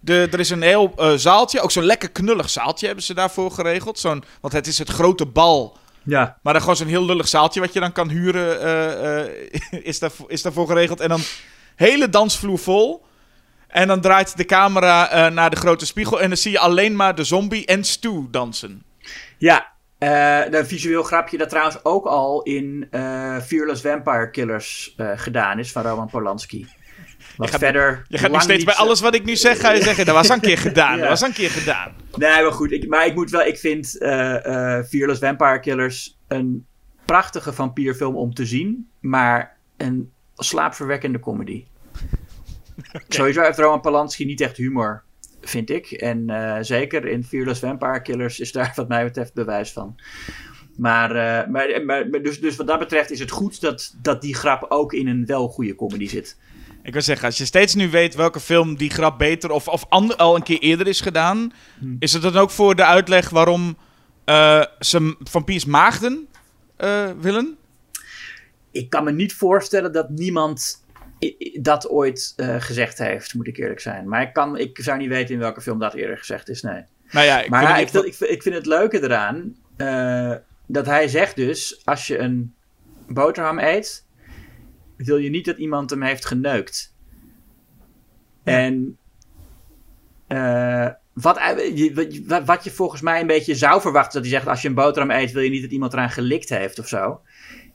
De, 0.00 0.28
er 0.32 0.40
is 0.40 0.50
een 0.50 0.62
heel 0.62 0.92
eh, 0.96 1.12
zaaltje, 1.12 1.60
ook 1.60 1.70
zo'n 1.70 1.84
lekker 1.84 2.10
knullig 2.10 2.50
zaaltje 2.50 2.86
hebben 2.86 3.04
ze 3.04 3.14
daarvoor 3.14 3.50
geregeld. 3.50 3.98
Zo'n, 3.98 4.24
want 4.40 4.52
het 4.54 4.66
is 4.66 4.78
het 4.78 4.88
grote 4.88 5.26
bal. 5.26 5.76
Ja. 6.04 6.38
Maar 6.42 6.52
dan 6.52 6.62
gewoon 6.62 6.76
zo'n 6.76 6.86
heel 6.86 7.04
lullig 7.04 7.28
zaaltje 7.28 7.60
wat 7.60 7.72
je 7.72 7.80
dan 7.80 7.92
kan 7.92 8.08
huren, 8.08 8.60
eh, 8.60 9.20
eh, 9.20 9.28
is, 9.90 9.98
daar, 9.98 10.10
is 10.26 10.42
daarvoor 10.42 10.66
geregeld. 10.66 11.00
En 11.00 11.08
dan 11.08 11.20
hele 11.76 12.08
dansvloer 12.08 12.58
vol. 12.58 13.04
En 13.68 13.88
dan 13.88 14.00
draait 14.00 14.36
de 14.36 14.44
camera 14.44 15.28
naar 15.28 15.50
de 15.50 15.56
grote 15.56 15.86
spiegel 15.86 16.20
en 16.20 16.28
dan 16.28 16.36
zie 16.36 16.50
je 16.52 16.58
alleen 16.58 16.96
maar 16.96 17.14
de 17.14 17.24
zombie 17.24 17.66
en 17.66 17.84
Stu 17.84 18.26
dansen. 18.30 18.82
Ja, 19.38 19.71
eh, 20.02 20.58
een 20.60 20.66
visueel 20.66 21.02
grapje 21.02 21.38
dat 21.38 21.48
trouwens 21.48 21.84
ook 21.84 22.06
al 22.06 22.42
in 22.42 22.86
eh, 22.90 23.38
Fearless 23.40 23.82
Vampire 23.82 24.30
Killers 24.30 24.94
eh, 24.96 25.10
gedaan 25.14 25.58
is 25.58 25.72
van 25.72 25.82
Roman 25.82 26.08
Polanski. 26.08 26.66
Wat 27.36 27.50
gaat- 27.50 27.60
verder. 27.60 28.04
Je 28.08 28.18
gaat 28.18 28.30
nu 28.30 28.40
steeds 28.40 28.64
bij 28.64 28.74
alles 28.74 29.00
wat 29.00 29.14
ik 29.14 29.24
nu 29.24 29.36
zeg, 29.36 29.60
ga 29.60 29.72
je 29.72 29.82
zeggen, 29.82 30.04
dat 30.06 30.14
was 30.14 30.28
een 30.28 30.40
keer 30.40 30.58
gedaan. 30.58 30.94
Ja. 30.94 31.00
Dat 31.00 31.08
was 31.08 31.20
een 31.20 31.32
keer 31.32 31.50
gedaan. 31.50 31.92
Nee, 32.16 32.42
maar 32.42 32.52
goed. 32.52 32.72
Ik, 32.72 32.88
maar 32.88 33.06
ik 33.06 33.14
moet 33.14 33.30
wel. 33.30 33.42
Ik 33.42 33.58
vind 33.58 33.96
Fearless 34.88 35.20
Vampire 35.20 35.60
Killers 35.60 36.18
een 36.28 36.66
prachtige 37.04 37.52
vampierfilm 37.52 38.16
om 38.16 38.34
te 38.34 38.46
zien. 38.46 38.88
Maar 39.00 39.56
een 39.76 40.12
slaapverwekkende 40.36 41.20
comedy. 41.20 41.64
Sowieso 43.08 43.42
heeft 43.42 43.58
Roman 43.58 43.80
Polanski 43.80 44.24
niet 44.24 44.40
echt 44.40 44.56
humor, 44.56 45.02
vind 45.42 45.70
ik. 45.70 45.90
En 45.90 46.30
eh, 46.30 46.56
zeker 46.60 47.06
in 47.06 47.24
Fearless 47.24 47.60
Vampire 47.60 48.02
Killers 48.02 48.40
is 48.40 48.52
daar 48.52 48.72
wat 48.76 48.88
mij 48.88 49.04
betreft 49.04 49.34
bewijs 49.34 49.72
van. 49.72 50.00
Maar, 50.76 51.10
eh, 51.10 51.48
maar, 51.48 51.82
maar, 51.84 52.08
maar 52.08 52.22
dus, 52.22 52.40
dus 52.40 52.56
wat 52.56 52.66
dat 52.66 52.78
betreft 52.78 53.10
is 53.10 53.18
het 53.18 53.30
goed 53.30 53.60
dat, 53.60 53.94
dat 54.02 54.22
die 54.22 54.34
grap 54.34 54.66
ook 54.68 54.92
in 54.92 55.08
een 55.08 55.26
wel 55.26 55.48
goede 55.48 55.74
comedy 55.74 56.08
zit. 56.08 56.36
Ik 56.82 56.92
wil 56.92 57.02
zeggen, 57.02 57.26
als 57.26 57.38
je 57.38 57.44
steeds 57.44 57.74
nu 57.74 57.90
weet 57.90 58.14
welke 58.14 58.40
film 58.40 58.76
die 58.76 58.90
grap 58.90 59.18
beter 59.18 59.50
of, 59.50 59.68
of 59.68 59.84
ander, 59.88 60.16
al 60.16 60.36
een 60.36 60.42
keer 60.42 60.58
eerder 60.58 60.86
is 60.86 61.00
gedaan, 61.00 61.52
Hmm. 61.78 61.96
is 61.98 62.12
het 62.12 62.22
dan 62.22 62.36
ook 62.36 62.50
voor 62.50 62.76
de 62.76 62.84
uitleg 62.84 63.30
waarom 63.30 63.76
eh, 64.24 64.64
ze 64.78 65.16
vampiers 65.20 65.64
maagden 65.64 66.26
willen? 67.20 67.56
ik 68.72 68.90
kan 68.90 69.04
me 69.04 69.12
niet 69.12 69.34
voorstellen 69.34 69.92
dat 69.92 70.08
niemand 70.08 70.81
dat 71.60 71.88
ooit 71.88 72.32
eh, 72.36 72.56
gezegd 72.60 72.98
heeft, 72.98 73.34
moet 73.34 73.46
ik 73.46 73.56
eerlijk 73.56 73.80
zijn. 73.80 74.08
Maar 74.08 74.22
ik, 74.22 74.32
kan, 74.32 74.58
ik 74.58 74.78
zou 74.82 74.98
niet 74.98 75.08
weten 75.08 75.34
in 75.34 75.40
welke 75.40 75.60
film 75.60 75.78
dat 75.78 75.94
eerder 75.94 76.18
gezegd 76.18 76.48
is, 76.48 76.62
nee. 76.62 76.82
Nou 77.10 77.26
ja, 77.26 77.42
ik 77.42 77.50
maar 77.50 77.62
ja, 77.62 77.76
ik, 77.76 77.90
ik, 77.92 78.14
vind- 78.14 78.30
ik 78.30 78.42
vind 78.42 78.54
het 78.54 78.66
leuke 78.66 79.02
eraan 79.02 79.56
eh, 79.76 80.34
dat 80.66 80.86
hij 80.86 81.08
zegt 81.08 81.36
dus, 81.36 81.80
als 81.84 82.06
je 82.06 82.18
een 82.18 82.54
boterham 83.08 83.58
eet, 83.58 84.06
wil 84.96 85.16
je 85.16 85.30
niet 85.30 85.44
dat 85.44 85.56
iemand 85.58 85.90
hem 85.90 86.02
heeft 86.02 86.24
geneukt. 86.26 86.94
En 88.42 88.96
eh, 90.26 90.88
wat, 91.12 91.36
je- 91.74 92.22
wat, 92.26 92.44
wat 92.44 92.64
je 92.64 92.70
volgens 92.70 93.00
mij 93.00 93.20
een 93.20 93.26
beetje 93.26 93.54
zou 93.54 93.80
verwachten, 93.80 94.12
dat 94.12 94.30
hij 94.30 94.38
zegt, 94.38 94.48
als 94.48 94.62
je 94.62 94.68
een 94.68 94.74
boterham 94.74 95.10
eet, 95.10 95.32
wil 95.32 95.42
je 95.42 95.50
niet 95.50 95.62
dat 95.62 95.70
iemand 95.70 95.92
eraan 95.92 96.10
gelikt 96.10 96.48
heeft 96.48 96.78
of 96.78 96.88
zo. 96.88 97.20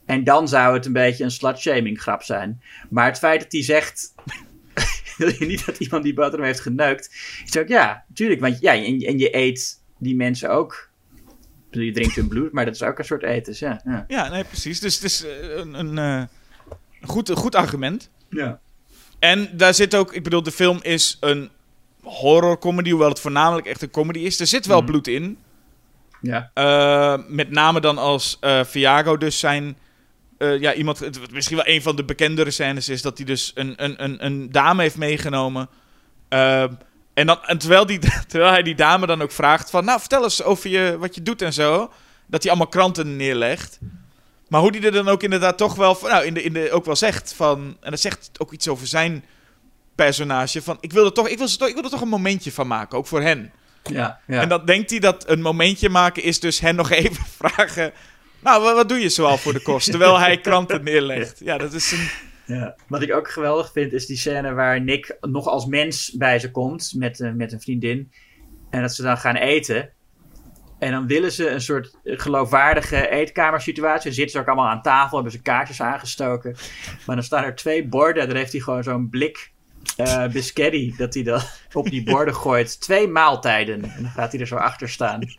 En 0.08 0.24
dan 0.24 0.48
zou 0.48 0.74
het 0.74 0.86
een 0.86 0.94
beetje 0.94 1.24
een 1.24 1.32
slut-shaming 1.32 2.02
grap 2.02 2.24
zijn. 2.24 2.62
Maar 2.90 3.06
het 3.06 3.18
feit 3.18 3.42
dat 3.42 3.52
hij 3.52 3.64
zegt, 3.64 4.14
wil 5.18 5.32
je 5.40 5.46
niet 5.46 5.66
dat 5.66 5.78
iemand 5.78 6.04
die 6.04 6.14
boterham 6.14 6.46
heeft 6.46 6.60
geneukt, 6.60 7.10
is 7.46 7.58
ook, 7.58 7.68
ja, 7.68 8.04
natuurlijk. 8.08 8.42
Want 8.42 8.60
ja, 8.60 8.74
en, 8.74 8.84
en 9.02 9.18
je 9.20 9.36
eet 9.36 9.82
die 9.98 10.16
mensen 10.16 10.50
ook. 10.50 10.90
Je 11.72 11.92
drinkt 11.92 12.16
hun 12.16 12.28
bloed, 12.28 12.52
maar 12.52 12.66
dat 12.66 12.76
is 12.76 12.84
ook 12.84 13.00
een 13.00 13.06
soort 13.06 13.24
eten. 13.24 13.56
Ja, 13.58 13.82
ja. 13.86 14.06
Ja, 14.08 14.30
nee, 14.30 14.44
precies. 14.44 14.80
Dus 14.80 14.96
het 14.96 15.04
is 15.04 15.26
eh, 15.26 15.56
een, 15.58 15.74
een, 15.80 15.98
eh, 15.98 16.24
goed, 17.02 17.30
een 17.30 17.36
goed 17.36 17.56
argument. 17.56 18.10
ja. 18.30 18.60
En 19.20 19.50
daar 19.58 19.74
zit 19.74 19.96
ook, 19.96 20.14
ik 20.14 20.24
bedoel, 20.24 20.44
de 20.44 20.52
film 20.52 20.80
is 20.82 21.18
een 21.20 21.50
horrorcomedy, 22.02 22.90
hoewel 22.90 23.10
het 23.10 23.20
voornamelijk 23.20 23.68
echt 23.68 23.82
een 23.82 23.90
comedy 23.92 24.20
is. 24.20 24.40
Er 24.40 24.48
zit 24.48 24.66
wel 24.66 24.78
Mhm. 24.82 24.86
bloed 24.92 25.08
in. 25.08 25.38
Ja. 26.22 26.52
Eh, 26.54 27.18
met 27.28 27.50
name 27.50 27.80
dan 27.80 27.98
als 27.98 28.38
eh 28.40 28.64
Viago 28.64 29.18
dus 29.18 29.40
zijn... 29.40 29.78
eh, 30.38 30.59
ja, 30.59 30.73
iemand, 30.73 31.30
misschien 31.31 31.55
wel 31.57 31.68
een 31.68 31.81
van 31.81 31.95
de 31.95 32.03
bekendere 32.05 32.51
scènes 32.51 32.89
is 32.89 33.01
dat 33.01 33.18
hij 33.18 33.26
dus 33.26 33.51
een, 33.55 33.73
een, 33.84 34.03
een, 34.03 34.26
een 34.26 34.51
dame 34.51 34.81
heeft 34.81 34.97
meegenomen. 34.97 35.69
Eh, 36.30 36.61
en, 37.14 37.26
dan, 37.27 37.45
en 37.45 37.57
terwijl, 37.57 37.85
die, 37.85 37.99
terwijl 38.27 38.51
hij 38.51 38.64
die 38.64 38.76
dame 38.76 39.05
dan 39.05 39.22
ook 39.22 39.31
vraagt 39.31 39.69
van... 39.69 39.85
Nou, 39.85 39.99
vertel 39.99 40.23
eens 40.23 40.43
over 40.43 40.69
je, 40.69 40.97
wat 40.99 41.15
je 41.15 41.22
doet 41.22 41.41
en 41.41 41.53
zo. 41.53 41.91
Dat 42.27 42.41
hij 42.41 42.51
allemaal 42.51 42.69
kranten 42.72 43.15
neerlegt. 43.15 43.80
Maar 44.47 44.61
hoe 44.61 44.72
die 44.72 44.85
er 44.85 44.91
dan 44.91 45.07
ook 45.07 45.23
inderdaad 45.23 45.57
toch 45.57 45.76
wel... 45.76 45.95
van- 45.95 46.09
Nou, 46.09 46.26
in 46.26 46.34
de, 46.34 46.43
in 46.43 46.53
de, 46.53 46.72
ook 46.72 46.85
wel 46.85 46.95
zegt 46.95 47.34
van... 47.34 47.77
En 47.81 47.91
dat 47.91 47.99
zegt 47.99 48.30
ook 48.38 48.51
iets 48.51 48.68
over 48.68 48.88
zijn 48.88 49.26
personage. 49.95 50.61
Van, 50.61 50.77
ik 50.80 50.91
wil 50.91 51.05
er 51.05 51.14
toch, 51.14 51.27
ik 51.27 51.38
wil, 51.38 51.47
ik 51.68 51.73
wil 51.73 51.84
er 51.84 51.89
toch 51.89 52.01
een 52.01 52.07
momentje 52.07 52.51
van 52.51 52.68
maken, 52.68 52.97
ook 52.97 53.07
voor 53.07 53.22
hen. 53.22 53.51
Ja, 53.84 54.19
ja. 54.27 54.41
En 54.41 54.49
dan 54.49 54.65
denkt 54.65 54.89
hij 54.89 54.99
dat 54.99 55.30
een 55.30 55.41
momentje 55.41 55.89
maken 55.89 56.23
is 56.23 56.39
dus 56.39 56.59
hen 56.59 56.76
nog 56.76 56.89
even 57.01 57.26
vragen... 57.38 57.93
Nou, 58.39 58.64
wa- 58.64 58.73
wat 58.76 58.89
doe 58.89 58.99
je 58.99 59.09
zoal 59.09 59.38
voor 59.38 59.53
de 59.53 59.61
kost? 59.61 59.89
Terwijl 59.91 60.19
hij 60.19 60.39
kranten 60.39 60.84
neerlegt. 60.84 61.39
Ja, 61.39 61.57
dat 61.57 61.73
is 61.73 61.91
een... 61.91 62.09
Ja. 62.55 62.76
Wat 62.88 63.01
ik 63.01 63.14
ook 63.14 63.30
geweldig 63.31 63.72
vind, 63.72 63.93
is 63.93 64.05
die 64.05 64.18
scène 64.18 64.53
waar 64.53 64.81
Nick 64.81 65.18
nog 65.22 65.47
als 65.47 65.65
mens 65.65 66.11
bij 66.11 66.39
ze 66.39 66.51
komt 66.51 66.93
met, 66.95 67.19
eh, 67.19 67.31
met 67.31 67.51
een 67.51 67.61
vriendin. 67.61 68.11
En 68.69 68.81
dat 68.81 68.93
ze 68.95 69.01
dan 69.01 69.18
gaan 69.18 69.35
eten. 69.35 69.89
En 70.80 70.91
dan 70.91 71.07
willen 71.07 71.31
ze 71.31 71.49
een 71.49 71.61
soort 71.61 71.97
geloofwaardige 72.03 73.09
eetkamersituatie. 73.09 74.03
Dan 74.03 74.14
zitten 74.14 74.31
ze 74.31 74.39
ook 74.39 74.47
allemaal 74.47 74.69
aan 74.69 74.81
tafel, 74.81 75.15
hebben 75.15 75.31
ze 75.31 75.41
kaartjes 75.41 75.81
aangestoken. 75.81 76.55
Maar 77.05 77.15
dan 77.15 77.26
staan 77.26 77.43
er 77.43 77.55
twee 77.55 77.88
borden. 77.88 78.27
Daar 78.27 78.38
heeft 78.38 78.51
hij 78.51 78.61
gewoon 78.61 78.84
zo'n 78.84 79.09
blik 79.09 79.51
biscotti 80.31 80.93
dat 80.97 81.14
hij 81.14 81.23
dan 81.23 81.41
op 81.73 81.89
die 81.89 82.03
borden 82.03 82.35
gooit. 82.35 82.81
Twee 82.81 83.07
maaltijden. 83.07 83.84
En 83.84 84.01
dan 84.01 84.11
gaat 84.11 84.31
hij 84.31 84.41
er 84.41 84.47
zo 84.47 84.55
achter 84.55 84.89
staan. 84.89 85.22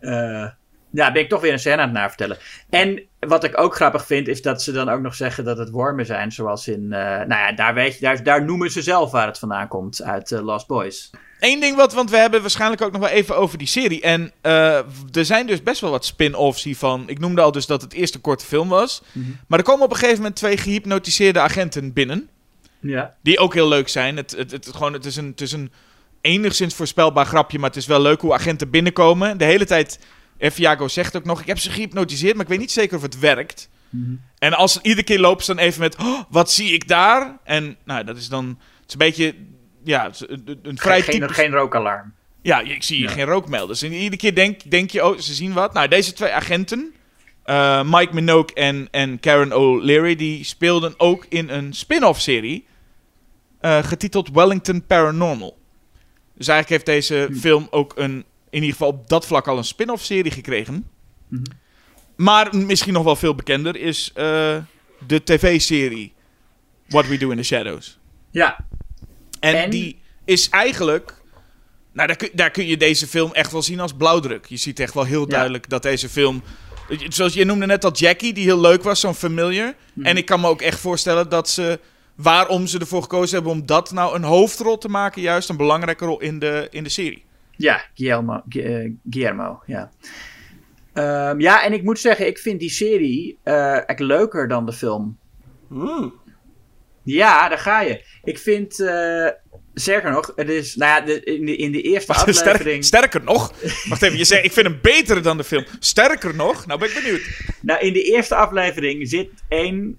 Eh, 0.00 0.46
ja, 0.90 1.12
ben 1.12 1.22
ik 1.22 1.28
toch 1.28 1.40
weer 1.40 1.52
een 1.52 1.58
scène 1.58 1.76
aan 1.76 1.88
het 1.88 1.92
navertellen. 1.92 2.36
En 2.70 3.02
wat 3.18 3.44
ik 3.44 3.60
ook 3.60 3.74
grappig 3.74 4.06
vind, 4.06 4.28
is 4.28 4.42
dat 4.42 4.62
ze 4.62 4.72
dan 4.72 4.88
ook 4.88 5.00
nog 5.00 5.14
zeggen 5.14 5.44
dat 5.44 5.58
het 5.58 5.70
wormen 5.70 6.06
zijn. 6.06 6.32
Zoals 6.32 6.68
in. 6.68 6.92
eh, 6.92 7.00
nou 7.00 7.28
ja, 7.28 7.52
daar, 7.52 7.74
weet 7.74 7.94
je, 7.94 8.00
daar, 8.00 8.22
daar 8.22 8.44
noemen 8.44 8.70
ze 8.70 8.82
zelf 8.82 9.10
waar 9.10 9.26
het 9.26 9.38
vandaan 9.38 9.68
komt. 9.68 10.02
Uit 10.02 10.32
eh, 10.32 10.40
Lost 10.44 10.66
Boys. 10.66 11.10
Eén 11.40 11.60
ding 11.60 11.76
wat, 11.76 11.92
want 11.92 12.10
we 12.10 12.16
hebben 12.16 12.40
waarschijnlijk 12.40 12.82
ook 12.82 12.92
nog 12.92 13.00
wel 13.00 13.10
even 13.10 13.36
over 13.36 13.58
die 13.58 13.66
serie. 13.66 14.00
En 14.00 14.32
eh, 14.40 14.76
er 15.12 15.24
zijn 15.24 15.46
dus 15.46 15.62
best 15.62 15.80
wel 15.80 15.90
wat 15.90 16.04
spin-offs 16.04 16.64
hiervan. 16.64 17.04
Ik 17.06 17.18
noemde 17.18 17.40
al 17.40 17.52
dus 17.52 17.66
dat 17.66 17.82
het 17.82 17.92
eerst 17.92 18.14
een 18.14 18.20
korte 18.20 18.44
film 18.44 18.68
was. 18.68 19.02
Maar 19.46 19.58
er 19.58 19.64
komen 19.64 19.84
op 19.84 19.90
een 19.90 19.96
gegeven 19.96 20.18
moment 20.18 20.36
twee 20.36 20.56
gehypnotiseerde 20.56 21.40
agenten 21.40 21.92
binnen. 21.92 22.28
Ja. 22.80 23.14
Die 23.22 23.38
ook 23.38 23.54
heel 23.54 23.68
leuk 23.68 23.88
zijn. 23.88 24.16
Het, 24.16 24.34
het, 24.36 24.50
het, 24.50 24.68
gewoon, 24.72 24.92
het, 24.92 25.04
is 25.04 25.16
een, 25.16 25.26
het 25.26 25.40
is 25.40 25.52
een 25.52 25.72
enigszins 26.20 26.74
voorspelbaar 26.74 27.26
grapje, 27.26 27.58
maar 27.58 27.68
het 27.68 27.78
is 27.78 27.86
wel 27.86 28.00
leuk 28.00 28.20
hoe 28.20 28.32
agenten 28.32 28.70
binnenkomen. 28.70 29.38
De 29.38 29.44
hele 29.44 29.64
tijd, 29.64 29.98
eh, 30.38 30.50
Viago 30.50 30.88
zegt 30.88 31.16
ook 31.16 31.24
nog, 31.24 31.40
ik 31.40 31.46
heb 31.46 31.58
ze 31.58 31.70
gehypnotiseerd, 31.70 32.34
maar 32.34 32.42
ik 32.44 32.50
weet 32.50 32.58
niet 32.58 32.72
zeker 32.72 32.96
of 32.96 33.02
het 33.02 33.18
werkt. 33.18 33.68
En 34.38 34.52
als 34.52 34.80
iedere 34.80 35.02
keer 35.02 35.18
lopen 35.20 35.44
ze 35.44 35.54
dan 35.54 35.64
even 35.64 35.80
met, 35.80 35.96
"Oh, 35.96 36.20
wat 36.28 36.50
zie 36.50 36.72
ik 36.72 36.88
daar? 36.88 37.38
En 37.44 37.76
nou, 37.84 38.04
dat 38.04 38.16
is 38.16 38.28
dan, 38.28 38.46
het 38.48 38.86
is 38.86 38.92
een 38.92 38.98
beetje, 38.98 39.34
ja, 39.84 40.10
een, 40.26 40.58
een 40.62 40.78
vrij 40.78 41.02
Geen, 41.02 41.20
typisch- 41.20 41.36
geen 41.36 41.50
rookalarm. 41.52 42.12
ja, 42.42 42.60
ik 42.60 42.82
zie 42.82 42.96
hier 42.96 43.08
Ja. 43.08 43.12
geen 43.14 43.24
rookmelders. 43.24 43.82
En 43.82 43.92
iedere 43.92 44.16
keer 44.16 44.34
denk, 44.34 44.70
denk 44.70 44.90
je, 44.90 45.06
oh, 45.06 45.18
ze 45.18 45.34
zien 45.34 45.52
wat. 45.52 45.72
Nou, 45.72 45.88
deze 45.88 46.12
twee 46.12 46.30
agenten, 46.32 46.94
eh, 47.44 47.82
Mike 47.84 48.14
Minogue 48.14 48.54
en, 48.54 48.88
en 48.90 49.20
Karen 49.20 49.52
O'Leary, 49.52 50.16
die 50.16 50.44
speelden 50.44 50.94
ook 50.96 51.26
in 51.28 51.48
een 51.48 51.72
spin-off 51.72 52.20
serie 52.20 52.66
eh, 53.60 53.78
getiteld 53.82 54.30
Wellington 54.30 54.86
Paranormal. 54.86 55.58
Dus 56.34 56.48
eigenlijk 56.48 56.68
heeft 56.86 56.86
deze 57.06 57.28
film 57.40 57.66
ook 57.70 57.92
een, 57.96 58.24
in 58.50 58.60
ieder 58.62 58.70
geval 58.70 58.88
op 58.88 59.08
dat 59.08 59.26
vlak 59.26 59.48
al 59.48 59.58
een 59.58 59.64
spin-off 59.64 60.04
serie 60.04 60.30
gekregen. 60.30 60.86
Mhm. 61.28 61.42
Maar 62.16 62.56
misschien 62.56 62.92
nog 62.92 63.04
wel 63.04 63.16
veel 63.16 63.34
bekender 63.34 63.76
is 63.76 64.10
eh, 64.14 64.56
de 65.06 65.24
tv-serie 65.24 66.12
What 66.88 67.06
We 67.06 67.16
Do 67.18 67.30
in 67.30 67.36
the 67.36 67.42
Shadows. 67.42 67.98
Ja. 68.30 68.56
En, 69.40 69.54
En? 69.54 69.70
die 69.70 69.98
is 70.24 70.48
eigenlijk. 70.48 71.14
Nou, 71.92 72.06
daar 72.06 72.16
kun, 72.16 72.30
daar 72.32 72.50
kun 72.50 72.66
je 72.66 72.76
deze 72.76 73.06
film 73.06 73.32
echt 73.32 73.52
wel 73.52 73.62
zien 73.62 73.80
als 73.80 73.92
blauwdruk. 73.92 74.46
Je 74.46 74.56
ziet 74.56 74.80
echt 74.80 74.94
wel 74.94 75.04
heel 75.04 75.20
Ja. 75.20 75.26
duidelijk 75.26 75.68
dat 75.68 75.82
deze 75.82 76.08
film. 76.08 76.42
Zoals 77.08 77.34
je 77.34 77.44
noemde 77.44 77.66
net 77.66 77.84
al 77.84 77.92
Jackie, 77.92 78.32
die 78.32 78.44
heel 78.44 78.60
leuk 78.60 78.82
was, 78.82 79.00
zo'n 79.00 79.14
familiar. 79.14 79.74
Mhm. 79.92 80.06
En 80.06 80.16
ik 80.16 80.26
kan 80.26 80.40
me 80.40 80.48
ook 80.48 80.60
echt 80.62 80.80
voorstellen 80.80 81.28
dat 81.28 81.48
ze. 81.48 81.80
Waarom 82.14 82.66
ze 82.66 82.78
ervoor 82.78 83.02
gekozen 83.02 83.34
hebben 83.34 83.52
om 83.52 83.66
dat 83.66 83.92
nou 83.92 84.14
een 84.14 84.22
hoofdrol 84.22 84.78
te 84.78 84.88
maken, 84.88 85.22
juist 85.22 85.48
een 85.48 85.56
belangrijke 85.56 86.04
rol 86.04 86.20
in 86.20 86.38
de, 86.38 86.68
in 86.70 86.84
de 86.84 86.88
serie. 86.90 87.24
Ja, 87.58 87.84
Guillermo. 87.94 88.42
Gu- 88.48 88.60
eh, 88.60 88.90
Guillermo 89.10 89.62
ja. 89.66 89.90
Ehm, 90.92 91.40
ja, 91.40 91.62
en 91.64 91.72
ik 91.72 91.82
moet 91.82 91.98
zeggen, 91.98 92.26
ik 92.26 92.38
vind 92.38 92.60
die 92.60 92.70
serie 92.70 93.38
echt 93.86 93.98
leuker 94.00 94.48
dan 94.48 94.66
de 94.66 94.72
film. 94.72 95.18
Ja, 97.02 97.48
daar 97.48 97.58
ga 97.58 97.80
je. 97.80 98.04
Ik 98.24 98.38
vind, 98.38 98.80
eh 98.80 99.28
sterker 99.74 100.10
nog, 100.10 100.32
het 100.36 100.48
is, 100.48 100.76
nou 100.76 100.90
ja, 101.00 101.06
de, 101.06 101.22
in, 101.24 101.44
de, 101.46 101.56
in 101.56 101.72
de 101.72 101.82
eerste 101.82 102.12
Wacht, 102.12 102.34
sterk- 102.34 102.46
aflevering... 102.48 102.84
sterker 102.84 103.22
nog. 103.24 103.52
Wacht 103.88 104.02
even, 104.02 104.18
je 104.18 104.24
zegt 104.24 104.44
ik 104.44 104.52
vind 104.52 104.66
hem 104.66 104.78
beter 104.82 105.22
dan 105.22 105.36
de 105.36 105.44
film. 105.44 105.64
Sterker 105.78 106.34
nog, 106.34 106.66
nou 106.66 106.78
ben 106.78 106.88
ik 106.88 106.94
benieuwd. 106.94 107.40
Nou, 107.62 107.80
in 107.80 107.92
de 107.92 108.02
eerste 108.02 108.34
aflevering 108.34 109.08
zit 109.08 109.30
één 109.48 109.98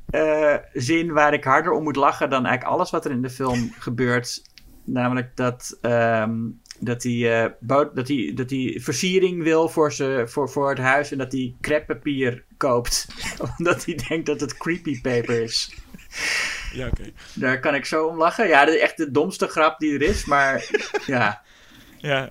zin 0.73 1.11
waar 1.11 1.33
ik 1.33 1.43
harder 1.43 1.71
om 1.71 1.83
moet 1.83 1.95
lachen 1.95 2.29
dan 2.29 2.45
eigenlijk 2.45 2.75
alles 2.75 2.89
wat 2.89 3.05
er 3.05 3.11
in 3.11 3.21
de 3.21 3.29
film 3.29 3.73
gebeurt. 3.79 4.41
Namelijk 4.85 5.35
dat, 5.35 5.77
ehm, 5.81 6.37
dat, 6.79 7.03
hij, 7.03 7.43
eh, 7.43 7.51
boot- 7.59 7.95
dat, 7.95 8.07
hij, 8.07 8.31
dat 8.35 8.49
hij 8.49 8.77
versiering 8.81 9.43
wil 9.43 9.69
voor, 9.69 9.93
ze, 9.93 10.23
voor, 10.27 10.49
voor 10.49 10.69
het 10.69 10.77
huis 10.79 11.11
en 11.11 11.17
dat 11.17 11.31
hij 11.31 11.55
creppapier 11.61 12.43
koopt. 12.57 13.07
Omdat 13.57 13.85
hij 13.85 13.99
denkt 14.07 14.25
dat 14.25 14.39
het 14.41 14.57
creepy 14.57 15.01
paper 15.01 15.41
is. 15.41 15.73
Ja, 16.73 16.87
oké. 16.87 17.11
Daar 17.33 17.59
kan 17.59 17.75
ik 17.75 17.85
zo 17.85 18.05
om 18.07 18.17
lachen. 18.17 18.47
Ja, 18.47 18.65
dat 18.65 18.73
is 18.75 18.81
echt 18.81 18.97
de 18.97 19.11
domste 19.11 19.47
grap 19.47 19.79
die 19.79 19.93
er 19.93 20.01
is, 20.01 20.25
maar 20.25 20.69
ja, 21.05 21.41
Ja. 21.97 22.29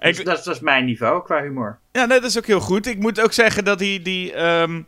dus 0.00 0.24
dat, 0.24 0.38
is, 0.38 0.44
dat 0.44 0.54
is 0.54 0.60
mijn 0.60 0.84
niveau 0.84 1.22
qua 1.24 1.42
humor. 1.42 1.78
Ja, 1.92 2.04
nee, 2.04 2.20
dat 2.20 2.30
is 2.30 2.38
ook 2.38 2.46
heel 2.46 2.60
goed. 2.60 2.86
Ik 2.86 2.98
moet 2.98 3.20
ook 3.20 3.32
zeggen 3.32 3.64
dat 3.64 3.78
die. 3.78 4.02
die 4.02 4.32
ehm, 4.32 4.82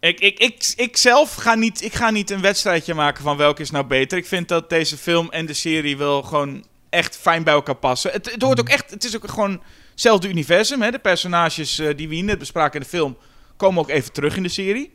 ik, 0.00 0.20
ik, 0.20 0.38
ik, 0.38 0.72
ik 0.76 0.96
zelf 0.96 1.34
ga 1.34 1.54
niet, 1.54 1.82
ik 1.82 1.94
ga 1.94 2.10
niet 2.10 2.30
een 2.30 2.40
wedstrijdje 2.40 2.94
maken 2.94 3.22
van 3.22 3.36
welke 3.36 3.62
is 3.62 3.70
nou 3.70 3.84
beter. 3.86 4.18
Ik 4.18 4.26
vind 4.26 4.48
dat 4.48 4.70
deze 4.70 4.96
film 4.96 5.30
en 5.30 5.46
de 5.46 5.52
serie 5.52 5.96
wel 5.96 6.22
gewoon 6.22 6.64
echt 6.94 7.16
fijn 7.16 7.42
bij 7.42 7.54
elkaar 7.54 7.74
passen. 7.74 8.10
Het, 8.12 8.30
het 8.30 8.42
hoort 8.42 8.60
ook 8.60 8.68
echt. 8.68 8.90
Het 8.90 9.04
is 9.04 9.16
ook 9.16 9.28
gewoon 9.28 9.62
hetzelfde 9.90 10.28
universum. 10.28 10.82
Hè? 10.82 10.90
De 10.90 10.98
personages 10.98 11.78
eh, 11.78 11.96
die 11.96 12.08
we 12.08 12.14
hier 12.14 12.24
net 12.24 12.38
bespraken 12.38 12.74
in 12.74 12.80
de 12.80 12.96
film 12.96 13.16
komen 13.56 13.80
ook 13.80 13.88
even 13.88 14.12
terug 14.12 14.36
in 14.36 14.42
de 14.42 14.48
serie. 14.48 14.94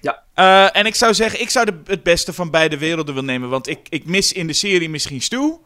Ja. 0.00 0.22
Eh, 0.34 0.76
en 0.76 0.86
ik 0.86 0.94
zou 0.94 1.14
zeggen, 1.14 1.40
ik 1.40 1.50
zou 1.50 1.66
de, 1.66 1.80
het 1.84 2.02
beste 2.02 2.32
van 2.32 2.50
beide 2.50 2.78
werelden 2.78 3.14
willen 3.14 3.30
nemen. 3.30 3.48
Want 3.48 3.68
ik, 3.68 3.86
ik 3.88 4.04
mis 4.04 4.32
in 4.32 4.46
de 4.46 4.52
serie 4.52 4.88
misschien 4.88 5.20
Stu. 5.20 5.56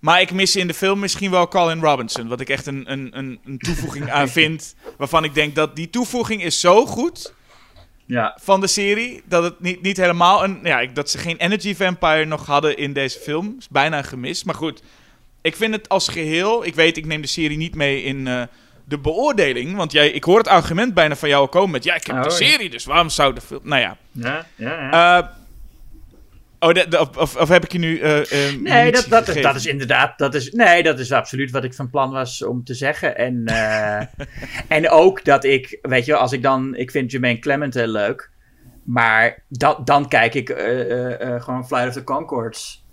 Maar 0.00 0.20
ik 0.20 0.32
mis 0.32 0.56
in 0.56 0.66
de 0.66 0.74
film 0.74 0.98
misschien 0.98 1.30
wel 1.30 1.48
Colin 1.48 1.80
Robinson. 1.80 2.28
Wat 2.28 2.40
ik 2.40 2.48
echt 2.48 2.66
een, 2.66 2.92
een, 2.92 3.18
een, 3.18 3.40
een 3.44 3.58
toevoeging 3.58 4.10
aan 4.18 4.28
vind. 4.28 4.74
Waarvan 4.96 5.24
ik 5.24 5.34
denk 5.34 5.54
dat 5.54 5.76
die 5.76 5.90
toevoeging 5.90 6.42
is 6.42 6.60
zo 6.60 6.86
goed 6.86 7.34
Ja, 8.06 8.38
van 8.40 8.60
de 8.60 8.66
serie. 8.66 9.22
Dat 9.24 9.42
het 9.42 9.60
niet, 9.60 9.82
niet 9.82 9.96
helemaal 9.96 10.44
een. 10.44 10.58
Ja, 10.62 10.86
dat 10.86 11.10
ze 11.10 11.18
geen 11.18 11.36
Energy 11.36 11.74
Vampire 11.74 12.24
nog 12.24 12.46
hadden 12.46 12.76
in 12.76 12.92
deze 12.92 13.18
film. 13.18 13.56
Is 13.58 13.68
bijna 13.68 13.98
een 13.98 14.04
gemis. 14.04 14.44
Maar 14.44 14.54
goed, 14.54 14.82
ik 15.40 15.56
vind 15.56 15.74
het 15.74 15.88
als 15.88 16.08
geheel. 16.08 16.66
Ik 16.66 16.74
weet, 16.74 16.96
ik 16.96 17.06
neem 17.06 17.20
de 17.20 17.26
serie 17.28 17.56
niet 17.56 17.74
mee 17.74 18.02
in 18.02 18.26
eh, 18.26 18.42
de 18.84 18.98
beoordeling. 18.98 19.76
Want 19.76 19.92
jij, 19.92 20.10
ik 20.10 20.24
hoor 20.24 20.38
het 20.38 20.48
argument 20.48 20.94
bijna 20.94 21.16
van 21.16 21.28
jou 21.28 21.48
komen 21.48 21.70
met. 21.70 21.84
Ja, 21.84 21.94
ik 21.94 22.06
heb 22.06 22.16
Oh, 22.16 22.22
de 22.22 22.28
ja. 22.28 22.34
serie, 22.34 22.70
dus 22.70 22.84
waarom 22.84 23.08
zou 23.08 23.34
de 23.34 23.40
film. 23.40 23.60
Nou 23.62 23.80
ja. 23.80 23.96
ja, 24.12 24.46
ja. 24.54 24.88
ja. 24.90 25.36
Oh, 26.66 26.72
de- 26.72 26.88
de- 26.88 26.98
of, 26.98 27.36
of, 27.36 27.48
heb 27.48 27.64
ik 27.64 27.72
je 27.72 27.78
nu. 27.78 27.98
eh, 27.98 28.48
eh, 28.48 28.60
Nee, 28.60 28.92
dat, 28.92 29.06
dat, 29.08 29.28
is, 29.28 29.42
dat 29.42 29.54
is 29.54 29.66
inderdaad. 29.66 30.18
Dat 30.18 30.34
is, 30.34 30.50
nee, 30.50 30.82
dat 30.82 30.98
is 30.98 31.12
absoluut 31.12 31.50
wat 31.50 31.64
ik 31.64 31.74
van 31.74 31.90
plan 31.90 32.10
was 32.10 32.44
om 32.44 32.64
te 32.64 32.74
zeggen. 32.74 33.16
En, 33.16 33.44
eh, 33.46 34.06
en 34.76 34.90
ook 34.90 35.24
dat 35.24 35.44
ik, 35.44 35.78
weet 35.82 36.04
je, 36.04 36.16
als 36.16 36.32
ik 36.32 36.42
dan. 36.42 36.74
Ik 36.74 36.90
vind 36.90 37.10
Jermaine 37.10 37.38
Clement 37.38 37.74
heel 37.74 37.86
leuk. 37.86 38.30
Maar 38.84 39.42
dat, 39.48 39.86
dan 39.86 40.08
kijk 40.08 40.34
ik 40.34 40.48
gewoon 41.38 41.66
Flight 41.66 41.88
of 41.88 41.92
the 41.92 42.04
Concords. 42.04 42.84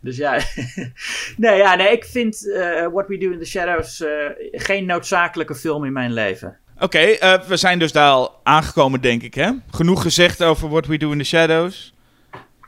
Dus 0.00 0.16
ja. 0.16 0.38
nee, 1.36 1.56
ja, 1.56 1.74
nee, 1.74 1.92
ik 1.92 2.04
vind 2.04 2.40
What 2.92 3.08
We 3.08 3.18
Do 3.18 3.30
in 3.30 3.38
the 3.38 3.44
Shadows 3.44 4.04
geen 4.50 4.86
noodzakelijke 4.86 5.54
film 5.54 5.84
in 5.84 5.92
mijn 5.92 6.12
leven. 6.12 6.58
Oké, 6.80 6.98
eh, 6.98 7.42
we 7.42 7.56
zijn 7.56 7.78
dus 7.78 7.92
daar 7.92 8.10
al 8.10 8.40
aangekomen, 8.42 9.00
denk 9.00 9.22
ik, 9.22 9.34
hè? 9.34 9.50
Genoeg 9.70 10.02
gezegd 10.02 10.42
over 10.42 10.68
What 10.68 10.86
We 10.86 10.96
Do 10.96 11.10
in 11.10 11.18
the 11.18 11.24
Shadows. 11.24 11.94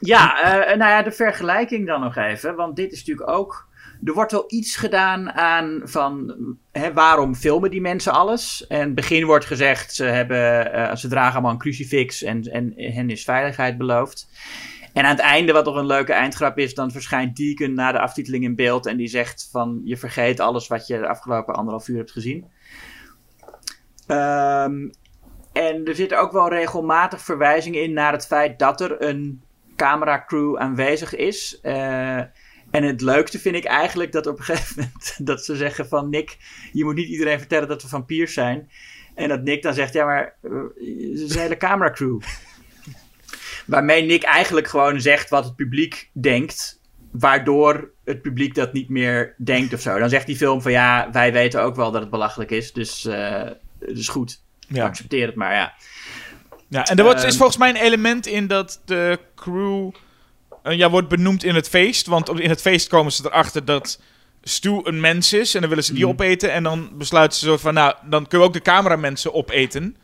Ja, 0.01 0.43
eh, 0.43 0.76
nou 0.76 0.90
ja, 0.90 1.02
de 1.02 1.12
vergelijking 1.12 1.86
dan 1.86 2.01
nog 2.01 2.16
even. 2.16 2.55
Want 2.55 2.76
dit 2.76 2.93
is 2.93 2.98
natuurlijk 2.98 3.30
ook 3.30 3.70
er 4.05 4.12
wordt 4.12 4.32
wel 4.32 4.44
iets 4.48 4.76
gedaan 4.76 5.32
aan 5.32 5.80
van 5.84 6.34
hè, 6.72 6.93
waarom 6.93 7.34
filmen 7.34 7.70
die 7.70 7.80
mensen 7.80 8.12
alles. 8.12 8.66
En 8.66 8.80
het 8.80 8.94
begin 8.94 9.24
wordt 9.24 9.44
gezegd, 9.44 9.94
ze, 9.94 10.05
hebben, 10.05 10.72
eh, 10.72 10.97
ze 10.97 11.09
dragen 11.09 11.32
allemaal 11.32 11.52
een 11.52 11.59
crucifix 11.59 12.22
en, 12.22 12.43
en 12.43 12.72
hen 12.76 13.10
is 13.10 13.24
veiligheid 13.24 13.78
beloofd. 13.78 14.28
En 14.93 15.05
aan 15.05 15.10
het 15.10 15.20
einde, 15.20 15.52
wat 15.52 15.64
nog 15.64 15.76
een 15.76 15.86
leuke 15.86 16.12
eindgrap 16.12 16.59
is, 16.59 16.74
dan 16.74 16.90
verschijnt 16.90 17.36
Deacon 17.36 17.74
na 17.74 17.93
de 17.93 18.01
aftiteling 18.01 18.44
in 18.44 18.55
beeld 18.55 18.86
en 18.86 18.97
die 18.97 19.09
zegt 19.09 19.48
van 19.51 19.80
je 19.84 19.97
vergeet 19.97 20.40
alles 20.40 20.68
wat 20.68 20.86
je 20.86 20.98
de 20.98 21.09
afgelopen 21.09 21.55
anderhalf 21.55 21.89
uur 21.89 21.97
hebt 21.97 22.12
gezien. 22.12 22.47
Ehm, 24.07 24.89
en 25.53 25.85
er 25.85 25.95
zitten 25.95 26.20
ook 26.20 26.33
wel 26.33 26.49
regelmatig 26.49 27.20
verwijzingen 27.20 27.83
in 27.83 27.93
naar 27.93 28.12
het 28.12 28.27
feit 28.27 28.59
dat 28.59 28.81
er 28.81 29.03
een 29.03 29.43
cameracrew 29.77 30.57
aanwezig 30.57 31.16
is. 31.16 31.59
Eh, 31.62 32.19
en 32.70 32.83
het 32.83 33.01
leukste 33.01 33.39
vind 33.39 33.57
ik 33.57 33.65
eigenlijk 33.65 34.12
dat 34.12 34.27
op 34.27 34.39
een 34.39 34.45
gegeven 34.45 34.74
moment 34.83 35.16
dat 35.29 35.45
ze 35.45 35.57
zeggen 35.57 35.89
van 35.89 36.11
Nick, 36.11 36.37
je 36.73 36.85
moet 36.85 36.95
niet 36.95 37.09
iedereen 37.09 37.39
vertellen 37.39 37.69
dat 37.69 37.83
we 37.83 37.89
vampiers 37.89 38.33
zijn. 38.33 38.70
En 39.15 39.29
dat 39.29 39.43
Nick 39.43 39.62
dan 39.62 39.74
zegt, 39.74 39.93
ja 39.93 40.05
maar, 40.05 40.35
uh, 40.43 40.62
het 40.74 41.20
is 41.20 41.35
een 41.35 41.41
hele 41.41 41.57
cameracrew. 41.57 42.20
Waarmee 43.66 44.03
Nick 44.03 44.23
eigenlijk 44.23 44.69
gewoon 44.69 45.01
zegt 45.01 45.31
wat 45.31 45.45
het 45.45 45.57
publiek 45.57 46.11
denkt. 46.12 46.81
Waardoor 47.11 47.91
het 48.05 48.23
publiek 48.23 48.55
dat 48.55 48.73
niet 48.73 48.89
meer 48.89 49.35
denkt 49.39 49.73
of 49.73 49.81
zo. 49.81 49.99
Dan 49.99 50.09
zegt 50.09 50.27
die 50.27 50.37
film 50.37 50.62
van 50.62 50.73
ja, 50.73 51.09
wij 51.12 51.33
weten 51.33 51.62
ook 51.62 51.77
wel 51.77 51.91
dat 51.91 52.01
het 52.01 52.11
belachelijk 52.11 52.51
is. 52.51 52.73
Dus 52.73 53.05
uh, 53.05 53.51
is 53.87 54.09
goed. 54.09 54.41
Ja. 54.69 54.85
Accepteer 54.85 55.27
het 55.27 55.35
maar, 55.37 55.55
ja. 55.55 55.73
Ja, 56.69 56.85
en 56.87 56.97
er 56.97 57.05
wordt, 57.05 57.19
is 57.19 57.25
Ehm. 57.25 57.37
volgens 57.37 57.57
mij 57.59 57.69
een 57.69 57.77
element 57.77 58.27
in 58.27 58.47
dat 58.47 58.81
de 58.85 59.19
crew 59.37 59.91
eh, 60.63 60.77
ja, 60.77 60.91
wordt 60.91 61.09
benoemd 61.09 61.45
in 61.45 61.55
het 61.55 61.69
feest. 61.69 62.07
Want 62.07 62.29
op- 62.29 62.39
in 62.41 62.49
het 62.51 62.61
feest 62.61 62.89
komen 62.89 63.13
ze 63.13 63.23
erachter 63.27 63.65
dat 63.65 64.01
Stu 64.43 64.81
een 64.85 65.01
mens 65.01 65.33
is. 65.33 65.55
En 65.55 65.61
dan 65.61 65.69
willen 65.69 65.85
ze 65.85 65.93
die 65.93 66.03
Mhm. 66.03 66.13
opeten. 66.13 66.53
En 66.53 66.63
dan 66.63 66.91
besluiten 66.99 67.39
ze 67.39 67.45
zo 67.45 67.57
van, 67.57 67.75
nou, 67.75 67.95
dan 68.03 68.27
kunnen 68.27 68.39
we 68.49 68.55
ook 68.55 68.65
de 68.65 68.71
cameramensen 68.71 69.35
opeten. 69.35 69.97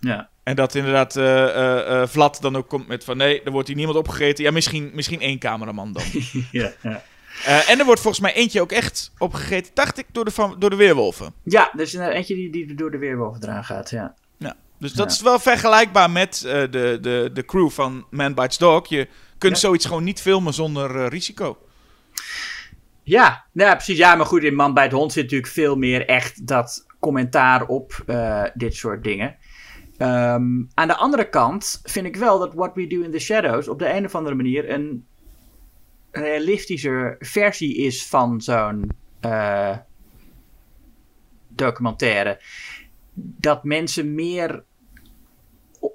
ja. 0.00 0.30
En 0.42 0.56
dat 0.56 0.74
inderdaad 0.74 1.16
eh, 1.16 2.02
Vlad 2.06 2.38
dan 2.40 2.56
ook 2.56 2.68
komt 2.68 2.86
met 2.88 3.04
van, 3.04 3.16
nee, 3.16 3.42
er 3.42 3.50
wordt 3.50 3.66
hier 3.68 3.76
niemand 3.76 3.98
opgegeten. 3.98 4.44
Ja, 4.44 4.50
misschien, 4.50 4.90
misschien 4.94 5.20
één 5.20 5.38
cameraman 5.38 5.92
dan. 5.92 6.02
ja, 6.52 6.72
ja. 6.82 7.02
Eh, 7.44 7.70
en 7.70 7.78
er 7.78 7.84
wordt 7.84 8.00
volgens 8.00 8.22
mij 8.22 8.34
eentje 8.34 8.60
ook 8.60 8.72
echt 8.72 9.12
opgegeten, 9.18 9.70
dacht 9.74 9.98
ik, 9.98 10.06
door 10.12 10.24
de, 10.24 10.30
van- 10.30 10.56
door 10.58 10.70
de 10.70 10.76
weerwolven. 10.76 11.32
Ja, 11.42 11.72
er 11.72 11.80
is 11.80 11.94
eentje 11.94 12.34
die, 12.34 12.50
die 12.50 12.74
door 12.74 12.90
de 12.90 12.98
weerwolf 12.98 13.42
eraan 13.42 13.64
gaat, 13.64 13.90
ja. 13.90 14.14
Ja. 14.36 14.54
Dus 14.78 14.92
dat 14.92 15.06
Ja. 15.06 15.12
is 15.14 15.20
wel 15.22 15.38
vergelijkbaar 15.38 16.10
met 16.10 16.44
eh, 16.44 16.52
de, 16.52 16.98
de, 17.00 17.30
de 17.32 17.44
crew 17.44 17.70
van 17.70 18.06
Man 18.10 18.34
Bites 18.34 18.58
Dog. 18.58 18.86
Je 18.88 19.08
kunt 19.38 19.54
Ja. 19.54 19.60
zoiets 19.60 19.86
gewoon 19.86 20.04
niet 20.04 20.20
filmen 20.20 20.54
zonder 20.54 20.96
eh, 20.96 21.06
risico. 21.08 21.58
Ja, 23.02 23.44
ja, 23.52 23.74
precies. 23.74 23.98
Ja, 23.98 24.14
maar 24.14 24.26
goed, 24.26 24.42
in 24.42 24.54
Man 24.54 24.74
bij 24.74 24.82
het 24.84 24.92
Hond 24.92 25.12
zit 25.12 25.22
natuurlijk 25.22 25.52
veel 25.52 25.76
meer 25.76 26.06
echt 26.08 26.46
dat 26.46 26.86
commentaar 27.00 27.66
op 27.66 28.04
dit 28.54 28.74
soort 28.74 29.04
dingen. 29.04 29.36
Ehm, 29.96 30.62
aan 30.74 30.88
de 30.88 30.96
andere 30.96 31.28
kant 31.28 31.80
vind 31.84 32.06
ik 32.06 32.16
wel 32.16 32.38
dat 32.38 32.54
What 32.54 32.74
We 32.74 32.86
Do 32.86 33.00
in 33.00 33.10
the 33.10 33.18
Shadows 33.18 33.68
op 33.68 33.78
de 33.78 33.92
een 33.94 34.04
of 34.04 34.14
andere 34.14 34.34
manier 34.36 34.70
een 34.70 35.06
realistischer 36.12 37.16
versie 37.18 37.76
is 37.76 38.06
van 38.06 38.40
zo'n 38.40 38.90
eh, 39.20 39.76
documentaire. 41.48 42.40
Dat 43.14 43.64
mensen 43.64 44.14
meer 44.14 44.64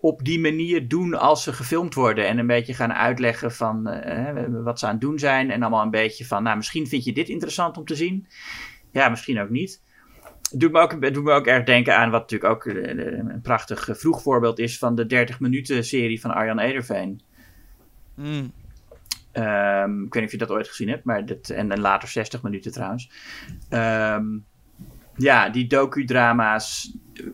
op 0.02 0.23
die 0.23 0.39
manier 0.39 0.88
doen 0.88 1.14
als 1.14 1.44
ze 1.44 1.53
gefilmd 1.53 1.94
worden. 1.94 2.27
En 2.27 2.38
een 2.38 2.48
beetje 2.48 2.73
gaan 2.73 2.94
uitleggen 2.94 3.52
van 3.52 3.88
eh, 3.88 4.45
wat 4.64 4.80
ze 4.80 4.85
aan 4.85 4.91
het 4.91 5.02
doen 5.02 5.19
zijn. 5.19 5.52
En 5.52 5.61
allemaal 5.61 5.84
een 5.84 5.89
beetje 5.89 6.26
van, 6.26 6.44
nou 6.44 6.57
misschien 6.57 6.88
vind 6.88 7.03
je 7.03 7.14
dit 7.14 7.30
interessant 7.30 7.77
om 7.77 7.85
te 7.85 7.95
zien. 7.95 8.27
Ja, 8.91 9.10
misschien 9.10 9.39
ook 9.39 9.49
niet. 9.49 9.81
Het 10.49 10.60
doet 10.60 10.72
me 10.72 10.80
ook, 10.80 11.14
doet 11.14 11.23
me 11.23 11.31
ook 11.31 11.48
erg 11.48 11.64
denken 11.64 11.98
aan 11.98 12.10
wat 12.11 12.22
natuurlijk 12.22 12.52
ook 12.52 12.65
eh, 12.65 12.88
een 12.88 13.41
prachtig 13.41 13.89
vroeg 13.91 14.22
voorbeeld 14.22 14.60
is 14.60 14.77
van 14.77 14.95
de 14.95 15.06
30 15.06 15.39
minuten 15.39 15.84
serie 15.84 16.22
van 16.22 16.31
Arjan 16.31 16.60
Ederveen. 16.60 17.22
Mm. 18.15 18.52
Ehm, 19.38 20.04
ik 20.04 20.14
weet 20.14 20.24
niet 20.24 20.24
of 20.24 20.32
je 20.32 20.38
dat 20.38 20.50
ooit 20.50 20.68
gezien 20.68 20.90
hebt, 20.90 21.04
maar 21.04 21.26
dat, 21.26 21.50
en, 21.50 21.72
en 21.72 21.80
later 21.80 22.08
60 22.08 22.42
minuten 22.42 22.72
trouwens. 22.72 23.12
Ehm, 23.70 24.26
ja, 25.16 25.50
die 25.50 25.68
docudrama's 25.68 26.98
eh, 27.14 27.26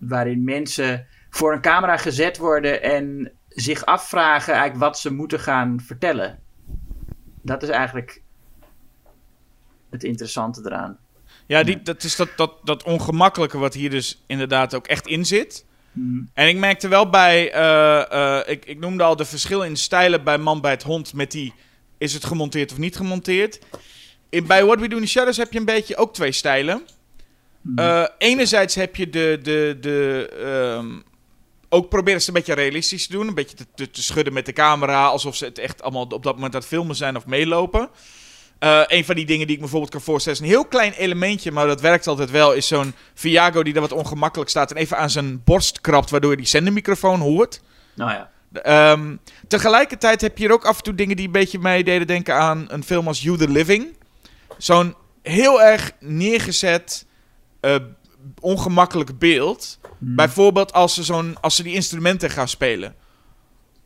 waarin 0.00 0.44
mensen 0.44 1.06
voor 1.30 1.52
een 1.52 1.60
camera 1.60 1.96
gezet 1.96 2.38
worden 2.38 2.82
en 2.82 3.32
zich 3.48 3.84
afvragen 3.84 4.52
eigenlijk 4.52 4.84
wat 4.84 4.98
ze 4.98 5.12
moeten 5.12 5.40
gaan 5.40 5.80
vertellen. 5.80 6.38
Dat 7.42 7.62
is 7.62 7.68
eigenlijk 7.68 8.22
het 9.90 10.04
interessante 10.04 10.60
eraan. 10.64 10.98
Ja, 11.46 11.62
die, 11.62 11.82
dat 11.82 12.02
is 12.02 12.16
dat, 12.16 12.28
dat, 12.36 12.58
dat 12.64 12.82
ongemakkelijke 12.82 13.58
wat 13.58 13.74
hier 13.74 13.90
dus 13.90 14.24
inderdaad 14.26 14.74
ook 14.74 14.86
echt 14.86 15.06
in 15.06 15.24
zit. 15.24 15.66
En 16.34 16.48
ik 16.48 16.56
merkte 16.56 16.88
wel 16.88 17.10
bij, 17.10 17.52
eh, 17.52 18.12
eh, 18.12 18.48
ik, 18.48 18.64
ik 18.64 18.78
noemde 18.78 19.02
al 19.02 19.16
de 19.16 19.24
verschil 19.24 19.62
in 19.62 19.76
stijlen 19.76 20.24
bij 20.24 20.38
Man 20.38 20.60
bij 20.60 20.70
het 20.70 20.82
Hond 20.82 21.14
met 21.14 21.30
die, 21.30 21.52
is 21.98 22.14
het 22.14 22.24
gemonteerd 22.24 22.72
of 22.72 22.78
niet 22.78 22.96
gemonteerd. 22.96 23.58
In, 24.28 24.46
bij 24.46 24.64
What 24.64 24.80
We 24.80 24.88
Do 24.88 24.96
in 24.96 25.02
the 25.02 25.08
Shadows 25.08 25.36
heb 25.36 25.52
je 25.52 25.58
een 25.58 25.64
beetje 25.64 25.96
ook 25.96 26.14
twee 26.14 26.32
stijlen. 26.32 26.82
Eh, 27.76 28.04
enerzijds 28.18 28.74
heb 28.74 28.96
je 28.96 29.10
de, 29.10 29.38
de, 29.42 29.76
de 29.80 30.28
ehm, 30.42 31.00
ook 31.68 31.88
proberen 31.88 32.22
ze 32.22 32.28
een 32.28 32.34
beetje 32.34 32.54
realistisch 32.54 33.06
te 33.06 33.12
doen. 33.12 33.28
Een 33.28 33.34
beetje 33.34 33.56
te, 33.56 33.66
te, 33.74 33.90
te 33.90 34.02
schudden 34.02 34.32
met 34.32 34.46
de 34.46 34.52
camera, 34.52 35.06
alsof 35.06 35.36
ze 35.36 35.44
het 35.44 35.58
echt 35.58 35.82
allemaal 35.82 36.02
op 36.02 36.22
dat 36.22 36.34
moment 36.34 36.54
aan 36.54 36.60
het 36.60 36.68
filmen 36.68 36.96
zijn 36.96 37.16
of 37.16 37.26
meelopen. 37.26 37.88
Eh, 38.62 38.80
een 38.86 39.04
van 39.04 39.14
die 39.14 39.26
dingen 39.26 39.46
die 39.46 39.54
ik 39.56 39.62
me 39.62 39.68
bijvoorbeeld 39.68 39.92
kan 39.92 40.00
voorstellen 40.00 40.38
is 40.38 40.44
een 40.44 40.52
heel 40.52 40.64
klein 40.64 40.92
elementje, 40.92 41.52
maar 41.52 41.66
dat 41.66 41.80
werkt 41.80 42.06
altijd 42.06 42.30
wel, 42.30 42.52
is 42.52 42.66
zo'n 42.66 42.94
Viago 43.14 43.62
die 43.62 43.72
daar 43.72 43.82
wat 43.82 43.92
ongemakkelijk 43.92 44.50
staat 44.50 44.70
en 44.70 44.76
even 44.76 44.96
aan 44.96 45.10
zijn 45.10 45.44
borst 45.44 45.80
krabt, 45.80 46.10
waardoor 46.10 46.30
je 46.30 46.36
die 46.36 46.46
zendermicrofoon 46.46 47.20
hoort. 47.20 47.60
Nou 47.94 48.10
ja. 48.10 48.30
Ehm, 48.52 49.16
tegelijkertijd 49.48 50.20
heb 50.20 50.38
je 50.38 50.44
hier 50.44 50.52
ook 50.52 50.64
af 50.64 50.76
en 50.76 50.82
toe 50.82 50.94
dingen 50.94 51.16
die 51.16 51.26
een 51.26 51.32
beetje 51.32 51.58
mij 51.58 51.82
deden 51.82 52.06
denken 52.06 52.34
aan 52.34 52.64
een 52.68 52.84
film 52.84 53.06
als 53.06 53.22
You 53.22 53.38
the 53.38 53.48
Living. 53.48 53.96
Zo'n 54.58 54.94
heel 55.22 55.62
erg 55.62 55.92
neergezet, 56.00 57.06
eh, 57.60 57.76
ongemakkelijk 58.40 59.18
beeld. 59.18 59.78
Bijvoorbeeld 59.98 60.72
als 60.72 60.94
ze, 60.94 61.02
zo'n, 61.02 61.36
als 61.40 61.56
ze 61.56 61.62
die 61.62 61.74
instrumenten 61.74 62.30
gaan 62.30 62.48
spelen. 62.48 62.94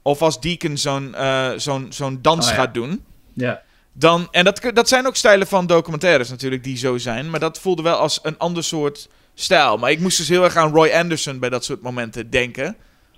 Of 0.02 0.22
als 0.22 0.40
Deacon 0.40 0.76
zo'n, 0.76 1.14
eh, 1.14 1.50
zo'n, 1.56 1.86
zo'n 1.88 2.18
dans 2.22 2.44
Oh 2.44 2.50
ja. 2.50 2.58
gaat 2.58 2.74
doen. 2.74 3.04
Ja. 3.32 3.64
Dan, 3.98 4.28
en 4.30 4.44
dat, 4.44 4.60
dat 4.74 4.88
zijn 4.88 5.06
ook 5.06 5.16
stijlen 5.16 5.46
van 5.46 5.66
documentaires 5.66 6.28
natuurlijk 6.28 6.64
die 6.64 6.76
zo 6.76 6.98
zijn. 6.98 7.30
Maar 7.30 7.40
dat 7.40 7.58
voelde 7.58 7.82
wel 7.82 7.96
als 7.96 8.18
een 8.22 8.38
ander 8.38 8.64
soort 8.64 9.08
stijl. 9.34 9.78
Maar 9.78 9.90
ik 9.90 10.00
moest 10.00 10.18
dus 10.18 10.28
heel 10.28 10.44
erg 10.44 10.56
aan 10.56 10.72
Roy 10.72 10.90
Anderson 10.90 11.38
bij 11.38 11.48
dat 11.50 11.64
soort 11.64 11.82
momenten 11.82 12.30
denken. 12.30 12.76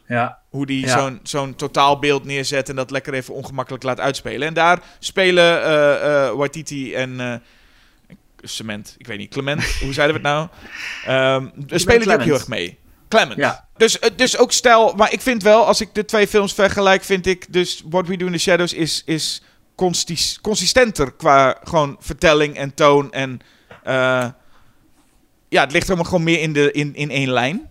Ja. 0.08 0.38
Hoe 0.48 0.66
die 0.66 0.86
Ja. 0.86 0.98
zo'n, 0.98 1.20
zo'n 1.22 1.54
totaalbeeld 1.54 2.24
neerzet 2.24 2.68
en 2.68 2.76
dat 2.76 2.90
lekker 2.90 3.14
even 3.14 3.34
ongemakkelijk 3.34 3.82
laat 3.84 4.00
uitspelen. 4.00 4.48
En 4.48 4.54
daar 4.54 4.80
spelen 4.98 5.62
eh 5.62 6.26
eh 6.26 6.32
Waititi 6.34 6.94
en... 6.94 7.20
eh, 7.20 7.34
Cement, 8.42 8.94
ik 8.98 9.06
weet 9.06 9.18
niet, 9.18 9.30
Clement, 9.30 9.64
hoe 9.82 9.92
zeiden 9.92 10.22
we 10.22 10.28
het 10.28 10.36
nou? 10.36 10.48
We 11.66 11.78
spelen 11.78 12.02
die 12.02 12.12
ook 12.12 12.22
heel 12.22 12.34
erg 12.34 12.48
mee. 12.48 12.78
Clement. 13.08 13.38
Ja. 13.38 13.68
Dus, 13.76 13.98
dus 14.16 14.36
ook 14.38 14.52
stijl, 14.52 14.92
maar 14.96 15.12
ik 15.12 15.20
vind 15.20 15.42
wel, 15.42 15.66
als 15.66 15.80
ik 15.80 15.94
de 15.94 16.04
twee 16.04 16.26
films 16.26 16.52
vergelijk, 16.52 17.04
vind 17.04 17.26
ik 17.26 17.46
dus 17.52 17.82
What 17.88 18.06
We 18.06 18.16
Do 18.16 18.26
in 18.26 18.32
the 18.32 18.38
Shadows 18.38 18.72
is, 18.72 19.02
is 19.06 19.42
consistenter 20.42 21.12
qua 21.12 21.60
gewoon 21.64 21.96
vertelling 22.00 22.56
en 22.56 22.74
toon. 22.74 23.12
En 23.12 23.40
eh, 23.82 24.28
ja, 25.48 25.62
het 25.62 25.72
ligt 25.72 25.86
helemaal 25.86 26.10
gewoon 26.10 26.24
meer 26.24 26.40
in, 26.40 26.52
de, 26.52 26.72
in, 26.72 26.94
in 26.94 27.10
één 27.10 27.30
lijn. 27.30 27.70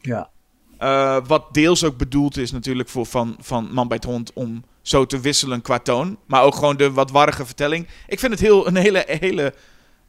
Ja. 0.00 0.30
Eh, 0.78 1.16
wat 1.26 1.54
deels 1.54 1.84
ook 1.84 1.96
bedoeld 1.96 2.36
is 2.36 2.52
natuurlijk 2.52 2.88
voor 2.88 3.06
van, 3.06 3.36
van 3.40 3.72
Man 3.72 3.88
bij 3.88 3.96
het 3.96 4.06
Hond 4.06 4.32
om 4.32 4.64
zo 4.82 5.06
te 5.06 5.20
wisselen 5.20 5.62
qua 5.62 5.78
toon. 5.78 6.18
Maar 6.26 6.42
ook 6.42 6.54
gewoon 6.54 6.76
de 6.76 6.92
wat 6.92 7.10
warrige 7.10 7.46
vertelling. 7.46 7.86
Ik 8.06 8.18
vind 8.18 8.32
het 8.32 8.40
heel, 8.40 8.66
een 8.66 8.76
hele, 8.76 9.04
hele 9.06 9.54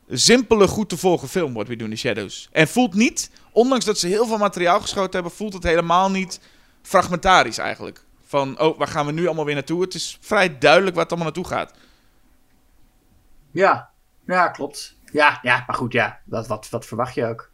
simpele, 0.09 0.67
goed 0.67 0.89
te 0.89 0.97
volgen 0.97 1.27
film, 1.27 1.53
What 1.53 1.67
We 1.67 1.75
Do 1.75 1.85
in 1.85 1.97
Shadows. 1.97 2.49
En 2.51 2.67
voelt 2.67 2.93
niet, 2.93 3.31
ondanks 3.51 3.85
dat 3.85 3.99
ze 3.99 4.07
heel 4.07 4.25
veel 4.27 4.37
materiaal 4.37 4.81
geschoten 4.81 5.13
hebben, 5.13 5.31
voelt 5.31 5.53
het 5.53 5.63
helemaal 5.63 6.11
niet 6.11 6.39
fragmentarisch 6.81 7.57
eigenlijk. 7.57 8.03
Van, 8.29 8.59
oh, 8.59 8.77
waar 8.77 8.87
gaan 8.87 9.05
we 9.05 9.11
nu 9.11 9.25
allemaal 9.25 9.45
weer 9.45 9.53
naartoe? 9.53 9.81
Het 9.81 9.93
is 9.93 10.17
vrij 10.21 10.57
duidelijk 10.57 10.93
waar 10.95 11.03
het 11.03 11.13
allemaal 11.13 11.31
naartoe 11.33 11.51
gaat. 11.57 11.73
Ja. 13.51 13.89
Ja, 14.25 14.47
klopt. 14.47 14.97
Ja, 15.11 15.39
ja, 15.41 15.63
maar 15.67 15.75
goed, 15.75 15.91
ja. 15.93 16.19
Wat, 16.25 16.47
wat, 16.47 16.69
wat 16.69 16.85
verwacht 16.85 17.13
je 17.13 17.25
ook? 17.25 17.49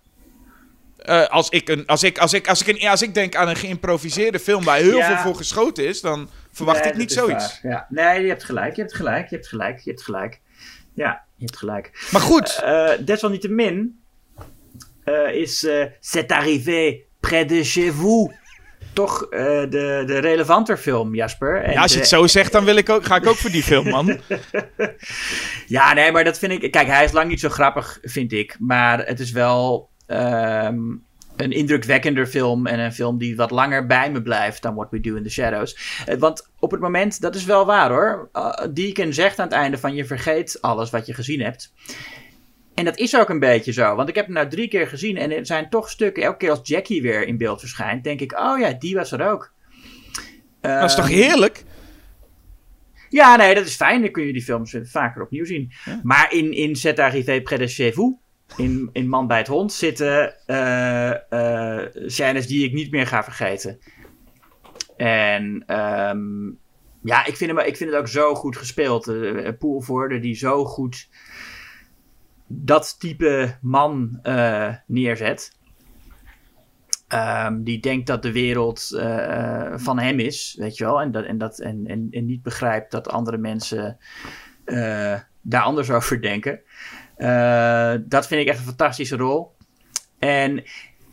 Eh, 0.97 1.27
als, 1.27 1.49
ik 1.49 1.69
een, 1.69 1.85
als, 1.85 2.03
ik, 2.03 2.17
als, 2.17 2.33
ik, 2.33 2.47
als, 2.47 2.61
ik 2.61 2.67
een, 2.81 2.89
als 2.89 3.01
ik 3.01 3.13
denk 3.13 3.35
aan 3.35 3.47
een 3.47 3.55
geïmproviseerde 3.55 4.39
film 4.39 4.63
waar 4.63 4.77
heel 4.77 4.97
Ja. 4.97 5.05
veel 5.07 5.17
voor 5.23 5.35
geschoten 5.35 5.87
is, 5.87 6.01
dan 6.01 6.29
verwacht 6.51 6.83
Nee, 6.83 6.91
ik 6.91 6.97
niet 6.97 7.15
dat 7.15 7.17
zoiets. 7.17 7.61
waar. 7.61 7.71
Ja. 7.71 7.85
Nee, 7.89 8.21
je 8.21 8.27
hebt 8.27 8.43
gelijk, 8.43 8.75
je 8.75 8.81
hebt 8.81 8.95
gelijk, 8.95 9.29
je 9.29 9.35
hebt 9.35 9.47
gelijk, 9.47 9.79
je 9.79 9.89
hebt 9.89 10.03
gelijk. 10.03 10.41
Ja, 10.93 11.23
je 11.35 11.45
hebt 11.45 11.57
gelijk. 11.57 12.07
Maar 12.11 12.21
goed, 12.21 12.59
Eh, 12.63 12.91
desalniettemin 13.05 13.99
eh, 15.03 15.33
is 15.33 15.67
C'est 15.99 16.31
arrivé 16.31 16.99
près 17.19 17.47
de 17.47 17.63
chez 17.63 17.89
vous 17.93 18.31
toch 18.95 19.23
eh, 19.23 19.39
de, 19.69 20.03
de 20.05 20.17
relevanter 20.17 20.77
film, 20.77 21.15
Jasper. 21.15 21.61
En 21.63 21.71
Ja, 21.73 21.81
als 21.81 21.91
je 21.91 21.99
het 21.99 22.09
de- 22.09 22.15
zo 22.15 22.27
zegt, 22.27 22.51
dan 22.51 22.63
wil 22.65 22.75
ik 22.75 22.89
ook, 22.89 23.05
ga 23.05 23.15
ik 23.15 23.27
ook 23.27 23.35
voor 23.35 23.49
die 23.51 23.63
film, 23.63 23.89
man. 23.89 24.17
Ja, 25.67 25.93
nee, 25.93 26.11
maar 26.11 26.23
dat 26.23 26.37
vind 26.39 26.63
ik... 26.63 26.71
Kijk, 26.71 26.87
hij 26.87 27.03
is 27.03 27.11
lang 27.11 27.29
niet 27.29 27.39
zo 27.39 27.49
grappig, 27.49 27.99
vind 28.01 28.31
ik. 28.31 28.55
Maar 28.59 29.05
het 29.05 29.19
is 29.19 29.31
wel 29.31 29.89
ehm, 30.07 30.77
een 31.35 31.51
indrukwekkender 31.51 32.27
film. 32.27 32.67
En 32.67 32.79
een 32.79 32.93
film 32.93 33.17
die 33.17 33.35
wat 33.35 33.51
langer 33.51 33.85
bij 33.85 34.11
me 34.11 34.21
blijft 34.21 34.61
dan 34.61 34.75
What 34.75 34.89
We 34.91 34.99
Do 34.99 35.15
in 35.15 35.23
the 35.23 35.29
Shadows. 35.29 35.77
Eh, 36.05 36.17
want 36.17 36.49
op 36.59 36.71
het 36.71 36.79
moment, 36.79 37.21
dat 37.21 37.35
is 37.35 37.45
wel 37.45 37.65
waar 37.65 37.89
hoor. 37.89 38.29
Uh, 38.33 38.53
Deacon 38.73 39.13
zegt 39.13 39.39
aan 39.39 39.45
het 39.47 39.55
einde 39.55 39.77
van 39.77 39.95
je 39.95 40.05
vergeet 40.05 40.57
alles 40.61 40.89
wat 40.89 41.05
je 41.05 41.13
gezien 41.13 41.41
hebt. 41.41 41.73
En 42.75 42.85
dat 42.85 42.97
is 42.97 43.17
ook 43.17 43.29
een 43.29 43.39
beetje 43.39 43.71
zo. 43.71 43.95
Want 43.95 44.09
ik 44.09 44.15
heb 44.15 44.25
hem 44.25 44.33
nou 44.33 44.47
drie 44.49 44.67
keer 44.67 44.87
gezien. 44.87 45.17
En 45.17 45.31
er 45.31 45.45
zijn 45.45 45.69
toch 45.69 45.89
stukken, 45.89 46.23
elke 46.23 46.37
keer 46.37 46.49
als 46.49 46.59
Jackie 46.63 47.01
weer 47.01 47.27
in 47.27 47.37
beeld 47.37 47.59
verschijnt, 47.59 48.03
denk 48.03 48.19
ik, 48.19 48.39
oh 48.39 48.59
ja, 48.59 48.73
die 48.73 48.95
was 48.95 49.11
er 49.11 49.29
ook. 49.31 49.53
Dat 50.61 50.83
is 50.89 50.95
toch 50.95 51.09
Ehm, 51.09 51.13
heerlijk? 51.13 51.63
ja, 53.09 53.35
nee, 53.35 53.55
dat 53.55 53.65
is 53.65 53.75
fijn. 53.75 54.01
Dan 54.01 54.11
kun 54.11 54.25
je 54.25 54.33
die 54.33 54.43
films 54.43 54.75
vaker 54.83 55.21
opnieuw 55.21 55.45
zien. 55.45 55.71
Maar 56.03 56.33
in, 56.33 56.51
in 56.53 56.75
Cet 56.75 56.99
arrivé 56.99 57.41
près 57.41 57.59
de 57.59 57.67
chez 57.67 57.95
vous, 57.95 58.15
in, 58.57 58.89
in 58.91 59.09
Man 59.09 59.27
bij 59.27 59.37
het 59.37 59.47
Hond, 59.47 59.73
zitten 59.73 60.35
eh 60.45 61.31
eh 61.31 61.87
scènes 62.05 62.47
die 62.47 62.65
ik 62.65 62.73
niet 62.73 62.91
meer 62.91 63.07
ga 63.07 63.23
vergeten. 63.23 63.79
En 64.97 65.63
ehm, 65.65 66.47
ja, 67.03 67.25
ik 67.25 67.35
vind, 67.35 67.51
hem, 67.51 67.59
ik 67.59 67.77
vind 67.77 67.89
het 67.89 67.99
ook 67.99 68.07
zo 68.07 68.35
goed 68.35 68.57
gespeeld. 68.57 69.07
Uh, 69.07 69.49
Poelvoorde, 69.59 70.19
die 70.19 70.35
zo 70.35 70.65
goed 70.65 71.09
dat 72.47 72.99
type 72.99 73.57
man 73.61 74.19
eh, 74.21 74.73
neerzet. 74.87 75.57
Ehm, 77.07 77.63
die 77.63 77.79
denkt 77.79 78.07
dat 78.07 78.21
de 78.21 78.31
wereld 78.31 78.91
eh, 78.99 79.73
van 79.75 79.99
hem 79.99 80.19
is, 80.19 80.55
weet 80.59 80.77
je 80.77 80.83
wel. 80.83 81.01
En, 81.01 81.11
dat, 81.11 81.25
en, 81.25 81.37
dat, 81.37 81.59
en, 81.59 81.85
en, 82.11 82.25
niet 82.25 82.41
begrijpt 82.41 82.91
dat 82.91 83.09
andere 83.09 83.37
mensen 83.37 83.97
eh, 84.65 85.19
daar 85.41 85.61
anders 85.61 85.91
over 85.91 86.21
denken. 86.21 86.61
Dat 88.09 88.27
vind 88.27 88.41
ik 88.41 88.47
echt 88.47 88.59
een 88.59 88.65
fantastische 88.65 89.15
rol. 89.15 89.55
En 90.19 90.63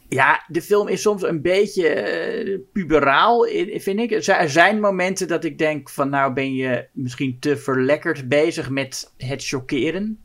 ja, 0.09 0.45
de 0.49 0.63
film 0.63 0.89
is 0.89 1.03
soms 1.03 1.23
een 1.23 1.43
beetje 1.43 2.65
puberaal, 2.73 3.47
vind 3.75 4.01
ik. 4.01 4.11
Er 4.11 4.51
zijn 4.51 4.81
momenten 4.81 5.29
dat 5.29 5.45
ik 5.45 5.59
denk 5.59 5.91
van 5.91 6.09
nou 6.09 6.33
ben 6.33 6.55
je 6.55 6.89
misschien 6.93 7.37
te 7.41 7.57
verlekkerd 7.57 8.29
bezig 8.29 8.71
met 8.71 9.13
het 9.17 9.45
chockeren. 9.45 10.23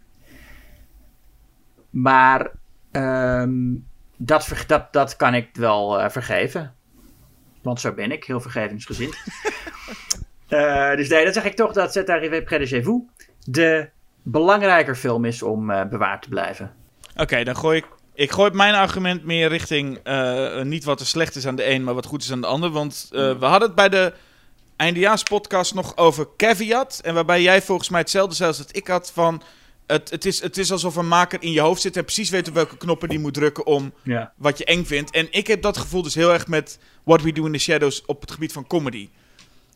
Maar 1.90 2.52
ehm, 2.92 3.76
dat, 4.18 4.48
dat, 4.68 4.94
dat 4.94 5.16
kan 5.16 5.34
ik 5.34 5.50
wel 5.54 6.00
eh, 6.00 6.10
vergeven. 6.10 6.74
Want 7.62 7.80
zo 7.80 7.94
ben 7.94 8.12
ik, 8.12 8.24
heel 8.24 8.42
vergevingsgezind. 8.42 9.16
Eh, 10.48 10.96
dus 10.96 11.10
nee, 11.10 11.24
dan 11.24 11.34
zeg 11.34 11.44
ik 11.44 11.56
toch 11.56 11.74
dat 11.74 12.10
arrivé 12.10 12.42
près 12.42 12.60
de 12.60 12.76
chez 12.76 12.86
vous 12.86 13.04
de 13.44 13.90
belangrijker 14.22 14.96
film 14.96 15.26
is 15.26 15.42
om 15.44 15.70
eh, 15.70 15.86
bewaard 15.86 16.22
te 16.22 16.30
blijven. 16.30 16.74
Oké, 17.16 17.44
dan 17.44 17.56
gooi 17.56 17.78
ik... 17.78 17.86
Ik 18.14 18.32
gooi 18.32 18.52
mijn 18.52 18.74
argument 18.74 19.24
meer 19.24 19.50
richting 19.50 20.00
niet 20.64 20.84
wat 20.84 21.00
er 21.00 21.06
slecht 21.06 21.36
is 21.36 21.48
aan 21.48 21.56
de 21.56 21.70
een, 21.70 21.84
maar 21.84 21.94
wat 21.94 22.06
goed 22.06 22.24
is 22.24 22.32
aan 22.32 22.42
de 22.42 22.48
ander. 22.48 22.70
Want 22.70 23.10
eh, 23.12 23.40
we 23.40 23.46
hadden 23.46 23.68
het 23.68 23.76
bij 23.76 23.90
de 23.90 24.14
eindejaarspodcast 24.76 25.74
nog 25.74 25.98
over 25.98 26.28
caveat. 26.38 27.00
En 27.04 27.14
waarbij 27.14 27.42
jij 27.42 27.62
volgens 27.62 27.90
mij 27.90 28.00
hetzelfde 28.00 28.36
zei 28.36 28.50
als 28.50 28.58
dat 28.58 28.76
ik 28.76 28.88
had 28.88 29.12
van... 29.12 29.42
Het, 29.88 30.10
het, 30.10 30.26
is, 30.26 30.42
het 30.42 30.58
is 30.58 30.72
alsof 30.72 30.96
een 30.96 31.08
maker 31.08 31.42
in 31.42 31.52
je 31.52 31.60
hoofd 31.60 31.82
zit 31.82 31.98
en 31.98 32.04
precies 32.04 32.30
weet 32.30 32.48
op 32.48 32.54
welke 32.54 32.78
knoppen 32.78 33.10
die 33.10 33.20
moet 33.20 33.34
drukken 33.34 33.66
om 33.66 33.94
Ja. 34.04 34.34
wat 34.38 34.58
je 34.58 34.66
eng 34.66 34.84
vindt. 34.86 35.12
En 35.12 35.28
ik 35.32 35.48
heb 35.48 35.62
dat 35.62 35.78
gevoel 35.78 36.02
dus 36.02 36.16
heel 36.16 36.34
erg 36.34 36.48
met 36.48 36.80
What 37.04 37.22
We 37.22 37.32
Do 37.32 37.46
in 37.46 37.52
the 37.52 37.58
Shadows 37.58 38.06
op 38.06 38.22
het 38.22 38.32
gebied 38.32 38.52
van 38.52 38.68
comedy. 38.68 39.10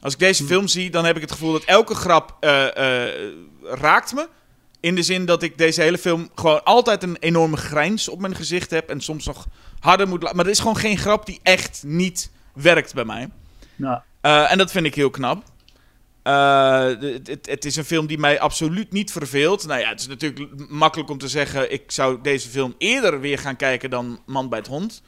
Als 0.02 0.14
ik 0.14 0.20
deze 0.20 0.44
film 0.44 0.68
zie, 0.68 0.90
dan 0.92 1.06
heb 1.06 1.16
ik 1.16 1.22
het 1.22 1.32
gevoel 1.32 1.52
dat 1.52 1.64
elke 1.64 1.96
grap 1.96 2.38
eh, 2.40 2.66
raakt 3.64 4.14
me. 4.14 4.28
In 4.80 4.96
de 4.96 5.04
zin 5.04 5.26
dat 5.26 5.44
ik 5.44 5.58
deze 5.58 5.82
hele 5.82 5.98
film 5.98 6.30
gewoon 6.36 6.64
altijd 6.64 7.04
een 7.04 7.18
enorme 7.20 7.58
grijns 7.58 8.10
op 8.10 8.20
mijn 8.20 8.36
gezicht 8.36 8.70
heb. 8.70 8.90
En 8.90 9.02
soms 9.02 9.26
nog 9.26 9.48
harder 9.80 10.08
moet 10.08 10.22
laten. 10.22 10.36
Maar 10.38 10.46
er 10.46 10.52
is 10.52 10.60
gewoon 10.60 10.78
geen 10.78 10.98
grap 10.98 11.26
die 11.26 11.40
echt 11.44 11.84
niet 11.86 12.32
werkt 12.54 12.94
bij 12.94 13.06
mij. 13.06 13.30
Nou, 13.76 14.00
Eh, 14.22 14.52
en 14.52 14.58
dat 14.58 14.72
vind 14.72 14.86
ik 14.86 14.96
heel 14.96 15.10
knap. 15.10 15.44
Eh, 16.24 16.86
het, 17.44 17.66
is 17.66 17.76
een 17.76 17.86
film 17.86 18.08
die 18.08 18.18
mij 18.18 18.40
absoluut 18.40 18.92
niet 18.92 19.12
verveelt. 19.12 19.68
Nou 19.68 19.80
ja, 19.80 19.90
het 19.90 20.00
is 20.00 20.08
natuurlijk 20.08 20.70
makkelijk 20.70 21.10
om 21.10 21.18
te 21.18 21.28
zeggen... 21.28 21.72
ik 21.72 21.92
zou 21.92 22.20
deze 22.22 22.50
film 22.50 22.76
eerder 22.78 23.20
weer 23.20 23.38
gaan 23.38 23.56
kijken 23.56 23.90
dan 23.90 24.20
Man 24.26 24.50
bij 24.50 24.60
het 24.60 24.68
Hond. 24.68 25.02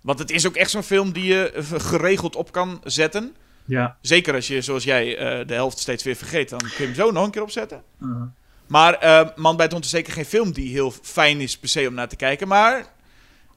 Want 0.00 0.18
het 0.18 0.30
is 0.30 0.46
ook 0.46 0.56
echt 0.56 0.70
zo'n 0.70 0.82
film 0.82 1.12
die 1.12 1.24
je 1.24 1.52
geregeld 1.76 2.36
op 2.36 2.52
kan 2.52 2.80
zetten. 2.84 3.34
ja. 3.64 3.96
Zeker 4.00 4.34
als 4.34 4.46
je, 4.46 4.60
zoals 4.60 4.84
jij, 4.84 5.16
eh, 5.16 5.46
de 5.46 5.54
helft 5.54 5.78
steeds 5.78 6.02
weer 6.02 6.16
vergeet. 6.16 6.48
Dan 6.48 6.58
kun 6.58 6.70
je 6.78 6.84
hem 6.84 6.94
zo 6.94 7.10
nog 7.10 7.24
een 7.24 7.30
keer 7.30 7.42
opzetten. 7.42 7.82
Uh-huh. 8.00 8.22
Maar 8.66 8.94
eh, 8.94 9.28
Man 9.36 9.56
bij 9.56 9.64
het 9.64 9.72
Hond 9.72 9.84
is 9.84 9.90
zeker 9.90 10.12
geen 10.12 10.24
film 10.24 10.52
die 10.52 10.70
heel 10.70 10.92
fijn 11.02 11.40
is 11.40 11.58
per 11.58 11.68
se 11.68 11.88
om 11.88 11.94
naar 11.94 12.08
te 12.08 12.16
kijken. 12.16 12.48
Maar 12.48 12.86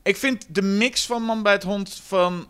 ik 0.04 0.18
vind 0.18 0.46
de 0.56 0.62
mix 0.62 1.06
van 1.06 1.22
Man 1.22 1.44
bij 1.44 1.54
het 1.54 1.64
Hond 1.64 2.02
van 2.06 2.48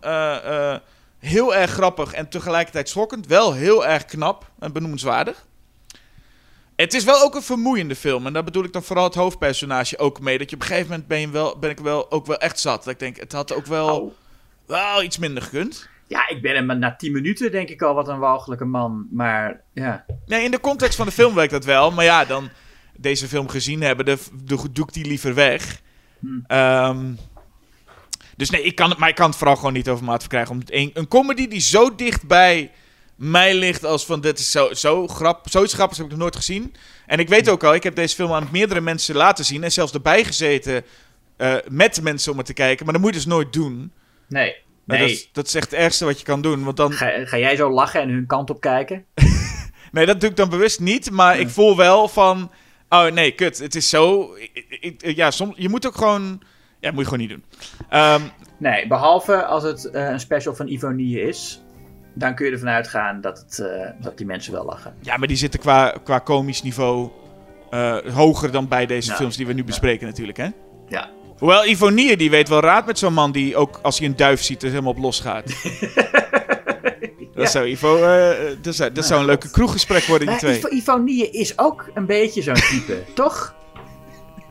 heel 1.19 1.55
erg 1.55 1.71
grappig 1.71 2.13
en 2.13 2.29
tegelijkertijd 2.29 2.89
schokkend 2.89 3.27
wel 3.27 3.53
heel 3.53 3.85
erg 3.85 4.05
knap 4.05 4.51
en 4.59 4.73
benoemenswaardig. 4.73 5.45
Het 6.75 6.93
is 6.93 7.03
wel 7.03 7.21
ook 7.21 7.35
een 7.35 7.41
vermoeiende 7.41 7.95
film. 7.95 8.25
En 8.25 8.33
daar 8.33 8.43
bedoel 8.43 8.63
ik 8.63 8.73
dan 8.73 8.83
vooral 8.83 9.03
het 9.03 9.15
hoofdpersonage 9.15 9.97
ook 9.97 10.19
mee. 10.19 10.37
Dat 10.37 10.49
je 10.49 10.55
op 10.55 10.61
een 10.61 10.67
gegeven 10.67 10.89
moment 10.89 11.07
ben, 11.07 11.19
je 11.19 11.29
wel, 11.29 11.57
ben 11.59 11.69
ik 11.69 11.79
wel, 11.79 12.11
ook 12.11 12.25
wel 12.25 12.37
echt 12.37 12.59
zat. 12.59 12.83
Dat 12.83 12.93
ik 12.93 12.99
denk, 12.99 13.17
het 13.17 13.31
had 13.31 13.53
ook 13.53 13.65
wel, 13.65 14.01
Oh. 14.01 14.13
wel 14.65 15.03
iets 15.03 15.17
minder 15.17 15.43
gekund. 15.43 15.89
Ja, 16.07 16.27
ik 16.27 16.41
ben 16.41 16.55
hem 16.55 16.79
na 16.79 16.95
10 16.95 17.11
minuten 17.11 17.51
denk 17.51 17.69
ik 17.69 17.81
al 17.81 17.93
wat 17.93 18.07
een 18.07 18.19
walgelijke 18.19 18.65
man. 18.65 19.07
Maar 19.11 19.61
ja. 19.73 20.05
Nee, 20.25 20.43
in 20.43 20.51
de 20.51 20.59
context 20.59 20.95
van 20.95 21.05
de 21.05 21.11
film 21.11 21.35
werkt 21.35 21.51
dat 21.51 21.65
wel. 21.65 21.91
Maar 21.91 22.05
ja, 22.05 22.25
dan 22.25 22.49
deze 22.97 23.27
film 23.27 23.47
gezien 23.47 23.81
hebben, 23.81 24.05
de, 24.05 24.17
doe 24.43 24.85
ik 24.85 24.93
die 24.93 25.05
liever 25.05 25.33
weg. 25.33 25.81
Hmm. 26.19 26.43
Ehm, 26.47 27.11
dus 28.39 28.49
nee, 28.49 28.61
ik 28.63 28.75
kan 28.75 28.89
het, 28.89 28.97
maar 28.99 29.09
ik 29.09 29.15
kan 29.15 29.29
het 29.29 29.35
vooral 29.37 29.55
gewoon 29.55 29.73
niet 29.73 29.89
over 29.89 30.05
maat 30.05 30.19
verkrijgen. 30.19 30.51
Om 30.55 30.61
een, 30.65 30.91
een 30.93 31.07
comedy 31.07 31.47
die 31.47 31.59
zo 31.61 31.95
dicht 31.95 32.27
bij 32.27 32.71
mij 33.15 33.53
ligt 33.55 33.85
als 33.85 34.05
van 34.05 34.21
dit 34.21 34.39
is 34.39 34.51
zo, 34.51 34.73
zo 34.73 35.07
grap, 35.07 35.45
zoiets 35.49 35.73
grappigs 35.73 35.97
heb 35.97 36.05
ik 36.07 36.11
nog 36.13 36.21
nooit 36.21 36.35
gezien. 36.35 36.75
En 37.05 37.19
ik 37.19 37.29
weet 37.29 37.49
ook 37.49 37.63
al, 37.63 37.73
ik 37.73 37.83
heb 37.83 37.95
deze 37.95 38.15
film 38.15 38.31
aan 38.31 38.47
meerdere 38.51 38.81
mensen 38.81 39.15
laten 39.15 39.45
zien 39.45 39.63
en 39.63 39.71
zelfs 39.71 39.91
erbij 39.93 40.23
gezeten 40.23 40.83
eh, 41.37 41.55
met 41.69 42.01
mensen 42.01 42.31
om 42.31 42.37
het 42.37 42.45
te 42.47 42.53
kijken. 42.53 42.83
Maar 42.85 42.93
dat 42.93 43.03
moet 43.03 43.11
je 43.13 43.17
dus 43.19 43.27
nooit 43.27 43.53
doen. 43.53 43.91
Nee. 44.27 44.55
Nee. 44.85 44.99
Dat, 44.99 45.09
is, 45.09 45.29
dat 45.33 45.47
is 45.47 45.55
echt 45.55 45.71
het 45.71 45.79
ergste 45.79 46.05
wat 46.05 46.19
je 46.19 46.25
kan 46.25 46.41
doen. 46.41 46.63
Want 46.63 46.77
dan, 46.77 46.91
Ga, 46.93 47.25
ga 47.25 47.37
jij 47.37 47.55
zo 47.55 47.69
lachen 47.71 48.01
en 48.01 48.09
hun 48.09 48.25
kant 48.25 48.49
op 48.49 48.61
kijken? 48.61 49.05
Nee, 49.91 50.05
dat 50.05 50.19
doe 50.21 50.29
ik 50.29 50.35
dan 50.35 50.49
bewust 50.49 50.79
niet. 50.79 51.11
Maar 51.11 51.39
ik 51.39 51.49
voel 51.49 51.77
wel 51.77 52.07
van... 52.07 52.51
Oh 52.89 53.05
nee, 53.05 53.31
kut. 53.31 53.57
Het 53.57 53.75
is 53.75 53.89
zo... 53.89 54.33
ik- 54.79 55.01
ik- 55.01 55.15
ja, 55.15 55.31
soms... 55.31 55.53
Je 55.57 55.69
moet 55.69 55.87
ook 55.87 55.95
gewoon... 55.95 56.41
Ja, 56.79 56.91
moet 56.91 56.99
je 56.99 57.03
gewoon 57.09 57.19
niet 57.19 57.29
doen. 57.29 57.43
Ehm, 57.89 58.21
Nee, 58.57 58.87
behalve 58.87 59.45
als 59.45 59.63
het 59.63 59.85
eh, 59.85 60.09
een 60.09 60.19
special 60.19 60.55
van 60.55 60.67
Ivonie 60.67 61.21
is. 61.21 61.61
Dan 62.15 62.35
kun 62.35 62.45
je 62.45 62.51
ervan 62.51 62.67
uitgaan 62.69 63.21
dat, 63.21 63.37
het, 63.39 63.59
eh, 63.59 63.89
dat 64.01 64.17
die 64.17 64.25
mensen 64.25 64.53
wel 64.53 64.65
lachen. 64.65 64.93
ja, 65.01 65.17
maar 65.17 65.27
die 65.27 65.37
zitten 65.37 65.59
qua, 65.59 65.93
qua 66.03 66.19
komisch 66.19 66.61
niveau... 66.63 67.09
eh, 67.69 67.97
hoger 68.13 68.51
dan 68.51 68.67
bij 68.67 68.85
deze 68.85 69.13
films 69.13 69.37
die 69.37 69.47
we 69.47 69.53
nu 69.53 69.63
bespreken 69.63 70.07
natuurlijk, 70.07 70.37
hè? 70.37 70.47
Ja. 70.87 71.09
Hoewel 71.37 71.65
Ivonie, 71.65 72.17
die 72.17 72.29
weet 72.29 72.49
wel 72.49 72.59
raad 72.59 72.85
met 72.85 72.97
zo'n 72.99 73.13
man 73.13 73.31
die 73.31 73.55
ook 73.55 73.79
als 73.81 73.99
hij 73.99 74.07
een 74.07 74.15
duif 74.15 74.41
ziet 74.41 74.63
er 74.63 74.69
helemaal 74.69 74.91
op 74.91 74.97
losgaat. 74.97 75.43
Dat 77.35 77.49
zou 77.51 77.67
Ivo... 77.67 77.97
dat 78.61 78.75
zou, 78.75 78.91
dat 78.91 79.05
zou 79.05 79.19
een 79.19 79.25
leuke 79.25 79.51
kroeggesprek 79.51 80.03
worden, 80.03 80.27
die 80.27 80.37
twee. 80.37 80.57
Ivo, 80.57 80.67
Ivonie 80.69 81.29
is 81.31 81.57
ook 81.57 81.89
een 81.93 82.05
beetje 82.05 82.41
zo'n 82.41 82.53
type, 82.53 83.03
toch? 83.13 83.55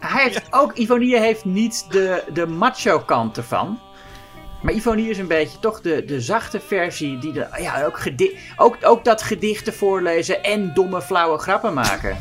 Hij 0.00 0.22
heeft 0.22 0.46
ook, 0.50 0.72
Ivonie 0.76 1.18
heeft 1.18 1.44
niet 1.44 1.86
de, 1.90 2.24
de 2.32 2.46
macho 2.46 2.98
kant 2.98 3.36
ervan. 3.36 3.80
Maar 4.62 4.72
Ivonie 4.74 5.10
is 5.10 5.18
een 5.18 5.26
beetje 5.26 5.58
toch 5.58 5.80
de, 5.80 6.04
de 6.04 6.20
zachte 6.20 6.60
versie 6.60 7.18
die 7.18 7.32
de, 7.32 7.46
ja, 7.60 7.84
ook, 7.84 7.98
gedi- 7.98 8.38
ook, 8.56 8.76
ook 8.82 9.04
dat 9.04 9.22
gedichten 9.22 9.74
voorlezen 9.74 10.42
en 10.42 10.74
domme 10.74 11.02
flauwe 11.02 11.38
grappen 11.38 11.74
maken. 11.74 12.16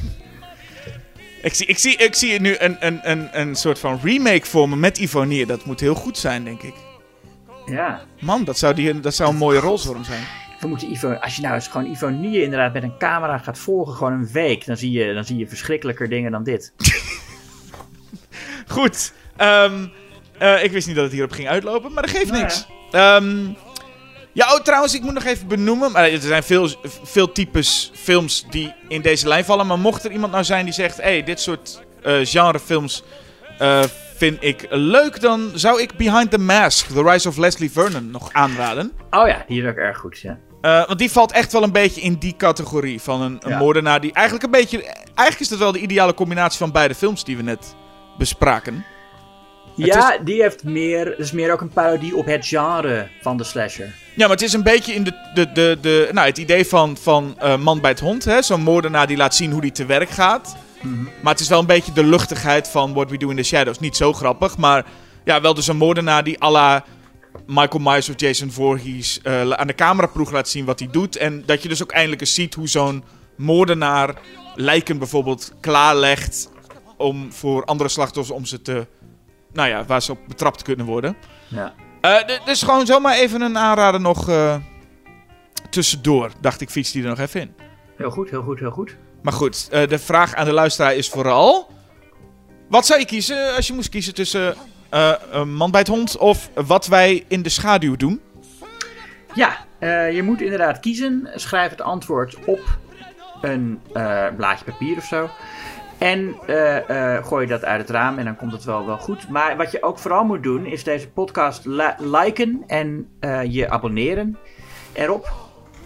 Ik 1.41 1.53
zie, 1.53 1.65
ik 1.65 1.77
zie, 1.77 1.95
ik 1.95 2.15
zie 2.15 2.39
nu 2.39 2.55
een, 2.57 2.77
een, 2.79 2.99
een, 3.03 3.39
een 3.39 3.55
soort 3.55 3.79
van 3.79 3.99
remake 4.03 4.45
voor 4.45 4.69
me 4.69 4.75
met 4.75 4.97
Ivonie. 4.97 5.45
Dat 5.45 5.65
moet 5.65 5.79
heel 5.79 5.95
goed 5.95 6.17
zijn, 6.17 6.43
denk 6.43 6.61
ik. 6.61 6.73
Ja. 7.65 8.01
Man, 8.19 8.43
dat 8.43 8.57
zou, 8.57 8.73
die, 8.73 8.99
dat 8.99 9.13
zou 9.13 9.29
een 9.29 9.37
mooie 9.37 9.59
rol 9.59 9.77
voor 9.77 9.93
hem 9.95 10.03
zijn. 10.03 10.23
We 10.59 10.67
moeten 10.67 10.91
Ivo, 10.91 11.13
als 11.13 11.35
je 11.35 11.41
nou 11.41 11.53
eens 11.53 11.67
gewoon 11.67 11.91
Ivonie 11.91 12.41
inderdaad 12.43 12.73
met 12.73 12.83
een 12.83 12.97
camera 12.97 13.37
gaat 13.37 13.57
volgen, 13.57 13.93
gewoon 13.93 14.13
een 14.13 14.29
week, 14.31 14.65
dan 14.65 14.77
zie 14.77 14.91
je, 14.91 15.13
dan 15.13 15.25
zie 15.25 15.37
je 15.37 15.47
verschrikkelijker 15.47 16.09
dingen 16.09 16.31
dan 16.31 16.43
dit. 16.43 16.73
Goed. 18.67 19.13
ehm, 19.37 19.85
eh, 20.37 20.63
ik 20.63 20.71
wist 20.71 20.87
niet 20.87 20.95
dat 20.95 21.05
het 21.05 21.13
hierop 21.13 21.31
ging 21.31 21.47
uitlopen, 21.47 21.93
maar 21.93 22.03
dat 22.03 22.11
geeft 22.11 22.31
Nou 22.31 22.41
niks. 22.41 22.65
Ehm, 22.91 23.45
ja, 24.33 24.53
oh, 24.53 24.59
trouwens, 24.61 24.95
ik 24.95 25.01
moet 25.01 25.13
nog 25.13 25.23
even 25.25 25.47
benoemen. 25.47 25.91
Maar 25.91 26.09
er 26.09 26.19
zijn 26.19 26.43
veel, 26.43 26.69
veel 27.03 27.31
types 27.31 27.91
films 27.95 28.45
die 28.49 28.73
in 28.87 29.01
deze 29.01 29.27
lijn 29.27 29.45
vallen. 29.45 29.67
Maar 29.67 29.79
mocht 29.79 30.05
er 30.05 30.11
iemand 30.11 30.31
nou 30.31 30.43
zijn 30.43 30.65
die 30.65 30.73
zegt: 30.73 31.01
hey, 31.01 31.23
dit 31.23 31.39
soort 31.39 31.81
eh 32.03 32.19
genrefilms 32.23 33.03
eh, 33.59 33.83
vind 34.17 34.37
ik 34.43 34.65
leuk, 34.69 35.21
dan 35.21 35.51
zou 35.53 35.81
ik 35.81 35.97
Behind 35.97 36.31
the 36.31 36.37
Mask, 36.37 36.87
The 36.87 37.03
Rise 37.03 37.27
of 37.27 37.37
Leslie 37.37 37.71
Vernon, 37.71 38.11
nog 38.11 38.29
aanraden. 38.33 38.91
Oh 39.11 39.27
ja, 39.27 39.43
die 39.47 39.61
is 39.63 39.69
ook 39.69 39.75
erg 39.75 39.97
goed, 39.97 40.19
ja. 40.19 40.39
Eh, 40.61 40.85
want 40.87 40.99
die 40.99 41.11
valt 41.11 41.31
echt 41.31 41.51
wel 41.51 41.63
een 41.63 41.71
beetje 41.71 42.01
in 42.01 42.13
die 42.13 42.35
categorie 42.37 43.01
van 43.01 43.21
een, 43.21 43.37
een 43.39 43.49
Ja. 43.49 43.57
moordenaar 43.57 44.01
die 44.01 44.13
eigenlijk 44.13 44.45
een 44.45 44.51
beetje... 44.51 44.83
Eigenlijk 44.83 45.39
is 45.39 45.47
dat 45.47 45.59
wel 45.59 45.71
de 45.71 45.79
ideale 45.79 46.13
combinatie 46.13 46.57
van 46.57 46.71
beide 46.71 46.95
films 46.95 47.23
die 47.23 47.37
we 47.37 47.43
net 47.43 47.75
bespraken. 48.17 48.85
Ja, 49.75 50.17
die 50.23 50.41
heeft 50.41 50.63
meer, 50.63 51.19
is 51.19 51.31
meer 51.31 51.51
ook 51.51 51.61
een 51.61 51.69
parodie 51.69 52.15
op 52.15 52.25
het 52.25 52.47
genre 52.47 53.07
van 53.21 53.37
de 53.37 53.43
slasher. 53.43 53.95
Ja, 54.15 54.27
maar 54.27 54.35
het 54.35 54.41
is 54.41 54.53
een 54.53 54.63
beetje 54.63 54.93
in 54.93 55.03
de, 55.03 55.11
de, 55.33 55.51
de, 55.51 55.77
de, 55.81 56.09
nou, 56.11 56.27
het 56.27 56.37
idee 56.37 56.65
van, 56.65 56.97
van 56.97 57.35
eh, 57.39 57.57
Man 57.57 57.81
bij 57.81 57.91
het 57.91 57.99
Hond. 57.99 58.25
hè? 58.25 58.41
Zo'n 58.41 58.61
moordenaar 58.61 59.07
die 59.07 59.17
laat 59.17 59.35
zien 59.35 59.51
hoe 59.51 59.61
die 59.61 59.71
te 59.71 59.85
werk 59.85 60.09
gaat. 60.09 60.55
Maar 61.21 61.31
het 61.31 61.41
is 61.41 61.49
wel 61.49 61.59
een 61.59 61.65
beetje 61.65 61.93
de 61.93 62.03
luchtigheid 62.03 62.67
van 62.67 62.93
What 62.93 63.09
We 63.09 63.17
Do 63.17 63.29
in 63.29 63.35
the 63.35 63.43
Shadows. 63.43 63.79
Niet 63.79 63.95
zo 63.95 64.13
grappig, 64.13 64.57
maar 64.57 64.85
ja, 65.23 65.41
wel 65.41 65.53
dus 65.53 65.67
een 65.67 65.77
moordenaar 65.77 66.23
die 66.23 66.43
à 66.43 66.51
la 66.51 66.83
Michael 67.47 67.83
Myers 67.83 68.09
of 68.09 68.19
Jason 68.19 68.51
Voorhees 68.51 69.19
eh, 69.23 69.49
aan 69.51 69.67
de 69.67 69.75
cameraploeg 69.75 70.31
laat 70.31 70.49
zien 70.49 70.65
wat 70.65 70.79
hij 70.79 70.87
doet. 70.91 71.17
En 71.17 71.43
dat 71.45 71.63
je 71.63 71.69
dus 71.69 71.83
ook 71.83 71.91
eindelijk 71.91 72.21
eens 72.21 72.33
ziet 72.33 72.53
hoe 72.53 72.67
zo'n 72.67 73.03
moordenaar 73.35 74.15
lijken 74.55 74.97
bijvoorbeeld 74.97 75.53
klaarlegt 75.59 76.49
om 76.97 77.33
voor 77.33 77.65
andere 77.65 77.89
slachtoffers 77.89 78.37
om 78.37 78.45
ze 78.45 78.61
te, 78.61 78.87
nou 79.53 79.69
ja, 79.69 79.85
waar 79.85 80.01
ze 80.01 80.11
op 80.11 80.19
betrapt 80.27 80.61
kunnen 80.61 80.85
worden. 80.85 81.15
Ja. 81.47 81.73
Eh, 82.01 82.45
dus 82.45 82.63
gewoon 82.63 82.85
zomaar 82.85 83.15
even 83.15 83.41
een 83.41 83.57
aanrader 83.57 84.01
nog 84.01 84.29
eh, 84.29 84.55
tussendoor. 85.69 86.31
Dacht 86.41 86.61
ik, 86.61 86.69
fiets 86.69 86.91
die 86.91 87.03
er 87.03 87.09
nog 87.09 87.19
even 87.19 87.41
in. 87.41 87.55
Heel 87.97 88.11
goed, 88.11 88.29
heel 88.29 88.43
goed, 88.43 88.59
heel 88.59 88.71
goed. 88.71 88.95
Maar 89.21 89.33
goed, 89.33 89.67
eh, 89.71 89.87
de 89.87 89.99
vraag 89.99 90.33
aan 90.33 90.45
de 90.45 90.53
luisteraar 90.53 90.95
is 90.95 91.09
vooral... 91.09 91.75
Wat 92.69 92.85
zou 92.85 92.99
je 92.99 93.05
kiezen 93.05 93.55
als 93.55 93.67
je 93.67 93.73
moest 93.73 93.89
kiezen 93.89 94.13
tussen 94.13 94.55
een 95.31 95.53
man 95.53 95.71
bij 95.71 95.79
het 95.79 95.89
hond 95.89 96.17
of 96.17 96.49
wat 96.53 96.87
wij 96.87 97.23
in 97.27 97.41
de 97.41 97.49
schaduw 97.49 97.95
doen? 97.95 98.21
Ja, 99.33 99.65
je 100.09 100.21
moet 100.23 100.41
inderdaad 100.41 100.79
kiezen. 100.79 101.29
Schrijf 101.35 101.69
het 101.69 101.81
antwoord 101.81 102.45
op 102.45 102.59
een 103.41 103.81
blaadje 104.37 104.65
papier 104.65 104.97
of 104.97 105.03
zo. 105.03 105.29
En 105.97 106.35
eh, 106.47 107.15
eh, 107.15 107.25
gooi 107.25 107.47
dat 107.47 107.65
uit 107.65 107.81
het 107.81 107.89
raam 107.89 108.17
en 108.17 108.25
dan 108.25 108.35
komt 108.35 108.51
het 108.51 108.63
wel, 108.63 108.85
wel 108.85 108.97
goed. 108.97 109.29
Maar 109.29 109.57
wat 109.57 109.71
je 109.71 109.83
ook 109.83 109.99
vooral 109.99 110.23
moet 110.23 110.43
doen, 110.43 110.65
is 110.65 110.83
deze 110.83 111.09
podcast 111.09 111.65
li- 111.65 111.95
liken 111.97 112.63
en 112.67 113.09
eh, 113.19 113.43
je 113.43 113.69
abonneren 113.69 114.37
erop. 114.93 115.31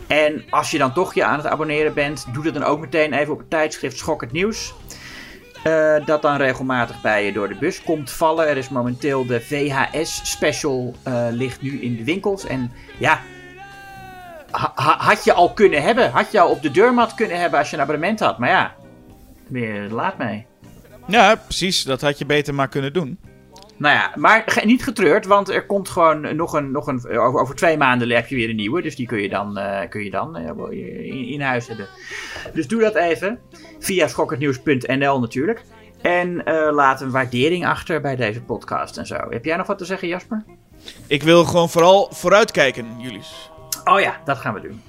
En 0.07 0.43
als 0.49 0.71
je 0.71 0.77
dan 0.77 0.93
toch 0.93 1.13
je 1.13 1.23
aan 1.23 1.37
het 1.37 1.47
abonneren 1.47 1.93
bent, 1.93 2.25
doe 2.33 2.43
dat 2.43 2.53
dan 2.53 2.63
ook 2.63 2.79
meteen 2.79 3.13
even 3.13 3.33
op 3.33 3.39
het 3.39 3.49
tijdschrift 3.49 3.97
Schok 3.97 4.21
het 4.21 4.31
Nieuws. 4.31 4.73
Dat 6.05 6.21
dan 6.21 6.35
regelmatig 6.37 7.01
bij 7.01 7.25
je 7.25 7.31
door 7.31 7.47
de 7.47 7.55
bus 7.55 7.83
komt 7.83 8.11
vallen. 8.11 8.47
Er 8.47 8.57
is 8.57 8.69
momenteel 8.69 9.25
de 9.25 9.41
VHS-special, 9.41 10.95
ligt 11.31 11.61
nu 11.61 11.81
in 11.81 11.95
de 11.95 12.03
winkels. 12.03 12.45
En 12.45 12.71
ja, 12.97 13.19
ha- 14.51 14.71
ha- 14.75 14.97
had 14.97 15.23
je 15.23 15.33
al 15.33 15.53
kunnen 15.53 15.81
hebben. 15.81 16.11
Had 16.11 16.31
je 16.31 16.39
al 16.39 16.49
op 16.49 16.61
de 16.61 16.71
deurmat 16.71 17.13
kunnen 17.15 17.39
hebben 17.39 17.59
als 17.59 17.69
je 17.69 17.75
een 17.75 17.81
abonnement 17.81 18.19
had. 18.19 18.37
Maar 18.37 18.49
ja, 18.49 18.73
weer 19.51 19.89
laat 19.89 20.17
mee. 20.17 20.45
Ja, 21.07 21.35
precies. 21.35 21.83
Dat 21.83 22.01
had 22.01 22.17
je 22.17 22.25
beter 22.25 22.53
maar 22.53 22.67
kunnen 22.67 22.93
doen. 22.93 23.19
Nou 23.77 23.95
ja, 23.95 24.11
maar 24.15 24.61
niet 24.65 24.83
getreurd, 24.83 25.25
want 25.25 25.49
er 25.49 25.65
komt 25.65 25.89
gewoon 25.89 26.35
nog 26.35 26.53
een, 26.53 26.71
nog 26.71 26.87
een 26.87 27.17
over, 27.17 27.39
over 27.39 27.55
twee 27.55 27.77
maanden 27.77 28.09
heb 28.09 28.27
je 28.27 28.35
weer 28.35 28.49
een 28.49 28.55
nieuwe. 28.55 28.81
Dus 28.81 28.95
die 28.95 29.07
kun 29.07 29.21
je 29.21 29.29
dan, 29.29 29.57
eh, 29.57 29.89
kun 29.89 30.03
je 30.03 30.09
dan 30.09 30.37
eh, 30.37 31.07
in, 31.07 31.25
in 31.25 31.41
huis 31.41 31.67
hebben. 31.67 31.87
Dus 32.53 32.67
doe 32.67 32.81
dat 32.81 32.95
even. 32.95 33.39
Via 33.79 34.07
schokkendnieuws.nl 34.07 35.19
natuurlijk. 35.19 35.63
En 36.01 36.45
eh, 36.45 36.73
laat 36.73 37.01
een 37.01 37.11
waardering 37.11 37.65
achter 37.65 38.01
bij 38.01 38.15
deze 38.15 38.41
podcast 38.41 38.97
en 38.97 39.05
zo. 39.05 39.17
Heb 39.29 39.45
jij 39.45 39.57
nog 39.57 39.67
wat 39.67 39.77
te 39.77 39.85
zeggen, 39.85 40.07
Jasper? 40.07 40.43
Ik 41.07 41.23
wil 41.23 41.45
gewoon 41.45 41.69
vooral 41.69 42.07
vooruitkijken, 42.11 42.85
Julius. 42.97 43.51
Oh 43.83 43.99
ja, 43.99 44.21
dat 44.25 44.37
gaan 44.37 44.53
we 44.53 44.61
doen. 44.61 44.81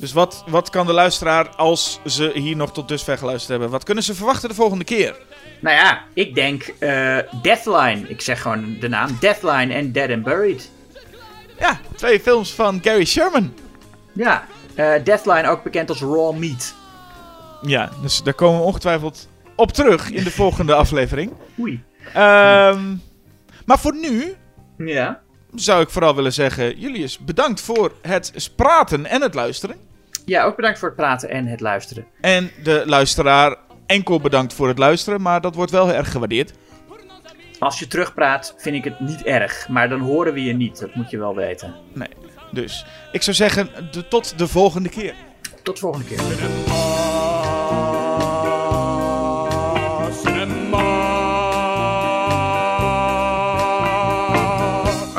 Dus 0.00 0.12
wat, 0.12 0.44
wat 0.46 0.70
kan 0.70 0.86
de 0.86 0.92
luisteraar, 0.92 1.48
als 1.48 2.00
ze 2.06 2.30
hier 2.34 2.56
nog 2.56 2.72
tot 2.72 2.88
dusver 2.88 3.18
geluisterd 3.18 3.50
hebben, 3.50 3.70
wat 3.70 3.84
kunnen 3.84 4.04
ze 4.04 4.14
verwachten 4.14 4.48
de 4.48 4.54
volgende 4.54 4.84
keer? 4.84 5.16
Nou 5.60 5.76
ja, 5.76 6.02
ik 6.14 6.34
denk 6.34 6.62
eh, 6.78 7.18
Deathline. 7.42 8.08
Ik 8.08 8.20
zeg 8.20 8.42
gewoon 8.42 8.76
de 8.80 8.88
naam. 8.88 9.16
Deathline 9.20 9.74
en 9.74 9.92
Dead 9.92 10.10
and 10.10 10.22
Buried. 10.22 10.70
Ja, 11.58 11.80
twee 11.96 12.20
films 12.20 12.52
van 12.54 12.78
Gary 12.82 13.04
Sherman. 13.04 13.54
Ja, 14.12 14.44
eh, 14.74 14.92
Deathline 15.04 15.48
ook 15.48 15.62
bekend 15.62 15.88
als 15.88 16.00
Raw 16.00 16.36
Meat. 16.36 16.74
Ja, 17.62 17.90
dus 18.02 18.22
daar 18.22 18.34
komen 18.34 18.58
we 18.60 18.64
ongetwijfeld 18.66 19.28
op 19.56 19.72
terug 19.72 20.10
in 20.10 20.24
de 20.24 20.30
volgende 20.30 20.74
aflevering. 20.82 21.32
Oei. 21.60 21.82
Ehm, 22.14 22.94
maar 23.64 23.78
voor 23.78 23.94
nu 23.96 24.34
Ja. 24.78 25.20
zou 25.54 25.82
ik 25.82 25.90
vooral 25.90 26.14
willen 26.14 26.32
zeggen, 26.32 26.78
Julius, 26.78 27.18
bedankt 27.18 27.60
voor 27.60 27.92
het 28.02 28.50
praten 28.56 29.06
en 29.06 29.22
het 29.22 29.34
luisteren. 29.34 29.88
Ja, 30.30 30.44
ook 30.44 30.56
bedankt 30.56 30.78
voor 30.78 30.88
het 30.88 30.96
praten 30.96 31.30
en 31.30 31.46
het 31.46 31.60
luisteren. 31.60 32.06
En 32.20 32.50
de 32.62 32.82
luisteraar 32.86 33.56
enkel 33.86 34.20
bedankt 34.20 34.52
voor 34.52 34.68
het 34.68 34.78
luisteren, 34.78 35.22
maar 35.22 35.40
dat 35.40 35.54
wordt 35.54 35.70
wel 35.70 35.92
erg 35.92 36.10
gewaardeerd. 36.10 36.52
Als 37.58 37.78
je 37.78 37.86
terugpraat, 37.86 38.54
vind 38.56 38.76
ik 38.76 38.84
het 38.84 39.00
niet 39.00 39.22
erg. 39.22 39.68
Maar 39.68 39.88
dan 39.88 40.00
horen 40.00 40.32
we 40.32 40.42
je 40.42 40.52
niet. 40.52 40.80
Dat 40.80 40.94
moet 40.94 41.10
je 41.10 41.18
wel 41.18 41.34
weten. 41.34 41.74
Nee, 41.92 42.08
dus 42.50 42.86
ik 43.12 43.22
zou 43.22 43.36
zeggen, 43.36 43.68
de, 43.90 44.08
tot 44.08 44.38
de 44.38 44.48
volgende 44.48 44.88
keer. 44.88 45.14
Tot 45.62 45.74
de 45.74 45.80
volgende 45.80 46.06
keer. 46.06 46.18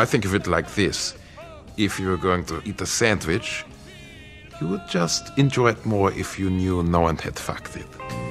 I 0.02 0.06
think 0.06 0.26
of 0.26 0.34
it 0.34 0.46
like 0.46 0.72
this 0.74 1.16
if 1.76 2.00
you 2.00 2.08
were 2.08 2.18
going 2.18 2.46
to 2.46 2.62
eat 2.66 2.82
a 2.82 2.86
sandwich, 2.86 3.66
you 4.62 4.68
would 4.68 4.88
just 4.88 5.38
enjoy 5.38 5.70
it 5.70 5.86
more 5.86 6.12
if 6.14 6.38
you 6.38 6.50
knew 6.50 6.84
no 6.84 7.02
one 7.02 7.18
had 7.18 7.38
fucked 7.38 7.76
it. 7.76 8.31